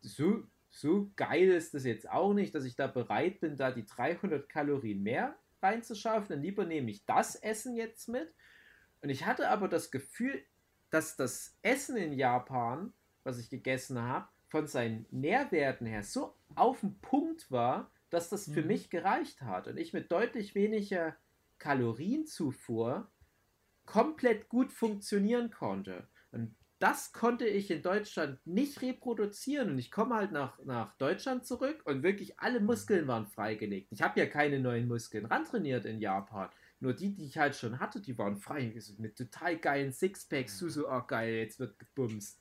so, 0.00 0.42
so 0.70 1.12
geil 1.14 1.50
ist 1.50 1.74
das 1.74 1.84
jetzt 1.84 2.10
auch 2.10 2.32
nicht, 2.32 2.54
dass 2.54 2.64
ich 2.64 2.74
da 2.74 2.86
bereit 2.86 3.40
bin, 3.40 3.56
da 3.56 3.70
die 3.70 3.84
300 3.84 4.48
Kalorien 4.48 5.02
mehr 5.02 5.38
reinzuschaffen. 5.62 6.30
Dann 6.30 6.42
lieber 6.42 6.64
nehme 6.64 6.90
ich 6.90 7.04
das 7.04 7.36
Essen 7.36 7.76
jetzt 7.76 8.08
mit. 8.08 8.34
Und 9.02 9.10
ich 9.10 9.26
hatte 9.26 9.50
aber 9.50 9.68
das 9.68 9.90
Gefühl, 9.90 10.42
dass 10.90 11.16
das 11.16 11.58
Essen 11.62 11.96
in 11.96 12.14
Japan, 12.14 12.94
was 13.24 13.38
ich 13.38 13.50
gegessen 13.50 14.00
habe, 14.00 14.28
von 14.48 14.66
seinen 14.66 15.06
Nährwerten 15.10 15.86
her 15.86 16.02
so 16.04 16.34
auf 16.54 16.80
den 16.80 17.00
Punkt 17.00 17.50
war, 17.50 17.90
dass 18.10 18.28
das 18.28 18.48
für 18.48 18.60
Mhm. 18.62 18.68
mich 18.68 18.90
gereicht 18.90 19.42
hat. 19.42 19.66
Und 19.66 19.76
ich 19.78 19.92
mit 19.92 20.12
deutlich 20.12 20.54
weniger 20.54 21.16
Kalorienzufuhr 21.58 23.10
komplett 23.86 24.48
gut 24.48 24.72
funktionieren 24.72 25.50
konnte. 25.50 26.06
Und 26.32 26.54
das 26.78 27.12
konnte 27.12 27.46
ich 27.46 27.70
in 27.70 27.82
Deutschland 27.82 28.38
nicht 28.46 28.82
reproduzieren. 28.82 29.70
Und 29.70 29.78
ich 29.78 29.90
komme 29.90 30.14
halt 30.16 30.32
nach, 30.32 30.58
nach 30.64 30.96
Deutschland 30.98 31.46
zurück 31.46 31.82
und 31.84 32.02
wirklich 32.02 32.38
alle 32.40 32.60
Muskeln 32.60 33.06
waren 33.08 33.26
freigelegt. 33.26 33.88
Ich 33.90 34.02
habe 34.02 34.20
ja 34.20 34.26
keine 34.26 34.60
neuen 34.60 34.86
Muskeln 34.88 35.26
rantrainiert 35.26 35.84
in 35.86 36.00
Japan. 36.00 36.50
Nur 36.80 36.92
die, 36.92 37.14
die 37.14 37.24
ich 37.24 37.38
halt 37.38 37.56
schon 37.56 37.80
hatte, 37.80 38.00
die 38.00 38.18
waren 38.18 38.36
frei. 38.36 38.74
Mit 38.98 39.16
total 39.16 39.56
geilen 39.58 39.92
Sixpacks. 39.92 40.58
Du 40.58 40.68
so, 40.68 40.88
oh 40.90 41.02
geil, 41.06 41.34
jetzt 41.34 41.58
wird 41.58 41.78
gebumst. 41.78 42.38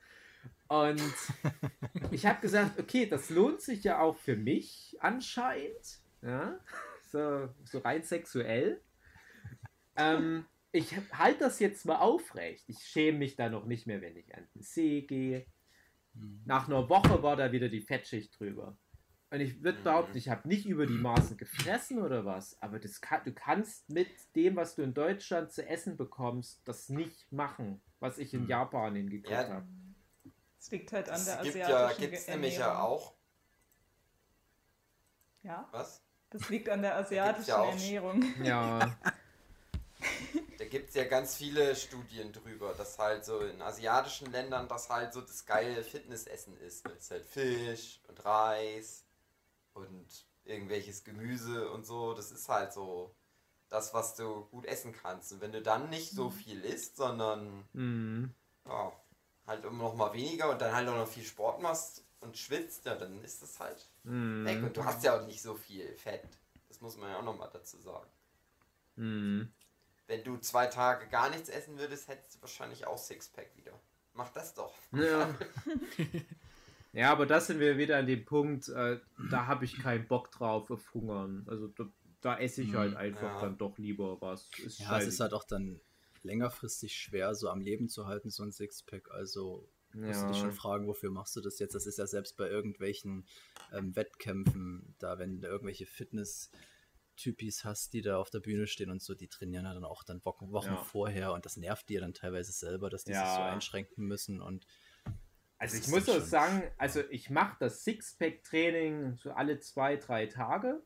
Und 0.67 1.13
ich 2.11 2.25
habe 2.25 2.41
gesagt, 2.41 2.79
okay, 2.79 3.05
das 3.05 3.29
lohnt 3.29 3.61
sich 3.61 3.83
ja 3.83 3.99
auch 3.99 4.15
für 4.17 4.35
mich 4.35 4.97
anscheinend. 4.99 5.99
Ja, 6.21 6.59
so, 7.11 7.49
so 7.65 7.79
rein 7.79 8.03
sexuell. 8.03 8.81
Ähm, 9.95 10.45
ich 10.71 10.95
halte 11.13 11.39
das 11.41 11.59
jetzt 11.59 11.85
mal 11.85 11.97
aufrecht. 11.97 12.63
Ich 12.67 12.79
schäme 12.79 13.19
mich 13.19 13.35
da 13.35 13.49
noch 13.49 13.65
nicht 13.65 13.85
mehr, 13.85 14.01
wenn 14.01 14.17
ich 14.17 14.33
an 14.35 14.47
den 14.55 14.63
See 14.63 15.01
gehe. 15.01 15.45
Nach 16.45 16.67
einer 16.67 16.89
Woche 16.89 17.21
war 17.21 17.35
da 17.35 17.51
wieder 17.51 17.69
die 17.69 17.81
Fettschicht 17.81 18.39
drüber. 18.39 18.75
Und 19.29 19.39
ich 19.39 19.63
würde 19.63 19.79
Mhm. 19.79 19.83
behaupten, 19.83 20.17
ich 20.17 20.29
habe 20.29 20.47
nicht 20.47 20.67
über 20.67 20.85
die 20.85 20.97
Maßen 20.97 21.37
gefressen 21.37 21.99
oder 21.99 22.23
was, 22.23 22.61
aber 22.61 22.79
das 22.79 23.01
kann, 23.01 23.23
du 23.23 23.33
kannst 23.33 23.89
mit 23.89 24.07
dem, 24.35 24.55
was 24.55 24.75
du 24.75 24.83
in 24.83 24.93
Deutschland 24.93 25.51
zu 25.51 25.67
essen 25.67 25.97
bekommst, 25.97 26.61
das 26.67 26.89
nicht 26.89 27.31
machen, 27.31 27.81
was 27.99 28.19
ich 28.19 28.33
in 28.35 28.43
Mhm. 28.43 28.49
Japan 28.49 28.95
hingekriegt 28.95 29.31
Ja. 29.31 29.49
habe. 29.49 29.67
Es 30.63 30.71
liegt 30.71 30.93
halt 30.93 31.09
an 31.09 31.25
der 31.25 31.39
Es 31.39 31.43
gibt 31.43 31.55
ja, 31.57 31.65
asiatischen 31.65 32.01
gibt's 32.01 32.19
Ernährung. 32.23 32.41
nämlich 32.41 32.57
ja 32.57 32.79
auch. 32.79 33.13
Ja, 35.41 35.67
Was? 35.71 36.01
das 36.29 36.47
liegt 36.47 36.69
an 36.69 36.81
der 36.81 36.95
asiatischen 36.95 37.49
ja 37.49 37.65
Ernährung. 37.65 38.23
Ja, 38.41 38.97
Da 40.57 40.65
gibt 40.65 40.87
es 40.87 40.95
ja 40.95 41.03
ganz 41.03 41.35
viele 41.35 41.75
Studien 41.75 42.31
drüber, 42.31 42.73
dass 42.73 42.97
halt 42.97 43.25
so 43.25 43.39
in 43.41 43.61
asiatischen 43.61 44.31
Ländern 44.31 44.69
das 44.69 44.89
halt 44.89 45.11
so 45.11 45.19
das 45.19 45.45
geile 45.45 45.83
Fitnessessen 45.83 46.57
ist. 46.61 46.87
Mit 46.87 47.01
halt 47.11 47.25
Fisch 47.25 47.99
und 48.07 48.23
Reis 48.23 49.03
und 49.73 50.07
irgendwelches 50.45 51.03
Gemüse 51.03 51.69
und 51.71 51.85
so. 51.85 52.13
Das 52.13 52.31
ist 52.31 52.47
halt 52.47 52.71
so 52.71 53.13
das, 53.67 53.93
was 53.93 54.15
du 54.15 54.45
gut 54.45 54.65
essen 54.65 54.93
kannst. 54.93 55.33
Und 55.33 55.41
wenn 55.41 55.51
du 55.51 55.61
dann 55.61 55.89
nicht 55.89 56.11
so 56.11 56.29
viel 56.29 56.63
isst, 56.63 56.95
sondern 56.95 57.67
mhm. 57.73 58.33
ja, 58.65 58.93
halt 59.47 59.63
immer 59.65 59.83
noch 59.83 59.95
mal 59.95 60.13
weniger 60.13 60.49
und 60.51 60.61
dann 60.61 60.73
halt 60.73 60.87
auch 60.87 60.95
noch 60.97 61.07
viel 61.07 61.23
Sport 61.23 61.61
machst 61.61 62.03
und 62.21 62.37
schwitzt, 62.37 62.85
ja, 62.85 62.95
dann 62.95 63.23
ist 63.23 63.41
das 63.41 63.59
halt 63.59 63.89
Mhm. 64.03 64.45
weg. 64.45 64.63
Und 64.63 64.75
du 64.77 64.83
hast 64.83 65.03
ja 65.03 65.17
auch 65.19 65.25
nicht 65.25 65.41
so 65.41 65.55
viel 65.55 65.93
Fett. 65.95 66.23
Das 66.69 66.81
muss 66.81 66.97
man 66.97 67.09
ja 67.09 67.19
auch 67.19 67.23
noch 67.23 67.37
mal 67.37 67.49
dazu 67.51 67.77
sagen. 67.79 68.09
Mhm. 68.95 69.51
Wenn 70.07 70.23
du 70.23 70.37
zwei 70.37 70.67
Tage 70.67 71.07
gar 71.07 71.29
nichts 71.29 71.49
essen 71.49 71.77
würdest, 71.77 72.07
hättest 72.07 72.35
du 72.35 72.41
wahrscheinlich 72.41 72.85
auch 72.85 72.97
Sixpack 72.97 73.55
wieder. 73.55 73.71
Mach 74.13 74.29
das 74.29 74.53
doch. 74.53 74.73
Ja. 74.91 75.33
ja, 76.93 77.11
aber 77.11 77.25
das 77.25 77.47
sind 77.47 77.59
wir 77.59 77.77
wieder 77.77 77.97
an 77.97 78.05
dem 78.07 78.23
Punkt, 78.25 78.67
äh, 78.69 78.99
da 79.31 79.47
habe 79.47 79.65
ich 79.65 79.81
keinen 79.81 80.07
Bock 80.07 80.31
drauf 80.31 80.69
auf 80.69 80.93
Hungern. 80.93 81.45
Also 81.49 81.67
da, 81.69 81.85
da 82.21 82.37
esse 82.37 82.61
ich 82.61 82.69
Mhm. 82.69 82.77
halt 82.77 82.95
einfach 82.95 83.35
Ja. 83.35 83.41
dann 83.41 83.57
doch 83.57 83.77
lieber 83.77 84.21
was. 84.21 84.49
Ist 84.63 84.79
Ja, 84.79 84.99
es 84.99 85.07
ist 85.07 85.19
halt 85.19 85.33
auch 85.33 85.45
dann 85.45 85.79
längerfristig 86.23 86.95
schwer, 86.97 87.35
so 87.35 87.49
am 87.49 87.61
Leben 87.61 87.89
zu 87.89 88.07
halten, 88.07 88.29
so 88.29 88.43
ein 88.43 88.51
Sixpack. 88.51 89.11
Also 89.11 89.69
musst 89.93 90.23
du 90.23 90.27
dich 90.27 90.37
schon 90.37 90.53
fragen, 90.53 90.87
wofür 90.87 91.11
machst 91.11 91.35
du 91.35 91.41
das 91.41 91.59
jetzt? 91.59 91.75
Das 91.75 91.85
ist 91.85 91.97
ja 91.97 92.07
selbst 92.07 92.35
bei 92.37 92.49
irgendwelchen 92.49 93.25
ähm, 93.71 93.95
Wettkämpfen, 93.95 94.95
da 94.99 95.19
wenn 95.19 95.41
du 95.41 95.47
irgendwelche 95.47 95.85
Fitness-Typis 95.85 97.63
hast, 97.63 97.93
die 97.93 98.01
da 98.01 98.17
auf 98.17 98.29
der 98.29 98.39
Bühne 98.39 98.67
stehen 98.67 98.89
und 98.89 99.01
so, 99.01 99.13
die 99.13 99.27
trainieren 99.27 99.65
ja 99.65 99.73
dann 99.73 99.85
auch 99.85 100.03
dann 100.03 100.23
Wochen, 100.25 100.51
Wochen 100.51 100.67
Ja. 100.67 100.83
vorher 100.83 101.33
und 101.33 101.45
das 101.45 101.57
nervt 101.57 101.89
dir 101.89 102.01
dann 102.01 102.13
teilweise 102.13 102.51
selber, 102.51 102.89
dass 102.89 103.03
die 103.03 103.13
sich 103.13 103.29
so 103.29 103.43
Ja. 103.43 103.51
einschränken 103.53 104.05
müssen 104.05 104.41
und 104.41 104.65
Also 105.57 105.77
Das 105.77 105.87
ich 105.87 105.93
muss 105.93 106.09
auch 106.09 106.19
sagen, 106.21 106.63
also 106.77 107.01
ich 107.09 107.29
mache 107.29 107.55
das 107.59 107.83
Sixpack-Training 107.85 109.15
so 109.15 109.31
alle 109.31 109.59
zwei, 109.59 109.95
drei 109.95 110.25
Tage. 110.27 110.83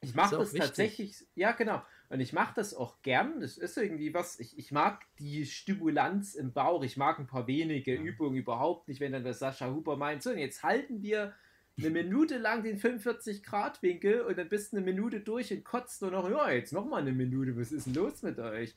Ich 0.00 0.14
mache 0.14 0.36
das 0.36 0.52
wichtig. 0.52 0.66
tatsächlich, 0.66 1.26
ja 1.36 1.52
genau. 1.52 1.82
Und 2.12 2.20
ich 2.20 2.34
mache 2.34 2.52
das 2.54 2.74
auch 2.74 3.00
gern. 3.00 3.40
Das 3.40 3.56
ist 3.56 3.78
irgendwie 3.78 4.12
was, 4.12 4.38
ich, 4.38 4.58
ich 4.58 4.70
mag 4.70 5.00
die 5.18 5.46
Stimulanz 5.46 6.34
im 6.34 6.52
Bauch. 6.52 6.84
Ich 6.84 6.98
mag 6.98 7.18
ein 7.18 7.26
paar 7.26 7.46
wenige 7.46 7.94
Ja. 7.94 8.02
Übungen 8.02 8.36
überhaupt 8.36 8.86
nicht, 8.88 9.00
wenn 9.00 9.12
dann 9.12 9.24
der 9.24 9.32
Sascha 9.32 9.72
Huber 9.72 9.96
meint, 9.96 10.22
so 10.22 10.28
und 10.28 10.36
jetzt 10.36 10.62
halten 10.62 11.02
wir 11.02 11.32
eine 11.78 11.88
Minute 11.88 12.36
lang 12.36 12.62
den 12.64 12.78
45-Grad-Winkel 12.78 14.20
und 14.20 14.36
dann 14.36 14.50
bist 14.50 14.72
du 14.72 14.76
eine 14.76 14.84
Minute 14.84 15.20
durch 15.20 15.54
und 15.54 15.64
kotzt 15.64 16.02
nur 16.02 16.10
noch, 16.10 16.28
ja, 16.28 16.50
jetzt 16.50 16.74
noch 16.74 16.84
mal 16.84 17.00
eine 17.00 17.12
Minute, 17.12 17.56
was 17.56 17.72
ist 17.72 17.86
denn 17.86 17.94
los 17.94 18.22
mit 18.22 18.38
euch? 18.38 18.74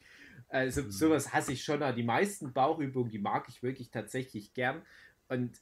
Also 0.48 0.84
Mhm. 0.84 0.92
sowas 0.92 1.34
hasse 1.34 1.52
ich 1.52 1.62
schon. 1.62 1.82
Die 1.94 2.04
meisten 2.04 2.54
Bauchübungen, 2.54 3.10
die 3.12 3.20
mag 3.20 3.50
ich 3.50 3.62
wirklich 3.62 3.92
tatsächlich 3.92 4.54
gern. 4.54 4.82
Und 5.28 5.60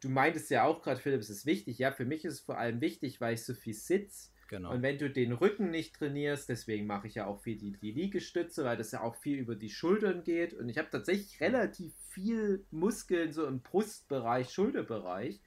du 0.00 0.10
meintest 0.10 0.50
ja 0.50 0.64
auch 0.64 0.82
gerade, 0.82 1.00
Philipp, 1.00 1.20
es 1.20 1.30
ist 1.30 1.46
wichtig. 1.46 1.78
Ja, 1.78 1.90
für 1.90 2.04
mich 2.04 2.26
ist 2.26 2.34
es 2.34 2.40
vor 2.40 2.58
allem 2.58 2.82
wichtig, 2.82 3.18
weil 3.22 3.32
ich 3.32 3.44
so 3.44 3.54
viel 3.54 3.72
sitze. 3.72 4.28
Genau. 4.48 4.72
Und 4.72 4.82
wenn 4.82 4.98
du 4.98 5.10
den 5.10 5.32
Rücken 5.32 5.70
nicht 5.70 5.96
trainierst, 5.96 6.48
deswegen 6.48 6.86
mache 6.86 7.06
ich 7.06 7.14
ja 7.14 7.26
auch 7.26 7.38
viel 7.40 7.58
die, 7.58 7.72
die 7.72 7.92
Liegestütze, 7.92 8.64
weil 8.64 8.78
das 8.78 8.90
ja 8.90 9.02
auch 9.02 9.14
viel 9.14 9.38
über 9.38 9.54
die 9.54 9.68
Schultern 9.68 10.24
geht. 10.24 10.54
Und 10.54 10.70
ich 10.70 10.78
habe 10.78 10.88
tatsächlich 10.90 11.40
relativ 11.40 11.94
viel 12.08 12.64
Muskeln 12.70 13.32
so 13.32 13.46
im 13.46 13.60
Brustbereich, 13.60 14.50
Schulterbereich. 14.50 15.40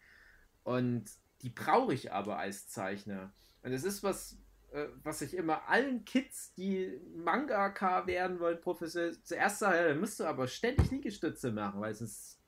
Und 0.64 1.10
die 1.42 1.50
brauche 1.50 1.94
ich 1.96 2.12
aber 2.14 2.38
als 2.38 2.68
Zeichner. 2.68 3.34
Und 3.64 3.74
es 3.74 3.84
ist 3.84 4.04
was, 4.04 4.38
äh, 4.72 4.86
was 5.04 5.24
ich 5.24 5.34
immer 5.34 5.68
allen 5.68 6.06
Kids, 6.06 6.54
die 6.54 7.02
Mangaka 7.16 8.06
werden 8.06 8.40
wollen, 8.40 8.62
professionell, 8.62 9.20
zuerst 9.24 9.60
sage, 9.60 9.78
ja, 9.78 9.88
dann 9.90 10.00
musst 10.00 10.20
du 10.20 10.26
aber 10.26 10.48
ständig 10.48 10.92
Liegestütze 10.92 11.52
machen, 11.52 11.82
weil 11.82 11.96
sonst 11.96 12.40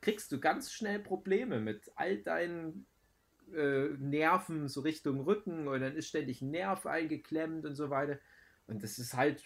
kriegst 0.00 0.32
du 0.32 0.40
ganz 0.40 0.72
schnell 0.72 1.00
Probleme 1.00 1.60
mit 1.60 1.92
all 1.96 2.16
deinen 2.22 2.86
äh, 3.54 3.88
Nerven 3.98 4.68
so 4.68 4.80
Richtung 4.80 5.20
Rücken 5.20 5.68
und 5.68 5.80
dann 5.80 5.96
ist 5.96 6.08
ständig 6.08 6.42
ein 6.42 6.50
Nerv 6.50 6.86
eingeklemmt 6.86 7.64
und 7.64 7.74
so 7.74 7.90
weiter. 7.90 8.18
Und 8.66 8.82
das 8.82 8.98
ist 8.98 9.14
halt 9.14 9.42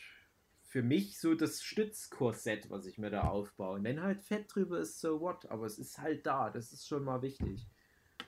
für 0.63 0.83
mich 0.83 1.21
so 1.21 1.35
das 1.35 1.63
Stützkorsett, 1.63 2.71
was 2.71 2.87
ich 2.87 2.99
mir 2.99 3.11
da 3.11 3.25
aufbaue. 3.25 3.77
Und 3.77 3.85
wenn 3.85 4.03
halt 4.03 4.23
Fett 4.23 4.55
drüber 4.55 4.79
ist, 4.81 5.01
so 5.01 5.21
what, 5.21 5.47
aber 5.47 5.67
es 5.67 5.79
ist 5.79 5.99
halt 5.99 6.27
da, 6.27 6.51
das 6.51 6.73
ist 6.73 6.89
schon 6.89 7.05
mal 7.05 7.21
wichtig. 7.23 7.67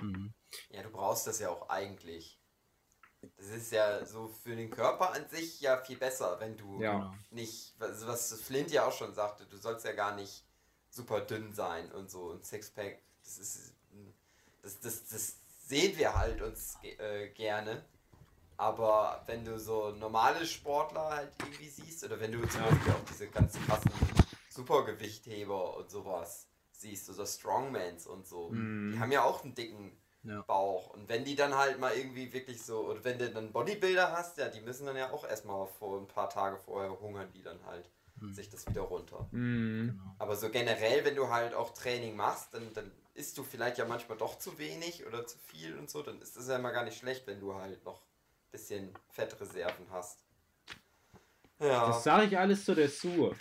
Mhm. 0.00 0.34
Ja, 0.70 0.82
du 0.82 0.90
brauchst 0.90 1.26
das 1.26 1.40
ja 1.40 1.48
auch 1.48 1.68
eigentlich. 1.68 2.38
Das 3.38 3.48
ist 3.48 3.72
ja 3.72 4.04
so 4.04 4.28
für 4.28 4.54
den 4.54 4.70
Körper 4.70 5.14
an 5.14 5.26
sich 5.28 5.60
ja 5.60 5.78
viel 5.78 5.96
besser, 5.96 6.38
wenn 6.40 6.56
du 6.56 6.80
Ja. 6.82 7.14
Nicht, 7.30 7.74
was, 7.78 8.06
was 8.06 8.40
Flint 8.42 8.70
ja 8.70 8.86
auch 8.86 8.92
schon 8.92 9.14
sagte, 9.14 9.46
du 9.46 9.56
sollst 9.56 9.86
ja 9.86 9.92
gar 9.92 10.14
nicht 10.14 10.44
super 10.90 11.22
dünn 11.22 11.52
sein 11.54 11.90
und 11.92 12.10
so. 12.10 12.30
Und 12.30 12.44
Sixpack, 12.44 13.00
das 13.22 13.38
ist, 13.38 13.74
das, 14.62 14.80
das, 14.80 15.08
das 15.08 15.36
sehen 15.66 15.96
wir 15.96 16.14
halt 16.14 16.40
uns 16.42 16.76
äh, 16.82 17.28
gerne. 17.30 17.84
Aber 18.56 19.22
wenn 19.26 19.44
du 19.44 19.58
so 19.58 19.90
normale 19.90 20.46
Sportler 20.46 21.10
halt 21.10 21.32
irgendwie 21.40 21.68
siehst, 21.68 22.04
oder 22.04 22.20
wenn 22.20 22.30
du 22.32 22.46
zum. 22.46 22.60
Beispiel 22.62 22.92
auch 22.92 23.04
diese 23.10 23.28
ganz 23.28 23.54
krassen 23.66 23.90
Supergewichtheber 24.48 25.76
und 25.76 25.90
sowas 25.90 26.46
siehst, 26.70 27.10
oder 27.10 27.26
Strongmans 27.26 28.06
und 28.06 28.26
so, 28.26 28.50
Mhm. 28.50 28.92
die 28.92 28.98
haben 29.00 29.12
ja 29.12 29.24
auch 29.24 29.42
einen 29.42 29.54
dicken 29.54 30.00
Ja. 30.22 30.40
Bauch. 30.42 30.90
Und 30.94 31.08
wenn 31.08 31.24
die 31.24 31.34
dann 31.36 31.54
halt 31.54 31.78
mal 31.80 31.94
irgendwie 31.94 32.32
wirklich 32.32 32.62
so, 32.62 32.86
oder 32.86 33.04
wenn 33.04 33.18
du 33.18 33.30
dann 33.30 33.52
Bodybuilder 33.52 34.12
hast, 34.12 34.38
ja, 34.38 34.48
die 34.48 34.60
müssen 34.60 34.86
dann 34.86 34.96
ja 34.96 35.10
auch 35.10 35.26
erstmal 35.28 35.66
vor 35.66 36.00
ein 36.00 36.06
paar 36.06 36.30
Tage 36.30 36.56
vorher 36.56 36.98
hungern, 37.00 37.30
die 37.32 37.42
dann 37.42 37.64
halt 37.66 37.90
Hm. 38.20 38.32
sich 38.32 38.48
das 38.48 38.66
wieder 38.68 38.82
runter. 38.82 39.28
Mhm. 39.32 39.88
Genau. 39.88 40.14
Aber 40.18 40.36
so 40.36 40.48
generell, 40.48 41.04
wenn 41.04 41.16
du 41.16 41.28
halt 41.28 41.52
auch 41.54 41.74
Training 41.74 42.14
machst, 42.16 42.54
dann, 42.54 42.72
dann 42.72 42.90
isst 43.14 43.38
du 43.38 43.44
vielleicht 43.44 43.78
ja 43.78 43.84
manchmal 43.84 44.18
doch 44.18 44.38
zu 44.38 44.58
wenig 44.58 45.06
oder 45.06 45.26
zu 45.26 45.38
viel 45.38 45.78
und 45.78 45.88
so, 45.88 46.02
dann 46.02 46.20
ist 46.20 46.36
das 46.36 46.48
ja 46.48 46.56
immer 46.56 46.72
gar 46.72 46.84
nicht 46.84 46.98
schlecht, 46.98 47.26
wenn 47.26 47.40
du 47.40 47.54
halt 47.54 47.84
noch 47.84 48.00
ein 48.00 48.50
bisschen 48.50 48.94
Fettreserven 49.10 49.86
hast. 49.90 50.18
Ja, 51.58 51.86
Das 51.86 52.04
sage 52.04 52.26
ich 52.26 52.38
alles 52.38 52.64
zu 52.64 52.74
der 52.74 52.88
Sue. 52.88 53.34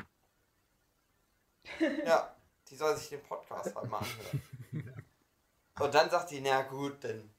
ja, 2.06 2.36
die 2.70 2.76
soll 2.76 2.96
sich 2.98 3.10
den 3.10 3.24
Podcast 3.24 3.76
halt 3.76 3.90
mal 3.90 4.00
anhören. 4.00 4.94
Und 5.80 5.94
dann 5.94 6.10
sagt 6.10 6.30
die, 6.30 6.40
na 6.40 6.62
gut, 6.62 7.04
dann 7.04 7.30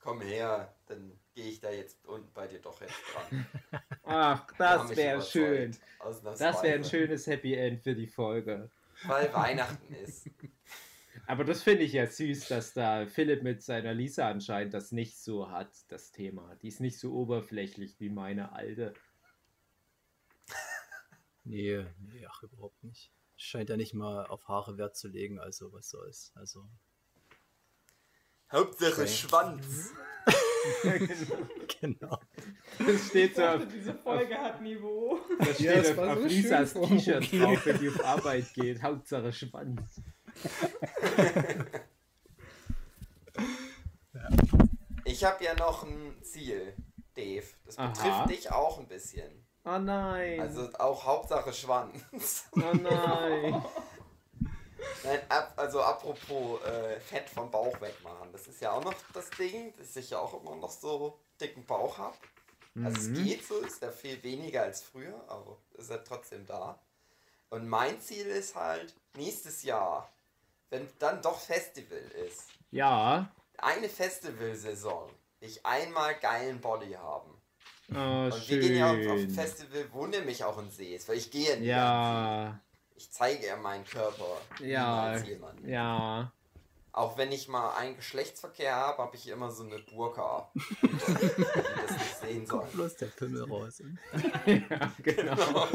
komm 0.00 0.20
her, 0.20 0.74
dann 0.86 1.18
gehe 1.34 1.46
ich 1.46 1.60
da 1.60 1.70
jetzt 1.70 2.04
unten 2.06 2.32
bei 2.32 2.46
dir 2.46 2.60
doch 2.60 2.80
jetzt 2.80 3.00
dran. 3.12 3.46
Ach, 4.04 4.46
das 4.58 4.96
wäre 4.96 5.22
schön. 5.22 5.76
Das 6.00 6.62
wäre 6.62 6.74
ein 6.74 6.84
schönes 6.84 7.26
Happy 7.26 7.54
End 7.54 7.82
für 7.82 7.94
die 7.94 8.06
Folge. 8.06 8.70
Weil 9.04 9.32
Weihnachten 9.32 9.94
ist. 9.94 10.28
Aber 11.26 11.44
das 11.44 11.62
finde 11.62 11.84
ich 11.84 11.92
ja 11.92 12.06
süß, 12.06 12.48
dass 12.48 12.74
da 12.74 13.06
Philipp 13.06 13.42
mit 13.42 13.62
seiner 13.62 13.94
Lisa 13.94 14.28
anscheinend 14.28 14.74
das 14.74 14.92
nicht 14.92 15.18
so 15.18 15.50
hat, 15.50 15.72
das 15.88 16.10
Thema. 16.12 16.54
Die 16.56 16.68
ist 16.68 16.80
nicht 16.80 16.98
so 16.98 17.14
oberflächlich 17.14 17.98
wie 18.00 18.10
meine 18.10 18.52
alte. 18.52 18.94
Nee, 21.46 21.84
nee, 21.98 22.24
ach, 22.26 22.42
überhaupt 22.42 22.82
nicht. 22.82 23.12
Scheint 23.36 23.68
ja 23.68 23.76
nicht 23.76 23.92
mal 23.92 24.24
auf 24.24 24.48
Haare 24.48 24.78
Wert 24.78 24.96
zu 24.96 25.08
legen, 25.08 25.38
also 25.38 25.74
was 25.74 25.90
soll's. 25.90 26.32
Also, 26.36 26.66
Hauptsache 28.50 29.02
Okay. 29.02 29.08
Schwanz. 29.08 29.92
genau. 31.80 32.18
Das 32.78 33.08
steht 33.08 33.36
so 33.36 33.42
auf, 33.42 33.66
diese 33.68 33.94
Folge 33.94 34.38
hat 34.38 34.62
Niveau. 34.62 35.20
das 35.38 35.58
Ja, 35.58 35.72
steht 35.72 35.84
es 35.84 35.90
auf, 35.90 35.96
war 35.98 36.12
auf 36.12 36.22
so 36.22 36.26
Lisas 36.28 36.72
T-Shirt 36.74 37.32
drauf, 37.32 37.66
wenn 37.66 37.78
die 37.78 37.88
auf 37.88 38.04
Arbeit 38.04 38.54
geht. 38.54 38.82
Hauptsache 38.82 39.32
Schwanz. 39.32 40.00
Ich 45.04 45.22
habe 45.24 45.44
ja 45.44 45.54
noch 45.54 45.82
ein 45.84 46.16
Ziel, 46.22 46.74
Dave. 47.14 47.44
Das 47.66 47.78
Aha. 47.78 47.88
betrifft 47.88 48.30
dich 48.30 48.50
auch 48.52 48.78
ein 48.78 48.88
bisschen. 48.88 49.46
Oh 49.64 49.78
nein. 49.78 50.40
Also 50.40 50.70
auch 50.78 51.04
Hauptsache 51.04 51.52
Schwanz. 51.52 52.44
oh 52.52 52.58
nein. 52.74 53.64
Nein, 55.02 55.20
ab, 55.28 55.52
also 55.56 55.82
apropos 55.82 56.62
äh, 56.62 56.98
Fett 57.00 57.28
vom 57.28 57.50
Bauch 57.50 57.78
wegmachen. 57.80 58.32
Das 58.32 58.46
ist 58.46 58.60
ja 58.62 58.72
auch 58.72 58.82
noch 58.84 58.94
das 59.12 59.28
Ding, 59.30 59.74
dass 59.76 59.94
ich 59.96 60.10
ja 60.10 60.18
auch 60.18 60.40
immer 60.40 60.56
noch 60.56 60.70
so 60.70 61.18
dicken 61.40 61.64
Bauch 61.66 61.98
habe. 61.98 62.16
Also 62.82 62.96
es 62.98 63.08
Mhm. 63.08 63.24
geht 63.24 63.46
so, 63.46 63.58
ist 63.60 63.82
ja 63.82 63.90
viel 63.90 64.22
weniger 64.22 64.62
als 64.62 64.82
früher, 64.82 65.22
aber 65.28 65.58
ist 65.74 65.90
ja 65.90 65.98
trotzdem 65.98 66.46
da. 66.46 66.78
Und 67.50 67.68
mein 67.68 68.00
Ziel 68.00 68.26
ist 68.26 68.54
halt, 68.54 68.94
nächstes 69.16 69.62
Jahr, 69.62 70.10
wenn 70.70 70.88
dann 70.98 71.22
doch 71.22 71.38
Festival 71.38 71.98
ist, 72.28 72.48
Ja. 72.70 73.30
eine 73.58 73.88
Festivalsaison, 73.88 75.08
ich 75.40 75.64
einmal 75.64 76.14
geilen 76.16 76.60
Body 76.60 76.92
haben. 76.92 77.30
Oh, 77.90 78.30
Und 78.32 78.48
wir 78.48 78.58
gehen 78.60 78.76
ja 78.78 78.86
auf, 78.86 78.96
auf 78.96 79.12
ein 79.12 79.18
schön. 79.18 79.30
Festival, 79.30 79.84
wo 79.92 80.06
nämlich 80.06 80.42
auch 80.44 80.56
ein 80.58 80.70
See 80.70 80.94
ist, 80.94 81.08
weil 81.08 81.16
ich 81.18 81.30
gehe 81.30 81.58
Ja. 81.62 82.58
Ich 82.96 83.10
zeige 83.10 83.46
ja 83.46 83.56
meinen 83.56 83.84
Körper 83.84 84.38
Ja. 84.60 85.16
Ja. 85.64 86.32
Auch 86.92 87.18
wenn 87.18 87.32
ich 87.32 87.48
mal 87.48 87.74
einen 87.74 87.96
Geschlechtsverkehr 87.96 88.74
habe, 88.74 89.02
habe 89.02 89.16
ich 89.16 89.26
immer 89.28 89.50
so 89.50 89.64
eine 89.64 89.80
Burka, 89.80 90.48
die 90.54 90.88
das 91.86 91.90
nicht 91.98 92.16
sehen 92.22 92.46
soll. 92.46 92.64
Bloß 92.72 92.94
der 92.96 93.06
Pimmel 93.06 93.42
raus. 93.50 93.82
ja, 94.46 94.92
genau. 95.02 95.66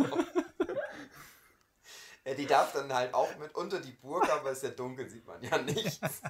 Ja, 2.26 2.34
die 2.34 2.46
darf 2.46 2.74
dann 2.74 2.94
halt 2.94 3.14
auch 3.14 3.38
mit 3.40 3.56
unter 3.56 3.80
die 3.80 3.92
Burka, 3.92 4.34
aber 4.38 4.52
es 4.52 4.58
ist 4.58 4.64
ja 4.64 4.70
dunkel, 4.72 5.10
sieht 5.10 5.26
man 5.26 5.42
ja 5.42 5.58
nichts. 5.62 6.00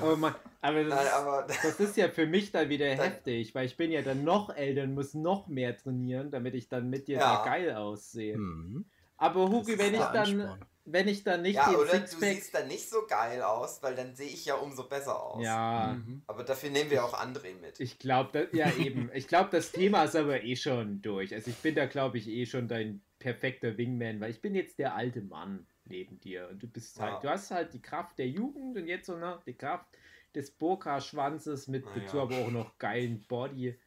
Aber, 0.00 0.16
man, 0.16 0.34
aber, 0.60 0.84
das, 0.84 0.94
Nein, 0.94 1.12
aber 1.14 1.42
das 1.48 1.80
ist 1.80 1.96
ja 1.96 2.08
für 2.08 2.26
mich 2.26 2.52
dann 2.52 2.68
wieder 2.68 2.88
Dann- 2.94 2.98
heftig, 2.98 3.54
weil 3.54 3.66
ich 3.66 3.76
bin 3.76 3.90
ja 3.90 4.02
dann 4.02 4.24
noch 4.24 4.50
älter 4.54 4.82
und 4.82 4.94
muss 4.94 5.14
noch 5.14 5.46
mehr 5.48 5.76
trainieren, 5.76 6.30
damit 6.30 6.54
ich 6.54 6.68
dann 6.68 6.90
mit 6.90 7.08
dir 7.08 7.18
Ja. 7.18 7.36
da 7.38 7.44
geil 7.44 7.74
aussehe. 7.74 8.36
Mhm. 8.36 8.84
Aber 9.16 9.48
Hugi, 9.48 9.72
ist 9.72 9.78
wenn 9.78 9.94
ich 9.94 10.00
dann, 10.00 10.16
Ansporn. 10.16 10.64
Wenn 10.86 11.08
ich 11.08 11.24
dann 11.24 11.42
nicht 11.42 11.56
ja, 11.56 11.68
den 11.68 11.76
oder 11.76 11.98
du 11.98 12.06
Sixpack... 12.06 12.34
siehst 12.34 12.54
dann 12.54 12.68
nicht 12.68 12.88
so 12.88 13.06
geil 13.06 13.42
aus, 13.42 13.82
weil 13.82 13.94
dann 13.94 14.14
sehe 14.14 14.28
ich 14.28 14.44
ja 14.46 14.54
umso 14.54 14.88
besser 14.88 15.20
aus. 15.22 15.42
Ja, 15.44 15.94
Mhm. 15.94 16.22
Aber 16.26 16.44
dafür 16.44 16.70
nehmen 16.70 16.90
wir 16.90 17.04
auch 17.04 17.14
André 17.14 17.54
mit. 17.60 17.78
ich 17.80 17.98
glaube, 17.98 18.48
ja 18.52 18.72
eben. 18.76 19.10
Ich 19.14 19.28
glaube, 19.28 19.50
das 19.50 19.72
Thema 19.72 20.04
ist 20.04 20.16
aber 20.16 20.42
eh 20.42 20.56
schon 20.56 21.02
durch. 21.02 21.34
Also 21.34 21.50
ich 21.50 21.56
bin 21.56 21.74
da, 21.74 21.86
glaube 21.86 22.18
ich, 22.18 22.28
eh 22.28 22.46
schon 22.46 22.68
dein 22.68 23.02
perfekter 23.18 23.76
Wingman, 23.76 24.20
weil 24.20 24.30
ich 24.30 24.40
bin 24.40 24.54
jetzt 24.54 24.78
der 24.78 24.94
alte 24.94 25.20
Mann 25.22 25.66
neben 25.84 26.18
dir 26.20 26.48
und 26.50 26.62
du 26.62 26.66
bist 26.68 26.98
halt, 27.00 27.14
Ja. 27.14 27.20
du 27.20 27.28
hast 27.30 27.50
halt 27.50 27.72
die 27.74 27.80
Kraft 27.82 28.18
der 28.18 28.28
Jugend 28.28 28.76
und 28.76 28.86
jetzt 28.86 29.06
so 29.06 29.16
noch 29.16 29.42
die 29.44 29.54
Kraft 29.54 29.86
des 30.34 30.50
Burka-Schwanzes 30.50 31.66
mit 31.68 31.84
Na 31.86 32.00
dazu 32.00 32.20
aber 32.20 32.36
auch 32.38 32.50
noch 32.50 32.78
geilen 32.78 33.22
Body. 33.22 33.78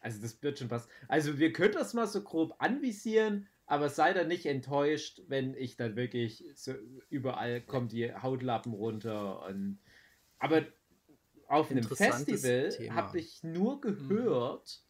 Also 0.00 0.20
das 0.20 0.40
wird 0.42 0.58
schon 0.58 0.70
was. 0.70 0.88
Also 1.08 1.38
wir 1.38 1.52
können 1.52 1.72
das 1.74 1.94
mal 1.94 2.06
so 2.06 2.22
grob 2.22 2.54
anvisieren, 2.58 3.48
aber 3.66 3.88
sei 3.88 4.12
da 4.12 4.24
nicht 4.24 4.46
enttäuscht, 4.46 5.22
wenn 5.26 5.54
ich 5.54 5.76
dann 5.76 5.96
wirklich 5.96 6.44
so 6.54 6.72
überall 7.10 7.60
kommen 7.60 7.88
die 7.88 8.14
Hautlappen 8.14 8.72
runter 8.72 9.42
und 9.46 9.80
aber 10.38 10.64
auf 11.48 11.70
einem 11.70 11.84
Festival 11.84 12.70
habe 12.90 13.18
ich 13.18 13.42
nur 13.42 13.80
gehört, 13.80 14.82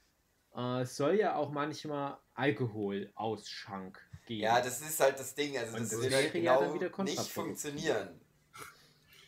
äh, 0.54 0.82
es 0.82 0.96
soll 0.96 1.14
ja 1.14 1.36
auch 1.36 1.50
manchmal 1.50 2.18
Alkoholausschank 2.34 4.00
geben. 4.26 4.42
Ja, 4.42 4.60
das 4.60 4.80
ist 4.80 5.00
halt 5.00 5.18
das 5.18 5.34
Ding. 5.34 5.56
Also 5.56 5.74
Und 5.74 5.82
das 5.82 5.90
das 5.90 6.00
wird 6.00 6.14
halt 6.14 6.32
genau 6.32 6.60
dann 6.60 6.74
wieder 6.74 7.02
nicht 7.04 7.30
funktionieren. 7.30 8.20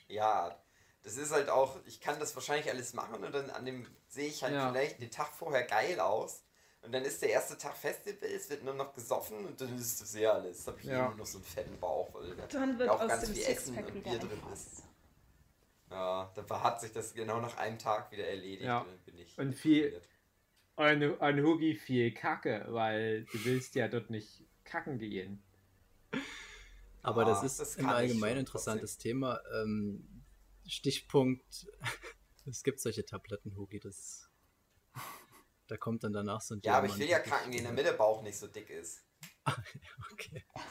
Ja, 0.09 0.59
das 1.03 1.17
ist 1.17 1.33
halt 1.33 1.49
auch, 1.49 1.79
ich 1.85 2.01
kann 2.01 2.19
das 2.19 2.35
wahrscheinlich 2.35 2.71
alles 2.71 2.95
machen 2.95 3.23
und 3.25 3.33
dann 3.33 3.51
an 3.51 3.65
dem 3.65 3.87
sehe 4.09 4.29
ich 4.29 4.43
halt 4.43 4.55
Ja. 4.55 4.71
vielleicht 4.71 5.01
den 5.01 5.11
Tag 5.11 5.33
vorher 5.33 5.65
geil 5.65 6.01
aus. 6.01 6.45
Und 6.89 6.93
dann 6.93 7.05
ist 7.05 7.21
der 7.21 7.29
erste 7.29 7.59
Tag 7.59 7.77
Festival, 7.77 8.31
es 8.31 8.49
wird 8.49 8.65
nur 8.65 8.73
noch 8.73 8.95
gesoffen 8.95 9.45
und 9.45 9.61
dann 9.61 9.77
ist 9.77 10.01
das 10.01 10.15
ja 10.15 10.33
alles. 10.33 10.67
habe 10.67 10.81
ich 10.81 10.87
Ja. 10.87 11.09
nur 11.09 11.19
noch 11.19 11.27
so 11.27 11.37
einen 11.37 11.45
fetten 11.45 11.79
Bauch, 11.79 12.15
weil 12.15 12.35
da 12.35 12.47
Dann 12.47 12.79
wird 12.79 12.89
auch 12.89 12.99
aus 13.03 13.09
ganz 13.09 13.25
dem 13.27 13.35
viel 13.35 13.43
Essen 13.45 13.77
und 13.77 14.03
Bier 14.03 14.19
drin 14.19 14.41
Fass. 14.41 14.83
Ja, 15.91 16.33
da 16.35 16.63
hat 16.63 16.81
sich 16.81 16.91
das 16.91 17.13
genau 17.13 17.43
nach 17.43 17.59
einem 17.59 17.79
Tag 17.79 18.11
wieder 18.11 18.27
erledigt. 18.27 18.63
Ja. 18.63 18.79
Und, 18.79 18.87
dann 18.89 18.99
bin 19.05 19.19
ich 19.19 19.39
Und 19.39 19.53
viel-. 19.55 20.01
Und, 20.77 21.03
und 21.21 21.43
Hugi 21.43 21.75
viel 21.75 22.15
Kacke, 22.15 22.65
weil 22.71 23.25
du 23.25 23.45
willst 23.45 23.75
ja 23.75 23.87
dort 23.89 24.09
nicht 24.09 24.47
kacken 24.65 24.99
gehen. 24.99 25.43
Aber 27.03 27.21
Ah, 27.21 27.25
das 27.27 27.43
ist 27.43 27.61
das 27.61 27.77
ein 27.79 27.85
allgemein 27.85 28.39
interessantes 28.39 28.97
Thema. 28.97 29.43
Ähm, 29.61 30.25
Stichpunkt, 30.67 31.67
es 32.47 32.63
gibt 32.63 32.81
solche 32.81 33.05
Tabletten, 33.05 33.57
Hugi, 33.59 33.79
das 33.79 34.28
da 35.69 35.77
kommt 35.77 36.03
dann 36.05 36.13
danach 36.13 36.41
so 36.41 36.55
ein 36.55 36.61
Ja, 36.65 36.79
aber 36.79 36.87
ich 36.89 36.99
will 36.99 37.09
ja 37.09 37.19
kacken 37.21 37.53
gehen, 37.53 37.65
damit 37.65 37.87
der 37.87 37.93
Bauch 37.93 38.23
nicht 38.23 38.39
so 38.39 38.47
dick 38.49 38.71
ist. 38.71 39.05
Okay. 40.13 40.45
Das, 40.55 40.65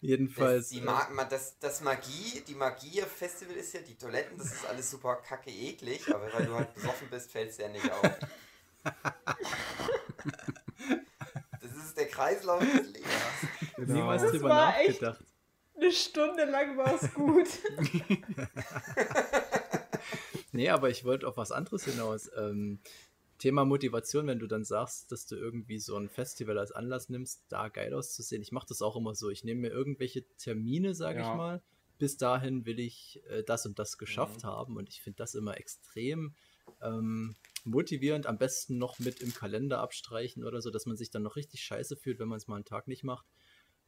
Jedenfalls. 0.00 0.68
die 0.70 0.80
äh, 0.80 0.82
Mag 0.82 1.14
ma- 1.14 1.24
das, 1.24 1.58
das 1.60 1.80
Magie, 1.80 2.42
die 2.46 2.56
Magie-Festival 2.56 3.54
ist 3.54 3.72
ja, 3.72 3.80
die 3.80 3.96
Toiletten, 3.96 4.36
das 4.36 4.48
ist 4.52 4.66
alles 4.66 4.90
super 4.90 5.16
kacke 5.16 5.48
eklig, 5.50 6.12
aber 6.12 6.30
weil 6.32 6.44
du 6.46 6.54
halt 6.54 6.74
besoffen 6.74 7.08
bist, 7.08 7.30
fällt 7.30 7.50
es 7.50 7.56
dir 7.58 7.68
nicht 7.68 7.88
auf. 7.90 8.02
Das 11.60 11.72
ist 11.76 11.96
der 11.96 12.08
Kreislauf 12.08 12.60
des 12.60 12.86
Lebens. 12.92 13.12
niemals 13.78 14.22
Das 14.22 14.32
drüber 14.32 14.48
war 14.48 14.80
echt- 14.80 15.00
nachgedacht. 15.02 15.24
Eine 15.76 15.92
Stunde 15.92 16.44
lang 16.44 16.76
war 16.76 16.94
es 16.94 17.12
gut. 17.14 17.48
Nee, 20.52 20.68
aber 20.68 20.90
ich 20.90 21.04
wollte 21.04 21.26
auf 21.26 21.36
was 21.36 21.50
anderes 21.52 21.84
hinaus. 21.84 22.30
Ähm, 22.36 22.80
Thema 23.42 23.64
Motivation, 23.64 24.28
wenn 24.28 24.38
du 24.38 24.46
dann 24.46 24.62
sagst, 24.62 25.10
dass 25.10 25.26
du 25.26 25.34
irgendwie 25.34 25.80
so 25.80 25.96
ein 25.96 26.08
Festival 26.08 26.58
als 26.58 26.70
Anlass 26.70 27.08
nimmst, 27.08 27.42
da 27.48 27.70
geil 27.70 27.92
auszusehen. 27.92 28.40
Ich 28.40 28.52
mache 28.52 28.68
das 28.68 28.82
auch 28.82 28.94
immer 28.94 29.16
so. 29.16 29.30
Ich 29.30 29.42
nehme 29.42 29.62
mir 29.62 29.70
irgendwelche 29.70 30.24
Termine, 30.36 30.94
sage 30.94 31.18
Ja. 31.18 31.28
ich 31.32 31.36
mal. 31.36 31.60
Bis 31.98 32.16
dahin 32.16 32.66
will 32.66 32.78
ich 32.78 33.20
äh, 33.30 33.42
das 33.42 33.66
und 33.66 33.80
das 33.80 33.98
geschafft 33.98 34.44
Mhm. 34.44 34.46
haben. 34.46 34.76
Und 34.76 34.88
ich 34.88 35.02
finde 35.02 35.16
das 35.16 35.34
immer 35.34 35.58
extrem 35.58 36.36
ähm, 36.82 37.34
motivierend. 37.64 38.28
Am 38.28 38.38
besten 38.38 38.78
noch 38.78 39.00
mit 39.00 39.20
im 39.20 39.34
Kalender 39.34 39.80
abstreichen 39.80 40.44
oder 40.44 40.62
so, 40.62 40.70
dass 40.70 40.86
man 40.86 40.96
sich 40.96 41.10
dann 41.10 41.24
noch 41.24 41.34
richtig 41.34 41.64
scheiße 41.64 41.96
fühlt, 41.96 42.20
wenn 42.20 42.28
man 42.28 42.36
es 42.36 42.46
mal 42.46 42.54
einen 42.54 42.64
Tag 42.64 42.86
nicht 42.86 43.02
macht. 43.02 43.26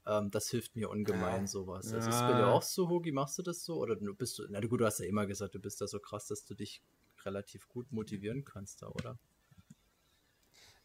Ähm, 0.05 0.33
das 0.33 0.49
hilft 0.51 0.75
mir 0.75 0.91
ungemein, 0.91 1.43
Ja. 1.43 1.47
sowas. 1.47 1.95
Also 1.95 2.11
ist 2.11 2.27
bei 2.27 2.35
dir 2.35 2.49
auch 2.49 2.63
so, 2.63 2.89
Hogi? 2.89 3.13
Machst 3.13 3.39
du 3.39 3.43
das 3.43 3.65
so? 3.65 3.77
Oder 3.77 3.95
du 3.95 4.15
bist 4.17 4.37
du, 4.37 4.47
na 4.49 4.59
gut, 4.59 4.81
du 4.81 4.85
hast 4.85 4.99
ja 4.99 5.07
immer 5.07 5.27
gesagt, 5.29 5.55
du 5.55 5.61
bist 5.61 5.81
da 5.81 5.87
so 5.87 6.01
krass, 6.01 6.27
dass 6.27 6.45
du 6.45 6.55
dich 6.55 6.83
relativ 7.25 7.69
gut 7.69 7.93
motivieren 7.93 8.45
kannst 8.45 8.83
da, 8.83 8.89
oder? 8.89 9.17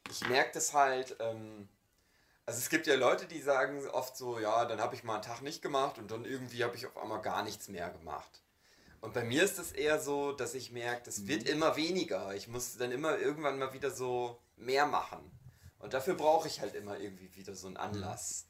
Ich 0.10 0.28
merke 0.28 0.52
das 0.54 0.74
halt, 0.74 1.16
ähm, 1.20 1.68
also 2.46 2.58
es 2.60 2.70
gibt 2.70 2.88
ja 2.88 2.96
Leute, 2.96 3.28
die 3.28 3.42
sagen 3.42 3.88
oft 3.90 4.18
so, 4.18 4.40
ja, 4.40 4.66
dann 4.66 4.82
habe 4.82 4.96
ich 4.96 5.04
mal 5.04 5.16
einen 5.16 5.24
Tag 5.24 5.42
nicht 5.42 5.62
gemacht 5.62 5.98
und 6.00 6.10
dann 6.10 6.26
irgendwie 6.26 6.64
habe 6.64 6.76
ich 6.76 6.88
auf 6.88 6.98
einmal 6.98 7.22
gar 7.22 7.44
nichts 7.44 7.68
mehr 7.68 7.90
gemacht. 7.92 8.42
Und 9.02 9.14
bei 9.14 9.24
mir 9.24 9.44
ist 9.44 9.60
es 9.60 9.72
eher 9.72 10.00
so, 10.00 10.32
dass 10.34 10.56
ich 10.56 10.72
merke, 10.72 11.04
das 11.06 11.28
wird 11.28 11.48
immer 11.48 11.76
weniger. 11.76 12.34
Ich 12.34 12.48
muss 12.48 12.76
dann 12.78 12.92
immer 12.92 13.18
irgendwann 13.18 13.60
mal 13.60 13.74
wieder 13.74 13.92
so 13.92 14.42
mehr 14.58 14.86
machen. 14.86 15.20
Und 15.80 15.94
dafür 15.94 16.16
brauche 16.16 16.48
ich 16.48 16.60
halt 16.60 16.76
immer 16.76 16.98
irgendwie 17.00 17.34
wieder 17.36 17.56
so 17.56 17.68
einen 17.68 17.78
Anlass. 17.78 18.48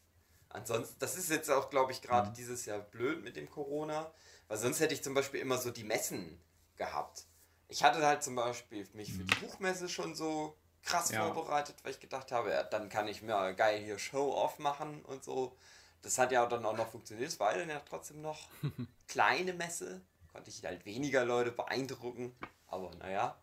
Ansonsten, 0.49 0.95
das 0.99 1.15
ist 1.15 1.29
jetzt 1.29 1.51
auch, 1.51 1.69
glaube 1.69 1.91
ich, 1.91 2.01
gerade 2.01 2.31
dieses 2.31 2.65
Jahr 2.65 2.79
blöd 2.79 3.23
mit 3.23 3.35
dem 3.35 3.49
Corona, 3.49 4.11
weil 4.47 4.57
sonst 4.57 4.79
hätte 4.79 4.95
ich 4.95 5.03
zum 5.03 5.13
Beispiel 5.13 5.39
immer 5.39 5.59
so 5.59 5.69
die 5.69 5.83
Messen 5.83 6.41
gehabt. 6.75 7.25
Ich 7.67 7.83
hatte 7.83 8.03
halt 8.03 8.23
zum 8.23 8.35
Beispiel 8.35 8.87
mich 8.93 9.13
für 9.13 9.23
die 9.23 9.45
Buchmesse 9.45 9.87
schon 9.87 10.15
so 10.15 10.57
krass 10.83 11.11
Ja. 11.11 11.25
vorbereitet, 11.33 11.75
weil 11.83 11.91
ich 11.91 11.99
gedacht 11.99 12.31
habe, 12.31 12.51
ja, 12.51 12.63
dann 12.63 12.89
kann 12.89 13.07
ich 13.07 13.21
mir 13.21 13.53
geil 13.53 13.79
hier 13.83 13.99
Show-Off 13.99 14.59
machen 14.59 15.03
und 15.05 15.23
so. 15.23 15.55
Das 16.01 16.17
hat 16.17 16.31
ja 16.31 16.45
dann 16.45 16.65
auch 16.65 16.75
noch 16.77 16.89
funktioniert. 16.89 17.27
Es 17.29 17.39
war 17.39 17.53
dann 17.53 17.69
ja 17.69 17.81
trotzdem 17.87 18.21
noch 18.21 18.47
kleine 19.07 19.53
Messe. 19.53 20.01
Konnte 20.31 20.49
ich 20.49 20.63
halt 20.63 20.85
weniger 20.85 21.25
Leute 21.25 21.51
beeindrucken. 21.51 22.35
Aber 22.67 22.91
naja. 22.95 23.35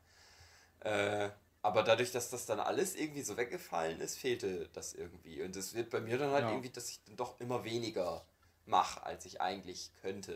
Äh, 0.80 1.30
aber 1.62 1.82
dadurch, 1.82 2.12
dass 2.12 2.30
das 2.30 2.46
dann 2.46 2.60
alles 2.60 2.94
irgendwie 2.94 3.22
so 3.22 3.36
weggefallen 3.36 4.00
ist, 4.00 4.16
fehlte 4.18 4.68
das 4.72 4.94
irgendwie. 4.94 5.42
Und 5.42 5.56
es 5.56 5.74
wird 5.74 5.90
bei 5.90 6.00
mir 6.00 6.16
dann 6.16 6.30
halt 6.30 6.44
Ja. 6.44 6.50
irgendwie, 6.50 6.70
dass 6.70 6.88
ich 6.90 7.02
dann 7.04 7.16
doch 7.16 7.40
immer 7.40 7.64
weniger 7.64 8.24
mache, 8.66 9.02
als 9.04 9.24
ich 9.26 9.40
eigentlich 9.40 9.90
könnte. 10.00 10.34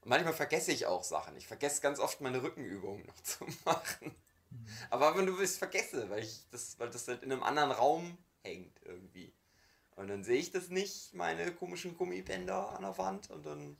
Und 0.00 0.08
manchmal 0.10 0.34
vergesse 0.34 0.72
ich 0.72 0.86
auch 0.86 1.04
Sachen. 1.04 1.36
Ich 1.36 1.46
vergesse 1.46 1.80
ganz 1.80 2.00
oft 2.00 2.20
meine 2.20 2.42
Rückenübungen 2.42 3.06
noch 3.06 3.20
zu 3.22 3.46
machen. 3.64 4.14
Aber 4.90 5.16
wenn 5.16 5.26
du 5.26 5.38
es 5.40 5.58
vergesse, 5.58 6.08
weil 6.10 6.22
ich 6.22 6.46
das, 6.50 6.78
weil 6.78 6.90
das 6.90 7.06
halt 7.08 7.22
in 7.22 7.32
einem 7.32 7.42
anderen 7.42 7.70
Raum 7.70 8.18
hängt 8.42 8.80
irgendwie. 8.84 9.32
Und 9.96 10.08
dann 10.08 10.24
sehe 10.24 10.38
ich 10.38 10.50
das 10.50 10.68
nicht, 10.70 11.14
meine 11.14 11.52
komischen 11.52 11.96
Gummibänder 11.96 12.70
an 12.76 12.82
der 12.82 12.98
Wand 12.98 13.30
und 13.30 13.46
dann 13.46 13.76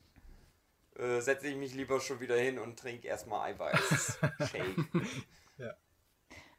äh, 0.96 1.20
setze 1.20 1.48
ich 1.48 1.56
mich 1.56 1.74
lieber 1.74 2.00
schon 2.00 2.20
wieder 2.20 2.36
hin 2.36 2.58
und 2.58 2.78
trinke 2.78 3.08
erstmal 3.08 3.52
Eiweiß-Shake. 3.52 4.76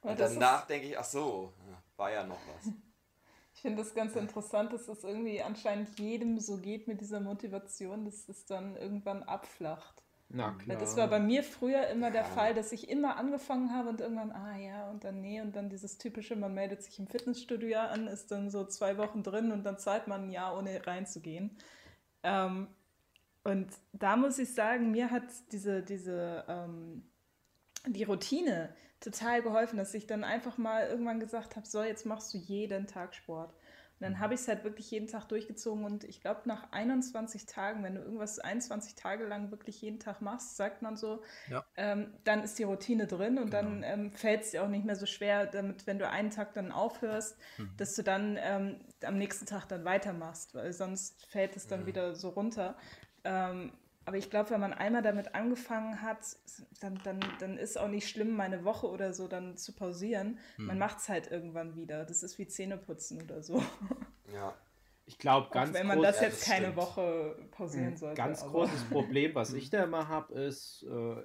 Aber 0.02 0.12
und 0.12 0.20
das 0.20 0.32
ist- 0.32 0.36
danach 0.40 0.68
denke 0.68 0.88
ich, 0.88 0.98
ach 1.00 1.06
so, 1.06 1.54
ja, 1.68 1.84
war 1.98 2.12
ja 2.12 2.24
noch 2.26 2.40
was. 2.48 2.72
Ich 3.56 3.62
finde 3.62 3.82
das 3.84 3.96
ganz 3.96 4.16
interessant, 4.16 4.74
dass 4.74 4.88
es 4.88 5.04
irgendwie 5.04 5.42
anscheinend 5.42 5.98
jedem 5.98 6.40
so 6.40 6.58
geht 6.58 6.88
mit 6.88 7.02
dieser 7.02 7.22
Motivation, 7.22 8.06
dass 8.06 8.28
es 8.30 8.46
dann 8.46 8.76
irgendwann 8.76 9.24
abflacht. 9.24 10.04
Na 10.36 10.76
klar. 10.76 10.78
das 10.78 10.98
war 10.98 11.08
bei 11.08 11.20
mir 11.20 11.44
früher 11.44 11.88
immer 11.88 12.12
der 12.12 12.22
Ja. 12.24 12.28
Fall, 12.28 12.54
dass 12.54 12.72
ich 12.72 12.90
immer 12.90 13.18
angefangen 13.18 13.74
habe 13.74 13.90
und 13.90 14.02
irgendwann, 14.02 14.32
ah 14.32 14.58
ja, 14.58 14.90
und 14.90 15.04
dann 15.04 15.22
nee, 15.22 15.42
und 15.42 15.56
dann 15.56 15.70
dieses 15.70 15.98
typische, 15.98 16.36
man 16.36 16.54
meldet 16.54 16.84
sich 16.84 17.00
im 17.00 17.08
Fitnessstudio 17.08 17.80
an, 17.80 18.08
ist 18.08 18.32
dann 18.32 18.50
so 18.50 18.66
zwei 18.66 18.98
Wochen 18.98 19.24
drin 19.24 19.52
und 19.52 19.64
dann 19.64 19.80
zahlt 19.80 20.08
man 20.08 20.26
ein 20.26 20.32
Jahr, 20.32 20.58
ohne 20.58 20.86
reinzugehen. 20.86 21.58
Ähm, 22.24 22.68
und 23.44 23.68
da 23.94 24.18
muss 24.18 24.40
ich 24.40 24.54
sagen, 24.54 24.92
mir 24.92 25.12
hat 25.12 25.24
diese, 25.52 25.84
diese, 25.84 26.44
ähm, 26.48 27.04
die 27.88 28.04
Routine 28.04 28.76
total 29.00 29.42
geholfen, 29.44 29.78
dass 29.78 29.94
ich 29.94 30.08
dann 30.08 30.24
einfach 30.24 30.58
mal 30.58 30.88
irgendwann 30.88 31.20
gesagt 31.20 31.56
habe, 31.56 31.68
so, 31.68 31.84
jetzt 31.84 32.06
machst 32.06 32.34
du 32.34 32.38
jeden 32.40 32.88
Tag 32.88 33.14
Sport. 33.16 33.54
Und 34.00 34.02
dann 34.02 34.20
habe 34.20 34.34
ich 34.34 34.42
es 34.42 34.48
halt 34.50 34.64
wirklich 34.66 34.92
jeden 34.92 35.08
Tag 35.08 35.26
durchgezogen 35.30 35.86
und 35.86 36.04
ich 36.04 36.20
glaube, 36.20 36.42
nach 36.46 36.72
21 36.72 37.46
Tagen, 37.46 37.82
wenn 37.84 37.96
du 37.96 38.02
irgendwas 38.02 38.40
21 38.40 38.96
Tage 38.96 39.26
lang 39.26 39.52
wirklich 39.52 39.82
jeden 39.82 40.00
Tag 40.00 40.22
machst, 40.22 40.58
sagt 40.58 40.82
man 40.82 40.98
so, 40.98 41.22
Ja. 41.50 41.66
ähm, 41.78 42.14
dann 42.26 42.44
ist 42.44 42.60
die 42.60 42.64
Routine 42.64 43.08
drin 43.08 43.38
und 43.38 43.54
dann 43.54 43.84
ähm, 43.84 44.12
fällt 44.12 44.42
es 44.42 44.52
dir 44.52 44.64
auch 44.64 44.68
nicht 44.68 44.84
mehr 44.86 44.98
so 44.98 45.06
schwer, 45.06 45.46
damit, 45.46 45.88
wenn 45.88 45.98
du 45.98 46.10
einen 46.10 46.30
Tag 46.30 46.54
dann 46.54 46.74
aufhörst, 46.74 47.38
dass 47.78 47.96
du 47.96 48.04
dann 48.04 48.38
ähm, 48.42 48.82
am 49.04 49.18
nächsten 49.18 49.46
Tag 49.46 49.66
dann 49.68 49.86
weitermachst, 49.86 50.54
weil 50.56 50.74
sonst 50.74 51.26
fällt 51.28 51.56
es 51.56 51.68
dann 51.68 51.86
wieder 51.86 52.16
so 52.16 52.30
runter. 52.30 52.76
Ähm, 53.24 53.72
aber 54.06 54.18
ich 54.18 54.30
glaube, 54.30 54.52
wenn 54.52 54.60
man 54.60 54.74
einmal 54.74 55.02
damit 55.02 55.34
angefangen 55.36 56.02
hat, 56.02 56.20
dann, 56.82 57.00
dann, 57.04 57.20
dann 57.40 57.58
ist 57.58 57.78
auch 57.78 57.88
nicht 57.88 58.08
schlimm, 58.08 58.36
meine 58.36 58.64
Woche 58.64 58.88
oder 58.88 59.14
so 59.14 59.28
dann 59.28 59.58
zu 59.58 59.74
pausieren. 59.74 60.38
Man 60.58 60.78
macht 60.78 61.00
es 61.00 61.10
halt 61.10 61.32
irgendwann 61.32 61.76
wieder. 61.76 62.06
Das 62.06 62.22
ist 62.24 62.38
wie 62.38 62.48
Zähneputzen 62.48 63.22
oder 63.22 63.42
so. 63.42 63.62
Ja. 64.34 64.54
Ich 65.08 65.20
glaube, 65.20 65.48
Auch 65.48 65.52
ganz 65.52 65.74
wenn 65.76 65.86
man 65.86 66.00
groß- 66.00 66.04
das 66.04 66.18
ja, 66.20 66.24
jetzt 66.28 66.42
das 66.42 66.48
keine 66.50 66.66
stimmt. 66.66 66.78
Woche 66.78 67.36
pausieren 67.52 67.88
Ein 67.90 67.98
sollte. 67.98 68.16
Ganz 68.18 68.42
aber- 68.42 68.52
großes 68.52 68.84
Problem, 68.90 69.36
was 69.36 69.54
ich 69.54 69.70
da 69.70 69.84
immer 69.84 70.08
habe, 70.08 70.34
ist 70.34 70.84
äh, 70.90 71.16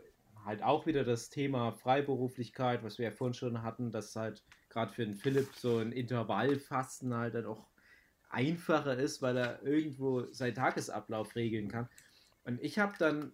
halt 0.45 0.63
auch 0.63 0.85
wieder 0.85 1.03
das 1.03 1.31
Thema 1.31 1.73
Freiberuflichkeit, 1.73 2.83
was 2.85 2.99
wir 2.99 3.07
ja 3.07 3.11
vorhin 3.11 3.33
schon 3.35 3.63
hatten, 3.63 3.91
dass 3.91 4.15
halt 4.17 4.43
gerade 4.69 4.93
für 4.93 5.05
den 5.07 5.15
Philipp 5.15 5.49
so 5.57 5.79
ein 5.79 5.93
Intervallfasten 5.93 7.15
halt 7.15 7.35
dann 7.35 7.47
auch 7.47 7.67
einfacher 8.29 8.97
ist, 8.97 9.23
weil 9.23 9.37
er 9.39 9.63
irgendwo 9.63 10.31
seinen 10.33 10.55
Tagesablauf 10.55 11.35
regeln 11.35 11.69
kann. 11.69 11.89
Und 12.51 12.63
ich 12.63 12.81
habe 12.81 12.95
dann 12.99 13.33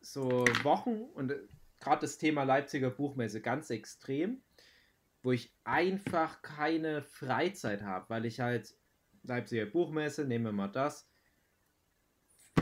so 0.00 0.46
Wochen 0.62 1.02
und 1.14 1.32
äh, 1.32 1.38
gerade 1.80 2.00
das 2.00 2.16
Thema 2.16 2.44
Leipziger 2.44 2.88
Buchmesse 2.88 3.42
ganz 3.42 3.68
extrem, 3.68 4.40
wo 5.22 5.32
ich 5.32 5.52
einfach 5.64 6.40
keine 6.40 7.02
Freizeit 7.02 7.82
habe, 7.82 8.06
weil 8.08 8.24
ich 8.24 8.40
halt 8.40 8.74
Leipziger 9.22 9.66
Buchmesse, 9.66 10.24
nehmen 10.24 10.46
wir 10.46 10.52
mal 10.52 10.68
das, 10.68 11.06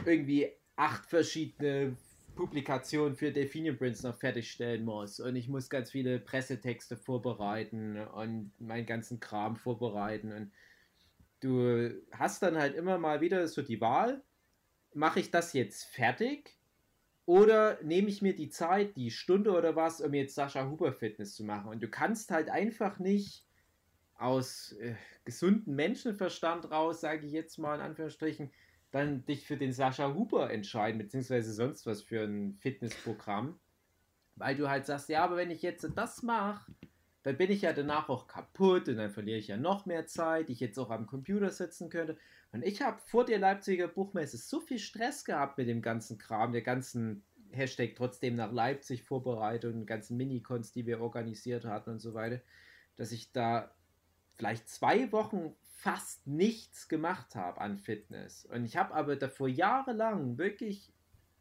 irgendwie 0.05 0.51
acht 0.75 1.07
verschiedene 1.07 1.97
Publikationen 2.35 3.15
für 3.15 3.31
Delphinium 3.31 3.77
Prints 3.77 4.03
noch 4.03 4.17
fertigstellen 4.17 4.85
muss. 4.85 5.21
Und 5.21 5.37
ich 5.37 5.49
muss 5.49 5.71
ganz 5.71 5.93
viele 5.93 6.19
Pressetexte 6.19 6.97
vorbereiten 6.97 7.99
und 7.99 8.53
meinen 8.59 8.87
ganzen 8.87 9.21
Kram 9.21 9.55
vorbereiten. 9.55 10.33
Und 10.33 10.53
du 11.41 11.91
hast 12.11 12.43
dann 12.43 12.57
halt 12.57 12.75
immer 12.75 12.99
mal 12.99 13.21
wieder 13.21 13.47
so 13.47 13.63
die 13.63 13.81
Wahl, 13.81 14.23
mache 14.95 15.21
ich 15.21 15.31
das 15.31 15.53
jetzt 15.53 15.85
fertig 15.85 16.59
oder 17.25 17.83
nehme 17.83 18.09
ich 18.09 18.23
mir 18.23 18.35
die 18.35 18.49
Zeit, 18.49 18.97
die 18.97 19.11
Stunde 19.11 19.53
oder 19.53 19.77
was, 19.77 20.01
um 20.01 20.13
jetzt 20.15 20.35
Sascha 20.35 20.69
Huber 20.69 20.93
Fitness 20.93 21.35
zu 21.35 21.45
machen 21.45 21.71
und 21.71 21.83
du 21.83 21.89
kannst 21.89 22.31
halt 22.31 22.51
einfach 22.51 22.99
nicht 22.99 23.47
aus 24.23 24.73
äh, 24.81 24.95
gesundem 25.25 25.75
Menschenverstand 25.75 26.71
raus, 26.71 27.01
sage 27.01 27.27
ich 27.27 27.33
jetzt 27.33 27.59
mal 27.59 27.75
in 27.77 27.81
Anführungsstrichen, 27.81 28.51
dann 28.93 29.25
dich 29.25 29.47
für 29.47 29.57
den 29.57 29.73
Sascha 29.73 30.15
Huber 30.15 30.51
entscheiden, 30.51 30.99
beziehungsweise 30.99 31.53
sonst 31.53 31.87
was 31.87 32.03
für 32.03 32.23
ein 32.23 32.57
Fitnessprogramm. 32.61 33.59
Weil 34.37 34.57
du 34.57 34.69
halt 34.69 34.87
sagst, 34.87 35.09
ja, 35.09 35.25
aber 35.25 35.37
wenn 35.37 35.51
ich 35.51 35.63
jetzt 35.63 35.87
das 35.95 36.23
mache, 36.23 36.73
dann 37.23 37.37
bin 37.37 37.51
ich 37.51 37.63
ja 37.63 37.73
danach 37.73 38.09
auch 38.09 38.27
kaputt 38.27 38.89
und 38.89 38.97
dann 38.97 39.11
verliere 39.11 39.39
ich 39.39 39.49
ja 39.49 39.57
noch 39.57 39.87
mehr 39.87 40.07
Zeit, 40.07 40.49
die 40.49 40.53
ich 40.53 40.61
jetzt 40.61 40.79
auch 40.79 40.91
am 40.91 41.07
Computer 41.07 41.51
sitzen 41.51 41.89
könnte. 41.89 42.17
Und 42.51 42.65
ich 42.65 42.83
habe 42.83 43.01
vor 43.07 43.25
der 43.25 43.39
Leipziger 43.39 43.89
Buchmesse 43.89 44.37
so 44.37 44.61
viel 44.61 44.79
Stress 44.79 45.25
gehabt 45.25 45.57
mit 45.59 45.69
dem 45.69 45.83
ganzen 45.83 46.19
Kram, 46.19 46.53
der 46.53 46.63
ganzen 46.63 47.25
Hashtag 47.53 47.95
trotzdem 47.97 48.35
nach 48.35 48.53
Leipzig 48.53 49.05
Vorbereitung, 49.05 49.87
ganzen 49.87 50.17
Minicons, 50.17 50.73
die 50.73 50.87
wir 50.87 51.01
organisiert 51.01 51.65
hatten 51.65 51.91
und 51.91 52.01
so 52.01 52.15
weiter, 52.15 52.41
dass 52.97 53.13
ich 53.13 53.33
da 53.33 53.73
vielleicht 54.35 54.69
zwei 54.69 55.13
Wochen 55.13 55.55
fast 55.61 56.27
nichts 56.27 56.89
gemacht 56.89 57.35
habe 57.35 57.61
an 57.61 57.79
Fitness. 57.79 58.47
Und 58.47 58.65
ich 58.65 58.77
habe 58.77 58.95
aber 58.95 59.17
davor 59.17 59.49
jahrelang 59.49 60.39
wirklich 60.39 60.93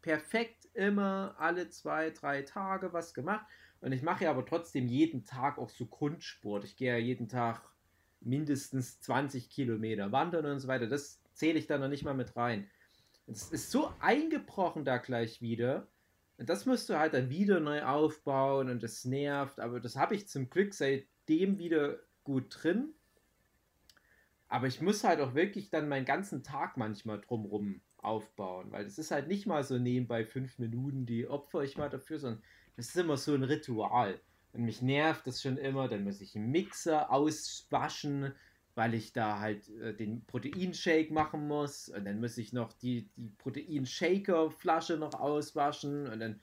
perfekt 0.02 0.68
immer 0.74 1.36
alle 1.38 1.70
zwei, 1.70 2.10
drei 2.10 2.42
Tage 2.42 2.94
was 2.94 3.14
gemacht. 3.14 3.46
Und 3.82 3.92
ich 3.92 4.04
mache 4.04 4.26
ja 4.26 4.30
aber 4.32 4.46
trotzdem 4.46 4.88
jeden 4.88 5.26
Tag 5.26 5.58
auch 5.58 5.70
so 5.70 5.88
Grundsport. 5.88 6.64
Ich 6.64 6.76
gehe 6.76 6.94
ja 6.94 6.98
jeden 6.98 7.28
Tag 7.28 7.62
mindestens 8.20 9.00
20 9.02 9.50
Kilometer 9.50 10.12
wandern 10.12 10.46
und 10.46 10.60
so 10.60 10.68
weiter. 10.68 10.88
Das 10.88 11.20
zähle 11.34 11.58
ich 11.58 11.66
da 11.66 11.80
noch 11.80 11.88
nicht 11.88 12.04
mal 12.04 12.14
mit 12.14 12.36
rein. 12.36 12.70
Es 13.28 13.50
ist 13.50 13.72
so 13.72 13.92
eingebrochen 14.00 14.86
da 14.86 14.98
gleich 14.98 15.42
wieder. 15.42 15.88
Und 16.38 16.50
das 16.50 16.66
musst 16.66 16.90
du 16.90 16.98
halt 16.98 17.14
dann 17.14 17.30
wieder 17.30 17.60
neu 17.60 17.84
aufbauen 17.84 18.70
und 18.70 18.84
das 18.84 19.06
nervt. 19.06 19.60
Aber 19.60 19.80
das 19.80 19.96
habe 19.96 20.16
ich 20.16 20.28
zum 20.28 20.50
Glück 20.50 20.74
seitdem 20.74 21.58
wieder 21.58 22.00
gut 22.24 22.46
drin. 22.50 22.94
Aber 24.48 24.68
ich 24.68 24.82
muss 24.82 25.04
halt 25.04 25.22
auch 25.22 25.34
wirklich 25.34 25.70
dann 25.70 25.88
meinen 25.88 26.06
ganzen 26.06 26.44
Tag 26.44 26.78
manchmal 26.78 27.22
drumrum 27.22 27.82
aufbauen, 27.98 28.72
weil 28.72 28.84
das 28.84 28.98
ist 28.98 29.12
halt 29.12 29.28
nicht 29.28 29.46
mal 29.46 29.64
so 29.64 29.78
nebenbei 29.78 30.26
fünf 30.26 30.58
Minuten, 30.60 31.06
die 31.06 31.28
opfer 31.28 31.62
ich 31.62 31.78
mal 31.78 31.90
dafür, 31.90 32.20
sondern 32.20 32.44
das 32.82 32.90
ist 32.90 32.98
immer 32.98 33.16
so 33.16 33.36
ein 33.36 33.44
Ritual. 33.44 34.20
Und 34.54 34.66
mich 34.66 34.82
nervt 34.82 35.28
das 35.28 35.44
schon 35.44 35.58
immer, 35.58 35.88
dann 35.88 36.04
muss 36.04 36.20
ich 36.20 36.36
einen 36.36 36.50
Mixer 36.50 37.12
auswaschen, 37.12 38.34
weil 38.74 38.96
ich 38.96 39.14
da 39.14 39.40
halt 39.40 39.70
äh, 39.70 39.94
den 39.94 40.26
Proteinshake 40.26 41.14
machen 41.14 41.48
muss 41.48 41.90
und 41.90 42.06
dann 42.06 42.20
muss 42.20 42.40
ich 42.40 42.54
noch 42.54 42.74
die, 42.74 43.08
die 43.18 43.30
Proteinshaker-Flasche 43.38 44.98
noch 44.98 45.14
auswaschen 45.14 46.08
und 46.08 46.20
dann 46.20 46.40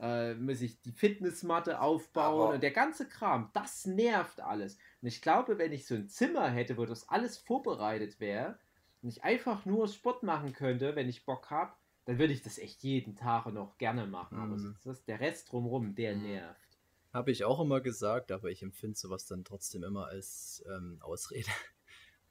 äh, 0.00 0.34
muss 0.34 0.60
ich 0.60 0.80
die 0.80 0.92
Fitnessmatte 0.92 1.80
aufbauen 1.80 2.42
Aber- 2.42 2.54
und 2.54 2.62
der 2.62 2.70
ganze 2.70 3.08
Kram, 3.08 3.50
das 3.52 3.84
nervt 3.84 4.40
alles. 4.40 4.78
Und 5.02 5.08
ich 5.08 5.20
glaube, 5.20 5.58
wenn 5.58 5.72
ich 5.72 5.88
so 5.88 5.96
ein 5.96 6.08
Zimmer 6.08 6.48
hätte, 6.48 6.76
wo 6.76 6.86
das 6.86 7.08
alles 7.08 7.36
vorbereitet 7.36 8.20
wäre 8.20 8.60
und 9.02 9.08
ich 9.08 9.24
einfach 9.24 9.66
nur 9.66 9.88
Sport 9.88 10.22
machen 10.22 10.52
könnte, 10.52 10.94
wenn 10.94 11.08
ich 11.08 11.26
Bock 11.26 11.50
habe, 11.50 11.72
dann 12.10 12.18
würde 12.18 12.32
ich 12.32 12.42
das 12.42 12.58
echt 12.58 12.82
jeden 12.82 13.14
Tag 13.14 13.46
noch 13.52 13.78
gerne 13.78 14.04
machen. 14.04 14.36
Aber 14.36 14.56
Mhm. 14.56 14.74
das 14.82 14.98
ist 14.98 15.06
der 15.06 15.20
Rest 15.20 15.52
drumherum, 15.52 15.94
der 15.94 16.16
Mhm. 16.16 16.22
nervt. 16.22 16.78
Habe 17.12 17.30
ich 17.30 17.44
auch 17.44 17.60
immer 17.60 17.80
gesagt, 17.80 18.32
aber 18.32 18.50
ich 18.50 18.64
empfinde 18.64 18.98
sowas 18.98 19.26
dann 19.26 19.44
trotzdem 19.44 19.84
immer 19.84 20.06
als 20.08 20.60
ähm, 20.68 20.98
Ausrede. 21.00 21.46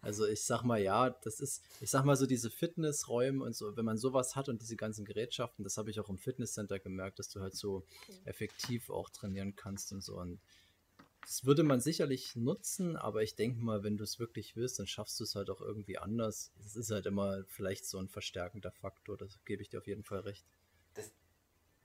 Also 0.02 0.26
ich 0.26 0.44
sag 0.46 0.64
mal, 0.64 0.82
ja, 0.82 1.10
das 1.10 1.42
ist, 1.42 1.62
ich 1.82 1.90
sag 1.90 2.06
mal 2.06 2.16
so 2.16 2.26
diese 2.26 2.50
Fitnessräume 2.50 3.44
und 3.44 3.54
so, 3.54 3.76
wenn 3.76 3.84
man 3.84 3.98
sowas 3.98 4.38
hat 4.38 4.48
und 4.48 4.62
diese 4.62 4.78
ganzen 4.78 5.04
Gerätschaften, 5.04 5.64
das 5.66 5.78
habe 5.78 5.90
ich 5.90 6.00
auch 6.00 6.08
im 6.08 6.18
Fitnesscenter 6.18 6.80
gemerkt, 6.80 7.20
dass 7.20 7.28
du 7.28 7.42
halt 7.42 7.54
so 7.54 7.86
effektiv 8.24 8.90
auch 8.90 9.10
trainieren 9.10 9.58
kannst 9.58 9.92
und 9.92 10.02
so. 10.02 10.18
Und 10.18 10.40
das 11.22 11.46
würde 11.46 11.64
man 11.64 11.80
sicherlich 11.80 12.36
nutzen, 12.36 12.96
aber 12.96 13.22
ich 13.24 13.36
denke 13.36 13.60
mal, 13.62 13.84
wenn 13.84 13.98
du 13.98 14.04
es 14.04 14.20
wirklich 14.20 14.56
willst, 14.56 14.80
dann 14.80 14.88
schaffst 14.88 15.20
du 15.20 15.24
es 15.24 15.36
halt 15.36 15.50
auch 15.50 15.62
irgendwie 15.62 15.98
anders. 15.98 16.52
Es 16.66 16.76
ist 16.76 16.92
halt 16.92 17.06
immer 17.06 17.44
vielleicht 17.48 17.86
so 17.86 18.00
ein 18.00 18.08
verstärkender 18.08 18.72
Faktor, 18.72 19.18
das 19.18 19.40
gebe 19.46 19.62
ich 19.62 19.70
dir 19.70 19.80
auf 19.80 19.88
jeden 19.88 20.04
Fall 20.04 20.20
recht. 20.20 20.46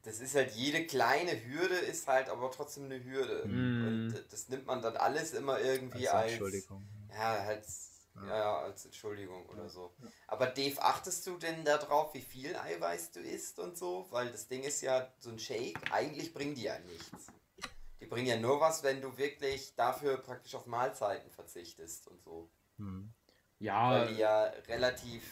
Das 0.05 0.20
ist 0.20 0.35
halt 0.35 0.52
jede 0.52 0.86
kleine 0.86 1.32
Hürde 1.47 1.77
ist 1.77 2.06
halt 2.06 2.28
aber 2.28 2.51
trotzdem 2.51 2.85
eine 2.85 3.02
Hürde. 3.02 3.47
Mhm. 3.47 3.86
Und 3.89 4.24
das 4.31 4.51
nimmt 4.51 4.66
man 4.66 4.82
dann 4.82 4.97
alles 4.98 5.32
immer 5.32 5.61
irgendwie 5.61 6.09
Also, 6.09 6.19
als. 6.19 6.32
Entschuldigung. 6.32 6.86
Ja, 7.11 7.44
halt. 7.44 7.65
Ja. 8.16 8.27
Ja, 8.28 8.39
ja, 8.39 8.59
als 8.61 8.85
Entschuldigung 8.85 9.44
oder 9.47 9.69
so. 9.69 9.93
Aber 10.28 10.47
Dave, 10.47 10.81
achtest 10.81 11.27
du 11.27 11.36
denn 11.36 11.65
darauf, 11.65 12.15
wie 12.15 12.20
viel 12.20 12.55
Eiweiß 12.55 13.11
du 13.11 13.20
isst 13.20 13.59
und 13.59 13.77
so? 13.77 14.06
Weil 14.11 14.31
das 14.31 14.47
Ding 14.47 14.62
ist 14.62 14.82
ja, 14.82 15.12
so 15.19 15.31
ein 15.31 15.39
Shake, 15.40 15.77
eigentlich 15.90 16.32
bringen 16.32 16.55
die 16.55 16.62
ja 16.62 16.78
nichts. 16.78 17.27
Die 18.05 18.11
bringen 18.11 18.27
ja 18.27 18.37
nur 18.37 18.61
was, 18.61 18.83
wenn 18.83 19.01
du 19.01 19.17
wirklich 19.17 19.75
dafür 19.77 20.19
praktisch 20.19 20.55
auf 20.55 20.67
Mahlzeiten 20.67 21.31
verzichtest 21.31 22.07
und 22.07 22.23
so. 22.23 22.51
Hm. 22.77 23.11
Ja, 23.61 23.93
Weil 23.93 24.09
die 24.09 24.19
ja 24.21 24.43
relativ. 24.69 25.23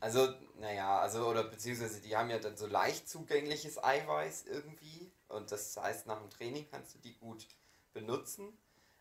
Also, 0.00 0.26
naja, 0.58 0.98
also, 1.00 1.26
oder 1.26 1.44
beziehungsweise 1.44 2.00
die 2.00 2.16
haben 2.16 2.30
ja 2.30 2.38
dann 2.38 2.56
so 2.56 2.66
leicht 2.66 3.10
zugängliches 3.10 3.76
Eiweiß 3.84 4.46
irgendwie. 4.46 5.12
Und 5.28 5.52
das 5.52 5.76
heißt, 5.76 6.06
nach 6.06 6.18
dem 6.18 6.30
Training 6.30 6.66
kannst 6.70 6.94
du 6.94 6.98
die 6.98 7.14
gut 7.18 7.46
benutzen. 7.92 8.56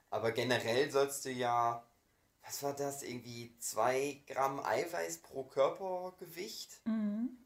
Aber 0.09 0.33
generell 0.33 0.91
sollst 0.91 1.23
du 1.23 1.31
ja, 1.31 1.87
was 2.43 2.61
war 2.61 2.73
das, 2.73 3.03
irgendwie 3.03 3.57
2 3.59 4.21
Gramm 4.27 4.59
Eiweiß 4.59 5.19
pro 5.19 5.45
Körpergewicht, 5.45 6.81
Mhm. 6.85 7.37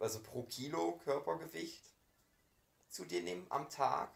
also 0.00 0.20
pro 0.20 0.42
Kilo 0.42 0.98
Körpergewicht 1.04 1.95
zu 2.88 3.04
dir 3.04 3.22
nehmen 3.22 3.46
am 3.50 3.68
Tag. 3.68 4.10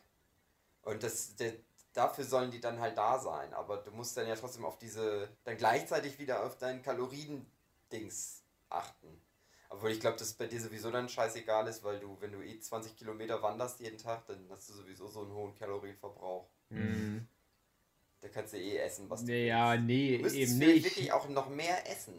Und 0.83 1.03
das, 1.03 1.37
der, 1.37 1.53
dafür 1.93 2.25
sollen 2.25 2.51
die 2.51 2.61
dann 2.61 2.81
halt 2.81 2.97
da 2.97 3.19
sein. 3.19 3.53
Aber 3.55 3.79
du 3.79 3.91
musst 3.91 4.17
dann 4.17 4.27
ja 4.27 4.37
trotzdem 4.37 4.65
auf 4.65 4.79
diese, 4.79 5.29
dann 5.45 5.57
gleichzeitig 5.57 6.19
wieder 6.19 6.45
auf 6.45 6.57
dein 6.59 6.83
Kalorien-Dings 6.83 8.43
achten. 8.69 9.21
Obwohl 9.69 9.91
ich 9.93 10.01
glaube, 10.01 10.19
dass 10.19 10.33
bei 10.33 10.47
dir 10.47 10.61
sowieso 10.61 10.91
dann 10.91 11.09
scheißegal 11.09 11.69
ist, 11.69 11.85
weil 11.85 12.01
du, 12.01 12.17
wenn 12.21 12.33
du 12.33 12.43
eh 12.43 12.59
20 12.59 12.97
Kilometer 12.97 13.41
wanderst 13.43 13.79
jeden 13.81 13.99
Tag, 13.99 14.27
dann 14.27 14.45
hast 14.51 14.69
du 14.69 14.73
sowieso 14.73 15.07
so 15.07 15.21
einen 15.23 15.33
hohen 15.33 15.55
Kalorienverbrauch. 15.55 16.49
Mhm. 16.71 17.27
Da 18.21 18.29
kannst 18.29 18.53
du 18.53 18.59
eh 18.59 18.77
essen, 18.79 19.09
was 19.09 19.25
du 19.25 19.33
Ja, 19.33 19.73
willst. 19.73 19.85
nee, 19.87 20.19
Du 20.19 20.29
eben 20.31 20.59
nicht. 20.59 20.85
wirklich 20.85 21.13
auch 21.13 21.29
noch 21.29 21.49
mehr 21.49 21.89
essen. 21.91 22.15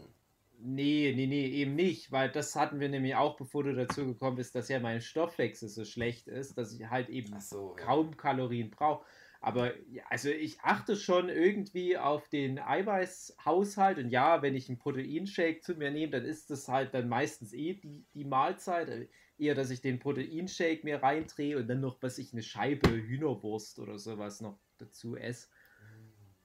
Nee, 0.63 1.13
nee, 1.15 1.27
nee, 1.27 1.47
eben 1.47 1.75
nicht, 1.75 2.11
weil 2.11 2.29
das 2.29 2.55
hatten 2.55 2.79
wir 2.79 2.87
nämlich 2.87 3.15
auch, 3.15 3.35
bevor 3.35 3.63
du 3.63 3.73
dazu 3.73 4.05
gekommen 4.05 4.37
bist, 4.37 4.53
dass 4.53 4.69
ja 4.69 4.79
mein 4.79 5.01
Stoffwechsel 5.01 5.69
so 5.69 5.85
schlecht 5.85 6.27
ist, 6.27 6.57
dass 6.57 6.73
ich 6.73 6.87
halt 6.87 7.09
eben 7.09 7.39
so, 7.39 7.75
ja. 7.77 7.83
kaum 7.83 8.15
Kalorien 8.15 8.69
brauche. 8.69 9.05
Aber 9.43 9.75
ja, 9.87 10.03
also 10.07 10.29
ich 10.29 10.59
achte 10.61 10.95
schon 10.95 11.29
irgendwie 11.29 11.97
auf 11.97 12.29
den 12.29 12.59
Eiweißhaushalt 12.59 13.97
und 13.97 14.09
ja, 14.09 14.43
wenn 14.43 14.53
ich 14.53 14.69
einen 14.69 14.77
Proteinshake 14.77 15.61
zu 15.61 15.73
mir 15.73 15.89
nehme, 15.89 16.11
dann 16.11 16.25
ist 16.25 16.51
das 16.51 16.67
halt 16.67 16.93
dann 16.93 17.09
meistens 17.09 17.51
eh 17.53 17.73
die, 17.73 18.05
die 18.13 18.23
Mahlzeit. 18.23 19.09
Eher, 19.39 19.55
dass 19.55 19.71
ich 19.71 19.81
den 19.81 19.97
Proteinshake 19.97 20.83
mir 20.83 21.01
reindrehe 21.01 21.57
und 21.57 21.67
dann 21.67 21.81
noch, 21.81 21.97
was 22.03 22.19
ich, 22.19 22.33
eine 22.33 22.43
Scheibe 22.43 22.91
Hühnerwurst 22.91 23.79
oder 23.79 23.97
sowas 23.97 24.41
noch 24.41 24.59
dazu 24.77 25.15
esse. 25.15 25.47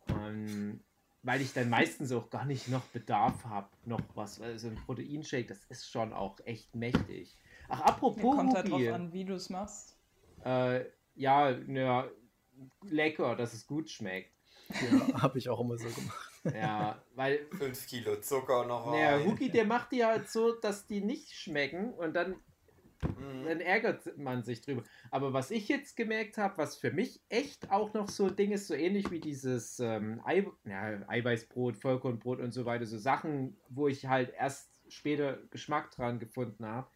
Ähm, 0.09 0.81
weil 1.27 1.41
ich 1.41 1.53
dann 1.53 1.69
meistens 1.69 2.13
auch 2.13 2.31
gar 2.31 2.45
nicht 2.45 2.69
noch 2.69 2.85
Bedarf 2.87 3.45
habe, 3.45 3.69
noch 3.85 4.01
was. 4.15 4.39
Weil 4.41 4.59
so 4.59 4.69
ein 4.69 4.77
Proteinshake, 4.77 5.47
das 5.49 5.65
ist 5.69 5.91
schon 5.91 6.13
auch 6.13 6.39
echt 6.45 6.75
mächtig. 6.75 7.37
Ach, 7.69 7.81
Ja, 7.81 7.85
apropos, 7.87 8.37
kommt 8.37 8.55
halt 8.55 8.71
drauf 8.71 8.81
an, 8.95 9.13
wie 9.13 9.25
du 9.25 9.35
es 9.35 9.51
machst. 9.51 9.97
äh, 10.45 10.85
ja, 11.17 11.51
ja, 11.51 12.09
lecker, 12.85 13.35
dass 13.37 13.53
es 13.55 13.67
gut 13.67 13.91
schmeckt. 13.91 14.31
Ja, 14.69 15.23
habe 15.23 15.39
ich 15.39 15.49
auch 15.49 15.61
immer 15.61 15.77
so 15.79 15.89
gemacht. 15.89 16.31
Ja, 16.55 17.03
weil 17.17 17.47
5 17.59 17.87
Kilo 17.89 18.21
Zucker 18.21 18.65
noch 18.67 18.93
der 18.93 19.17
rein. 19.17 19.27
Hugi, 19.27 19.51
der 19.51 19.65
macht 19.65 19.91
die 19.93 20.05
halt 20.05 20.29
so, 20.29 20.53
dass 20.53 20.87
die 20.87 21.01
nicht 21.01 21.33
schmecken 21.35 21.93
und 21.95 22.15
dann. 22.15 22.37
Dann 23.01 23.61
ärgert 23.61 24.17
man 24.19 24.43
sich 24.43 24.61
drüber. 24.61 24.83
Aber 25.11 25.33
was 25.33 25.51
ich 25.51 25.69
jetzt 25.69 25.97
gemerkt 25.97 26.39
habe, 26.39 26.59
was 26.59 26.77
für 26.77 26.91
mich 26.91 27.21
echt 27.29 27.71
auch 27.71 27.93
noch 27.95 28.09
so 28.09 28.27
ein 28.27 28.37
Ding 28.37 28.53
ist, 28.53 28.67
so 28.67 28.75
ähnlich 28.75 29.11
wie 29.11 29.21
dieses 29.21 29.79
ähm, 29.81 30.21
Ei, 30.25 30.47
ja, 30.65 31.09
Eiweißbrot, 31.09 31.77
Vollkornbrot 31.77 32.41
und 32.41 32.53
so 32.53 32.65
weiter, 32.65 32.87
so 32.87 32.99
Sachen, 32.99 33.57
wo 33.69 33.89
ich 33.89 34.07
halt 34.07 34.33
erst 34.39 34.71
später 34.89 35.39
Geschmack 35.51 35.91
dran 35.91 36.19
gefunden 36.19 36.65
habe. 36.67 36.89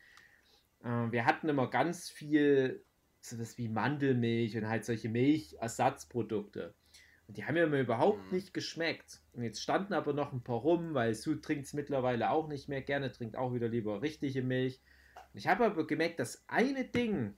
Äh, 0.84 1.12
wir 1.12 1.26
hatten 1.26 1.48
immer 1.48 1.68
ganz 1.68 2.08
viel 2.08 2.82
sowas 3.20 3.58
wie 3.58 3.68
Mandelmilch 3.68 4.56
und 4.56 4.68
halt 4.68 4.84
solche 4.84 5.08
Milchersatzprodukte. 5.08 6.74
Und 7.28 7.36
die 7.36 7.44
haben 7.44 7.54
mir 7.54 7.64
immer 7.64 7.78
überhaupt 7.80 8.26
Mhm. 8.26 8.36
nicht 8.38 8.54
geschmeckt. 8.54 9.20
Und 9.34 9.44
jetzt 9.44 9.62
standen 9.62 9.92
aber 9.92 10.12
noch 10.12 10.32
ein 10.32 10.42
paar 10.42 10.56
rum, 10.56 10.94
weil 10.94 11.14
Sue 11.14 11.40
trinkt 11.40 11.66
es 11.66 11.74
mittlerweile 11.74 12.30
auch 12.30 12.48
nicht 12.48 12.68
mehr 12.68 12.82
gerne, 12.82 13.12
trinkt 13.12 13.36
auch 13.36 13.54
wieder 13.54 13.68
lieber 13.68 14.02
richtige 14.02 14.42
Milch. 14.42 14.80
Und 15.32 15.38
ich 15.38 15.46
habe 15.48 15.64
aber 15.66 15.86
gemerkt, 15.86 16.18
das 16.20 16.44
eine 16.48 16.84
Ding, 16.84 17.34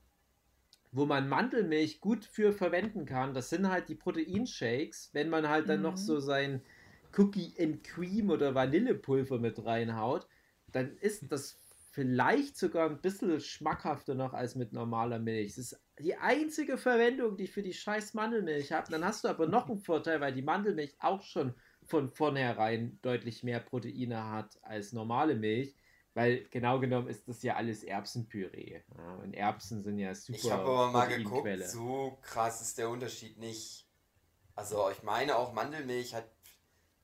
wo 0.93 1.06
man 1.06 1.28
Mandelmilch 1.28 2.01
gut 2.01 2.24
für 2.24 2.52
verwenden 2.52 3.06
kann, 3.06 3.35
das 3.35 3.51
sind 3.51 3.69
halt 3.69 3.89
die 3.89 3.94
Proteinshakes, 3.94 5.10
wenn 5.14 5.31
man 5.31 5.48
halt 5.48 5.69
dann 5.69 5.82
noch 5.82 5.97
Mhm. 5.97 5.97
so 5.97 6.20
sein 6.20 6.62
Cookie 7.16 7.55
and 7.59 7.82
Cream 7.85 8.31
oder 8.31 8.55
Vanillepulver 8.55 9.39
mit 9.39 9.64
reinhaut, 9.64 10.27
dann 10.73 10.97
ist 10.98 11.31
das 11.32 11.59
vielleicht 11.93 12.56
sogar 12.56 12.89
ein 12.89 13.01
bisschen 13.02 13.39
schmackhafter 13.40 14.14
noch 14.14 14.32
als 14.32 14.55
mit 14.55 14.73
normaler 14.73 15.19
Milch. 15.19 15.55
Das 15.56 15.73
ist 15.73 15.81
die 15.98 16.16
einzige 16.16 16.78
Verwendung, 16.78 17.36
die 17.36 17.44
ich 17.44 17.52
für 17.52 17.62
die 17.62 17.74
scheiß 17.74 18.14
Mandelmilch 18.14 18.73
habe. 18.73 18.90
Dann 18.90 19.05
hast 19.05 19.24
du 19.24 19.28
aber 19.28 19.47
noch 19.47 19.69
einen 19.69 19.78
Vorteil, 19.78 20.20
weil 20.20 20.32
die 20.32 20.43
Mandelmilch 20.43 20.94
auch 21.01 21.23
schon 21.23 21.55
von 21.85 22.09
vornherein 22.09 22.98
deutlich 23.02 23.43
mehr 23.44 23.60
Proteine 23.60 24.31
hat 24.31 24.59
als 24.62 24.93
normale 24.93 25.35
Milch. 25.36 25.74
Weil 26.14 26.44
genau 26.51 26.78
genommen 26.78 27.09
ist 27.09 27.26
das 27.28 27.43
ja 27.43 27.56
alles 27.56 27.82
Erbsenpüree. 27.82 28.80
Ja, 28.97 29.14
und 29.22 29.34
Erbsen 29.34 29.82
sind 29.82 29.98
ja 29.98 30.14
super 30.14 30.39
Ich 30.39 30.51
habe 30.51 30.62
aber 30.62 30.90
mal 30.90 31.09
Proteinquelle. 31.09 31.59
geguckt, 31.59 31.70
so 31.70 32.18
krass 32.22 32.60
ist 32.60 32.78
der 32.78 32.90
Unterschied 32.90 33.39
nicht. 33.39 33.86
Also 34.55 34.90
ich 34.90 35.02
meine 35.02 35.36
auch 35.36 35.55
Mandelmilch 35.55 36.14
hat, 36.14 36.28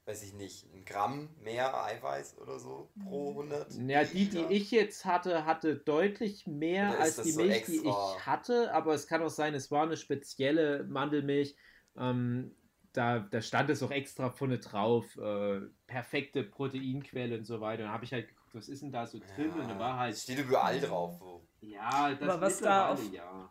weiß 0.04 0.22
ich 0.22 0.34
nicht, 0.34 0.66
ein 0.74 0.84
Gramm 0.84 1.30
mehr 1.40 1.82
Eiweiß 1.84 2.38
oder 2.38 2.58
so 2.58 2.90
pro 2.98 3.30
100. 3.30 3.72
Ja, 3.88 4.04
die, 4.04 4.28
die 4.28 4.44
ich 4.54 4.70
jetzt 4.70 5.04
hatte, 5.04 5.44
hatte 5.44 5.76
deutlich 5.76 6.46
mehr 6.46 6.98
als 6.98 7.22
die 7.22 7.32
so 7.32 7.40
Milch, 7.40 7.64
die 7.64 7.76
extra? 7.76 8.16
ich 8.16 8.26
hatte, 8.26 8.72
aber 8.74 8.94
es 8.94 9.06
kann 9.06 9.22
auch 9.22 9.30
sein, 9.30 9.54
es 9.54 9.70
war 9.70 9.82
eine 9.84 9.96
spezielle 9.96 10.84
Mandelmilch. 10.84 11.56
Ähm, 11.96 12.54
da, 12.92 13.20
da 13.20 13.40
stand 13.42 13.70
es 13.70 13.82
auch 13.82 13.90
extra 13.90 14.30
vorne 14.30 14.58
drauf, 14.58 15.16
äh, 15.18 15.60
perfekte 15.86 16.42
Proteinquelle 16.42 17.36
und 17.38 17.44
so 17.44 17.60
weiter. 17.60 17.84
Da 17.84 17.90
habe 17.90 18.04
ich 18.04 18.12
halt 18.12 18.28
geguckt, 18.28 18.37
was 18.54 18.68
ist 18.68 18.82
denn 18.82 18.92
da 18.92 19.06
so 19.06 19.18
drin? 19.18 19.50
und 19.52 19.68
da 19.68 19.78
war 19.78 19.94
Es 19.94 19.98
halt, 20.00 20.18
steht 20.18 20.38
überall 20.38 20.80
drauf. 20.80 21.16
So. 21.18 21.46
ja, 21.60 22.14
das 22.14 22.22
Aber 22.28 22.40
was 22.40 22.58
da 22.60 22.92
auf- 22.92 23.12
ja. 23.12 23.50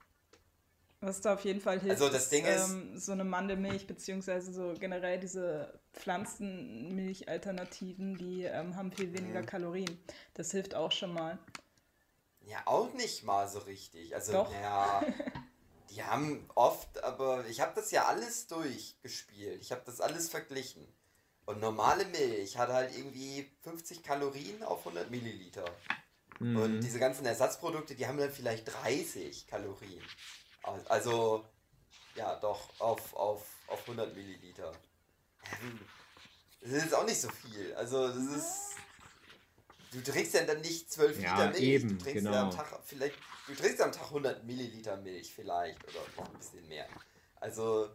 Was 1.00 1.22
da 1.22 1.36
auf 1.36 1.46
jeden 1.46 1.62
Fall 1.62 1.80
hilft, 1.80 2.02
Also 2.02 2.10
das 2.10 2.24
ist, 2.24 2.32
Ding 2.32 2.44
ist- 2.46 2.70
ähm, 2.72 2.98
so 2.98 3.12
eine 3.12 3.24
Mandelmilch, 3.24 3.86
beziehungsweise 3.86 4.52
so 4.52 4.74
generell 4.80 5.20
diese 5.20 5.80
Pflanzenmilch-Alternativen, 5.94 8.16
die 8.18 8.44
ähm, 8.44 8.76
haben 8.76 8.92
viel 8.92 9.14
weniger 9.14 9.42
Mhm. 9.42 9.46
Kalorien. 9.46 10.00
Das 10.34 10.52
hilft 10.52 10.74
auch 10.76 10.92
schon 10.92 11.14
mal. 11.14 11.38
Ja, 12.46 12.58
auch 12.66 12.94
nicht 12.94 13.24
mal 13.24 13.48
so 13.48 13.60
richtig. 13.60 14.16
Also, 14.16 14.32
Doch. 14.32 14.52
ja, 14.54 15.04
die 15.92 16.04
haben 16.04 16.50
oft, 16.56 17.04
aber 17.04 17.46
ich 17.48 17.62
habe 17.62 17.74
das 17.76 17.92
ja 17.92 18.06
alles 18.06 18.48
durchgespielt. 18.48 19.62
Ich 19.62 19.72
habe 19.72 19.84
das 19.86 20.02
alles 20.02 20.30
verglichen. 20.30 20.88
Und 21.48 21.62
normale 21.62 22.04
Milch 22.06 22.58
hat 22.58 22.70
halt 22.70 22.96
irgendwie 22.96 23.50
50 23.64 24.04
Kalorien 24.04 24.62
auf 24.64 24.80
100 24.86 25.10
Milliliter. 25.10 25.64
Und 26.40 26.76
Mhm. 26.76 26.82
diese 26.82 27.00
ganzen 27.00 27.26
Ersatzprodukte, 27.26 27.96
die 27.96 28.06
haben 28.06 28.18
dann 28.18 28.32
vielleicht 28.32 28.68
30 28.68 29.48
Kalorien. 29.48 30.04
Also, 30.90 31.46
ja, 32.16 32.36
doch, 32.40 32.70
auf, 32.80 33.14
auf, 33.16 33.46
auf 33.68 33.82
100 33.88 34.14
Milliliter. 34.14 34.72
Ähm, 35.64 35.80
Das 36.62 36.84
ist 36.84 36.94
auch 36.94 37.06
nicht 37.06 37.22
so 37.22 37.30
viel. 37.30 37.74
Also, 37.76 38.08
das 38.10 38.18
ist. 38.36 38.76
Du 39.94 40.04
trinkst 40.04 40.34
ja 40.34 40.44
dann 40.44 40.60
nicht 40.60 40.92
12 40.92 41.22
Ja, 41.22 41.32
Liter 41.38 41.50
Milch. 41.52 41.64
eben, 41.64 41.90
du 41.90 41.98
trinkst 41.98 42.24
genau. 42.26 42.32
ja 42.34 42.42
am 42.44 42.52
Tag 42.52 42.78
vielleicht. 42.86 43.16
Du 43.48 43.56
trinkst 43.56 43.80
ja 43.80 43.86
am 43.86 43.92
Tag 43.94 44.04
100 44.08 44.44
Milliliter 44.44 44.98
Milch 44.98 45.34
vielleicht 45.34 45.82
oder 45.86 46.02
noch 46.18 46.30
ein 46.30 46.38
bisschen 46.38 46.68
mehr. 46.68 46.88
Also, 47.38 47.90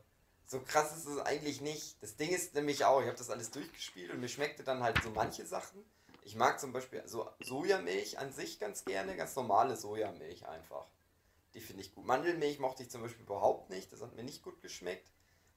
so 0.53 0.61
krass 0.61 0.95
ist 0.97 1.07
es 1.07 1.19
eigentlich 1.19 1.61
nicht. 1.63 2.01
Das 2.03 2.17
Ding 2.17 2.31
ist 2.31 2.55
nämlich 2.55 2.85
auch, 2.85 3.01
ich 3.01 3.07
habe 3.07 3.17
das 3.17 3.31
alles 3.31 3.51
durchgespielt 3.51 4.11
und 4.13 4.21
mir 4.21 4.29
schmeckte 4.29 4.63
dann 4.63 4.83
halt 4.83 5.03
so 5.03 5.11
manche 5.11 5.47
Sachen. 5.47 5.83
Ich 6.25 6.37
mag 6.37 6.61
zum 6.61 6.73
Beispiel 6.73 7.03
so 7.07 7.29
Sojamilch 7.41 8.19
an 8.19 8.33
sich 8.33 8.61
ganz 8.61 8.85
gerne, 8.85 9.17
ganz 9.17 9.35
normale 9.35 9.77
Sojamilch 9.77 10.47
einfach. 10.47 10.87
Die 11.55 11.61
finde 11.61 11.83
ich 11.83 11.95
gut. 11.95 12.05
Mandelmilch 12.05 12.59
mochte 12.59 12.83
ich 12.83 12.91
zum 12.91 13.01
Beispiel 13.03 13.25
überhaupt 13.25 13.71
nicht, 13.71 13.93
das 13.93 14.03
hat 14.03 14.15
mir 14.15 14.23
nicht 14.25 14.43
gut 14.43 14.61
geschmeckt. 14.61 15.11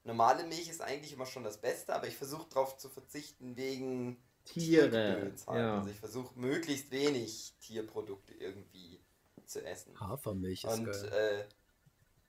Normale 0.04 0.44
Milch 0.44 0.68
ist 0.68 0.80
eigentlich 0.80 1.12
immer 1.12 1.26
schon 1.26 1.44
das 1.44 1.60
Beste, 1.60 1.94
aber 1.94 2.06
ich 2.06 2.16
versuche 2.16 2.48
darauf 2.48 2.78
zu 2.78 2.88
verzichten 2.88 3.56
wegen 3.56 4.16
Tiere. 4.44 4.88
Tiergedöns 4.90 5.46
halt. 5.46 5.60
Ja. 5.60 5.78
Also 5.78 5.90
ich 5.90 5.98
versuche 6.00 6.38
möglichst 6.38 6.90
wenig 6.90 7.54
Tierprodukte 7.60 8.32
irgendwie 8.34 9.00
zu 9.44 9.64
essen. 9.64 9.98
Hafermilch 10.00 10.64
ist 10.64 10.72
Und 10.72 10.86
geil. 10.86 11.46
äh, 11.48 11.54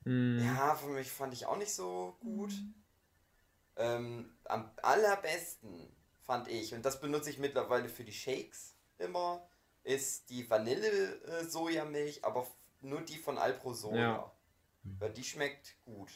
Mhm. 0.07 0.41
ja, 0.41 0.73
für 0.75 0.87
mich 0.87 1.11
fand 1.11 1.33
ich 1.33 1.45
auch 1.45 1.57
nicht 1.57 1.73
so 1.73 2.15
gut. 2.21 2.53
Ähm, 3.75 4.33
am 4.45 4.71
allerbesten 4.81 5.93
fand 6.25 6.47
ich, 6.47 6.73
und 6.73 6.85
das 6.85 7.01
benutze 7.01 7.29
ich 7.29 7.39
mittlerweile 7.39 7.89
für 7.89 8.05
die 8.05 8.13
Shakes 8.13 8.73
immer, 8.99 9.45
ist 9.83 10.29
die 10.29 10.49
Vanille-Sojamilch, 10.49 12.23
aber 12.23 12.47
nur 12.79 13.01
die 13.01 13.17
von 13.17 13.37
Alpro 13.37 13.73
Soja. 13.73 13.99
Ja. 13.99 14.31
Weil 14.99 15.11
die 15.11 15.25
schmeckt 15.25 15.75
gut. 15.83 16.11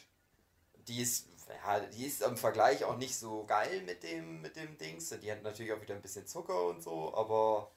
Die 0.88 1.02
ist, 1.02 1.28
ja, 1.48 1.80
die 1.80 2.06
ist 2.06 2.22
im 2.22 2.38
Vergleich 2.38 2.84
auch 2.84 2.96
nicht 2.96 3.16
so 3.16 3.44
geil 3.44 3.82
mit 3.82 4.02
dem, 4.02 4.40
mit 4.40 4.56
dem 4.56 4.78
Dings. 4.78 5.10
Die 5.10 5.30
hat 5.30 5.42
natürlich 5.42 5.72
auch 5.72 5.82
wieder 5.82 5.94
ein 5.94 6.02
bisschen 6.02 6.26
Zucker 6.26 6.64
und 6.64 6.82
so, 6.82 7.14
aber 7.14 7.70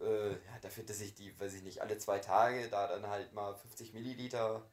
äh, 0.00 0.30
ja, 0.30 0.58
dafür, 0.62 0.84
dass 0.84 1.00
ich 1.00 1.14
die, 1.14 1.38
weiß 1.38 1.52
ich 1.52 1.62
nicht, 1.62 1.82
alle 1.82 1.98
zwei 1.98 2.20
Tage 2.20 2.68
da 2.68 2.86
dann 2.88 3.06
halt 3.06 3.34
mal 3.34 3.54
50 3.54 3.92
Milliliter 3.92 4.66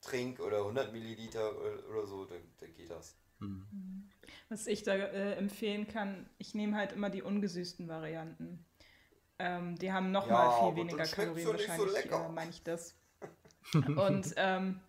trink 0.00 0.40
oder 0.40 0.58
100 0.58 0.92
Milliliter 0.92 1.56
oder, 1.58 1.88
oder 1.90 2.06
so, 2.06 2.24
dann, 2.24 2.40
dann 2.58 2.72
geht 2.74 2.90
das. 2.90 3.16
Hm. 3.40 4.08
Was 4.48 4.66
ich 4.66 4.82
da 4.82 4.94
äh, 4.94 5.34
empfehlen 5.34 5.86
kann, 5.88 6.28
ich 6.38 6.54
nehme 6.54 6.76
halt 6.76 6.92
immer 6.92 7.10
die 7.10 7.22
ungesüßten 7.22 7.88
Varianten. 7.88 8.64
Ähm, 9.38 9.76
die 9.76 9.92
haben 9.92 10.10
noch 10.12 10.28
Ja, 10.28 10.50
viel 10.50 10.76
weniger 10.76 11.04
Kalorien 11.06 11.46
so 11.46 11.52
wahrscheinlich, 11.52 11.86
lecker. 11.86 12.26
äh, 12.26 12.28
meine 12.28 12.50
ich 12.50 12.62
das. 12.62 12.94
Und 13.74 14.34
ähm, 14.36 14.80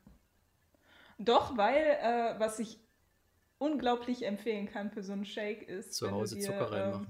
doch, 1.18 1.58
weil 1.58 1.98
äh, 2.02 2.36
was 2.40 2.60
ich 2.60 2.80
unglaublich 3.60 4.26
empfehlen 4.26 4.68
kann 4.68 4.92
für 4.92 5.04
so 5.04 5.14
einen 5.14 5.26
Shake 5.26 5.64
ist, 5.68 5.94
Zu 5.96 6.12
Hause 6.12 6.36
dir, 6.36 6.46
Zucker 6.46 6.72
ähm, 6.72 6.72
reinmachen. 6.72 7.08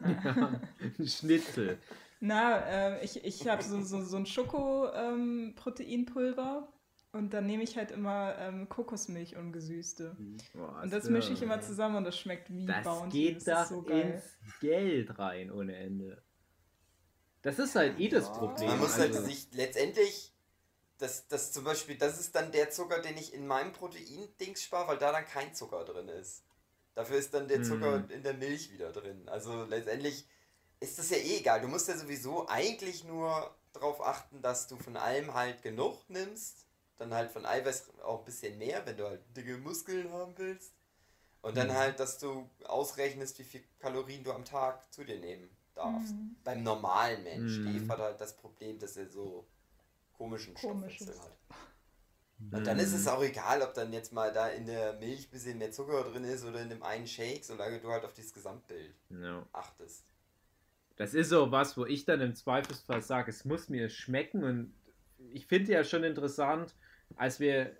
Schnitzel. 1.06 1.78
Na, 2.20 2.58
äh, 2.98 3.04
ich, 3.04 3.22
ich 3.24 3.46
habe 3.48 3.62
so, 3.62 3.80
so, 3.82 4.02
so 4.02 4.16
ein 4.16 4.26
Schoko-Proteinpulver 4.26 6.68
und 7.12 7.30
dann 7.34 7.46
nehme 7.46 7.62
ich 7.62 7.76
halt 7.76 7.90
immer 7.90 8.36
ähm, 8.38 8.68
Kokosmilch 8.68 9.36
ungesüßte. 9.36 10.16
Boah, 10.54 10.80
Und 10.82 10.92
das 10.92 11.04
so. 11.04 11.10
mische 11.10 11.32
ich 11.32 11.42
immer 11.42 11.60
zusammen 11.60 11.96
und 11.96 12.04
das 12.04 12.18
schmeckt 12.18 12.50
wie 12.50 12.66
Das 12.66 12.84
Bounty. 12.84 13.10
geht 13.18 13.36
das 13.38 13.44
da 13.44 13.64
so 13.66 13.82
geil. 13.82 14.22
ins 14.44 14.58
Geld 14.60 15.18
rein 15.18 15.50
ohne 15.50 15.76
Ende. 15.76 16.22
Das 17.42 17.58
ist 17.58 17.74
halt 17.74 17.98
eh 17.98 18.08
das 18.08 18.26
Ja, 18.26 18.32
Problem. 18.34 18.68
Man 18.68 18.78
muss 18.80 18.98
halt 18.98 19.12
also- 19.14 19.24
sich 19.26 19.48
letztendlich, 19.52 20.34
das, 20.98 21.26
das 21.28 21.52
zum 21.52 21.64
Beispiel, 21.64 21.96
das 21.96 22.20
ist 22.20 22.34
dann 22.36 22.52
der 22.52 22.70
Zucker, 22.70 23.00
den 23.00 23.16
ich 23.16 23.32
in 23.32 23.46
meinem 23.46 23.72
Protein-Dings 23.72 24.62
spare, 24.62 24.88
weil 24.88 24.98
da 24.98 25.10
dann 25.12 25.24
kein 25.24 25.54
Zucker 25.54 25.84
drin 25.84 26.08
ist. 26.08 26.44
Dafür 26.94 27.16
ist 27.16 27.32
dann 27.32 27.48
der 27.48 27.62
Zucker 27.62 27.94
Hm. 28.02 28.10
in 28.10 28.22
der 28.22 28.34
Milch 28.34 28.72
wieder 28.72 28.92
drin. 28.92 29.28
Also 29.28 29.64
letztendlich 29.64 30.28
ist 30.80 30.98
das 30.98 31.10
ja 31.10 31.16
eh 31.16 31.38
egal. 31.38 31.60
Du 31.62 31.68
musst 31.68 31.88
ja 31.88 31.96
sowieso 31.96 32.46
eigentlich 32.48 33.04
nur 33.04 33.54
darauf 33.72 34.00
achten, 34.04 34.42
dass 34.42 34.66
du 34.68 34.76
von 34.76 34.96
allem 34.96 35.32
halt 35.34 35.62
genug 35.62 35.98
nimmst. 36.08 36.66
Dann 37.00 37.14
halt 37.14 37.32
von 37.32 37.46
Eiweiß 37.46 37.90
auch 38.04 38.20
ein 38.20 38.26
bisschen 38.26 38.58
mehr, 38.58 38.86
wenn 38.86 38.96
du 38.96 39.06
halt 39.08 39.22
dicke 39.36 39.58
Muskeln 39.58 40.12
haben 40.12 40.34
willst. 40.38 40.74
Und 41.42 41.56
dann 41.56 41.68
Mhm. 41.68 41.74
halt, 41.74 42.00
dass 42.00 42.18
du 42.18 42.50
ausrechnest, 42.64 43.38
wie 43.40 43.44
viel 43.44 43.64
Kalorien 43.80 44.24
du 44.24 44.32
am 44.32 44.44
Tag 44.44 44.92
zu 44.92 45.04
dir 45.04 45.18
nehmen 45.20 45.50
darfst. 45.74 46.14
Mhm. 46.14 46.36
Beim 46.44 46.62
normalen 46.62 47.24
Mensch. 47.24 47.58
Mhm. 47.58 47.64
Dave 47.64 47.88
hat 47.88 48.00
halt 48.00 48.20
das 48.20 48.36
Problem, 48.36 48.78
dass 48.78 48.96
er 48.98 49.08
so 49.10 49.46
komischen 50.18 50.56
Komisch 50.56 50.96
Stoffwechsel 50.96 51.14
ist. 51.16 51.22
hat. 51.22 51.38
Und 52.52 52.66
dann 52.66 52.78
ist 52.78 52.92
es 52.92 53.06
Mhm. 53.06 53.08
auch 53.08 53.22
egal, 53.22 53.62
ob 53.62 53.74
dann 53.74 53.92
jetzt 53.92 54.12
mal 54.12 54.32
da 54.32 54.48
in 54.48 54.66
der 54.66 54.92
Milch 54.94 55.26
ein 55.26 55.30
bisschen 55.30 55.58
mehr 55.58 55.72
Zucker 55.72 56.02
drin 56.04 56.24
ist 56.24 56.44
oder 56.44 56.60
in 56.60 56.68
dem 56.68 56.82
einen 56.82 57.06
Shake, 57.06 57.44
solange 57.44 57.80
du 57.80 57.88
halt 57.90 58.04
auf 58.04 58.12
dieses 58.14 58.32
Gesamtbild 58.32 58.94
Ja. 59.10 59.46
achtest. 59.52 60.04
Das 60.96 61.14
ist 61.14 61.30
so 61.30 61.50
was, 61.50 61.76
wo 61.76 61.86
ich 61.86 62.04
dann 62.04 62.20
im 62.20 62.34
Zweifelsfall 62.34 63.02
sage, 63.02 63.30
es 63.30 63.44
muss 63.44 63.68
mir 63.68 63.88
schmecken. 63.88 64.44
Und 64.44 64.74
ich 65.32 65.46
finde 65.46 65.72
ja 65.72 65.84
schon 65.84 66.04
interessant, 66.04 66.74
als 67.16 67.40
wir, 67.40 67.76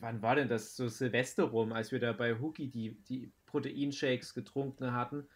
wann 0.00 0.22
war 0.22 0.36
denn 0.36 0.48
das, 0.48 0.76
so 0.76 0.88
Silvester 0.88 1.44
rum, 1.44 1.72
als 1.72 1.92
wir 1.92 2.00
da 2.00 2.12
bei 2.12 2.38
Hookie 2.40 2.68
die, 2.68 2.94
die 3.08 3.32
Proteinshakes 3.46 4.34
getrunken 4.34 4.92
hatten, 4.92 5.26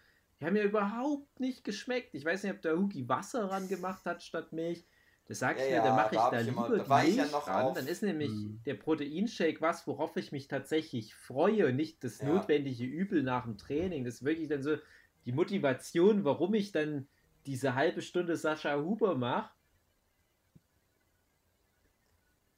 die 0.40 0.44
haben 0.44 0.52
mir 0.54 0.64
überhaupt 0.64 1.40
nicht 1.40 1.64
geschmeckt. 1.64 2.14
Ich 2.14 2.24
weiß 2.24 2.42
nicht, 2.42 2.52
ob 2.52 2.62
der 2.62 2.78
Hookie 2.78 3.08
Wasser 3.08 3.50
ran 3.50 3.68
gemacht 3.68 4.04
hat 4.04 4.22
statt 4.22 4.52
Milch. 4.52 4.84
Das 5.28 5.40
sage 5.40 5.60
ich 5.60 5.70
Ja, 5.70 5.76
mir, 5.78 5.82
da 5.82 5.86
ja, 5.88 5.94
mache 5.96 6.14
ich 6.14 6.20
da 6.20 6.30
da 6.30 6.40
ich 6.40 6.48
immer- 6.48 6.68
lieber 6.70 6.84
da 6.84 7.02
ich 7.02 7.16
ja 7.16 7.22
Milch 7.22 7.32
noch 7.32 7.48
ran. 7.48 7.64
auf- 7.66 7.74
Dann 7.74 7.86
ist 7.86 8.02
nämlich 8.02 8.30
Mhm. 8.30 8.60
der 8.64 8.74
Proteinshake 8.74 9.60
was, 9.60 9.86
worauf 9.86 10.16
ich 10.16 10.30
mich 10.30 10.46
tatsächlich 10.46 11.14
freue 11.14 11.66
und 11.66 11.76
nicht 11.76 12.04
das 12.04 12.20
Ja. 12.20 12.28
notwendige 12.28 12.84
Übel 12.84 13.22
nach 13.22 13.44
dem 13.44 13.56
Training. 13.58 14.04
Das 14.04 14.14
ist 14.16 14.24
wirklich 14.24 14.48
dann 14.48 14.62
so 14.62 14.76
die 15.24 15.32
Motivation, 15.32 16.24
warum 16.24 16.54
ich 16.54 16.70
dann 16.70 17.08
diese 17.46 17.74
halbe 17.74 18.02
Stunde 18.02 18.36
Sascha 18.36 18.76
Huber 18.80 19.16
mache. 19.16 19.50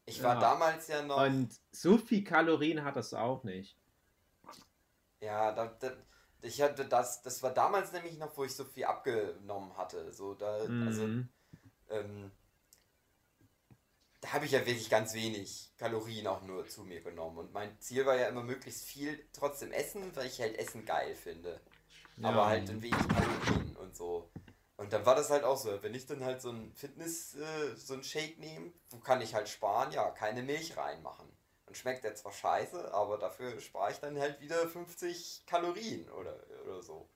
Ich 0.09 0.23
war 0.23 0.35
Ja. 0.35 0.41
damals 0.41 0.89
ja 0.89 1.03
noch. 1.03 1.23
Und 1.23 1.51
so 1.71 1.99
viel 1.99 2.25
Kalorien 2.25 2.83
hat 2.83 2.97
das 2.97 3.13
auch 3.13 3.45
nicht. 3.45 3.77
Ja, 5.21 5.53
da, 5.53 5.67
da, 5.67 5.93
ich 6.41 6.63
hatte 6.63 6.87
das, 6.87 7.21
das 7.23 7.43
war 7.43 7.53
damals 7.53 7.93
nämlich 7.93 8.17
noch, 8.17 8.35
wo 8.37 8.45
ich 8.45 8.55
so 8.57 8.65
viel 8.65 8.85
abgenommen 8.85 9.77
hatte. 9.77 10.11
So, 10.13 10.35
da, 10.35 10.55
also, 10.87 11.07
Mhm. 11.07 11.29
ähm, 11.91 12.31
da 14.21 14.33
habe 14.33 14.47
ich 14.47 14.53
ja 14.53 14.61
wirklich 14.65 14.89
ganz 14.89 15.13
wenig 15.15 15.73
Kalorien 15.77 16.27
auch 16.27 16.43
nur 16.43 16.67
zu 16.67 16.85
mir 16.85 17.03
genommen. 17.03 17.39
Und 17.39 17.53
mein 17.53 17.79
Ziel 17.79 18.07
war 18.07 18.17
ja 18.17 18.29
immer 18.29 18.43
möglichst 18.43 18.85
viel 18.87 19.29
trotzdem 19.33 19.73
essen, 19.73 20.15
weil 20.17 20.27
ich 20.27 20.41
halt 20.41 20.57
Essen 20.59 20.85
geil 20.87 21.15
finde. 21.15 21.61
Ja. 22.17 22.31
Aber 22.31 22.47
halt 22.47 22.69
in 22.71 22.81
wenig 22.83 23.09
Kalorien 23.09 23.77
und 23.77 23.95
so. 23.95 24.31
Und 24.79 24.93
dann 24.93 25.05
war 25.05 25.15
das 25.17 25.29
halt 25.29 25.45
auch 25.45 25.57
so, 25.59 25.83
wenn 25.83 25.95
ich 25.95 26.07
dann 26.07 26.25
halt 26.25 26.41
so 26.41 26.51
ein 26.51 26.73
Fitness, 26.73 27.35
äh, 27.35 27.77
so 27.77 27.95
ein 27.95 28.05
Shake 28.05 28.39
nehme, 28.39 28.73
wo 28.91 28.99
kann 28.99 29.21
ich 29.21 29.35
halt 29.35 29.49
sparen? 29.49 29.91
Ja, 29.93 30.09
keine 30.11 30.43
Milch 30.43 30.77
reinmachen. 30.77 31.29
Dann 31.67 31.75
schmeckt 31.75 32.05
der 32.05 32.15
zwar 32.15 32.33
scheiße, 32.33 32.95
aber 32.95 33.19
dafür 33.19 33.61
spare 33.61 33.91
ich 33.93 33.99
dann 33.99 34.19
halt 34.19 34.41
wieder 34.41 34.69
50 34.69 35.45
Kalorien 35.47 36.09
oder, 36.11 36.37
oder 36.65 36.81
so. 36.81 37.09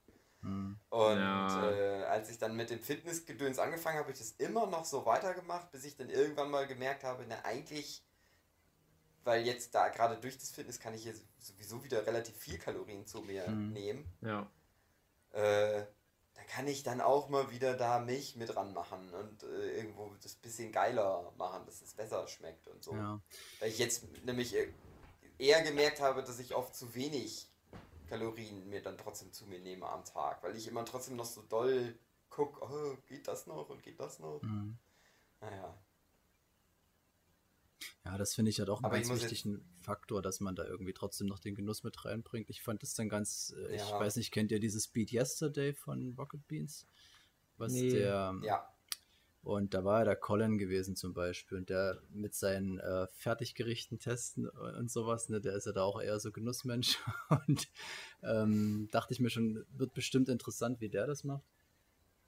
Hm. 0.42 0.76
Und 0.90 1.18
Ja. 1.18 1.70
äh, 1.70 2.02
als 2.02 2.28
ich 2.30 2.38
dann 2.38 2.56
mit 2.56 2.68
dem 2.68 2.82
Fitnessgedöns 2.82 3.58
angefangen 3.60 3.96
habe, 3.96 4.06
habe 4.08 4.12
ich 4.12 4.18
das 4.18 4.32
immer 4.32 4.66
noch 4.66 4.84
so 4.84 5.06
weitergemacht, 5.06 5.70
bis 5.70 5.84
ich 5.84 5.96
dann 5.96 6.10
irgendwann 6.10 6.50
mal 6.50 6.66
gemerkt 6.66 7.04
habe, 7.04 7.24
na 7.28 7.42
eigentlich 7.44 8.04
weil 9.24 9.46
jetzt 9.46 9.72
da 9.74 9.88
gerade 9.88 10.16
durch 10.16 10.36
das 10.36 10.50
Fitness 10.50 10.80
kann 10.80 10.94
ich 10.94 11.04
jetzt 11.04 11.24
sowieso 11.38 11.84
wieder 11.84 12.04
relativ 12.04 12.36
viel 12.36 12.58
Kalorien 12.58 13.06
zu 13.06 13.20
mir 13.22 13.46
Mhm. 13.48 13.72
nehmen. 13.72 14.12
Ja. 14.20 14.50
Äh, 15.30 15.86
da 16.34 16.42
kann 16.44 16.66
ich 16.66 16.82
dann 16.82 17.00
auch 17.00 17.28
mal 17.28 17.50
wieder 17.50 17.74
da 17.74 17.98
Milch 17.98 18.36
mit 18.36 18.54
ranmachen 18.56 19.12
und 19.14 19.42
äh, 19.42 19.76
irgendwo 19.76 20.14
das 20.22 20.34
bisschen 20.34 20.72
geiler 20.72 21.32
machen, 21.36 21.64
dass 21.66 21.82
es 21.82 21.94
besser 21.94 22.26
schmeckt 22.26 22.68
und 22.68 22.82
so. 22.82 22.94
Ja. 22.94 23.20
Weil 23.60 23.68
ich 23.68 23.78
jetzt 23.78 24.04
nämlich 24.24 24.54
äh, 24.54 24.68
eher 25.38 25.62
gemerkt 25.62 26.00
habe, 26.00 26.22
dass 26.22 26.38
ich 26.38 26.54
oft 26.54 26.74
zu 26.74 26.94
wenig 26.94 27.48
Kalorien 28.08 28.68
mir 28.68 28.82
dann 28.82 28.98
trotzdem 28.98 29.32
zu 29.32 29.46
mir 29.46 29.58
nehme 29.58 29.88
am 29.88 30.04
Tag, 30.04 30.42
weil 30.42 30.56
ich 30.56 30.68
immer 30.68 30.84
trotzdem 30.84 31.16
noch 31.16 31.24
so 31.24 31.42
doll 31.42 31.98
gucke, 32.28 32.62
oh, 32.62 32.96
geht 33.06 33.28
das 33.28 33.46
noch 33.46 33.68
und 33.68 33.82
geht 33.82 34.00
das 34.00 34.18
noch? 34.18 34.40
Mhm. 34.42 34.78
Naja. 35.40 35.78
Ja, 38.04 38.18
das 38.18 38.34
finde 38.34 38.50
ich 38.50 38.58
halt 38.58 38.68
auch 38.70 38.78
einen 38.78 38.86
Aber 38.86 38.98
ich 38.98 39.08
ganz 39.08 39.22
wichtigen 39.22 39.64
Faktor, 39.80 40.22
dass 40.22 40.40
man 40.40 40.54
da 40.56 40.64
irgendwie 40.64 40.92
trotzdem 40.92 41.26
noch 41.26 41.38
den 41.38 41.54
Genuss 41.54 41.82
mit 41.84 42.04
reinbringt. 42.04 42.50
Ich 42.50 42.62
fand 42.62 42.82
das 42.82 42.94
dann 42.94 43.08
ganz, 43.08 43.54
äh, 43.56 43.74
ich 43.74 43.82
Ja. 43.82 44.00
weiß 44.00 44.16
nicht, 44.16 44.32
kennt 44.32 44.50
ihr 44.52 44.60
dieses 44.60 44.88
Beat 44.88 45.12
Yesterday 45.12 45.72
von 45.72 46.14
Rocket 46.18 46.46
Beans? 46.48 46.86
Was 47.56 47.72
Nee. 47.72 47.90
der, 47.92 48.34
Ja. 48.42 48.68
und 49.42 49.74
da 49.74 49.84
war 49.84 50.00
ja 50.00 50.04
der 50.04 50.16
Colin 50.16 50.58
gewesen 50.58 50.96
zum 50.96 51.14
Beispiel 51.14 51.58
und 51.58 51.68
der 51.68 52.00
mit 52.10 52.34
seinen 52.34 52.78
äh, 52.78 53.06
Fertiggerichten 53.12 53.98
testen 53.98 54.48
und 54.48 54.90
sowas, 54.90 55.28
ne, 55.28 55.40
der 55.40 55.54
ist 55.54 55.66
ja 55.66 55.72
da 55.72 55.82
auch 55.82 56.00
eher 56.00 56.18
so 56.20 56.32
Genussmensch 56.32 56.98
und 57.48 57.68
ähm, 58.22 58.88
dachte 58.92 59.12
ich 59.12 59.20
mir 59.20 59.30
schon, 59.30 59.64
wird 59.70 59.94
bestimmt 59.94 60.28
interessant, 60.28 60.80
wie 60.80 60.88
der 60.88 61.06
das 61.06 61.24
macht. 61.24 61.44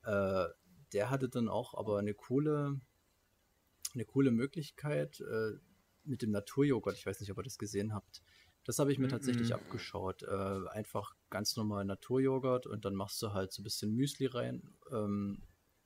Äh, 0.03 0.47
der 0.93 1.11
hatte 1.11 1.29
dann 1.29 1.49
auch 1.49 1.75
aber 1.75 1.99
eine 1.99 2.15
coole, 2.15 2.81
eine 3.95 4.05
coole 4.05 4.31
Möglichkeit 4.31 5.21
äh, 5.21 5.53
mit 6.05 6.23
dem 6.23 6.31
Naturjoghurt. 6.31 6.97
Ich 6.97 7.07
weiß 7.07 7.21
nicht, 7.21 7.31
ob 7.31 7.39
ihr 7.39 7.43
das 7.45 7.59
gesehen 7.59 7.95
habt. 7.95 8.23
Das 8.65 8.79
habe 8.79 8.93
ich 8.93 8.99
mir 8.99 9.07
Mhm. 9.07 9.11
tatsächlich 9.11 9.55
abgeschaut. 9.55 10.23
Äh, 10.23 10.69
einfach 10.71 11.15
ganz 11.31 11.57
normal 11.57 11.85
Naturjoghurt 11.85 12.67
und 12.67 12.85
dann 12.85 12.95
machst 12.95 13.21
du 13.23 13.33
halt 13.33 13.53
so 13.53 13.61
ein 13.61 13.65
bisschen 13.65 13.95
Müsli 13.95 14.27
rein. 14.27 14.63
Ähm, 14.91 15.43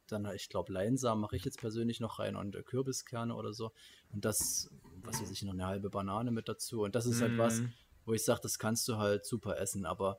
dann, 0.06 0.26
ich 0.35 0.48
glaube, 0.48 0.72
Leinsamen 0.72 1.20
mache 1.20 1.36
ich 1.36 1.44
jetzt 1.44 1.59
persönlich 1.59 2.01
noch 2.01 2.18
rein 2.18 2.35
und 2.36 2.55
äh, 2.56 2.62
Kürbiskerne 2.62 3.35
oder 3.35 3.52
so. 3.52 3.72
Und 4.10 4.24
das, 4.24 4.70
was 5.02 5.20
weiß 5.20 5.30
ich, 5.30 5.43
noch 5.43 5.52
eine 5.52 5.66
halbe 5.66 5.90
Banane 5.90 6.30
mit 6.30 6.48
dazu. 6.48 6.82
Und 6.82 6.94
das 6.94 7.05
ist 7.06 7.20
halt 7.20 7.36
was, 7.36 7.60
Mhm. 7.60 7.72
wo 8.06 8.14
ich 8.14 8.24
sage, 8.24 8.40
das 8.43 8.59
kannst 8.59 8.89
du 8.89 8.97
halt 8.97 9.26
super 9.26 9.59
essen. 9.59 9.85
Aber 9.85 10.18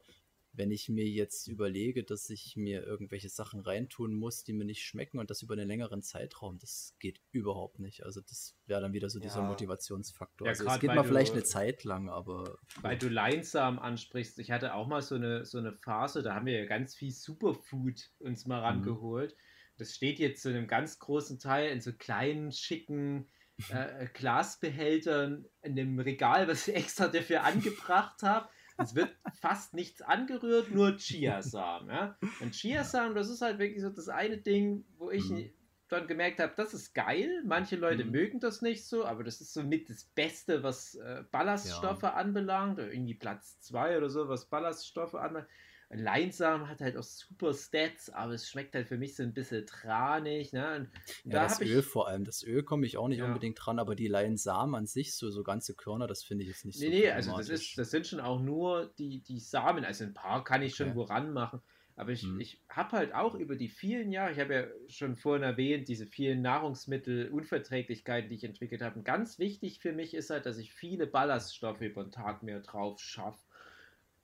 wenn 0.52 0.72
ich 0.72 0.90
mir 0.90 1.06
jetzt 1.08 1.48
überlege, 1.48 2.04
dass 2.04 2.30
ich 2.30 2.56
mir 2.58 2.84
irgendwelche 2.84 3.30
Sachen 3.30 3.60
reintun 3.60 4.14
muss, 4.14 4.44
die 4.44 4.54
mir 4.54 4.66
nicht 4.66 4.84
schmecken 4.84 5.20
und 5.20 5.30
das 5.30 5.42
über 5.42 5.54
einen 5.54 5.68
längeren 5.68 6.02
Zeitraum, 6.02 6.58
das 6.60 6.96
geht 7.00 7.22
überhaupt 7.32 7.80
nicht. 7.80 8.04
Also 8.04 8.22
das 8.22 8.56
wäre 8.66 8.82
dann 8.82 8.94
wieder 8.94 9.10
so 9.10 9.20
dieser 9.20 9.42
Ja. 9.42 9.48
Motivationsfaktor. 9.48 10.48
Ja, 10.48 10.52
also 10.52 10.66
es 10.66 10.80
geht 10.80 10.88
mal 10.88 11.04
du- 11.04 11.08
vielleicht 11.08 11.34
eine 11.34 11.44
Zeit 11.44 11.84
lang, 11.84 12.10
aber 12.10 12.58
Weil 12.82 12.98
du 12.98 13.10
Leinsamen 13.10 13.80
ansprichst, 13.80 14.40
ich 14.40 14.52
hatte 14.52 14.74
auch 14.74 14.88
mal 14.88 15.02
so 15.02 15.16
eine, 15.16 15.46
so 15.46 15.58
eine 15.60 15.74
Phase, 15.74 16.24
da 16.24 16.34
haben 16.34 16.46
wir 16.48 16.58
ja 16.60 16.66
ganz 16.66 16.96
viel 16.96 17.12
Superfood 17.12 18.10
uns 18.20 18.46
mal 18.46 18.60
rangeholt. 18.60 19.36
Das 19.78 19.96
steht 19.96 20.20
jetzt 20.20 20.42
zu 20.42 20.50
einem 20.50 20.68
ganz 20.68 21.00
großen 21.00 21.40
Teil 21.40 21.70
in 21.72 21.80
so 21.80 21.94
kleinen, 21.94 22.52
schicken 22.52 23.30
äh, 23.70 24.08
Glasbehältern 24.14 25.46
in 25.62 25.76
dem 25.76 26.00
Regal, 26.00 26.48
was 26.48 26.68
ich 26.68 26.76
extra 26.76 27.08
dafür 27.08 27.44
angebracht 27.44 28.24
habe. 28.24 28.50
Es 28.80 28.96
wird 28.96 29.16
fast 29.42 29.74
nichts 29.74 30.02
angerührt, 30.02 30.72
nur 30.72 30.98
Chiasamen. 30.98 31.90
Ja? 31.90 32.18
Und 32.40 32.56
Chiasamen, 32.56 33.16
das 33.16 33.30
ist 33.30 33.42
halt 33.42 33.60
wirklich 33.60 33.82
so 33.82 33.90
das 33.90 34.10
eine 34.10 34.38
Ding, 34.38 34.86
wo 34.98 35.12
ich 35.12 35.30
Mhm. 35.30 35.50
dann 35.90 36.08
gemerkt 36.08 36.40
habe, 36.40 36.54
das 36.56 36.74
ist 36.74 36.94
geil. 36.94 37.44
Manche 37.46 37.76
Leute 37.76 38.06
Mhm. 38.06 38.12
mögen 38.12 38.40
das 38.40 38.62
nicht 38.62 38.86
so, 38.88 39.06
aber 39.06 39.24
das 39.24 39.42
ist 39.42 39.54
so 39.54 39.64
mit 39.64 39.90
das 39.90 40.06
Beste, 40.06 40.64
was 40.64 40.96
äh, 40.96 41.24
Ballaststoffe 41.32 42.04
anbelangt. 42.04 42.80
Oder 42.80 42.92
irgendwie 42.94 43.16
Platz 43.16 43.60
2 43.62 43.98
oder 43.98 44.10
so, 44.10 44.30
was 44.30 44.46
Ballaststoffe 44.50 45.16
anbelangt. 45.16 45.50
Leinsamen 45.90 46.68
hat 46.70 46.82
halt 46.82 46.98
auch 46.98 47.03
super 47.03 47.53
Stats, 47.53 48.10
aber 48.10 48.34
es 48.34 48.49
schmeckt 48.49 48.76
halt 48.76 48.88
für 48.88 48.98
mich 48.98 49.16
so 49.16 49.24
ein 49.24 49.34
bisschen 49.34 49.66
tranig. 49.66 50.53
Ne? 50.53 50.76
Und 50.78 50.91
ja, 51.30 51.40
da 51.40 51.40
das 51.40 51.61
Öl 51.61 51.82
ich. 51.82 51.84
vor 51.84 52.07
allem. 52.07 52.24
Das 52.26 52.44
Öl 52.44 52.64
komme 52.64 52.86
ich 52.86 52.98
auch 52.98 53.07
nicht 53.07 53.22
Ja. 53.22 53.24
unbedingt 53.24 53.60
dran, 53.64 53.80
aber 53.80 53.95
die 53.95 54.07
Leinsamen 54.07 54.76
an 54.76 54.88
sich, 54.88 55.16
so, 55.16 55.30
so 55.30 55.44
ganze 55.44 55.76
Körner, 55.76 56.07
das 56.07 56.24
finde 56.24 56.44
ich 56.44 56.49
jetzt 56.49 56.66
nicht 56.66 56.80
so 56.80 56.90
Nee, 56.90 56.90
nee, 56.90 57.10
also 57.10 57.34
das, 57.34 57.49
ist, 57.49 57.78
das 57.78 57.90
sind 57.91 58.07
schon 58.07 58.20
auch 58.20 58.40
nur 58.41 58.94
die, 58.98 59.22
die 59.24 59.40
Samen. 59.40 59.84
Also 59.86 60.03
ein 60.03 60.14
paar 60.14 60.44
kann 60.44 60.61
ich 60.61 60.76
schon 60.76 60.94
Okay. 60.94 60.95
woran 60.95 61.34
machen. 61.34 61.61
Aber 61.95 62.11
ich, 62.11 62.32
Hm. 62.32 62.40
ich 62.40 62.64
habe 62.70 62.91
halt 62.95 63.14
auch 63.14 63.36
über 63.36 63.56
die 63.57 63.68
vielen 63.68 64.11
Jahre, 64.11 64.32
ich 64.32 64.40
habe 64.40 64.53
ja 64.53 64.68
schon 64.88 65.18
vorhin 65.18 65.44
erwähnt, 65.44 65.88
diese 65.90 66.06
vielen 66.07 66.41
Nahrungsmittelunverträglichkeiten, 66.41 68.30
die 68.30 68.36
ich 68.38 68.44
entwickelt 68.45 68.82
habe. 68.82 68.99
Und 68.99 69.03
ganz 69.06 69.40
wichtig 69.40 69.80
für 69.82 69.91
mich 69.91 70.14
ist 70.14 70.30
halt, 70.30 70.45
dass 70.45 70.57
ich 70.60 70.74
viele 70.74 71.07
Ballaststoffe 71.07 71.82
über 71.82 72.03
den 72.03 72.11
Tag 72.11 72.44
mehr 72.44 72.61
drauf 72.61 72.99
schaffe. 73.02 73.44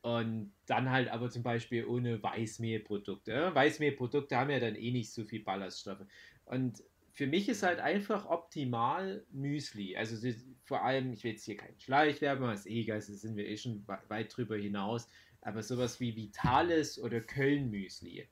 Und 0.06 0.54
dann 0.68 0.92
halt 0.92 1.10
aber 1.10 1.32
zum 1.32 1.42
Beispiel 1.42 1.84
ohne 1.84 2.22
Weißmehlprodukte. 2.22 3.32
Ja? 3.32 3.56
Weißmehlprodukte 3.56 4.38
haben 4.38 4.52
ja 4.52 4.60
dann 4.60 4.76
eh 4.76 4.92
nicht 4.92 5.12
so 5.12 5.24
viel 5.24 5.42
Ballaststoffe. 5.44 6.06
Und 6.46 6.84
für 7.12 7.26
mich 7.26 7.50
ist 7.50 7.64
halt 7.64 7.80
einfach 7.80 8.28
optimal 8.30 9.26
Müsli. 9.32 9.98
Also 9.98 10.16
vor 10.64 10.84
allem, 10.84 11.14
ich 11.14 11.24
will 11.24 11.32
jetzt 11.32 11.46
hier 11.46 11.58
keinen 11.58 11.80
Schleichwerbung, 11.80 12.52
ist 12.52 12.68
eh 12.68 12.82
egal, 12.82 13.00
da 13.00 13.02
sind 13.02 13.36
wir 13.36 13.48
eh 13.48 13.58
schon 13.58 13.84
we- 13.88 13.98
weit 14.10 14.38
drüber 14.38 14.58
hinaus. 14.58 15.10
Aber 15.42 15.64
sowas 15.64 16.00
wie 16.00 16.16
Vitalis 16.16 17.00
oder 17.00 17.20
Köln-Müsli 17.20 18.28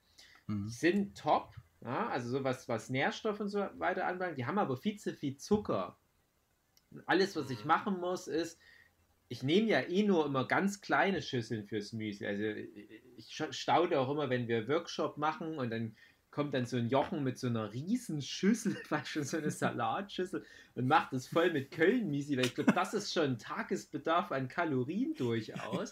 Mhm. 0.46 0.68
sind 0.68 1.18
top. 1.18 1.56
Ja? 1.82 2.08
Also 2.10 2.30
sowas, 2.30 2.70
was 2.70 2.92
Nährstoffe 2.92 3.40
und 3.40 3.50
so 3.50 3.66
weiter 3.80 4.06
anbelangt. 4.06 4.38
Die 4.38 4.46
haben 4.46 4.60
aber 4.60 4.78
viel 4.78 4.98
zu 5.00 5.12
viel 5.12 5.38
Zucker. 5.38 5.98
Und 6.92 7.02
alles, 7.08 7.36
was 7.36 7.50
ich 7.50 7.62
Mhm. 7.62 7.68
machen 7.68 8.00
muss, 8.00 8.28
ist, 8.28 8.60
ich 9.34 9.42
nehme 9.42 9.68
ja 9.68 9.82
eh 9.82 10.04
nur 10.04 10.28
immer 10.28 10.48
ganz 10.48 10.80
kleine 10.80 11.24
Schüsseln 11.24 11.66
fürs 11.66 11.92
Müsli. 11.92 12.28
Also 12.28 12.44
ich 13.18 13.26
sch- 13.30 13.52
staune 13.52 14.00
auch 14.00 14.12
immer, 14.12 14.30
wenn 14.30 14.48
wir 14.48 14.68
Workshop 14.68 15.18
machen 15.18 15.58
und 15.58 15.72
dann 15.72 15.96
kommt 16.30 16.54
dann 16.54 16.68
so 16.68 16.78
ein 16.78 16.88
Jochen 16.90 17.24
mit 17.24 17.40
so 17.40 17.48
einer 17.48 17.74
riesen 17.74 18.22
Schüssel, 18.22 18.76
fast 18.76 19.08
schon 19.14 19.24
so 19.24 19.38
eine 19.38 19.50
Salatschüssel 19.50 20.46
und 20.76 20.88
macht 20.88 21.14
das 21.14 21.28
voll 21.28 21.52
mit 21.52 21.72
Köln-Müsli, 21.72 22.38
weil 22.38 22.46
ich 22.46 22.54
glaube, 22.54 22.74
das 22.74 22.94
ist 22.94 23.12
schon 23.12 23.24
ein 23.24 23.40
Tagesbedarf 23.40 24.32
an 24.32 24.48
Kalorien 24.48 25.16
durchaus. 25.16 25.92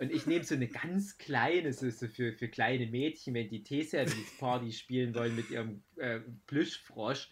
Und 0.00 0.10
ich 0.10 0.26
nehme 0.26 0.44
so 0.44 0.54
eine 0.54 0.68
ganz 0.68 1.18
kleine, 1.18 1.72
so 1.74 1.90
für, 1.90 2.32
für 2.32 2.48
kleine 2.48 2.86
Mädchen, 2.86 3.34
wenn 3.34 3.50
die 3.50 3.62
Teeservice-Party 3.62 4.72
spielen 4.72 5.14
wollen 5.14 5.36
mit 5.36 5.50
ihrem 5.50 5.82
äh, 5.96 6.20
Plüschfrosch. 6.46 7.28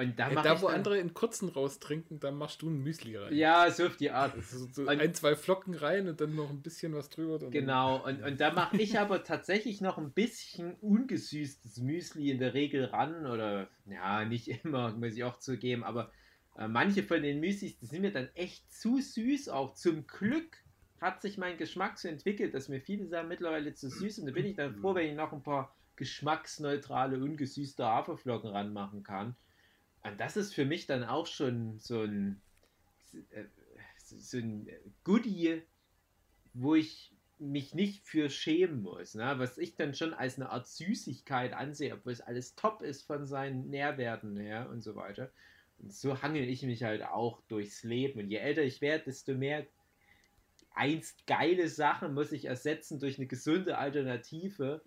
Und 0.00 0.18
da 0.18 0.30
mache 0.30 0.44
da, 0.48 0.62
wo 0.62 0.66
dann, 0.68 0.76
andere 0.76 0.98
in 0.98 1.12
kurzen 1.14 1.48
raustrinken, 1.48 2.20
da 2.20 2.30
machst 2.30 2.62
du 2.62 2.70
ein 2.70 2.82
Müsli 2.82 3.16
rein. 3.16 3.34
Ja, 3.34 3.70
so 3.70 3.86
auf 3.86 3.96
die 3.96 4.10
Art. 4.10 4.34
Also 4.34 4.66
so 4.72 4.82
Und- 4.82 4.88
ein, 4.88 5.14
zwei 5.14 5.34
Flocken 5.36 5.74
rein 5.74 6.08
und 6.08 6.20
dann 6.20 6.34
noch 6.34 6.50
ein 6.50 6.62
bisschen 6.62 6.94
was 6.94 7.10
drüber. 7.10 7.34
und 7.34 7.42
dann- 7.42 7.50
Genau, 7.50 8.02
und, 8.06 8.22
und 8.22 8.40
da 8.40 8.52
mache 8.52 8.76
ich 8.78 8.98
aber 8.98 9.22
tatsächlich 9.24 9.80
noch 9.80 9.98
ein 9.98 10.12
bisschen 10.12 10.74
ungesüßtes 10.80 11.78
Müsli 11.78 12.30
in 12.30 12.38
der 12.38 12.54
Regel 12.54 12.86
ran. 12.86 13.26
Oder, 13.26 13.68
ja, 13.86 14.24
nicht 14.24 14.48
immer, 14.64 14.92
muss 14.92 15.14
ich 15.14 15.24
auch 15.24 15.38
zugeben, 15.38 15.84
aber 15.84 16.10
äh, 16.56 16.66
manche 16.68 17.02
von 17.02 17.22
den 17.22 17.40
Müslis, 17.40 17.78
die 17.78 17.86
sind 17.86 18.02
mir 18.02 18.12
dann 18.12 18.28
echt 18.34 18.72
zu 18.72 19.00
süß. 19.00 19.48
Auch 19.50 19.74
zum 19.74 20.06
Glück 20.06 20.56
hat 21.00 21.22
sich 21.22 21.38
mein 21.38 21.56
Geschmack 21.56 21.98
so 21.98 22.08
entwickelt, 22.08 22.52
dass 22.54 22.68
mir 22.68 22.80
viele 22.80 23.06
Sachen 23.06 23.28
mittlerweile 23.28 23.72
zu 23.74 23.88
süß 23.88 24.16
sind. 24.16 24.26
Da 24.26 24.32
bin 24.32 24.44
ich 24.46 24.56
dann 24.56 24.74
froh, 24.76 24.94
wenn 24.94 25.08
ich 25.08 25.14
noch 25.16 25.32
ein 25.32 25.42
paar 25.42 25.74
geschmacksneutrale, 25.96 27.18
ungesüßte 27.18 27.84
Haferflocken 27.84 28.50
ranmachen 28.50 29.02
kann. 29.02 29.34
Und 30.02 30.18
das 30.18 30.36
ist 30.36 30.54
für 30.54 30.64
mich 30.64 30.86
dann 30.86 31.04
auch 31.04 31.26
schon 31.26 31.78
so 31.78 32.02
ein, 32.02 32.40
äh, 33.32 33.44
so 33.98 34.38
ein 34.38 34.68
Goodie, 35.04 35.62
wo 36.54 36.74
ich 36.74 37.12
mich 37.38 37.74
nicht 37.74 38.06
für 38.06 38.28
schämen 38.28 38.82
muss, 38.82 39.14
ne? 39.14 39.34
was 39.38 39.56
ich 39.56 39.74
dann 39.74 39.94
schon 39.94 40.12
als 40.12 40.36
eine 40.36 40.50
Art 40.50 40.66
Süßigkeit 40.68 41.54
ansehe, 41.54 41.94
obwohl 41.94 42.12
es 42.12 42.20
alles 42.20 42.54
top 42.54 42.82
ist 42.82 43.06
von 43.06 43.26
seinen 43.26 43.70
Nährwerten 43.70 44.36
her 44.36 44.68
und 44.70 44.82
so 44.82 44.94
weiter. 44.94 45.32
Und 45.78 45.92
so 45.92 46.20
hangel 46.22 46.48
ich 46.48 46.62
mich 46.62 46.82
halt 46.82 47.02
auch 47.02 47.40
durchs 47.48 47.82
Leben. 47.82 48.20
Und 48.20 48.28
je 48.28 48.36
älter 48.36 48.62
ich 48.62 48.82
werde, 48.82 49.04
desto 49.04 49.34
mehr 49.34 49.66
einst 50.72 51.26
geile 51.26 51.68
Sachen 51.68 52.12
muss 52.12 52.32
ich 52.32 52.44
ersetzen 52.44 53.00
durch 53.00 53.18
eine 53.18 53.26
gesunde 53.26 53.78
Alternative. 53.78 54.82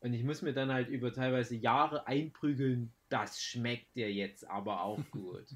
Und 0.00 0.14
ich 0.14 0.22
muss 0.22 0.42
mir 0.42 0.52
dann 0.52 0.72
halt 0.72 0.88
über 0.88 1.12
teilweise 1.12 1.56
Jahre 1.56 2.06
einprügeln, 2.06 2.92
das 3.08 3.42
schmeckt 3.42 3.94
dir 3.96 4.12
jetzt 4.12 4.48
aber 4.48 4.82
auch 4.82 5.00
gut. 5.10 5.46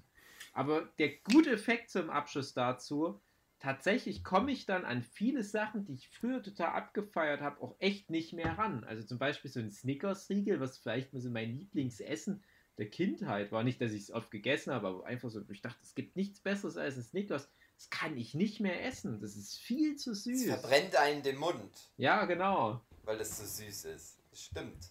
aber 0.52 0.88
der 0.98 1.16
gute 1.18 1.50
Effekt 1.52 1.90
zum 1.90 2.10
Abschluss 2.10 2.54
dazu, 2.54 3.20
tatsächlich 3.58 4.24
komme 4.24 4.52
ich 4.52 4.66
dann 4.66 4.84
an 4.84 5.02
viele 5.02 5.42
Sachen, 5.42 5.84
die 5.84 5.94
ich 5.94 6.08
früher 6.08 6.42
total 6.42 6.68
abgefeiert 6.68 7.40
habe, 7.40 7.60
auch 7.60 7.76
echt 7.78 8.10
nicht 8.10 8.32
mehr 8.32 8.56
ran. 8.58 8.84
Also 8.84 9.06
zum 9.06 9.18
Beispiel 9.18 9.50
so 9.50 9.60
ein 9.60 9.70
Snickers-Riegel, 9.70 10.60
was 10.60 10.78
vielleicht 10.78 11.12
mal 11.12 11.20
so 11.20 11.30
mein 11.30 11.56
Lieblingsessen 11.58 12.42
der 12.78 12.88
Kindheit 12.88 13.52
war. 13.52 13.62
Nicht, 13.62 13.80
dass 13.80 13.92
ich 13.92 14.02
es 14.04 14.10
oft 14.10 14.30
gegessen 14.30 14.72
habe, 14.72 14.88
aber 14.88 15.04
einfach 15.06 15.28
so, 15.28 15.42
ich 15.50 15.60
dachte, 15.60 15.78
es 15.82 15.94
gibt 15.94 16.16
nichts 16.16 16.40
Besseres 16.40 16.76
als 16.78 16.96
ein 16.96 17.02
Snickers. 17.02 17.50
Das 17.76 17.90
kann 17.90 18.16
ich 18.16 18.34
nicht 18.34 18.60
mehr 18.60 18.84
essen. 18.84 19.20
Das 19.20 19.36
ist 19.36 19.58
viel 19.58 19.96
zu 19.96 20.12
Es 20.12 20.24
süß. 20.24 20.46
verbrennt 20.46 20.96
einen 20.96 21.22
den 21.22 21.36
Mund, 21.36 21.90
Ja, 21.98 22.24
genau. 22.24 22.80
weil 23.04 23.20
es 23.20 23.36
so 23.38 23.44
süß 23.44 23.84
ist. 23.86 24.18
Stimmt. 24.32 24.90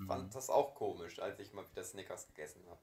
Ich 0.00 0.04
Mhm. 0.04 0.08
fand 0.08 0.34
das 0.34 0.48
auch 0.48 0.74
komisch, 0.74 1.18
als 1.20 1.38
ich 1.40 1.52
mal 1.52 1.64
wieder 1.70 1.84
Snickers 1.84 2.26
gegessen 2.26 2.62
habe. 2.68 2.80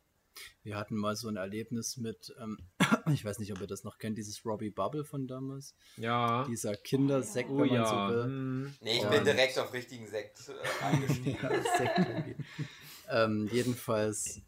Wir 0.61 0.77
hatten 0.77 0.95
mal 0.95 1.15
so 1.15 1.27
ein 1.29 1.35
Erlebnis 1.35 1.97
mit, 1.97 2.31
ähm, 2.39 2.59
ich 3.11 3.25
weiß 3.25 3.39
nicht, 3.39 3.51
ob 3.53 3.59
ihr 3.59 3.65
das 3.65 3.83
noch 3.83 3.97
kennt, 3.97 4.19
dieses 4.19 4.45
Robbie 4.45 4.69
Bubble 4.69 5.03
von 5.03 5.25
damals. 5.27 5.73
Ja. 5.95 6.45
Dieser 6.47 6.75
Kindersekt, 6.75 7.49
Oh 7.49 7.57
wenn 7.57 7.67
man 7.69 7.75
ja. 7.75 7.85
so 8.09 8.13
will. 8.13 8.23
hm. 8.25 8.75
Nee, 8.81 8.97
ich 8.97 9.03
Und- 9.03 9.09
bin 9.11 9.23
direkt 9.25 9.57
auf 9.57 9.73
richtigen 9.73 10.05
Sekt 10.07 10.47
äh, 10.49 10.53
eingestiegen. 10.83 11.39
Ja, 11.41 11.77
Sekt 11.77 12.35
ähm, 13.09 13.49
jedenfalls, 13.51 14.41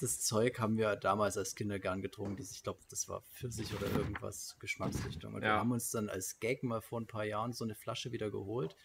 das 0.00 0.20
Zeug 0.20 0.60
haben 0.60 0.76
wir 0.76 0.94
damals 0.94 1.36
als 1.36 1.56
Kinder 1.56 1.78
gern 1.80 2.02
getrunken. 2.02 2.36
Das, 2.36 2.52
ich 2.52 2.62
glaube, 2.62 2.78
das 2.88 3.08
war 3.08 3.22
Pfirsich 3.34 3.74
oder 3.74 3.86
irgendwas 3.90 4.56
Geschmacksrichtung. 4.60 5.34
Und 5.34 5.40
wir 5.40 5.48
Ja. 5.48 5.58
haben 5.58 5.72
uns 5.72 5.90
dann 5.90 6.08
als 6.08 6.38
Gag 6.38 6.62
mal 6.62 6.82
vor 6.82 7.00
ein 7.00 7.06
paar 7.08 7.24
Jahren 7.24 7.52
so 7.52 7.64
eine 7.64 7.74
Flasche 7.74 8.12
wieder 8.12 8.30
geholt. 8.30 8.76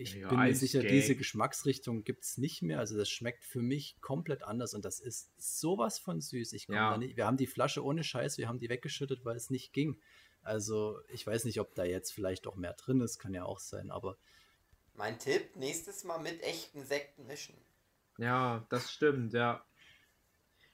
Ich 0.00 0.18
Ja, 0.20 0.28
bin 0.28 0.40
mir 0.40 0.54
sicher, 0.54 0.80
Gag. 0.80 0.90
diese 0.90 1.14
Geschmacksrichtung 1.14 2.04
gibt 2.04 2.24
es 2.24 2.38
nicht 2.38 2.62
mehr. 2.62 2.78
Also 2.78 2.96
das 2.96 3.10
schmeckt 3.10 3.44
für 3.44 3.60
mich 3.60 4.00
komplett 4.00 4.42
anders 4.42 4.72
und 4.72 4.84
das 4.84 4.98
ist 4.98 5.30
sowas 5.36 5.98
von 5.98 6.20
süß. 6.22 6.54
Ich 6.54 6.68
komm 6.68 6.76
Ja. 6.76 6.88
da 6.88 6.96
nicht, 6.96 7.16
wir 7.18 7.26
haben 7.26 7.36
die 7.36 7.46
Flasche 7.46 7.84
ohne 7.84 8.02
Scheiß, 8.02 8.38
wir 8.38 8.48
haben 8.48 8.58
die 8.58 8.70
weggeschüttet, 8.70 9.26
weil 9.26 9.36
es 9.36 9.50
nicht 9.50 9.74
ging. 9.74 10.00
Also 10.42 10.98
ich 11.08 11.26
weiß 11.26 11.44
nicht, 11.44 11.60
ob 11.60 11.74
da 11.74 11.84
jetzt 11.84 12.12
vielleicht 12.12 12.46
auch 12.46 12.56
mehr 12.56 12.72
drin 12.72 13.02
ist, 13.02 13.18
kann 13.18 13.34
ja 13.34 13.44
auch 13.44 13.58
sein, 13.58 13.90
aber 13.90 14.16
Mein 14.94 15.18
Tipp, 15.18 15.56
nächstes 15.56 16.04
Mal 16.04 16.18
mit 16.20 16.44
echten 16.44 16.84
Sekten 16.84 17.26
mischen. 17.26 17.56
Ja, 18.18 18.66
das 18.70 18.92
stimmt, 18.92 19.32
ja. 19.32 19.64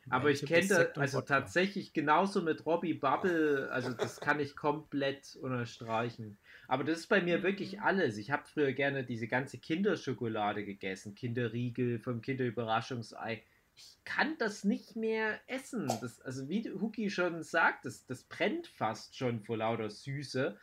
Aber 0.09 0.31
ich 0.31 0.45
kenne 0.47 0.69
das 0.69 0.97
also 0.97 1.19
Wodka. 1.19 1.35
tatsächlich 1.37 1.93
genauso 1.93 2.41
mit 2.43 2.65
Robbie 2.67 2.95
Bubble, 2.95 3.69
also 3.73 3.93
das 3.93 4.21
kann 4.21 4.39
ich 4.41 4.55
komplett 4.57 5.37
unterstreichen. 5.37 6.39
Aber 6.69 6.85
das 6.85 7.01
ist 7.01 7.07
bei 7.09 7.21
mir 7.21 7.43
wirklich 7.43 7.81
alles. 7.81 8.17
Ich 8.17 8.31
habe 8.31 8.45
früher 8.47 8.73
gerne 8.73 9.05
diese 9.05 9.29
ganze 9.29 9.59
Kinderschokolade 9.59 10.65
gegessen, 10.65 11.15
Kinderriegel 11.15 11.99
vom 11.99 12.21
Kinderüberraschungsei. 12.23 13.43
Ich 13.75 13.97
kann 14.05 14.37
das 14.39 14.65
nicht 14.65 14.97
mehr 14.97 15.39
essen. 15.47 15.87
Das, 16.01 16.21
also 16.23 16.49
wie 16.49 16.71
Huki 16.71 17.11
schon 17.11 17.43
sagt, 17.43 17.85
das, 17.85 18.07
das 18.07 18.23
brennt 18.25 18.67
fast 18.67 19.17
schon 19.17 19.41
vor 19.41 19.59
lauter 19.59 19.91
Süße. 19.91 20.57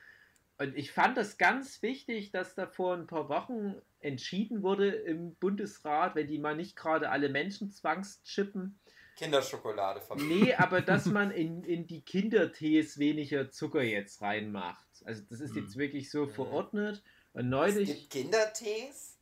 Und 0.57 0.77
ich 0.77 0.91
fand 0.91 1.17
das 1.17 1.37
ganz 1.37 1.81
wichtig, 1.81 2.31
dass 2.31 2.55
da 2.55 2.67
vor 2.67 2.95
ein 2.95 3.07
paar 3.07 3.29
Wochen 3.29 3.75
entschieden 3.99 4.63
wurde 4.63 4.89
im 4.89 5.35
Bundesrat, 5.35 6.15
wenn 6.15 6.27
die 6.27 6.37
mal 6.37 6.55
nicht 6.55 6.75
gerade 6.75 7.09
alle 7.09 7.29
Menschen 7.29 7.71
zwangschippen. 7.71 8.79
Kinderschokolade 9.15 10.01
von 10.01 10.17
Nee, 10.27 10.53
aber 10.55 10.81
dass 10.81 11.05
man 11.07 11.31
in, 11.31 11.63
in 11.63 11.87
die 11.87 12.01
Kindertees 12.01 12.97
weniger 12.97 13.49
Zucker 13.49 13.83
jetzt 13.83 14.21
reinmacht. 14.21 14.87
Also 15.05 15.23
das 15.29 15.39
ist 15.41 15.55
Hm. 15.55 15.55
jetzt 15.55 15.77
wirklich 15.77 16.09
so 16.11 16.27
verordnet. 16.27 17.03
Und 17.33 17.49
Es 17.61 17.81
neulich, 17.81 17.83
gibt 17.83 18.09
Kindertees? 18.11 19.19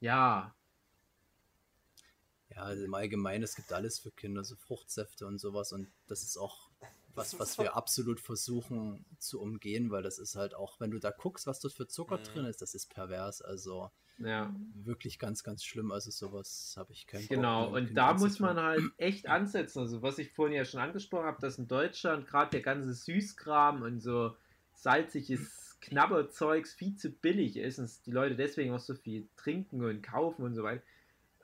ja, 0.00 0.54
Ja, 2.50 2.62
also 2.62 2.84
im 2.84 2.94
Allgemeinen, 2.94 3.42
es 3.44 3.54
gibt 3.56 3.72
alles 3.72 3.98
für 3.98 4.10
Kinder, 4.12 4.44
so 4.44 4.56
Fruchtsäfte 4.56 5.26
und 5.26 5.38
sowas. 5.38 5.72
Und 5.72 5.90
das 6.06 6.22
ist 6.22 6.36
auch 6.36 6.70
was, 7.14 7.38
was 7.38 7.58
wir 7.58 7.76
absolut 7.76 8.20
versuchen 8.20 9.04
zu 9.18 9.40
umgehen, 9.40 9.90
weil 9.90 10.02
das 10.02 10.18
ist 10.18 10.34
halt 10.36 10.54
auch, 10.54 10.78
wenn 10.80 10.90
du 10.90 10.98
da 10.98 11.10
guckst, 11.10 11.46
was 11.46 11.60
dort 11.60 11.74
für 11.74 11.86
Zucker 11.86 12.18
Mhm. 12.18 12.18
drin 12.18 12.46
ist, 12.46 12.60
das 12.62 12.74
ist 12.74 12.86
pervers. 12.90 13.42
Also 13.42 13.90
ja. 14.18 14.52
wirklich 14.74 15.18
ganz, 15.18 15.42
ganz 15.44 15.64
schlimm. 15.64 15.92
Also 15.92 16.10
sowas 16.10 16.74
habe 16.78 16.92
ich 16.92 17.06
kein 17.06 17.28
Genau, 17.28 17.30
Problem, 17.30 17.72
mit 17.72 17.84
und 17.84 17.94
da 17.94 18.14
muss 18.14 18.38
man 18.40 18.56
halt 18.58 18.92
echt 18.98 19.26
ansetzen. 19.28 19.80
Also, 19.80 20.02
was 20.02 20.18
ich 20.18 20.32
vorhin 20.32 20.56
ja 20.56 20.64
schon 20.64 20.80
angesprochen 20.80 21.26
habe, 21.26 21.40
dass 21.40 21.58
in 21.58 21.68
Deutschland 21.68 22.26
gerade 22.26 22.50
der 22.52 22.62
ganze 22.62 22.92
Süßkram 22.94 23.82
und 23.82 24.00
so 24.00 24.34
salziges 24.82 25.78
Knabberzeugs 25.80 26.74
viel 26.74 26.96
zu 26.96 27.10
billig 27.10 27.56
ist 27.56 27.78
und 27.78 27.90
die 28.06 28.10
Leute 28.10 28.36
deswegen 28.36 28.72
auch 28.72 28.80
so 28.80 28.94
viel 28.94 29.28
trinken 29.36 29.84
und 29.84 30.02
kaufen 30.02 30.42
und 30.44 30.54
so 30.54 30.62
weiter. 30.62 30.82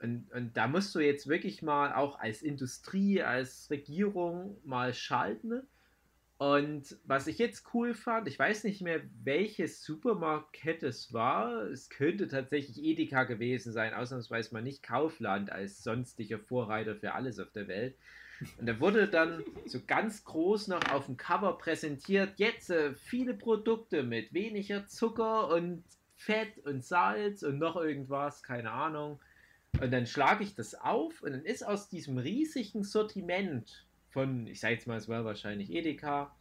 Und, 0.01 0.31
und 0.33 0.57
da 0.57 0.69
musst 0.69 0.95
du 0.95 1.01
jetzt 1.01 1.29
wirklich 1.29 1.63
mal 1.63 1.93
auch 1.95 2.19
als 2.21 2.43
Industrie, 2.43 3.23
als 3.23 3.69
Regierung 3.71 4.57
mal 4.65 4.95
schalten. 4.95 5.63
Und 6.39 6.97
was 7.05 7.27
ich 7.27 7.39
jetzt 7.39 7.75
cool 7.75 7.95
fand, 7.95 8.29
ich 8.29 8.39
weiß 8.39 8.63
nicht 8.63 8.81
mehr, 8.81 9.03
welche 9.25 9.67
Supermarktkette 9.67 10.87
es 10.87 11.13
war. 11.13 11.65
Es 11.65 11.91
könnte 11.91 12.29
tatsächlich 12.29 12.81
Edeka 12.81 13.25
gewesen 13.25 13.73
sein, 13.73 13.93
ausnahmsweise 13.93 14.55
mal 14.55 14.63
nicht 14.63 14.85
Kaufland 14.85 15.51
als 15.51 15.83
sonstiger 15.83 16.39
Vorreiter 16.39 16.95
für 16.95 17.15
alles 17.15 17.41
auf 17.41 17.51
der 17.51 17.67
Welt. 17.67 17.97
Und 18.59 18.67
da 18.67 18.79
wurde 18.81 19.09
dann 19.09 19.43
so 19.67 19.81
ganz 19.87 20.25
groß 20.25 20.69
noch 20.69 20.91
auf 20.93 21.07
dem 21.07 21.17
Cover 21.17 21.59
präsentiert, 21.59 22.35
jetzt 22.37 22.71
äh, 22.71 22.95
viele 22.95 23.35
Produkte 23.35 24.03
mit 24.03 24.33
weniger 24.33 24.87
Zucker 24.87 25.49
und 25.49 25.85
Fett 26.15 26.59
und 26.65 26.85
Salz 26.85 27.43
und 27.43 27.59
noch 27.59 27.77
irgendwas, 27.77 28.43
keine 28.43 28.71
Ahnung. 28.71 29.21
Und 29.81 29.93
dann 29.93 30.07
schlage 30.07 30.45
ich 30.45 30.55
das 30.55 30.75
auf 30.75 31.23
und 31.23 31.33
dann 31.33 31.45
ist 31.45 31.65
aus 31.65 31.89
diesem 31.89 32.19
riesigen 32.19 32.83
Sortiment 32.83 33.87
von, 34.11 34.47
ich 34.47 34.61
sage 34.61 34.75
jetzt 34.75 34.87
mal, 34.87 34.97
es 34.97 35.09
war 35.09 35.25
wahrscheinlich 35.25 35.71
Edeka, 35.71 36.35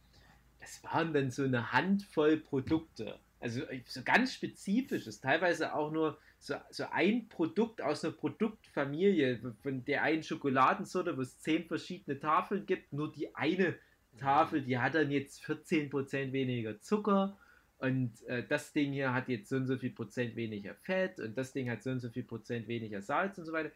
das 0.60 0.82
waren 0.84 1.12
dann 1.12 1.30
so 1.30 1.44
eine 1.44 1.72
Handvoll 1.72 2.38
Produkte. 2.38 3.18
Also 3.40 3.62
so 3.86 4.02
ganz 4.02 4.34
spezifisches, 4.34 5.20
teilweise 5.20 5.74
auch 5.74 5.92
nur 5.92 6.18
so, 6.38 6.54
so 6.70 6.84
ein 6.90 7.28
Produkt 7.28 7.82
aus 7.82 8.04
einer 8.04 8.14
Produktfamilie, 8.14 9.40
von 9.62 9.84
der 9.84 10.02
einen 10.02 10.22
Schokoladensorte, 10.22 11.16
wo 11.16 11.22
es 11.22 11.40
zehn 11.40 11.64
verschiedene 11.66 12.18
Tafeln 12.18 12.66
gibt, 12.66 12.92
nur 12.92 13.12
die 13.12 13.34
eine 13.34 13.76
Tafel, 14.18 14.62
die 14.62 14.78
hat 14.78 14.94
dann 14.94 15.10
jetzt 15.10 15.44
14% 15.44 16.32
weniger 16.32 16.80
Zucker 16.80 17.38
und 17.78 18.22
äh, 18.26 18.46
das 18.46 18.72
Ding 18.72 18.92
hier 18.92 19.14
hat 19.14 19.28
jetzt 19.28 19.48
so 19.48 19.56
und 19.56 19.66
so 19.66 19.78
viel 19.78 19.90
Prozent 19.90 20.34
weniger 20.36 20.74
Fett 20.74 21.20
und 21.20 21.38
das 21.38 21.52
Ding 21.52 21.70
hat 21.70 21.82
so 21.82 21.90
und 21.90 22.00
so 22.00 22.10
viel 22.10 22.24
Prozent 22.24 22.66
weniger 22.66 23.02
Salz 23.02 23.38
und 23.38 23.44
so 23.44 23.52
weiter. 23.52 23.70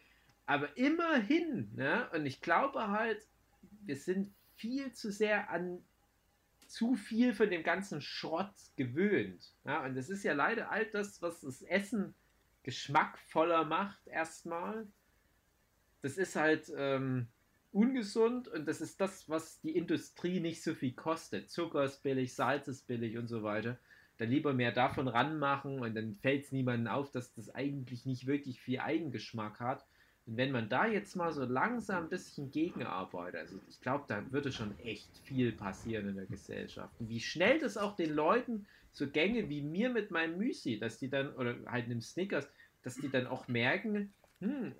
Aber 0.45 0.75
immerhin, 0.77 1.71
ne? 1.75 2.09
Und 2.13 2.25
ich 2.25 2.41
glaube 2.41 2.89
halt, 2.89 3.25
wir 3.85 3.95
sind 3.95 4.33
viel 4.55 4.91
zu 4.91 5.11
sehr 5.11 5.49
an 5.49 5.81
zu 6.67 6.95
viel 6.95 7.33
von 7.33 7.49
dem 7.49 7.63
ganzen 7.63 8.01
Schrott 8.01 8.53
gewöhnt. 8.75 9.53
Ja? 9.63 9.85
Und 9.85 9.95
das 9.95 10.09
ist 10.09 10.23
ja 10.23 10.33
leider 10.33 10.71
all 10.71 10.85
das, 10.87 11.21
was 11.21 11.41
das 11.41 11.61
Essen 11.61 12.15
geschmackvoller 12.63 13.65
macht, 13.65 14.07
erstmal. 14.07 14.87
Das 16.01 16.17
ist 16.17 16.35
halt 16.35 16.71
ähm, 16.75 17.27
ungesund 17.71 18.47
und 18.47 18.67
das 18.67 18.81
ist 18.81 19.01
das, 19.01 19.27
was 19.29 19.59
die 19.61 19.75
Industrie 19.75 20.39
nicht 20.39 20.63
so 20.63 20.73
viel 20.73 20.93
kostet. 20.93 21.49
Zucker 21.49 21.83
ist 21.83 22.03
billig, 22.03 22.33
Salz 22.33 22.67
ist 22.67 22.87
billig 22.87 23.17
und 23.17 23.27
so 23.27 23.43
weiter. 23.43 23.77
Dann 24.17 24.29
lieber 24.29 24.53
mehr 24.53 24.71
davon 24.71 25.07
ranmachen 25.07 25.79
und 25.79 25.95
dann 25.95 26.15
fällt 26.15 26.45
es 26.45 26.51
niemandem 26.51 26.87
auf, 26.87 27.11
dass 27.11 27.33
das 27.33 27.53
eigentlich 27.53 28.05
nicht 28.05 28.27
wirklich 28.27 28.61
viel 28.61 28.79
Eigengeschmack 28.79 29.59
hat. 29.59 29.85
Und 30.25 30.37
wenn 30.37 30.51
man 30.51 30.69
da 30.69 30.85
jetzt 30.85 31.15
mal 31.15 31.33
so 31.33 31.43
langsam 31.43 32.03
ein 32.03 32.09
bisschen 32.09 32.51
gegenarbeitet, 32.51 33.41
also 33.41 33.59
ich 33.67 33.81
glaube, 33.81 34.05
da 34.07 34.23
würde 34.31 34.51
schon 34.51 34.77
echt 34.79 35.09
viel 35.23 35.51
passieren 35.51 36.07
in 36.07 36.15
der 36.15 36.27
Gesellschaft. 36.27 36.93
Und 36.99 37.09
wie 37.09 37.19
schnell 37.19 37.59
das 37.59 37.75
auch 37.75 37.95
den 37.95 38.13
Leuten 38.13 38.65
so 38.93 39.09
Gänge 39.09 39.49
wie 39.49 39.61
mir 39.61 39.89
mit 39.89 40.11
meinem 40.11 40.37
Müsli, 40.37 40.79
dass 40.79 40.99
die 40.99 41.09
dann, 41.09 41.33
oder 41.33 41.57
halt 41.65 41.85
einem 41.85 42.01
Snickers, 42.01 42.47
dass 42.83 42.95
die 42.95 43.09
dann 43.09 43.27
auch 43.27 43.47
merken, 43.47 44.13
hm, 44.39 44.73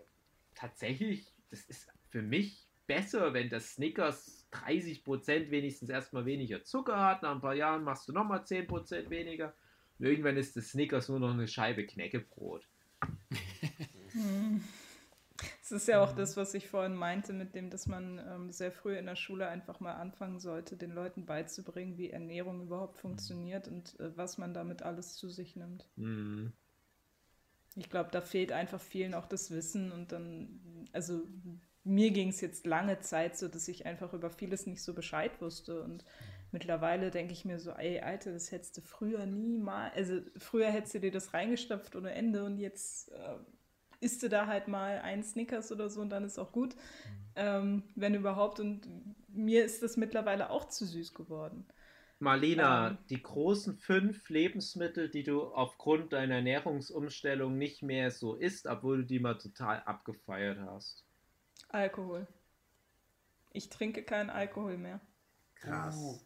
tatsächlich, 0.55 1.33
das 1.49 1.61
ist 1.65 1.91
für 2.09 2.21
mich 2.21 2.67
besser, 2.85 3.33
wenn 3.33 3.49
das 3.49 3.73
Snickers 3.73 4.47
30% 4.51 5.49
wenigstens 5.49 5.89
erstmal 5.89 6.25
weniger 6.25 6.63
Zucker 6.63 6.99
hat. 6.99 7.23
Nach 7.23 7.33
ein 7.33 7.41
paar 7.41 7.55
Jahren 7.55 7.83
machst 7.83 8.07
du 8.07 8.13
nochmal 8.13 8.41
10% 8.41 9.09
weniger. 9.09 9.55
Und 9.97 10.05
irgendwann 10.05 10.37
ist 10.37 10.55
das 10.55 10.69
Snickers 10.69 11.09
nur 11.09 11.19
noch 11.19 11.31
eine 11.31 11.47
Scheibe 11.47 11.85
Knäckebrot. 11.85 12.67
Ist 15.73 15.87
ja 15.87 16.03
auch 16.03 16.13
das, 16.13 16.37
was 16.37 16.53
ich 16.53 16.69
vorhin 16.69 16.95
meinte, 16.95 17.33
mit 17.33 17.55
dem, 17.55 17.69
dass 17.69 17.87
man 17.87 18.19
ähm, 18.19 18.51
sehr 18.51 18.71
früh 18.71 18.95
in 18.95 19.05
der 19.05 19.15
Schule 19.15 19.47
einfach 19.47 19.79
mal 19.79 19.95
anfangen 19.95 20.39
sollte, 20.39 20.77
den 20.77 20.91
Leuten 20.91 21.25
beizubringen, 21.25 21.97
wie 21.97 22.11
Ernährung 22.11 22.61
überhaupt 22.61 22.97
funktioniert 22.97 23.67
und 23.67 23.99
äh, 23.99 24.15
was 24.15 24.37
man 24.37 24.53
damit 24.53 24.83
alles 24.83 25.15
zu 25.15 25.29
sich 25.29 25.55
nimmt. 25.55 25.89
Hm. 25.97 26.53
Ich 27.75 27.89
glaube, 27.89 28.11
da 28.11 28.21
fehlt 28.21 28.51
einfach 28.51 28.79
vielen 28.79 29.15
auch 29.15 29.25
das 29.25 29.49
Wissen 29.49 29.91
und 29.91 30.11
dann, 30.11 30.87
also 30.93 31.23
mir 31.83 32.11
ging 32.11 32.29
es 32.29 32.39
jetzt 32.39 32.65
lange 32.65 32.99
Zeit 32.99 33.35
so, 33.35 33.47
dass 33.47 33.67
ich 33.67 33.85
einfach 33.85 34.13
über 34.13 34.29
vieles 34.29 34.67
nicht 34.67 34.83
so 34.83 34.93
Bescheid 34.93 35.41
wusste 35.41 35.81
und 35.81 36.05
mittlerweile 36.51 37.09
denke 37.09 37.33
ich 37.33 37.45
mir 37.45 37.59
so, 37.59 37.71
ey, 37.71 37.99
Alter, 37.99 38.31
das 38.31 38.51
hättest 38.51 38.77
du 38.77 38.81
früher 38.81 39.25
nie 39.25 39.57
mal, 39.57 39.91
also 39.95 40.21
früher 40.37 40.69
hättest 40.69 40.93
du 40.93 40.99
dir 40.99 41.11
das 41.11 41.33
reingestopft 41.33 41.95
ohne 41.95 42.11
Ende 42.11 42.45
und 42.45 42.59
jetzt 42.59 43.11
äh, 43.11 43.37
isst 44.03 44.21
du 44.23 44.29
da 44.29 44.47
halt 44.47 44.67
mal 44.67 44.99
einen 44.99 45.23
Snickers 45.23 45.71
oder 45.71 45.89
so 45.89 46.01
und 46.01 46.09
dann 46.09 46.23
ist 46.23 46.37
auch 46.37 46.51
gut, 46.51 46.75
ähm, 47.35 47.83
wenn 47.95 48.13
überhaupt 48.13 48.59
und 48.59 48.87
mir 49.29 49.65
ist 49.65 49.81
das 49.81 49.97
mittlerweile 49.97 50.49
auch 50.49 50.67
zu 50.67 50.85
süß 50.85 51.13
geworden. 51.13 51.65
Marlena, 52.19 52.89
Ähm. 52.89 52.97
die 53.09 53.21
großen 53.21 53.77
fünf 53.77 54.29
Lebensmittel, 54.29 55.09
die 55.09 55.23
du 55.23 55.43
aufgrund 55.43 56.13
deiner 56.13 56.35
Ernährungsumstellung 56.35 57.57
nicht 57.57 57.83
mehr 57.83 58.11
so 58.11 58.35
isst, 58.35 58.67
obwohl 58.67 58.99
du 58.99 59.05
die 59.05 59.19
mal 59.19 59.37
total 59.37 59.81
abgefeiert 59.83 60.59
hast. 60.59 61.03
Alkohol. 61.69 62.27
Ich 63.51 63.69
trinke 63.69 64.03
keinen 64.03 64.29
Alkohol 64.29 64.77
mehr. 64.77 65.01
Krass. 65.55 65.95
Uh. 65.95 66.19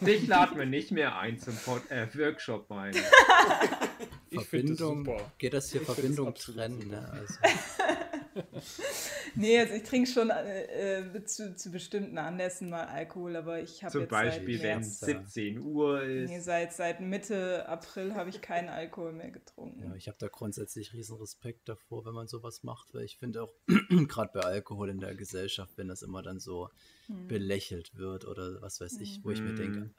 Dich 0.04 0.26
laden 0.26 0.58
wir 0.58 0.66
nicht 0.66 0.90
mehr 0.90 1.18
ein 1.18 1.38
zum 1.38 1.56
Pod 1.56 1.90
äh, 1.90 2.06
Workshop 2.14 2.70
rein. 2.70 2.94
Ich 4.32 4.38
das 4.38 4.48
Verbindung, 4.48 5.04
super. 5.04 5.32
geht 5.38 5.52
das 5.52 5.70
hier 5.70 5.80
Ich 5.80 5.86
das 5.86 5.96
Verbindung 5.96 6.34
trennen. 6.34 6.88
Ne? 6.88 7.08
Also, 7.12 7.34
nee, 9.34 9.58
also 9.58 9.74
ich 9.74 9.82
trinke 9.82 10.08
schon 10.08 10.30
äh, 10.30 11.00
äh, 11.00 11.24
zu, 11.24 11.54
zu, 11.54 11.70
bestimmten 11.70 12.18
Anlässen 12.18 12.70
mal 12.70 12.84
Alkohol, 12.84 13.36
aber 13.36 13.60
ich 13.60 13.82
habe 13.82 13.92
Zum 13.92 14.08
Beispiel, 14.08 14.62
wenn 14.62 14.80
es 14.80 15.00
17 15.00 15.60
Uhr 15.60 16.02
ist. 16.02 16.30
Nee, 16.30 16.40
seit, 16.40 16.72
seit 16.72 17.00
Mitte 17.00 17.68
April 17.68 18.14
habe 18.14 18.30
ich 18.30 18.40
keinen 18.40 18.68
Alkohol 18.68 19.12
mehr 19.12 19.30
getrunken. 19.30 19.82
Ja, 19.82 19.94
ich 19.94 20.08
habe 20.08 20.16
da 20.18 20.28
grundsätzlich 20.28 20.92
riesen 20.92 21.16
Respekt 21.18 21.68
davor, 21.68 22.04
wenn 22.04 22.14
man 22.14 22.28
sowas 22.28 22.62
macht, 22.62 22.94
weil 22.94 23.04
ich 23.04 23.18
finde 23.18 23.42
auch, 23.42 23.52
gerade 24.08 24.30
bei 24.32 24.40
Alkohol 24.40 24.88
in 24.88 25.00
der 25.00 25.14
Gesellschaft, 25.14 25.76
wenn 25.76 25.88
das 25.88 26.02
immer 26.02 26.22
dann 26.22 26.40
so 26.40 26.70
hm. 27.06 27.28
belächelt 27.28 27.96
wird 27.96 28.26
oder 28.26 28.60
was 28.62 28.80
weiß 28.80 28.98
ich, 29.00 29.20
wo 29.22 29.30
ich 29.30 29.40
mir 29.40 29.54
denke, 29.54 29.90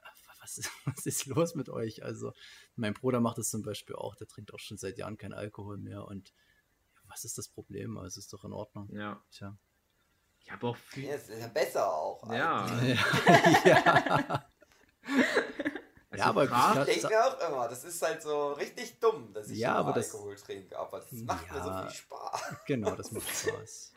was, 0.44 0.60
was 0.84 1.06
ist 1.06 1.26
los 1.26 1.54
mit 1.54 1.68
euch? 1.68 2.04
Also, 2.04 2.32
mein 2.76 2.94
Bruder 2.94 3.20
macht 3.20 3.38
das 3.38 3.50
zum 3.50 3.62
Beispiel 3.62 3.96
auch, 3.96 4.14
der 4.14 4.28
trinkt 4.28 4.52
auch 4.54 4.60
schon 4.60 4.76
seit 4.76 4.98
Jahren 4.98 5.16
keinen 5.16 5.34
Alkohol 5.34 5.78
mehr 5.78 6.04
und 6.06 6.32
was 7.08 7.24
ist 7.24 7.38
das 7.38 7.48
Problem? 7.48 7.98
Also 7.98 8.18
ist 8.18 8.32
doch 8.32 8.44
in 8.44 8.52
Ordnung. 8.52 8.88
Ja. 8.92 9.22
Tja. 9.30 9.56
Ich 10.40 10.50
habe 10.50 10.68
auch 10.68 10.76
viel. 10.76 11.04
Ja, 11.04 11.14
ist 11.14 11.28
ja 11.28 11.48
besser 11.48 11.92
auch. 11.92 12.32
Ja. 12.32 12.66
ja. 13.64 14.46
Also 16.10 16.24
ja, 16.24 16.26
aber 16.26 16.44
ich 16.88 17.00
denke 17.00 17.24
auch 17.24 17.48
immer, 17.48 17.68
das 17.68 17.84
ist 17.84 18.00
halt 18.00 18.22
so 18.22 18.52
richtig 18.52 19.00
dumm, 19.00 19.32
dass 19.32 19.50
ich 19.50 19.58
ja, 19.58 19.74
aber 19.74 19.94
Alkohol 19.94 20.34
das, 20.34 20.44
trinke, 20.44 20.78
aber 20.78 21.00
das 21.00 21.12
macht 21.12 21.46
ja, 21.46 21.52
mir 21.54 21.62
so 21.62 21.78
viel 21.82 21.90
Spaß. 21.90 22.54
Genau, 22.66 22.94
das 22.94 23.10
macht 23.10 23.28
Spaß. 23.28 23.92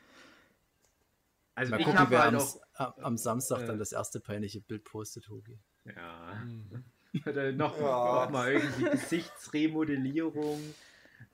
Also 1.55 1.71
Mal 1.71 1.79
ich 1.79 1.85
gucken, 1.85 2.05
wer 2.09 2.23
halt 2.23 2.35
am, 2.35 2.41
auch, 2.75 2.97
am 2.97 3.17
Samstag 3.17 3.61
äh, 3.61 3.65
dann 3.67 3.79
das 3.79 3.91
erste 3.91 4.19
peinliche 4.19 4.61
Bild 4.61 4.83
postet, 4.83 5.29
Hugi. 5.29 5.59
Ja. 5.95 6.43
Mhm. 6.43 6.83
Oder 7.25 7.51
noch, 7.51 7.79
ja. 7.79 8.25
noch 8.25 8.29
mal 8.29 8.51
irgendwie 8.51 8.89
Gesichtsremodellierung. 8.89 10.59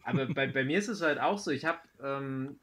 Aber 0.04 0.28
bei, 0.28 0.48
bei 0.48 0.64
mir 0.64 0.80
ist 0.80 0.88
es 0.88 1.02
halt 1.02 1.20
auch 1.20 1.38
so, 1.38 1.52
ich 1.52 1.66
habe, 1.66 1.80
ähm, 2.02 2.60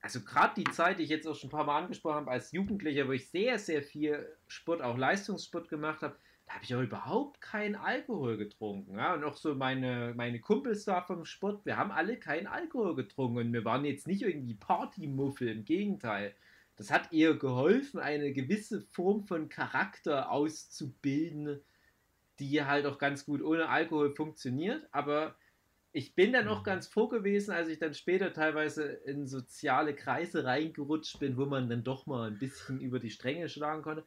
also 0.00 0.20
gerade 0.20 0.54
die 0.56 0.70
Zeit, 0.70 0.98
die 0.98 1.04
ich 1.04 1.10
jetzt 1.10 1.26
auch 1.26 1.34
schon 1.34 1.48
ein 1.48 1.52
paar 1.52 1.64
Mal 1.64 1.82
angesprochen 1.82 2.16
habe, 2.16 2.30
als 2.30 2.52
Jugendlicher, 2.52 3.08
wo 3.08 3.12
ich 3.12 3.28
sehr, 3.28 3.58
sehr 3.58 3.82
viel 3.82 4.26
Sport, 4.46 4.82
auch 4.82 4.96
Leistungssport 4.96 5.68
gemacht 5.68 6.02
habe, 6.02 6.16
da 6.46 6.54
habe 6.54 6.64
ich 6.64 6.74
auch 6.74 6.82
überhaupt 6.82 7.40
keinen 7.40 7.76
Alkohol 7.76 8.36
getrunken. 8.36 8.96
Ja? 8.96 9.14
Und 9.14 9.24
auch 9.24 9.36
so 9.36 9.54
meine, 9.54 10.14
meine 10.16 10.40
Kumpels 10.40 10.84
da 10.84 11.00
vom 11.02 11.24
Sport, 11.24 11.64
wir 11.64 11.76
haben 11.76 11.92
alle 11.92 12.16
keinen 12.16 12.46
Alkohol 12.46 12.96
getrunken 12.96 13.38
und 13.38 13.52
wir 13.52 13.64
waren 13.64 13.84
jetzt 13.84 14.06
nicht 14.06 14.22
irgendwie 14.22 14.54
Partymuffel, 14.54 15.48
im 15.48 15.64
Gegenteil. 15.64 16.34
Das 16.80 16.90
hat 16.90 17.12
eher 17.12 17.34
geholfen, 17.34 18.00
eine 18.00 18.32
gewisse 18.32 18.80
Form 18.80 19.26
von 19.26 19.50
Charakter 19.50 20.30
auszubilden, 20.30 21.60
die 22.38 22.64
halt 22.64 22.86
auch 22.86 22.96
ganz 22.96 23.26
gut 23.26 23.42
ohne 23.42 23.68
Alkohol 23.68 24.14
funktioniert, 24.14 24.88
aber 24.90 25.36
ich 25.92 26.14
bin 26.14 26.32
dann 26.32 26.48
auch 26.48 26.60
mhm. 26.60 26.64
ganz 26.64 26.86
froh 26.86 27.06
gewesen, 27.06 27.50
als 27.50 27.68
ich 27.68 27.78
dann 27.78 27.92
später 27.92 28.32
teilweise 28.32 28.84
in 28.84 29.26
soziale 29.26 29.94
Kreise 29.94 30.44
reingerutscht 30.44 31.20
bin, 31.20 31.36
wo 31.36 31.44
man 31.44 31.68
dann 31.68 31.84
doch 31.84 32.06
mal 32.06 32.28
ein 32.28 32.38
bisschen 32.38 32.80
über 32.80 32.98
die 32.98 33.10
Stränge 33.10 33.50
schlagen 33.50 33.82
konnte. 33.82 34.06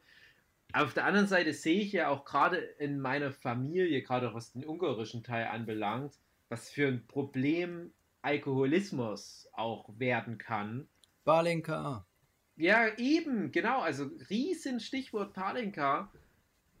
Auf 0.72 0.94
der 0.94 1.04
anderen 1.04 1.28
Seite 1.28 1.52
sehe 1.52 1.80
ich 1.80 1.92
ja 1.92 2.08
auch 2.08 2.24
gerade 2.24 2.56
in 2.56 2.98
meiner 2.98 3.30
Familie, 3.30 4.02
gerade 4.02 4.34
was 4.34 4.50
den 4.50 4.66
ungarischen 4.66 5.22
Teil 5.22 5.46
anbelangt, 5.46 6.18
was 6.48 6.70
für 6.70 6.88
ein 6.88 7.06
Problem 7.06 7.92
Alkoholismus 8.22 9.48
auch 9.52 9.96
werden 9.96 10.38
kann. 10.38 10.88
Balinka. 11.22 12.04
Ja, 12.56 12.96
eben, 12.98 13.50
genau. 13.52 13.80
Also 13.80 14.10
riesen 14.30 14.80
Stichwort 14.80 15.32
Palinka. 15.32 16.10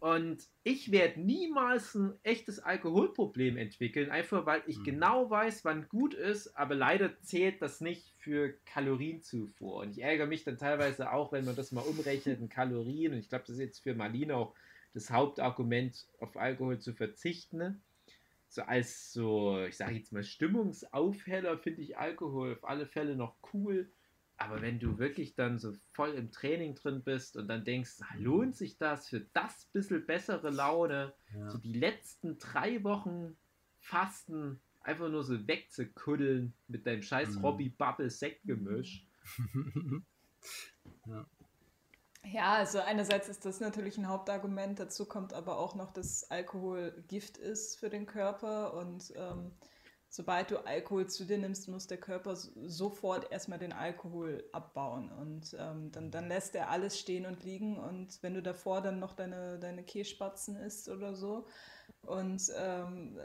Und 0.04 0.46
ich 0.64 0.92
werde 0.92 1.18
niemals 1.18 1.94
ein 1.94 2.12
echtes 2.24 2.58
Alkoholproblem 2.58 3.56
entwickeln, 3.56 4.10
einfach 4.10 4.44
weil 4.44 4.62
ich 4.66 4.78
mhm. 4.80 4.84
genau 4.84 5.30
weiß, 5.30 5.64
wann 5.64 5.88
gut 5.88 6.12
ist, 6.12 6.58
aber 6.58 6.74
leider 6.74 7.18
zählt 7.22 7.62
das 7.62 7.80
nicht 7.80 8.06
für 8.18 8.52
Kalorienzufuhr. 8.66 9.76
Und 9.76 9.92
ich 9.92 10.02
ärgere 10.02 10.26
mich 10.26 10.44
dann 10.44 10.58
teilweise 10.58 11.10
auch, 11.10 11.32
wenn 11.32 11.46
man 11.46 11.56
das 11.56 11.72
mal 11.72 11.80
umrechnet 11.80 12.38
in 12.38 12.50
Kalorien. 12.50 13.14
Und 13.14 13.18
ich 13.20 13.30
glaube, 13.30 13.44
das 13.46 13.56
ist 13.56 13.62
jetzt 13.62 13.82
für 13.82 13.94
Marlene 13.94 14.36
auch 14.36 14.54
das 14.92 15.10
Hauptargument, 15.10 16.06
auf 16.20 16.36
Alkohol 16.36 16.78
zu 16.78 16.92
verzichten. 16.92 17.82
So 18.48 18.60
als 18.60 19.10
so, 19.10 19.64
ich 19.66 19.76
sage 19.78 19.94
jetzt 19.94 20.12
mal, 20.12 20.22
Stimmungsaufheller 20.22 21.56
finde 21.56 21.80
ich 21.80 21.96
Alkohol 21.96 22.52
auf 22.52 22.64
alle 22.68 22.86
Fälle 22.86 23.16
noch 23.16 23.36
cool. 23.54 23.88
Aber 24.36 24.60
wenn 24.60 24.80
du 24.80 24.98
wirklich 24.98 25.34
dann 25.34 25.58
so 25.58 25.72
voll 25.92 26.10
im 26.10 26.32
Training 26.32 26.74
drin 26.74 27.02
bist 27.04 27.36
und 27.36 27.48
dann 27.48 27.64
denkst, 27.64 28.00
lohnt 28.18 28.56
sich 28.56 28.76
das 28.78 29.08
für 29.08 29.20
das 29.32 29.66
bisschen 29.72 30.04
bessere 30.06 30.50
Laune, 30.50 31.14
ja. 31.32 31.50
so 31.50 31.58
die 31.58 31.72
letzten 31.72 32.38
drei 32.38 32.82
Wochen 32.82 33.36
Fasten 33.80 34.60
einfach 34.80 35.08
nur 35.08 35.24
so 35.24 35.46
wegzukuddeln 35.46 36.52
mit 36.68 36.86
deinem 36.86 37.02
scheiß 37.02 37.36
mhm. 37.36 37.42
Hobby 37.42 37.68
Bubble 37.68 38.10
Sektgemisch. 38.10 39.06
ja. 41.06 41.26
ja, 42.24 42.52
also 42.54 42.80
einerseits 42.80 43.28
ist 43.28 43.44
das 43.44 43.60
natürlich 43.60 43.96
ein 43.98 44.08
Hauptargument, 44.08 44.78
dazu 44.78 45.06
kommt 45.06 45.32
aber 45.32 45.58
auch 45.58 45.74
noch, 45.74 45.92
dass 45.92 46.30
Alkohol 46.30 47.04
Gift 47.08 47.38
ist 47.38 47.78
für 47.78 47.88
den 47.88 48.06
Körper 48.06 48.74
und 48.74 49.12
ähm, 49.16 49.52
sobald 50.14 50.52
du 50.52 50.58
Alkohol 50.64 51.08
zu 51.08 51.24
dir 51.24 51.38
nimmst, 51.38 51.66
muss 51.66 51.88
der 51.88 51.98
Körper 51.98 52.36
sofort 52.36 53.32
erstmal 53.32 53.58
den 53.58 53.72
Alkohol 53.72 54.44
abbauen. 54.52 55.10
Und 55.10 55.56
ähm, 55.58 55.90
dann, 55.90 56.12
dann 56.12 56.28
lässt 56.28 56.54
er 56.54 56.70
alles 56.70 57.00
stehen 57.00 57.26
und 57.26 57.42
liegen. 57.42 57.76
Und 57.76 58.22
wenn 58.22 58.34
du 58.34 58.40
davor 58.40 58.80
dann 58.80 59.00
noch 59.00 59.14
deine, 59.14 59.58
deine 59.58 59.82
Kässpatzen 59.82 60.54
isst 60.54 60.88
oder 60.88 61.16
so 61.16 61.48
und 62.02 62.40
ähm, 62.56 63.18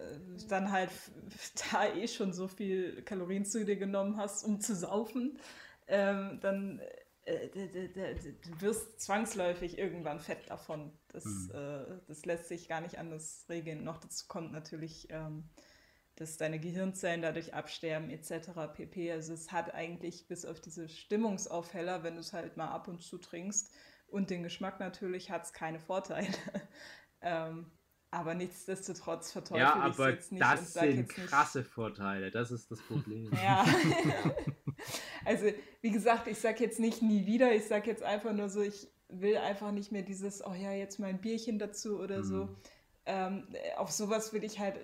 dann 0.48 0.72
halt 0.72 0.90
da 1.72 1.94
eh 1.94 2.08
schon 2.08 2.34
so 2.34 2.48
viel 2.48 3.04
Kalorien 3.04 3.46
zu 3.46 3.64
dir 3.64 3.76
genommen 3.76 4.18
hast, 4.18 4.44
um 4.44 4.60
zu 4.60 4.76
saufen, 4.76 5.38
ähm, 5.86 6.40
dann 6.42 6.82
äh, 7.26 7.50
du 7.50 8.62
wirst 8.62 9.00
zwangsläufig 9.00 9.78
irgendwann 9.78 10.20
fett 10.20 10.50
davon. 10.50 10.92
Das, 11.10 11.24
mhm. 11.26 11.52
äh, 11.54 12.00
das 12.08 12.26
lässt 12.26 12.48
sich 12.48 12.68
gar 12.68 12.82
nicht 12.82 12.98
anders 12.98 13.46
regeln. 13.48 13.84
Noch 13.84 14.00
dazu 14.00 14.26
kommt 14.28 14.52
natürlich 14.52 15.08
ähm, 15.12 15.44
dass 16.20 16.36
deine 16.36 16.60
Gehirnzellen 16.60 17.22
dadurch 17.22 17.54
absterben 17.54 18.10
etc. 18.10 18.50
pp. 18.74 19.12
Also 19.12 19.34
es 19.34 19.54
hat 19.54 19.74
eigentlich 19.74 20.28
bis 20.28 20.46
auf 20.46 20.60
diese 20.60 20.90
Stimmungsaufheller, 20.90 22.04
wenn 22.04 22.16
du 22.16 22.20
es 22.20 22.34
halt 22.34 22.58
mal 22.58 22.68
ab 22.68 22.90
und 22.90 23.02
zu 23.02 23.18
trinkst 23.18 23.74
und 24.08 24.30
den 24.30 24.44
Geschmack 24.44 24.82
natürlich, 24.82 25.32
hat 25.32 25.46
es 25.46 25.54
keine 25.54 25.80
Vorteile. 25.80 26.28
ähm, 27.22 27.72
aber 28.12 28.34
nichtsdestotrotz 28.34 29.32
verteufel 29.32 29.62
ja, 29.62 29.88
ich 29.88 29.98
es 29.98 30.06
jetzt 30.06 30.32
nicht. 30.34 30.44
Das 30.44 30.74
sind 30.74 31.08
krasse 31.08 31.60
nicht, 31.60 31.72
Vorteile, 31.72 32.32
das 32.32 32.52
ist 32.52 32.70
das 32.70 32.82
Problem. 32.82 33.32
ja. 33.44 33.66
also, 35.26 35.46
wie 35.82 35.92
gesagt, 35.92 36.28
ich 36.28 36.40
sage 36.40 36.64
jetzt 36.64 36.82
nicht 36.82 37.02
nie 37.02 37.26
wieder, 37.28 37.54
ich 37.54 37.66
sage 37.66 37.90
jetzt 37.90 38.04
einfach 38.04 38.34
nur 38.34 38.50
so, 38.50 38.62
ich 38.62 38.90
will 39.08 39.38
einfach 39.38 39.72
nicht 39.72 39.94
mehr 39.94 40.02
dieses, 40.02 40.46
oh 40.46 40.54
ja, 40.54 40.74
jetzt 40.74 41.00
mal 41.00 41.08
ein 41.08 41.22
Bierchen 41.22 41.60
dazu 41.60 42.00
oder 42.00 42.20
mhm. 42.20 42.24
so. 42.24 42.50
Ähm, 43.06 43.48
auf 43.78 43.90
sowas 43.92 44.34
will 44.34 44.44
ich 44.44 44.60
halt 44.60 44.78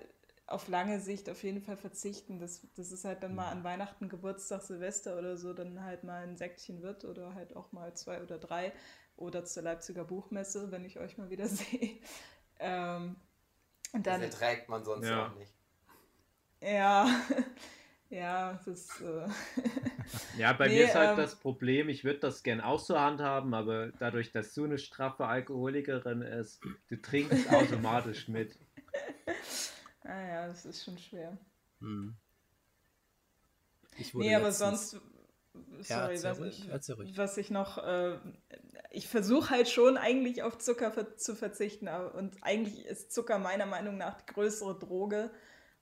auf 0.46 0.68
lange 0.68 1.00
Sicht 1.00 1.28
auf 1.28 1.42
jeden 1.42 1.60
Fall 1.60 1.76
verzichten. 1.76 2.38
Das, 2.38 2.66
das 2.76 2.92
ist 2.92 3.04
halt 3.04 3.22
dann 3.22 3.34
mal 3.34 3.50
an 3.50 3.64
Weihnachten, 3.64 4.08
Geburtstag, 4.08 4.62
Silvester 4.62 5.18
oder 5.18 5.36
so, 5.36 5.52
dann 5.52 5.82
halt 5.82 6.04
mal 6.04 6.22
ein 6.22 6.36
Säckchen 6.36 6.82
wird 6.82 7.04
oder 7.04 7.34
halt 7.34 7.56
auch 7.56 7.72
mal 7.72 7.94
zwei 7.94 8.22
oder 8.22 8.38
drei 8.38 8.72
oder 9.16 9.44
zur 9.44 9.64
Leipziger 9.64 10.04
Buchmesse, 10.04 10.70
wenn 10.70 10.84
ich 10.84 10.98
euch 10.98 11.18
mal 11.18 11.30
wieder 11.30 11.48
sehe. 11.48 11.98
Ähm, 12.60 13.16
und 13.92 14.06
dann, 14.06 14.20
das 14.20 14.34
erträgt 14.40 14.68
man 14.68 14.84
sonst 14.84 15.08
ja. 15.08 15.26
auch 15.26 15.34
nicht. 15.34 15.52
Ja, 16.60 17.08
ja, 18.10 18.60
das 18.64 19.00
Äh 19.00 19.28
ja, 20.38 20.52
bei 20.52 20.68
nee, 20.68 20.74
mir 20.74 20.84
ist 20.84 20.94
halt 20.94 21.10
ähm, 21.10 21.16
das 21.16 21.34
Problem, 21.34 21.88
ich 21.88 22.04
würde 22.04 22.20
das 22.20 22.42
gern 22.42 22.60
auch 22.60 22.78
so 22.78 22.98
handhaben, 22.98 23.52
aber 23.52 23.88
dadurch, 23.98 24.30
dass 24.30 24.54
du 24.54 24.64
eine 24.64 24.78
straffe 24.78 25.26
Alkoholikerin 25.26 26.22
ist, 26.22 26.62
du 26.88 26.96
trinkst 26.96 27.52
automatisch 27.52 28.28
mit. 28.28 28.56
Ah 30.06 30.26
ja, 30.26 30.46
das 30.46 30.64
ist 30.64 30.84
schon 30.84 30.98
schwer. 30.98 31.36
Hm. 31.80 32.16
nee, 34.14 34.34
aber 34.34 34.52
sonst. 34.52 35.00
Sorry, 35.80 36.16
ja, 36.16 36.38
was, 36.38 37.16
was, 37.16 37.36
ich 37.38 37.50
noch. 37.50 37.78
Äh, 37.78 38.18
ich 38.90 39.08
versuche 39.08 39.50
halt 39.50 39.68
schon 39.68 39.96
eigentlich 39.96 40.42
auf 40.42 40.58
Zucker 40.58 40.92
ver 40.92 41.16
zu 41.16 41.34
verzichten. 41.34 41.88
Und 41.88 42.36
eigentlich 42.42 42.84
ist 42.84 43.12
Zucker 43.12 43.38
meiner 43.38 43.66
Meinung 43.66 43.96
nach 43.96 44.20
die 44.20 44.32
größere 44.32 44.78
Droge, 44.78 45.30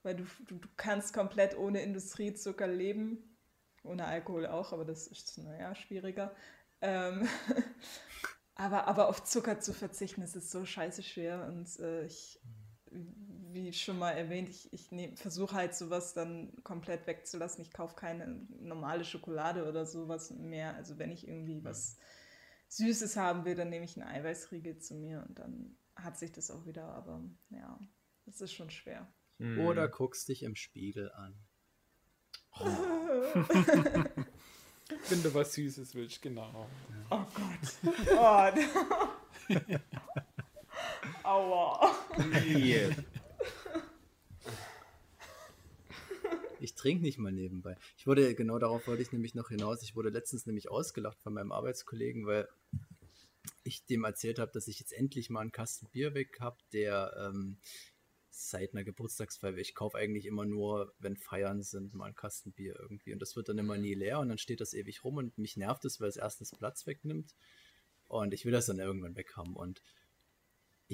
weil 0.02 0.16
du, 0.16 0.24
du, 0.46 0.58
du 0.58 0.68
kannst 0.76 1.12
komplett 1.12 1.56
ohne 1.58 1.82
Industriezucker 1.82 2.68
leben. 2.68 3.36
Ohne 3.82 4.06
Alkohol 4.06 4.46
auch, 4.46 4.72
aber 4.72 4.84
das 4.84 5.08
ist, 5.08 5.36
naja, 5.38 5.74
schwieriger. 5.74 6.34
Ähm, 6.80 7.28
aber, 8.54 8.86
aber 8.86 9.08
auf 9.08 9.24
Zucker 9.24 9.60
zu 9.60 9.74
verzichten, 9.74 10.22
das 10.22 10.36
ist 10.36 10.50
so 10.50 10.64
scheiße 10.64 11.02
schwer. 11.02 11.46
Und 11.48 11.78
äh, 11.80 12.06
ich 12.06 12.40
wie 13.54 13.72
schon 13.72 13.98
mal 13.98 14.10
erwähnt, 14.10 14.48
ich, 14.48 14.72
ich 14.72 14.88
versuche 15.18 15.54
halt 15.54 15.74
sowas 15.74 16.12
dann 16.14 16.52
komplett 16.64 17.06
wegzulassen. 17.06 17.62
Ich 17.62 17.72
kaufe 17.72 17.94
keine 17.94 18.46
normale 18.60 19.04
Schokolade 19.04 19.68
oder 19.68 19.86
sowas 19.86 20.30
mehr. 20.30 20.74
Also 20.74 20.98
wenn 20.98 21.10
ich 21.10 21.26
irgendwie 21.26 21.64
was 21.64 21.96
Süßes 22.68 23.16
haben 23.16 23.44
will, 23.44 23.54
dann 23.54 23.70
nehme 23.70 23.84
ich 23.84 23.96
einen 23.96 24.08
Eiweißriegel 24.08 24.78
zu 24.78 24.94
mir 24.94 25.24
und 25.26 25.38
dann 25.38 25.76
hat 25.96 26.18
sich 26.18 26.32
das 26.32 26.50
auch 26.50 26.66
wieder. 26.66 26.84
Aber 26.84 27.22
ja, 27.50 27.78
das 28.26 28.40
ist 28.40 28.52
schon 28.52 28.70
schwer. 28.70 29.12
Hm. 29.38 29.60
Oder 29.60 29.88
guckst 29.88 30.28
dich 30.28 30.42
im 30.42 30.56
Spiegel 30.56 31.10
an. 31.12 31.34
Oh. 32.58 32.66
Wenn 35.08 35.22
du 35.22 35.32
was 35.32 35.54
Süßes 35.54 35.94
willst, 35.94 36.20
genau. 36.20 36.68
Oh 37.10 37.24
Gott. 37.34 37.94
Oh, 38.16 38.50
Aua. 41.24 41.94
Nee. 42.18 42.90
Ich 46.64 46.74
trinke 46.74 47.02
nicht 47.02 47.18
mal 47.18 47.30
nebenbei. 47.30 47.76
Ich 47.98 48.06
wurde, 48.06 48.34
genau 48.34 48.58
darauf 48.58 48.86
wollte 48.86 49.02
ich 49.02 49.12
nämlich 49.12 49.34
noch 49.34 49.50
hinaus, 49.50 49.82
ich 49.82 49.94
wurde 49.94 50.08
letztens 50.08 50.46
nämlich 50.46 50.70
ausgelacht 50.70 51.20
von 51.20 51.34
meinem 51.34 51.52
Arbeitskollegen, 51.52 52.26
weil 52.26 52.48
ich 53.64 53.84
dem 53.84 54.04
erzählt 54.04 54.38
habe, 54.38 54.50
dass 54.50 54.66
ich 54.66 54.80
jetzt 54.80 54.94
endlich 54.94 55.28
mal 55.28 55.40
einen 55.40 55.52
Kasten 55.52 55.86
Bier 55.90 56.14
weg 56.14 56.40
habe, 56.40 56.56
der 56.72 57.14
ähm, 57.18 57.58
seit 58.30 58.72
einer 58.72 58.82
Geburtstagsfeier, 58.82 59.58
ich 59.58 59.74
kaufe 59.74 59.98
eigentlich 59.98 60.24
immer 60.24 60.46
nur, 60.46 60.94
wenn 60.98 61.18
Feiern 61.18 61.62
sind, 61.62 61.92
mal 61.92 62.06
einen 62.06 62.14
Kasten 62.14 62.52
Bier 62.52 62.74
irgendwie. 62.80 63.12
Und 63.12 63.20
das 63.20 63.36
wird 63.36 63.50
dann 63.50 63.58
immer 63.58 63.76
nie 63.76 63.94
leer 63.94 64.20
und 64.20 64.30
dann 64.30 64.38
steht 64.38 64.62
das 64.62 64.72
ewig 64.72 65.04
rum 65.04 65.18
und 65.18 65.36
mich 65.36 65.58
nervt 65.58 65.84
es, 65.84 66.00
weil 66.00 66.08
es 66.08 66.16
erstens 66.16 66.50
Platz 66.50 66.86
wegnimmt. 66.86 67.34
Und 68.08 68.32
ich 68.32 68.46
will 68.46 68.52
das 68.52 68.66
dann 68.66 68.78
irgendwann 68.78 69.16
weghaben. 69.16 69.54
Und 69.54 69.82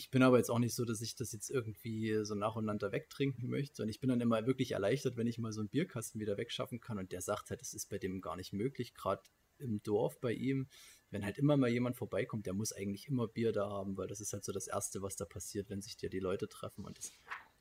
ich 0.00 0.10
bin 0.10 0.22
aber 0.22 0.38
jetzt 0.38 0.50
auch 0.50 0.58
nicht 0.58 0.74
so, 0.74 0.86
dass 0.86 1.02
ich 1.02 1.14
das 1.14 1.30
jetzt 1.32 1.50
irgendwie 1.50 2.24
so 2.24 2.34
nacheinander 2.34 2.90
wegtrinken 2.90 3.50
möchte. 3.50 3.82
Und 3.82 3.90
ich 3.90 4.00
bin 4.00 4.08
dann 4.08 4.22
immer 4.22 4.46
wirklich 4.46 4.72
erleichtert, 4.72 5.18
wenn 5.18 5.26
ich 5.26 5.36
mal 5.36 5.52
so 5.52 5.60
einen 5.60 5.68
Bierkasten 5.68 6.22
wieder 6.22 6.38
wegschaffen 6.38 6.80
kann. 6.80 6.98
Und 6.98 7.12
der 7.12 7.20
sagt 7.20 7.50
halt, 7.50 7.60
das 7.60 7.74
ist 7.74 7.90
bei 7.90 7.98
dem 7.98 8.22
gar 8.22 8.34
nicht 8.34 8.54
möglich, 8.54 8.94
gerade 8.94 9.20
im 9.58 9.82
Dorf 9.82 10.18
bei 10.18 10.32
ihm. 10.32 10.68
Wenn 11.10 11.22
halt 11.22 11.36
immer 11.36 11.58
mal 11.58 11.68
jemand 11.68 11.98
vorbeikommt, 11.98 12.46
der 12.46 12.54
muss 12.54 12.72
eigentlich 12.72 13.08
immer 13.08 13.28
Bier 13.28 13.52
da 13.52 13.68
haben, 13.68 13.98
weil 13.98 14.08
das 14.08 14.22
ist 14.22 14.32
halt 14.32 14.42
so 14.42 14.52
das 14.52 14.68
Erste, 14.68 15.02
was 15.02 15.16
da 15.16 15.26
passiert, 15.26 15.68
wenn 15.68 15.82
sich 15.82 15.98
dir 15.98 16.08
die 16.08 16.18
Leute 16.18 16.48
treffen. 16.48 16.86
Und 16.86 16.96
das, 16.96 17.12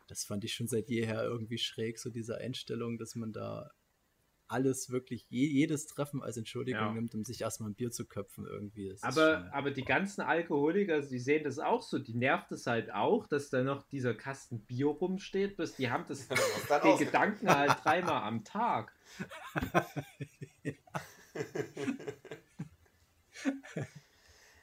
das 0.08 0.24
fand 0.24 0.46
ich 0.46 0.54
schon 0.54 0.70
seit 0.70 0.88
jeher 0.88 1.22
irgendwie 1.22 1.58
schräg, 1.58 2.00
so 2.00 2.10
diese 2.10 2.38
Einstellung, 2.38 2.98
dass 2.98 3.16
man 3.16 3.34
da 3.34 3.70
alles 4.50 4.90
wirklich, 4.90 5.26
je, 5.30 5.46
jedes 5.48 5.86
Treffen 5.88 6.22
als 6.24 6.38
Entschuldigung 6.38 6.82
Ja. 6.82 6.92
nimmt, 6.94 7.14
um 7.16 7.24
sich 7.24 7.42
erstmal 7.42 7.70
ein 7.70 7.76
Bier 7.76 7.92
zu 7.92 8.06
köpfen 8.06 8.46
irgendwie. 8.46 8.90
Das 8.90 8.98
ist 8.98 9.04
Aber, 9.04 9.40
schon- 9.40 9.48
aber 9.50 9.72
die 9.72 9.84
ganzen 9.86 10.22
Alkoholiker, 10.22 11.02
die 11.02 11.20
sehen 11.20 11.44
das 11.44 11.60
auch 11.60 11.82
so. 11.82 12.00
Die 12.00 12.14
nervt 12.16 12.52
es 12.52 12.68
halt 12.68 12.92
auch, 12.94 13.28
dass 13.28 13.50
da 13.50 13.64
noch 13.64 13.84
dieser 13.84 14.14
Kasten 14.14 14.60
Bier 14.62 14.88
rumsteht. 14.88 15.58
Bis 15.58 15.76
die 15.76 15.90
haben 15.90 16.04
das, 16.08 16.28
aus- 16.84 17.00
Gedanken 17.00 17.50
halt 17.50 17.76
dreimal 17.84 18.24
am 18.24 18.44
Tag. 18.44 18.92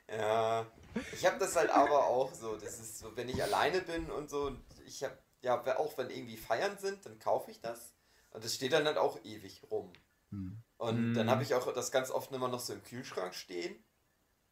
Ja, 0.09 0.67
ich 1.13 1.27
habe 1.27 1.39
das 1.39 1.57
halt 1.57 1.71
aber 1.71 2.07
auch 2.07 2.33
so. 2.35 2.57
Das 2.57 2.79
ist 2.79 2.99
so, 2.99 3.17
wenn 3.17 3.29
ich 3.29 3.43
alleine 3.43 3.81
bin 3.81 4.11
und 4.11 4.31
so, 4.31 4.47
und 4.47 4.63
ich 4.87 5.03
habe, 5.03 5.19
ja, 5.43 5.61
auch 5.79 5.97
wenn 5.99 6.11
irgendwie 6.11 6.37
Feiern 6.37 6.79
sind, 6.79 7.05
dann 7.07 7.19
kaufe 7.19 7.51
ich 7.51 7.61
das. 7.61 7.93
Und 8.37 8.45
das 8.45 8.55
steht 8.55 8.75
dann 8.75 8.85
halt 8.85 8.99
auch 8.99 9.19
ewig 9.25 9.63
rum. 9.71 9.91
Hm. 10.29 10.63
Und 10.77 11.13
Mm. 11.13 11.15
dann 11.15 11.31
habe 11.31 11.43
ich 11.43 11.55
auch 11.55 11.73
das 11.73 11.91
ganz 11.91 12.11
oft 12.11 12.31
immer 12.33 12.49
noch 12.49 12.61
so 12.61 12.75
im 12.75 12.83
Kühlschrank 12.83 13.35
stehen. 13.35 13.83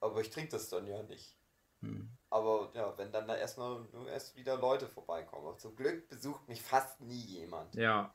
Aber 0.00 0.22
ich 0.22 0.30
trinke 0.30 0.52
das 0.52 0.70
dann 0.70 0.86
ja 0.86 1.02
nicht. 1.02 1.36
Hm. 1.82 2.08
Aber 2.30 2.70
ja, 2.72 2.96
wenn 2.96 3.12
dann 3.12 3.28
da 3.28 3.36
erstmal 3.36 3.82
nur 3.92 4.08
erst 4.08 4.36
wieder 4.36 4.56
Leute 4.56 4.88
vorbeikommen. 4.88 5.46
Aber 5.46 5.58
zum 5.58 5.76
Glück 5.76 6.08
besucht 6.08 6.48
mich 6.48 6.62
fast 6.62 7.02
nie 7.02 7.20
jemand. 7.20 7.74
Ja. 7.74 8.14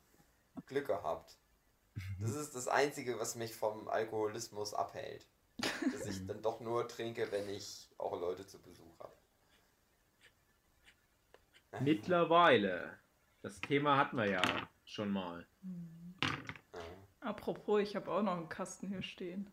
Glück 0.66 0.88
gehabt. 0.88 1.38
Das 2.20 2.32
ist 2.32 2.56
das 2.56 2.68
Einzige, 2.68 3.20
was 3.20 3.36
mich 3.36 3.54
vom 3.54 3.90
Alkoholismus 3.90 4.74
abhält. 4.74 5.28
Dass 5.91 6.08
ich 6.08 6.26
dann 6.26 6.41
doch 6.41 6.62
nur 6.62 6.88
trinke, 6.88 7.32
wenn 7.32 7.48
ich 7.48 7.91
auch 8.00 8.20
Leute 8.20 8.48
zu 8.48 8.60
Besuch 8.60 8.98
habe. 8.98 9.14
Mittlerweile. 11.80 12.98
Das 13.44 13.62
Thema 13.62 13.98
hatten 13.98 14.18
wir 14.18 14.28
ja 14.28 14.41
schon 14.90 15.11
mal. 15.11 15.45
Ja. 15.61 16.30
Apropos, 17.22 17.82
ich 17.82 17.95
habe 17.95 18.11
auch 18.11 18.24
noch 18.24 18.38
einen 18.38 18.49
Kasten 18.49 18.88
hier 18.88 19.02
stehen. 19.02 19.49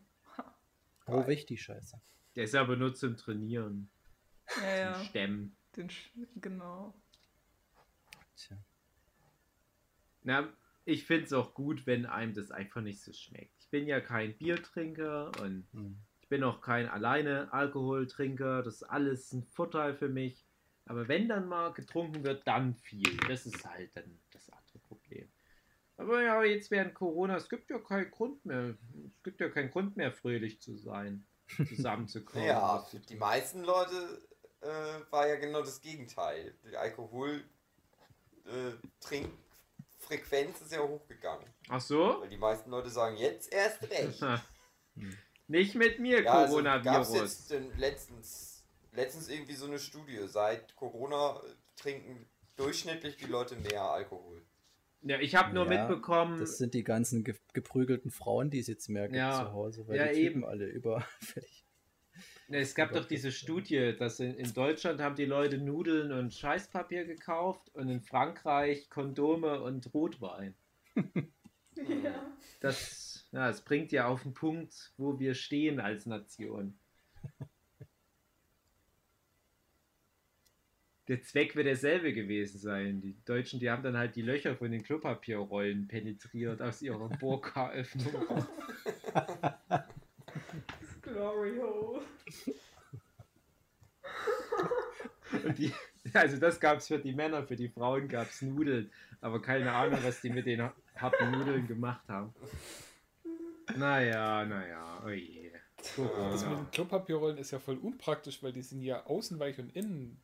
Oh, 1.05 1.25
wichtig, 1.27 1.61
Scheiße. 1.61 2.01
Der 2.35 2.43
ist 2.45 2.55
aber 2.55 2.75
nur 2.75 2.93
zum 2.93 3.15
Trainieren, 3.17 3.89
Ja, 4.61 4.77
ja. 4.77 4.93
zum 4.93 5.03
Stemmen. 5.05 5.55
Den 5.75 5.89
Sch 5.89 6.11
genau. 6.35 6.93
Tja. 8.35 8.57
Na, 10.23 10.51
ich 10.85 11.05
finde 11.05 11.25
es 11.25 11.33
auch 11.33 11.53
gut, 11.53 11.85
wenn 11.85 12.05
einem 12.05 12.33
das 12.33 12.51
einfach 12.51 12.81
nicht 12.81 13.01
so 13.01 13.13
schmeckt. 13.13 13.53
Ich 13.59 13.69
bin 13.69 13.87
ja 13.87 14.01
kein 14.01 14.37
Biertrinker 14.37 15.31
und 15.41 15.67
Hm. 15.73 15.97
ich 16.21 16.27
bin 16.27 16.43
auch 16.43 16.61
kein 16.61 16.87
alleine 16.87 17.51
Alkoholtrinker. 17.53 18.63
Das 18.63 18.75
ist 18.75 18.83
alles 18.83 19.31
ein 19.33 19.43
Vorteil 19.43 19.95
für 19.95 20.09
mich. 20.09 20.45
Aber 20.85 21.07
wenn 21.07 21.27
dann 21.29 21.47
mal 21.47 21.73
getrunken 21.73 22.23
wird, 22.23 22.45
dann 22.47 22.73
viel. 22.75 23.17
Das 23.27 23.45
ist 23.45 23.65
halt 23.65 23.95
dann. 23.95 24.19
Aber 25.97 26.21
ja, 26.21 26.43
jetzt 26.43 26.69
während 26.71 26.93
Corona, 26.93 27.35
es 27.37 27.49
gibt 27.49 27.69
ja 27.69 27.79
keinen 27.79 28.11
Grund 28.11 28.45
mehr. 28.45 28.75
Es 29.15 29.23
gibt 29.23 29.41
ja 29.41 29.49
keinen 29.49 29.71
Grund 29.71 29.97
mehr, 29.97 30.11
fröhlich 30.11 30.61
zu 30.61 30.77
sein, 30.77 31.25
zusammenzukommen. 31.67 32.45
Ja, 32.47 32.79
für 32.79 32.99
die 32.99 33.15
meisten 33.15 33.63
Leute 33.63 34.21
äh, 34.61 35.11
war 35.11 35.27
ja 35.27 35.35
genau 35.35 35.61
das 35.61 35.81
Gegenteil. 35.81 36.55
Die 36.69 36.77
Alkohol 36.77 37.43
äh, 38.45 38.73
ist 40.61 40.71
ja 40.71 40.79
hochgegangen. 40.79 41.45
Ach 41.69 41.81
so? 41.81 42.21
Weil 42.21 42.29
die 42.29 42.37
meisten 42.37 42.69
Leute 42.69 42.89
sagen, 42.89 43.17
jetzt 43.17 43.51
erst 43.51 43.89
recht. 43.89 44.21
Nicht 45.47 45.75
mit 45.75 45.99
mir, 45.99 46.23
Ja, 46.23 46.33
also 46.33 46.53
Coronavirus. 46.55 47.13
jetzt 47.13 47.51
denn 47.51 47.77
letztens, 47.77 48.63
letztens 48.91 49.29
irgendwie 49.29 49.55
so 49.55 49.65
eine 49.65 49.79
Studie. 49.79 50.27
Seit 50.27 50.75
Corona 50.75 51.41
trinken 51.75 52.29
durchschnittlich 52.57 53.17
die 53.17 53.25
Leute 53.25 53.55
mehr 53.55 53.83
Alkohol. 53.83 54.41
Ja, 55.01 55.19
ich 55.19 55.35
habe 55.35 55.53
nur 55.53 55.65
Ja, 55.71 55.87
mitbekommen, 55.87 56.39
Das 56.39 56.57
sind 56.57 56.73
die 56.73 56.83
ganzen 56.83 57.23
ge 57.23 57.35
geprügelten 57.53 58.11
Frauen, 58.11 58.49
die 58.49 58.59
es 58.59 58.67
jetzt 58.67 58.89
mehr 58.89 59.07
gibt 59.07 59.17
Ja. 59.17 59.31
zu 59.45 59.53
Hause, 59.53 59.87
weil 59.87 59.97
Ja, 59.97 60.07
die 60.07 60.13
Typen 60.13 60.41
eben. 60.41 60.45
alle 60.45 60.65
überfällig. 60.65 61.65
Ne, 62.47 62.59
Es 62.59 62.73
gab 62.75 62.93
doch 62.93 63.05
diese 63.05 63.31
Studie, 63.31 63.93
dass 63.97 64.19
in, 64.19 64.33
in 64.35 64.53
Deutschland 64.53 65.01
haben 65.01 65.15
die 65.15 65.25
Leute 65.25 65.57
Nudeln 65.57 66.11
und 66.11 66.33
Scheißpapier 66.33 67.05
gekauft 67.05 67.69
und 67.75 67.89
in 67.89 68.01
Frankreich 68.01 68.89
Kondome 68.89 69.61
und 69.61 69.93
Rotwein. 69.93 70.55
Ja. 72.03 72.35
Das, 72.59 73.27
ja, 73.31 73.47
das 73.49 73.63
bringt 73.63 73.91
ja 73.91 74.07
auf 74.07 74.23
den 74.23 74.33
Punkt, 74.33 74.91
wo 74.97 75.19
wir 75.19 75.35
stehen 75.35 75.79
als 75.79 76.07
Nation. 76.07 76.79
Der 81.07 81.21
Zweck 81.21 81.55
wird 81.55 81.67
derselbe 81.67 82.13
gewesen 82.13 82.57
sein. 82.57 82.99
Die 83.01 83.15
Deutschen, 83.23 83.59
die 83.59 83.69
haben 83.69 83.83
dann 83.83 83.97
halt 83.97 84.15
die 84.15 84.21
Löcher 84.21 84.55
von 84.55 84.71
den 84.71 84.83
Klopapierrollen 84.83 85.87
penetriert 85.87 86.61
aus 86.61 86.81
ihrer 86.81 87.07
Burka-Öffnung. 87.19 88.45
Glory 91.01 91.57
Hole. 91.57 92.01
Die, 95.57 95.71
also 96.13 96.37
das 96.37 96.59
gab 96.59 96.79
es 96.79 96.87
für 96.87 96.99
die 96.99 97.13
Männer, 97.13 97.43
für 97.43 97.55
die 97.55 97.69
Frauen 97.69 98.07
gab 98.07 98.29
es 98.29 98.41
Nudeln. 98.41 98.91
Aber 99.21 99.41
keine 99.41 99.71
Ahnung, 99.71 99.99
was 100.03 100.21
die 100.21 100.29
mit 100.29 100.45
den 100.45 100.69
harten 100.95 101.31
Nudeln 101.31 101.67
gemacht 101.67 102.07
haben. 102.09 102.33
Naja, 103.75 104.45
naja, 104.45 105.03
oh 105.05 105.09
je. 105.09 105.51
Das 105.77 105.97
mit 105.97 106.11
Corona. 106.11 106.55
den 106.55 106.71
Klopapierrollen 106.71 107.37
ist 107.37 107.51
ja 107.51 107.59
voll 107.59 107.77
unpraktisch, 107.77 108.41
weil 108.41 108.51
die 108.51 108.61
sind 108.61 108.81
ja 108.81 109.05
außen 109.05 109.39
weich 109.39 109.59
und 109.59 109.75
innen. 109.75 110.19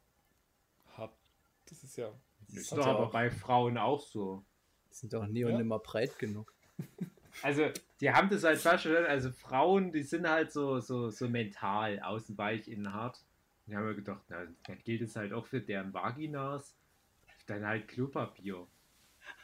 Das 1.73 1.83
ist 1.83 1.97
ja. 1.97 2.11
Ist 2.49 2.71
hat 2.71 2.77
doch 2.79 2.85
aber 2.85 3.07
auch- 3.07 3.11
bei 3.11 3.31
Frauen 3.31 3.77
auch 3.79 3.99
so. 4.01 4.45
Die 4.91 4.95
sind 4.95 5.11
doch 5.13 5.25
nie 5.25 5.43
und 5.43 5.53
Ja. 5.53 5.57
nimmer 5.57 5.79
breit 5.79 6.17
genug. 6.19 6.53
Also, 7.41 7.63
die 7.99 8.11
haben 8.11 8.29
das 8.29 8.43
halt 8.43 8.59
festgestellt, 8.59 9.07
also 9.09 9.31
Frauen, 9.31 9.91
die 9.91 10.03
sind 10.03 10.29
halt 10.29 10.51
so, 10.51 10.79
so, 10.79 11.09
so 11.09 11.27
mental, 11.27 11.99
außen 11.99 12.37
weich, 12.37 12.67
innen 12.67 12.93
hart. 12.93 13.25
Die 13.65 13.75
haben 13.75 13.85
mir 13.87 13.95
gedacht, 13.95 14.21
na, 14.29 14.45
dann 14.67 14.77
gilt 14.83 15.01
es 15.01 15.15
halt 15.15 15.33
auch 15.33 15.47
für 15.47 15.59
deren 15.59 15.91
Vaginas. 15.95 16.75
Dann 17.47 17.65
halt 17.65 17.87
Klopapier. 17.87 18.67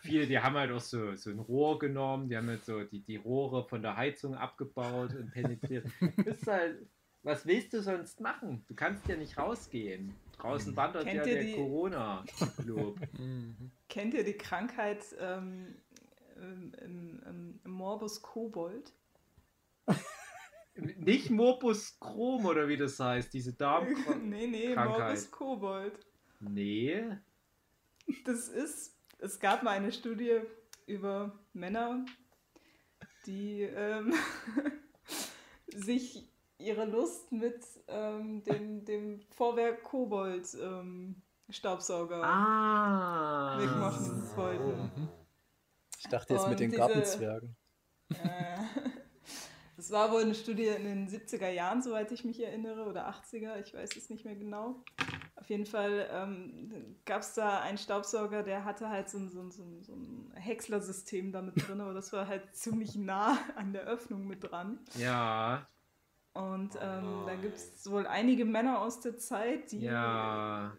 Viele, 0.03 0.27
die 0.27 0.37
haben 0.37 0.55
halt 0.55 0.71
auch 0.71 0.79
so, 0.79 1.15
so 1.15 1.31
ein 1.31 1.39
Rohr 1.39 1.79
genommen, 1.79 2.29
die 2.29 2.37
haben 2.37 2.47
halt 2.49 2.63
so 2.63 2.83
die, 2.83 2.99
die 2.99 3.15
Rohre 3.15 3.67
von 3.67 3.81
der 3.81 3.97
Heizung 3.97 4.35
abgebaut 4.35 5.15
und 5.15 5.31
penetriert. 5.31 5.87
Das 6.17 6.37
ist 6.37 6.47
halt, 6.47 6.87
was 7.23 7.45
willst 7.45 7.73
du 7.73 7.81
sonst 7.81 8.19
machen? 8.21 8.63
Du 8.67 8.75
kannst 8.75 9.07
ja 9.07 9.15
nicht 9.15 9.37
rausgehen. 9.37 10.13
Draußen 10.37 10.75
wandert 10.75 11.03
Kennt 11.03 11.17
ja 11.17 11.25
ihr 11.25 11.33
der 11.35 11.43
die- 11.43 11.55
Corona-Glob. 11.55 12.99
Mhm. 13.19 13.71
Kennt 13.89 14.13
ihr 14.13 14.23
die 14.23 14.37
Krankheit 14.37 15.03
ähm, 15.19 15.75
im, 16.37 16.73
im, 17.25 17.59
im 17.65 17.71
Morbus 17.71 18.21
Kobold? 18.21 18.93
Nicht 20.75 21.29
Morbus 21.29 21.99
Chrom 21.99 22.45
oder 22.45 22.67
wie 22.69 22.77
das 22.77 22.97
heißt, 22.99 23.33
diese 23.33 23.51
Darmkrankheit. 23.53 24.23
nee, 24.23 24.47
nee, 24.47 24.73
Krankheit. 24.73 24.99
Morbus 24.99 25.31
Kobold. 25.31 25.99
Nee. 26.39 27.03
Das 28.23 28.47
ist, 28.47 28.95
es 29.17 29.39
gab 29.39 29.61
mal 29.63 29.71
eine 29.71 29.91
Studie 29.91 30.39
über 30.85 31.37
Männer, 31.53 32.05
die 33.25 33.63
ähm, 33.63 34.13
sich 35.67 36.28
ihre 36.59 36.85
Lust 36.85 37.31
mit 37.31 37.63
ähm, 37.87 38.43
dem, 38.43 38.85
dem 38.85 39.21
Vorwerk 39.31 39.83
Kobold 39.83 40.47
ähm, 40.61 41.15
Staubsauger 41.49 42.23
Ah. 42.23 43.57
wegmachen 43.59 44.23
wollten. 44.35 45.09
Ich 45.97 46.07
dachte 46.07 46.33
jetzt 46.33 46.43
Und 46.43 46.51
mit 46.51 46.59
den 46.59 46.69
diese- 46.69 46.79
Gartenzwergen. 46.81 47.55
Äh, 48.09 48.15
Das 49.77 49.91
war 49.91 50.11
wohl 50.11 50.23
eine 50.23 50.35
Studie 50.35 50.65
in 50.65 50.83
den 50.83 51.07
70er 51.07 51.47
Jahren, 51.49 51.81
soweit 51.81 52.11
ich 52.11 52.25
mich 52.25 52.43
erinnere, 52.43 52.83
oder 52.83 53.07
80er, 53.09 53.61
ich 53.65 53.73
weiß 53.73 53.95
es 53.95 54.09
nicht 54.09 54.25
mehr 54.25 54.35
genau. 54.35 54.83
Auf 55.37 55.49
jeden 55.49 55.65
Fall 55.65 56.05
ähm, 56.11 56.97
gab 57.05 57.21
es 57.21 57.33
da 57.33 57.61
einen 57.61 57.77
Staubsauger, 57.77 58.43
der 58.43 58.65
hatte 58.65 58.89
halt 58.89 59.09
so 59.09 59.17
ein, 59.19 59.29
so 59.29 59.39
ein, 59.39 59.51
so 59.51 59.63
ein, 59.63 59.81
so 59.81 59.93
ein 59.93 60.33
Häcksler-System 60.35 61.31
da 61.31 61.41
mit 61.41 61.65
drin, 61.65 61.79
aber 61.79 61.93
das 61.93 62.11
war 62.11 62.27
halt 62.27 62.43
ziemlich 62.53 62.97
nah 62.97 63.37
an 63.55 63.71
der 63.71 63.83
Öffnung 63.83 64.27
mit 64.27 64.43
dran. 64.51 64.79
Ja, 64.97 65.65
Und 66.39 66.77
ähm, 66.81 67.03
Oh 67.03 67.25
da 67.25 67.35
gibt 67.35 67.57
es 67.57 67.89
wohl 67.89 68.07
einige 68.07 68.45
Männer 68.45 68.81
aus 68.81 69.01
der 69.01 69.17
Zeit, 69.17 69.73
die 69.73 69.81
ja. 69.81 70.73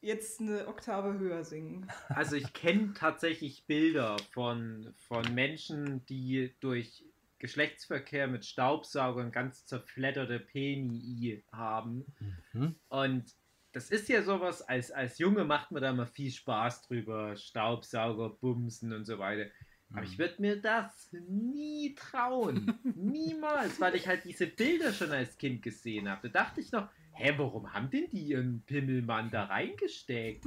jetzt 0.00 0.40
eine 0.40 0.66
Oktave 0.68 1.18
höher 1.18 1.44
singen. 1.44 1.86
Also 2.08 2.36
ich 2.36 2.52
kenne 2.54 2.94
tatsächlich 2.94 3.64
Bilder 3.66 4.16
von, 4.32 4.94
von 4.96 5.34
Menschen, 5.34 6.04
die 6.06 6.54
durch 6.60 7.04
Geschlechtsverkehr 7.38 8.26
mit 8.26 8.46
Staubsaugern 8.46 9.32
ganz 9.32 9.66
zerfledderte 9.66 10.40
Penii 10.40 11.42
haben. 11.52 12.06
Mhm. 12.52 12.74
Und 12.88 13.34
das 13.72 13.90
ist 13.90 14.08
ja 14.08 14.22
sowas, 14.22 14.62
als, 14.62 14.90
als 14.90 15.18
Junge 15.18 15.44
macht 15.44 15.70
man 15.72 15.82
da 15.82 15.92
mal 15.92 16.06
viel 16.06 16.30
Spaß 16.30 16.82
drüber, 16.82 17.36
Staubsauger, 17.36 18.30
Bumsen 18.30 18.92
und 18.92 19.04
so 19.04 19.18
weiter. 19.18 19.50
Aber 19.92 20.04
ich 20.04 20.18
würde 20.18 20.40
mir 20.40 20.60
das 20.60 21.10
nie 21.28 21.94
trauen. 21.94 22.78
Niemals, 22.96 23.80
weil 23.80 23.96
ich 23.96 24.06
halt 24.06 24.24
diese 24.24 24.46
Bilder 24.46 24.92
schon 24.92 25.10
als 25.10 25.36
Kind 25.36 25.62
gesehen 25.62 26.08
habe. 26.08 26.30
Da 26.30 26.44
dachte 26.44 26.60
ich 26.60 26.70
noch, 26.70 26.88
hä, 27.12 27.34
warum 27.36 27.72
haben 27.72 27.90
denn 27.90 28.08
die 28.10 28.22
ihren 28.22 28.62
Pimmelmann 28.66 29.30
da 29.30 29.44
reingesteckt? 29.44 30.44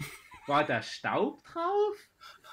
War 0.47 0.65
da 0.65 0.81
Staub 0.81 1.43
drauf? 1.43 1.97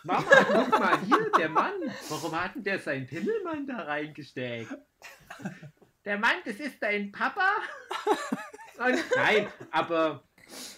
Mama, 0.03 0.25
guck 0.47 0.81
mal 0.81 1.01
hier, 1.05 1.31
der 1.39 1.49
Mann. 1.49 1.75
Warum 2.09 2.41
hat 2.41 2.55
denn 2.55 2.65
der 2.65 2.79
seinen 2.79 3.07
Pimmelmann 3.07 3.67
da 3.67 3.83
reingesteckt? 3.83 4.71
Der 6.05 6.19
Mann, 6.19 6.37
das 6.45 6.57
ist 6.57 6.83
dein 6.83 7.13
Papa? 7.13 7.51
Und, 8.79 9.05
nein, 9.15 9.49
aber 9.71 10.25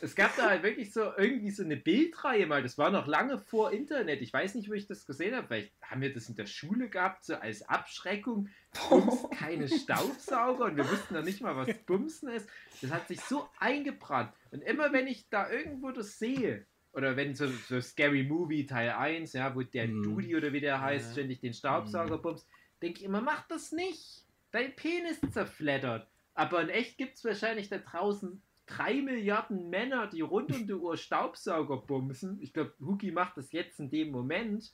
es 0.01 0.15
gab 0.15 0.37
da 0.37 0.51
halt 0.51 0.63
wirklich 0.63 0.93
so 0.93 1.13
irgendwie 1.17 1.51
so 1.51 1.63
eine 1.63 1.77
Bildreihe 1.77 2.47
mal. 2.47 2.63
Das 2.63 2.77
war 2.79 2.91
noch 2.91 3.07
lange 3.07 3.39
vor 3.39 3.73
Internet. 3.73 4.21
Ich 4.23 4.33
weiß 4.33 4.55
nicht, 4.57 4.69
wo 4.69 4.73
ich 4.75 4.87
das 4.87 5.07
gesehen 5.07 5.35
habe. 5.35 5.47
Vielleicht 5.47 5.73
haben 5.83 6.01
wir 6.01 6.13
das 6.13 6.29
in 6.29 6.35
der 6.35 6.47
Schule 6.47 6.89
gehabt, 6.89 7.25
so 7.25 7.35
als 7.37 7.63
Abschreckung. 7.69 8.49
Bums, 8.89 9.27
keine 9.39 9.69
Staubsauger 9.69 10.65
und 10.67 10.77
wir 10.77 10.89
wussten 10.91 11.15
noch 11.15 11.25
nicht 11.25 11.41
mal, 11.41 11.57
was 11.57 11.77
Bumsen 11.87 12.29
ist. 12.31 12.49
Das 12.81 12.91
hat 12.91 13.09
sich 13.09 13.21
so 13.21 13.49
eingebrannt. 13.59 14.33
Und 14.51 14.63
immer 14.63 14.93
wenn 14.93 15.07
ich 15.07 15.29
da 15.29 15.51
irgendwo 15.51 15.91
das 15.91 16.19
sehe, 16.19 16.67
oder 16.95 17.17
wenn 17.17 17.35
so, 17.35 17.47
so 17.69 17.81
Scary 17.81 18.23
Movie 18.23 18.67
Teil 18.67 18.91
1, 18.91 19.33
ja, 19.33 19.55
wo 19.55 19.63
der 19.63 19.89
Mhm. 19.89 20.03
Dudi 20.03 20.37
oder 20.37 20.53
wie 20.53 20.61
der 20.61 20.81
heißt, 20.81 21.07
Ja. 21.07 21.13
ständig 21.13 21.41
den 21.41 21.55
Staubsauger 21.55 22.19
bumst, 22.19 22.47
denke 22.83 22.99
ich 23.01 23.05
immer, 23.05 23.21
mach 23.23 23.47
das 23.49 23.73
nicht. 23.73 24.27
Dein 24.51 24.75
Penis 24.77 25.19
zerfleddert. 25.31 26.07
Aber 26.35 26.61
in 26.63 26.69
echt 26.69 26.99
gibt 26.99 27.17
es 27.17 27.25
wahrscheinlich 27.25 27.69
da 27.71 27.79
draußen 27.79 28.43
drei 28.77 28.95
Milliarden 29.03 29.69
Männer, 29.71 30.07
die 30.07 30.21
rund 30.21 30.55
um 30.55 30.67
die 30.67 30.73
Uhr 30.73 30.97
Staubsauger 30.97 31.77
bumsen. 31.79 32.41
Ich 32.41 32.53
glaube, 32.53 32.73
Huki 32.81 33.11
macht 33.11 33.37
das 33.37 33.53
jetzt 33.53 33.79
in 33.81 33.91
dem 33.91 34.11
Moment. 34.11 34.73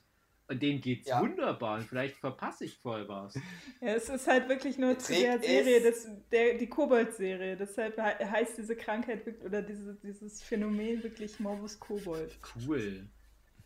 Und 0.51 0.63
denen 0.63 0.81
geht's 0.81 1.07
Ja. 1.07 1.21
wunderbar. 1.21 1.77
Und 1.77 1.85
vielleicht 1.85 2.17
verpasse 2.17 2.65
ich 2.65 2.79
voll 2.79 3.07
was. 3.07 3.35
Ja, 3.83 3.89
es 3.95 4.09
ist 4.09 4.27
halt 4.27 4.49
wirklich 4.49 4.79
nur 4.79 4.95
Der 4.95 4.99
zu 4.99 5.13
der 5.13 5.39
Serie, 5.41 5.83
das, 5.83 6.09
der, 6.33 6.55
die 6.55 6.67
Kobold-Serie. 6.69 7.55
Deshalb 7.55 7.97
he- 7.97 8.25
heißt 8.25 8.57
diese 8.57 8.75
Krankheit 8.75 9.27
oder 9.45 9.61
diese, 9.61 9.95
dieses 9.97 10.43
Phänomen 10.43 11.03
wirklich 11.03 11.39
Morbus 11.39 11.79
Kobold. 11.79 12.39
Cool. 12.57 13.07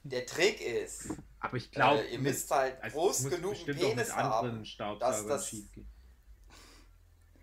Der 0.02 0.26
Trick 0.26 0.60
ist, 0.60 1.10
Aber 1.38 1.56
ich 1.56 1.70
glaube, 1.70 2.00
äh, 2.00 2.14
ihr 2.14 2.18
müsst 2.18 2.50
halt 2.50 2.82
groß 2.82 3.30
genug 3.30 3.54
Penis 3.64 4.12
haben, 4.16 4.64
Staubsaugern 4.64 5.28
das- 5.28 5.54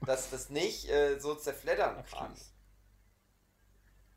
dass 0.05 0.29
das 0.31 0.49
nicht 0.49 0.89
äh, 0.89 1.17
so 1.17 1.35
zerfleddern 1.35 2.03
kann. 2.11 2.25
Abschließen. 2.31 2.58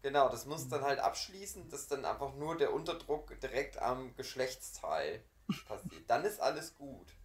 Genau, 0.03 0.29
das 0.29 0.47
muss 0.47 0.69
dann 0.69 0.83
halt 0.83 0.99
abschließen, 1.01 1.69
dass 1.71 1.87
dann 1.89 2.05
einfach 2.05 2.35
nur 2.35 2.57
der 2.57 2.73
Unterdruck 2.73 3.39
direkt 3.41 3.79
am 3.79 4.15
Geschlechtsteil 4.17 5.25
passiert. 5.65 6.11
Dann 6.11 6.25
ist 6.25 6.41
alles 6.41 6.75
gut. 6.75 7.17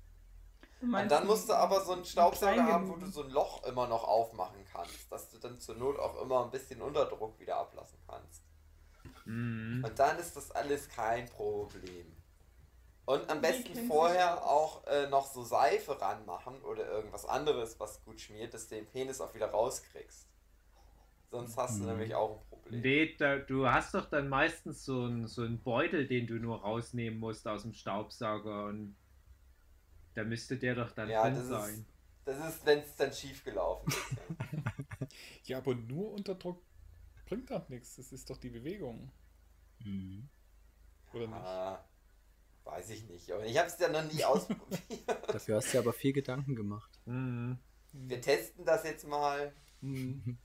Und 0.96 1.10
dann 1.10 1.26
musst 1.28 1.50
du 1.50 1.54
aber 1.54 1.84
so 1.84 1.94
einen 1.94 2.06
Staubsauger 2.06 2.66
haben, 2.66 2.88
wo 2.90 2.96
du 2.98 3.08
so 3.08 3.24
ein 3.24 3.30
Loch 3.32 3.64
immer 3.66 3.88
noch 3.88 4.04
aufmachen 4.04 4.66
kannst, 4.72 5.12
dass 5.12 5.30
du 5.30 5.40
dann 5.40 5.60
zur 5.60 5.76
Not 5.76 6.00
auch 6.00 6.22
immer 6.22 6.44
ein 6.46 6.52
bisschen 6.52 6.82
Unterdruck 6.82 7.40
wieder 7.40 7.58
ablassen 7.58 8.00
kannst. 8.08 8.44
Mhm. 9.26 9.84
Und 9.84 10.00
dann 10.00 10.20
ist 10.20 10.36
das 10.36 10.52
alles 10.52 10.90
kein 10.90 11.28
Problem. 11.30 12.16
Und 13.06 13.30
am 13.30 13.42
besten 13.42 13.76
vorher 13.76 14.46
auch 14.46 14.86
äh, 14.88 15.08
noch 15.08 15.28
so 15.32 15.44
Seife 15.44 16.00
ranmachen 16.02 16.62
oder 16.64 16.86
irgendwas 16.86 17.26
anderes, 17.26 17.80
was 17.80 18.04
gut 18.04 18.20
schmiert, 18.22 18.54
dass 18.54 18.68
du 18.68 18.76
den 18.76 18.88
Penis 18.88 19.22
auch 19.22 19.34
wieder 19.34 19.52
rauskriegst. 19.52 20.28
Sonst 21.32 21.58
hast 21.58 21.82
du 21.82 21.84
Mhm. 21.84 21.90
nämlich 21.90 22.16
auch 22.16 22.32
ein 22.42 22.47
Problem. 22.68 22.82
Nee, 22.82 23.16
da, 23.18 23.38
du 23.38 23.68
hast 23.68 23.94
doch 23.94 24.10
dann 24.10 24.30
meistens 24.30 24.86
so 24.86 25.04
einen 25.06 25.28
so 25.28 25.42
einen 25.44 25.62
Beutel, 25.62 26.08
den 26.08 26.28
du 26.28 26.36
nur 26.36 26.62
rausnehmen 26.62 27.20
musst 27.20 27.48
aus 27.48 27.64
dem 27.64 27.74
Staubsauger 27.74 28.66
und 28.68 28.96
da 30.14 30.24
müsste 30.24 30.58
der 30.58 30.76
doch 30.76 30.92
dann 30.92 31.10
Ja, 31.10 31.24
drin 31.24 31.36
das 31.36 31.44
ist- 31.44 31.50
sein. 31.50 31.86
Das 32.26 32.50
ist, 32.56 32.66
wenn 32.66 32.80
es 32.80 32.94
dann 32.98 33.14
schief 33.14 33.44
gelaufen 33.46 33.88
ist. 33.90 35.48
Ja. 35.48 35.58
Aber 35.60 35.74
nur 35.76 36.12
Unterdruck 36.12 36.62
bringt 37.26 37.50
doch 37.50 37.70
nichts. 37.70 37.96
Das 37.96 38.12
ist 38.12 38.30
doch 38.30 38.38
die 38.38 38.50
Bewegung, 38.50 39.10
Mhm. 39.86 40.28
oder 41.14 41.28
nicht? 41.28 41.34
ah, 41.38 41.86
weiß 42.66 42.90
ich 42.90 43.08
nicht. 43.08 43.32
Aber 43.32 43.46
ich 43.46 43.58
habe 43.58 43.68
es 43.70 43.80
ja 43.80 43.88
noch 43.88 44.12
nie 44.12 44.24
ausprobiert. 44.26 44.80
Dafür 45.28 45.56
hast 45.56 45.68
du 45.70 45.72
dir 45.74 45.80
aber 45.80 45.94
viel 45.94 46.12
Gedanken 46.12 46.56
gemacht. 46.56 47.00
Mhm. 47.06 47.60
Wir 47.94 48.20
testen 48.20 48.66
das 48.66 48.84
jetzt 48.84 49.08
mal 49.08 49.54
Mhm. 49.80 50.38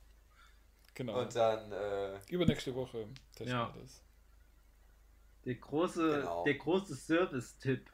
Genau. 0.94 1.20
und 1.20 1.34
dann. 1.34 1.72
Äh, 1.72 2.18
Übernächste 2.30 2.74
Woche 2.74 3.06
testen 3.34 3.48
Ja. 3.56 3.74
wir 3.74 3.82
das. 3.82 4.02
Der 5.44 5.54
große, 5.56 6.18
Genau. 6.20 6.44
der 6.44 6.54
große 6.54 6.94
Service-Tipp 6.94 7.90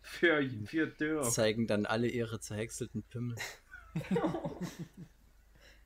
für, 0.00 0.42
für 0.66 0.86
Dörr. 0.88 1.22
Zeigen 1.24 1.66
dann 1.66 1.86
alle 1.86 2.08
ihre 2.08 2.40
zerhäckselten 2.40 3.02
Pimmel. 3.04 3.36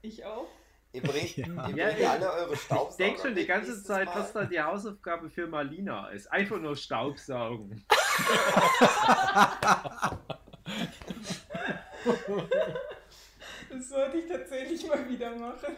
Ich 0.05 0.25
auch. 0.25 0.49
ihr 0.93 1.01
bringt, 1.03 1.37
Ja. 1.37 1.47
ihr 1.47 1.77
Ja, 1.77 1.87
bringt 1.87 2.01
ich- 2.01 2.09
alle 2.09 2.33
eure 2.33 2.55
Ich 2.55 2.61
Staubsauger. 2.63 2.97
denke 3.05 3.23
schon 3.23 3.35
die 3.37 3.47
ganze 3.47 3.81
Zeit, 3.85 4.07
Mal. 4.07 4.17
was 4.17 4.33
da 4.33 4.45
die 4.45 4.61
Hausaufgabe 4.61 5.31
für 5.31 5.47
Malina 5.47 6.09
ist. 6.09 6.27
Einfach 6.27 6.59
nur 6.59 6.75
Staubsaugen. 6.77 7.85
Das 13.73 13.89
sollte 13.89 14.19
ich 14.19 14.27
tatsächlich 14.29 14.87
mal 14.87 15.09
wieder 15.09 15.35
machen. 15.37 15.75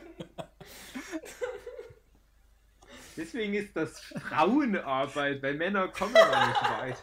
Deswegen 3.16 3.54
ist 3.54 3.76
das 3.76 4.00
Frauenarbeit, 4.00 5.40
weil 5.42 5.54
Männer 5.54 5.86
kommen 5.88 6.14
da 6.14 6.48
nicht 6.48 6.62
weit. 6.62 6.98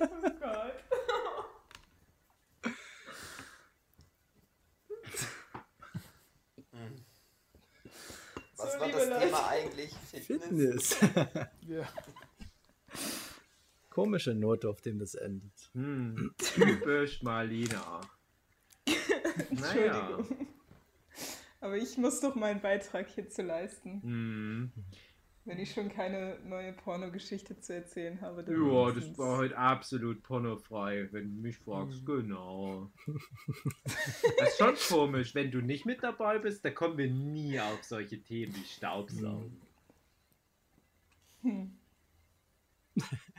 Oh 0.00 0.30
Gott. 0.40 0.74
Was 8.56 8.72
So, 8.72 8.80
war 8.80 8.88
das 8.88 9.08
Leute. 9.08 9.20
Thema 9.26 9.48
eigentlich? 9.48 9.94
Fitness? 9.94 10.94
Fitness. 10.94 11.48
Ja. 11.68 11.86
Komische 13.90 14.34
Note, 14.34 14.68
auf 14.68 14.80
dem 14.80 14.98
das 14.98 15.14
endet. 15.14 15.52
Hm, 15.74 16.34
typisch 16.38 17.22
Malina. 17.22 18.00
Naja. 19.50 20.08
Entschuldigung. 20.08 20.48
Aber 21.60 21.76
ich 21.76 21.98
muss 21.98 22.20
doch 22.20 22.34
meinen 22.34 22.60
Beitrag 22.60 23.08
hierzu 23.08 23.42
leisten. 23.42 24.02
Hm. 24.02 24.72
Wenn 25.44 25.58
ich 25.58 25.72
schon 25.72 25.88
keine 25.88 26.38
neue 26.44 26.74
Pornogeschichte 26.74 27.58
zu 27.58 27.74
erzählen 27.74 28.20
habe. 28.20 28.44
dann 28.44 28.54
Ja, 28.54 28.92
das 28.92 29.16
war 29.16 29.38
heute 29.38 29.56
absolut 29.56 30.22
pornofrei, 30.22 31.08
wenn 31.10 31.36
du 31.36 31.42
mich 31.42 31.56
fragst. 31.56 32.04
Genau. 32.04 32.90
Das 34.38 34.50
ist 34.50 34.58
schon 34.58 34.76
komisch, 34.96 35.34
wenn 35.34 35.50
du 35.50 35.60
nicht 35.60 35.86
mit 35.86 36.02
dabei 36.02 36.38
bist, 36.38 36.64
da 36.64 36.70
kommen 36.70 36.98
wir 36.98 37.10
nie 37.10 37.58
auf 37.58 37.82
solche 37.82 38.22
Themen 38.22 38.54
wie 38.54 38.64
Staubsaugen. 38.64 39.60
Hm. 41.42 41.78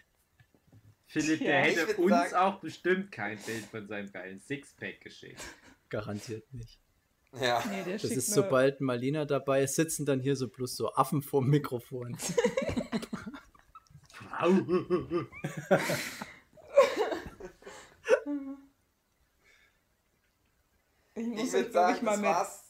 Philipp, 1.12 1.42
Ja. 1.42 1.48
der 1.48 1.70
Ich 1.72 1.76
hätte 1.78 1.98
uns 1.98 2.12
sagen- 2.12 2.36
auch 2.36 2.60
bestimmt 2.60 3.12
kein 3.12 3.38
Bild 3.40 3.66
von 3.66 3.88
seinem 3.88 4.12
geilen 4.12 4.40
Sixpack 4.40 5.02
geschickt. 5.02 5.42
Garantiert 5.90 6.54
nicht. 6.54 6.80
Ja. 7.42 7.64
Nee, 7.70 7.84
der 7.84 7.94
Das 7.98 8.04
ist, 8.06 8.32
sobald 8.32 8.80
Marlina 8.80 9.26
dabei 9.26 9.64
ist, 9.64 9.76
sitzen 9.76 10.06
dann 10.06 10.20
hier 10.20 10.36
so 10.36 10.48
bloß 10.50 10.76
so 10.76 10.94
Affen 10.94 11.22
vorm 11.24 11.48
Mikrofon. 11.50 12.16
Au. 14.40 14.50
Ich 21.16 21.28
muss 21.28 21.54
Ich 21.54 21.72
sagen, 21.72 21.96
ich, 21.98 22.02
mal 22.02 22.12
das 22.12 22.20
mit. 22.22 22.30
war's. 22.30 22.64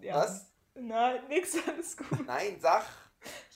Ja. 0.00 0.16
Was? 0.16 0.50
Nein, 0.74 1.20
nix, 1.28 1.56
alles 1.66 1.96
gut. 1.96 2.26
Nein, 2.26 2.58
sag. 2.60 2.84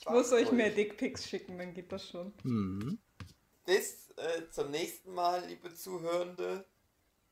Ich 0.00 0.08
muss 0.08 0.32
euch 0.32 0.46
ruhig. 0.46 0.52
mehr 0.52 0.70
Dickpics 0.70 1.28
schicken, 1.28 1.58
dann 1.58 1.74
geht 1.74 1.92
das 1.92 2.08
schon. 2.08 2.32
Mhm. 2.42 2.98
Bis 3.68 4.08
äh, 4.16 4.48
zum 4.50 4.70
nächsten 4.70 5.12
Mal, 5.12 5.44
liebe 5.44 5.74
Zuhörende. 5.74 6.64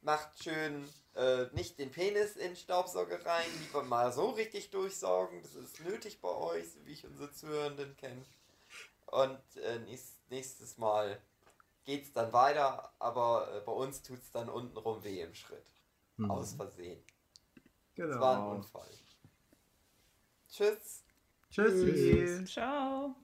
Macht 0.02 0.44
schön 0.44 0.86
äh, 1.14 1.46
nicht 1.54 1.78
den 1.78 1.90
Penis 1.90 2.36
in 2.36 2.54
Staubsauger 2.54 3.24
rein, 3.24 3.46
lieber 3.62 3.82
mal 3.82 4.12
so 4.12 4.28
richtig 4.28 4.68
durchsaugen. 4.68 5.40
Das 5.40 5.54
ist 5.54 5.80
nötig 5.80 6.20
bei 6.20 6.28
euch, 6.28 6.70
so 6.70 6.84
wie 6.84 6.92
ich 6.92 7.06
unsere 7.06 7.32
Zuhörenden 7.32 7.96
kenne. 7.96 8.22
Und 9.06 9.40
äh, 9.56 9.78
nächst, 9.78 10.18
nächstes 10.28 10.76
Mal 10.76 11.18
geht's 11.86 12.12
dann 12.12 12.34
weiter, 12.34 12.92
aber 12.98 13.50
äh, 13.56 13.60
bei 13.60 13.72
uns 13.72 14.02
tut's 14.02 14.30
dann 14.30 14.50
untenrum 14.50 15.02
weh 15.04 15.22
im 15.22 15.34
Schritt. 15.34 15.64
Mhm. 16.18 16.30
Aus 16.30 16.52
Versehen. 16.52 17.02
Genau. 17.94 18.08
Das 18.08 18.20
war 18.20 18.36
ein 18.36 18.56
Unfall. 18.58 18.90
Tschüss. 20.50 21.02
Tschüssi. 21.50 22.44
Ciao. 22.44 23.16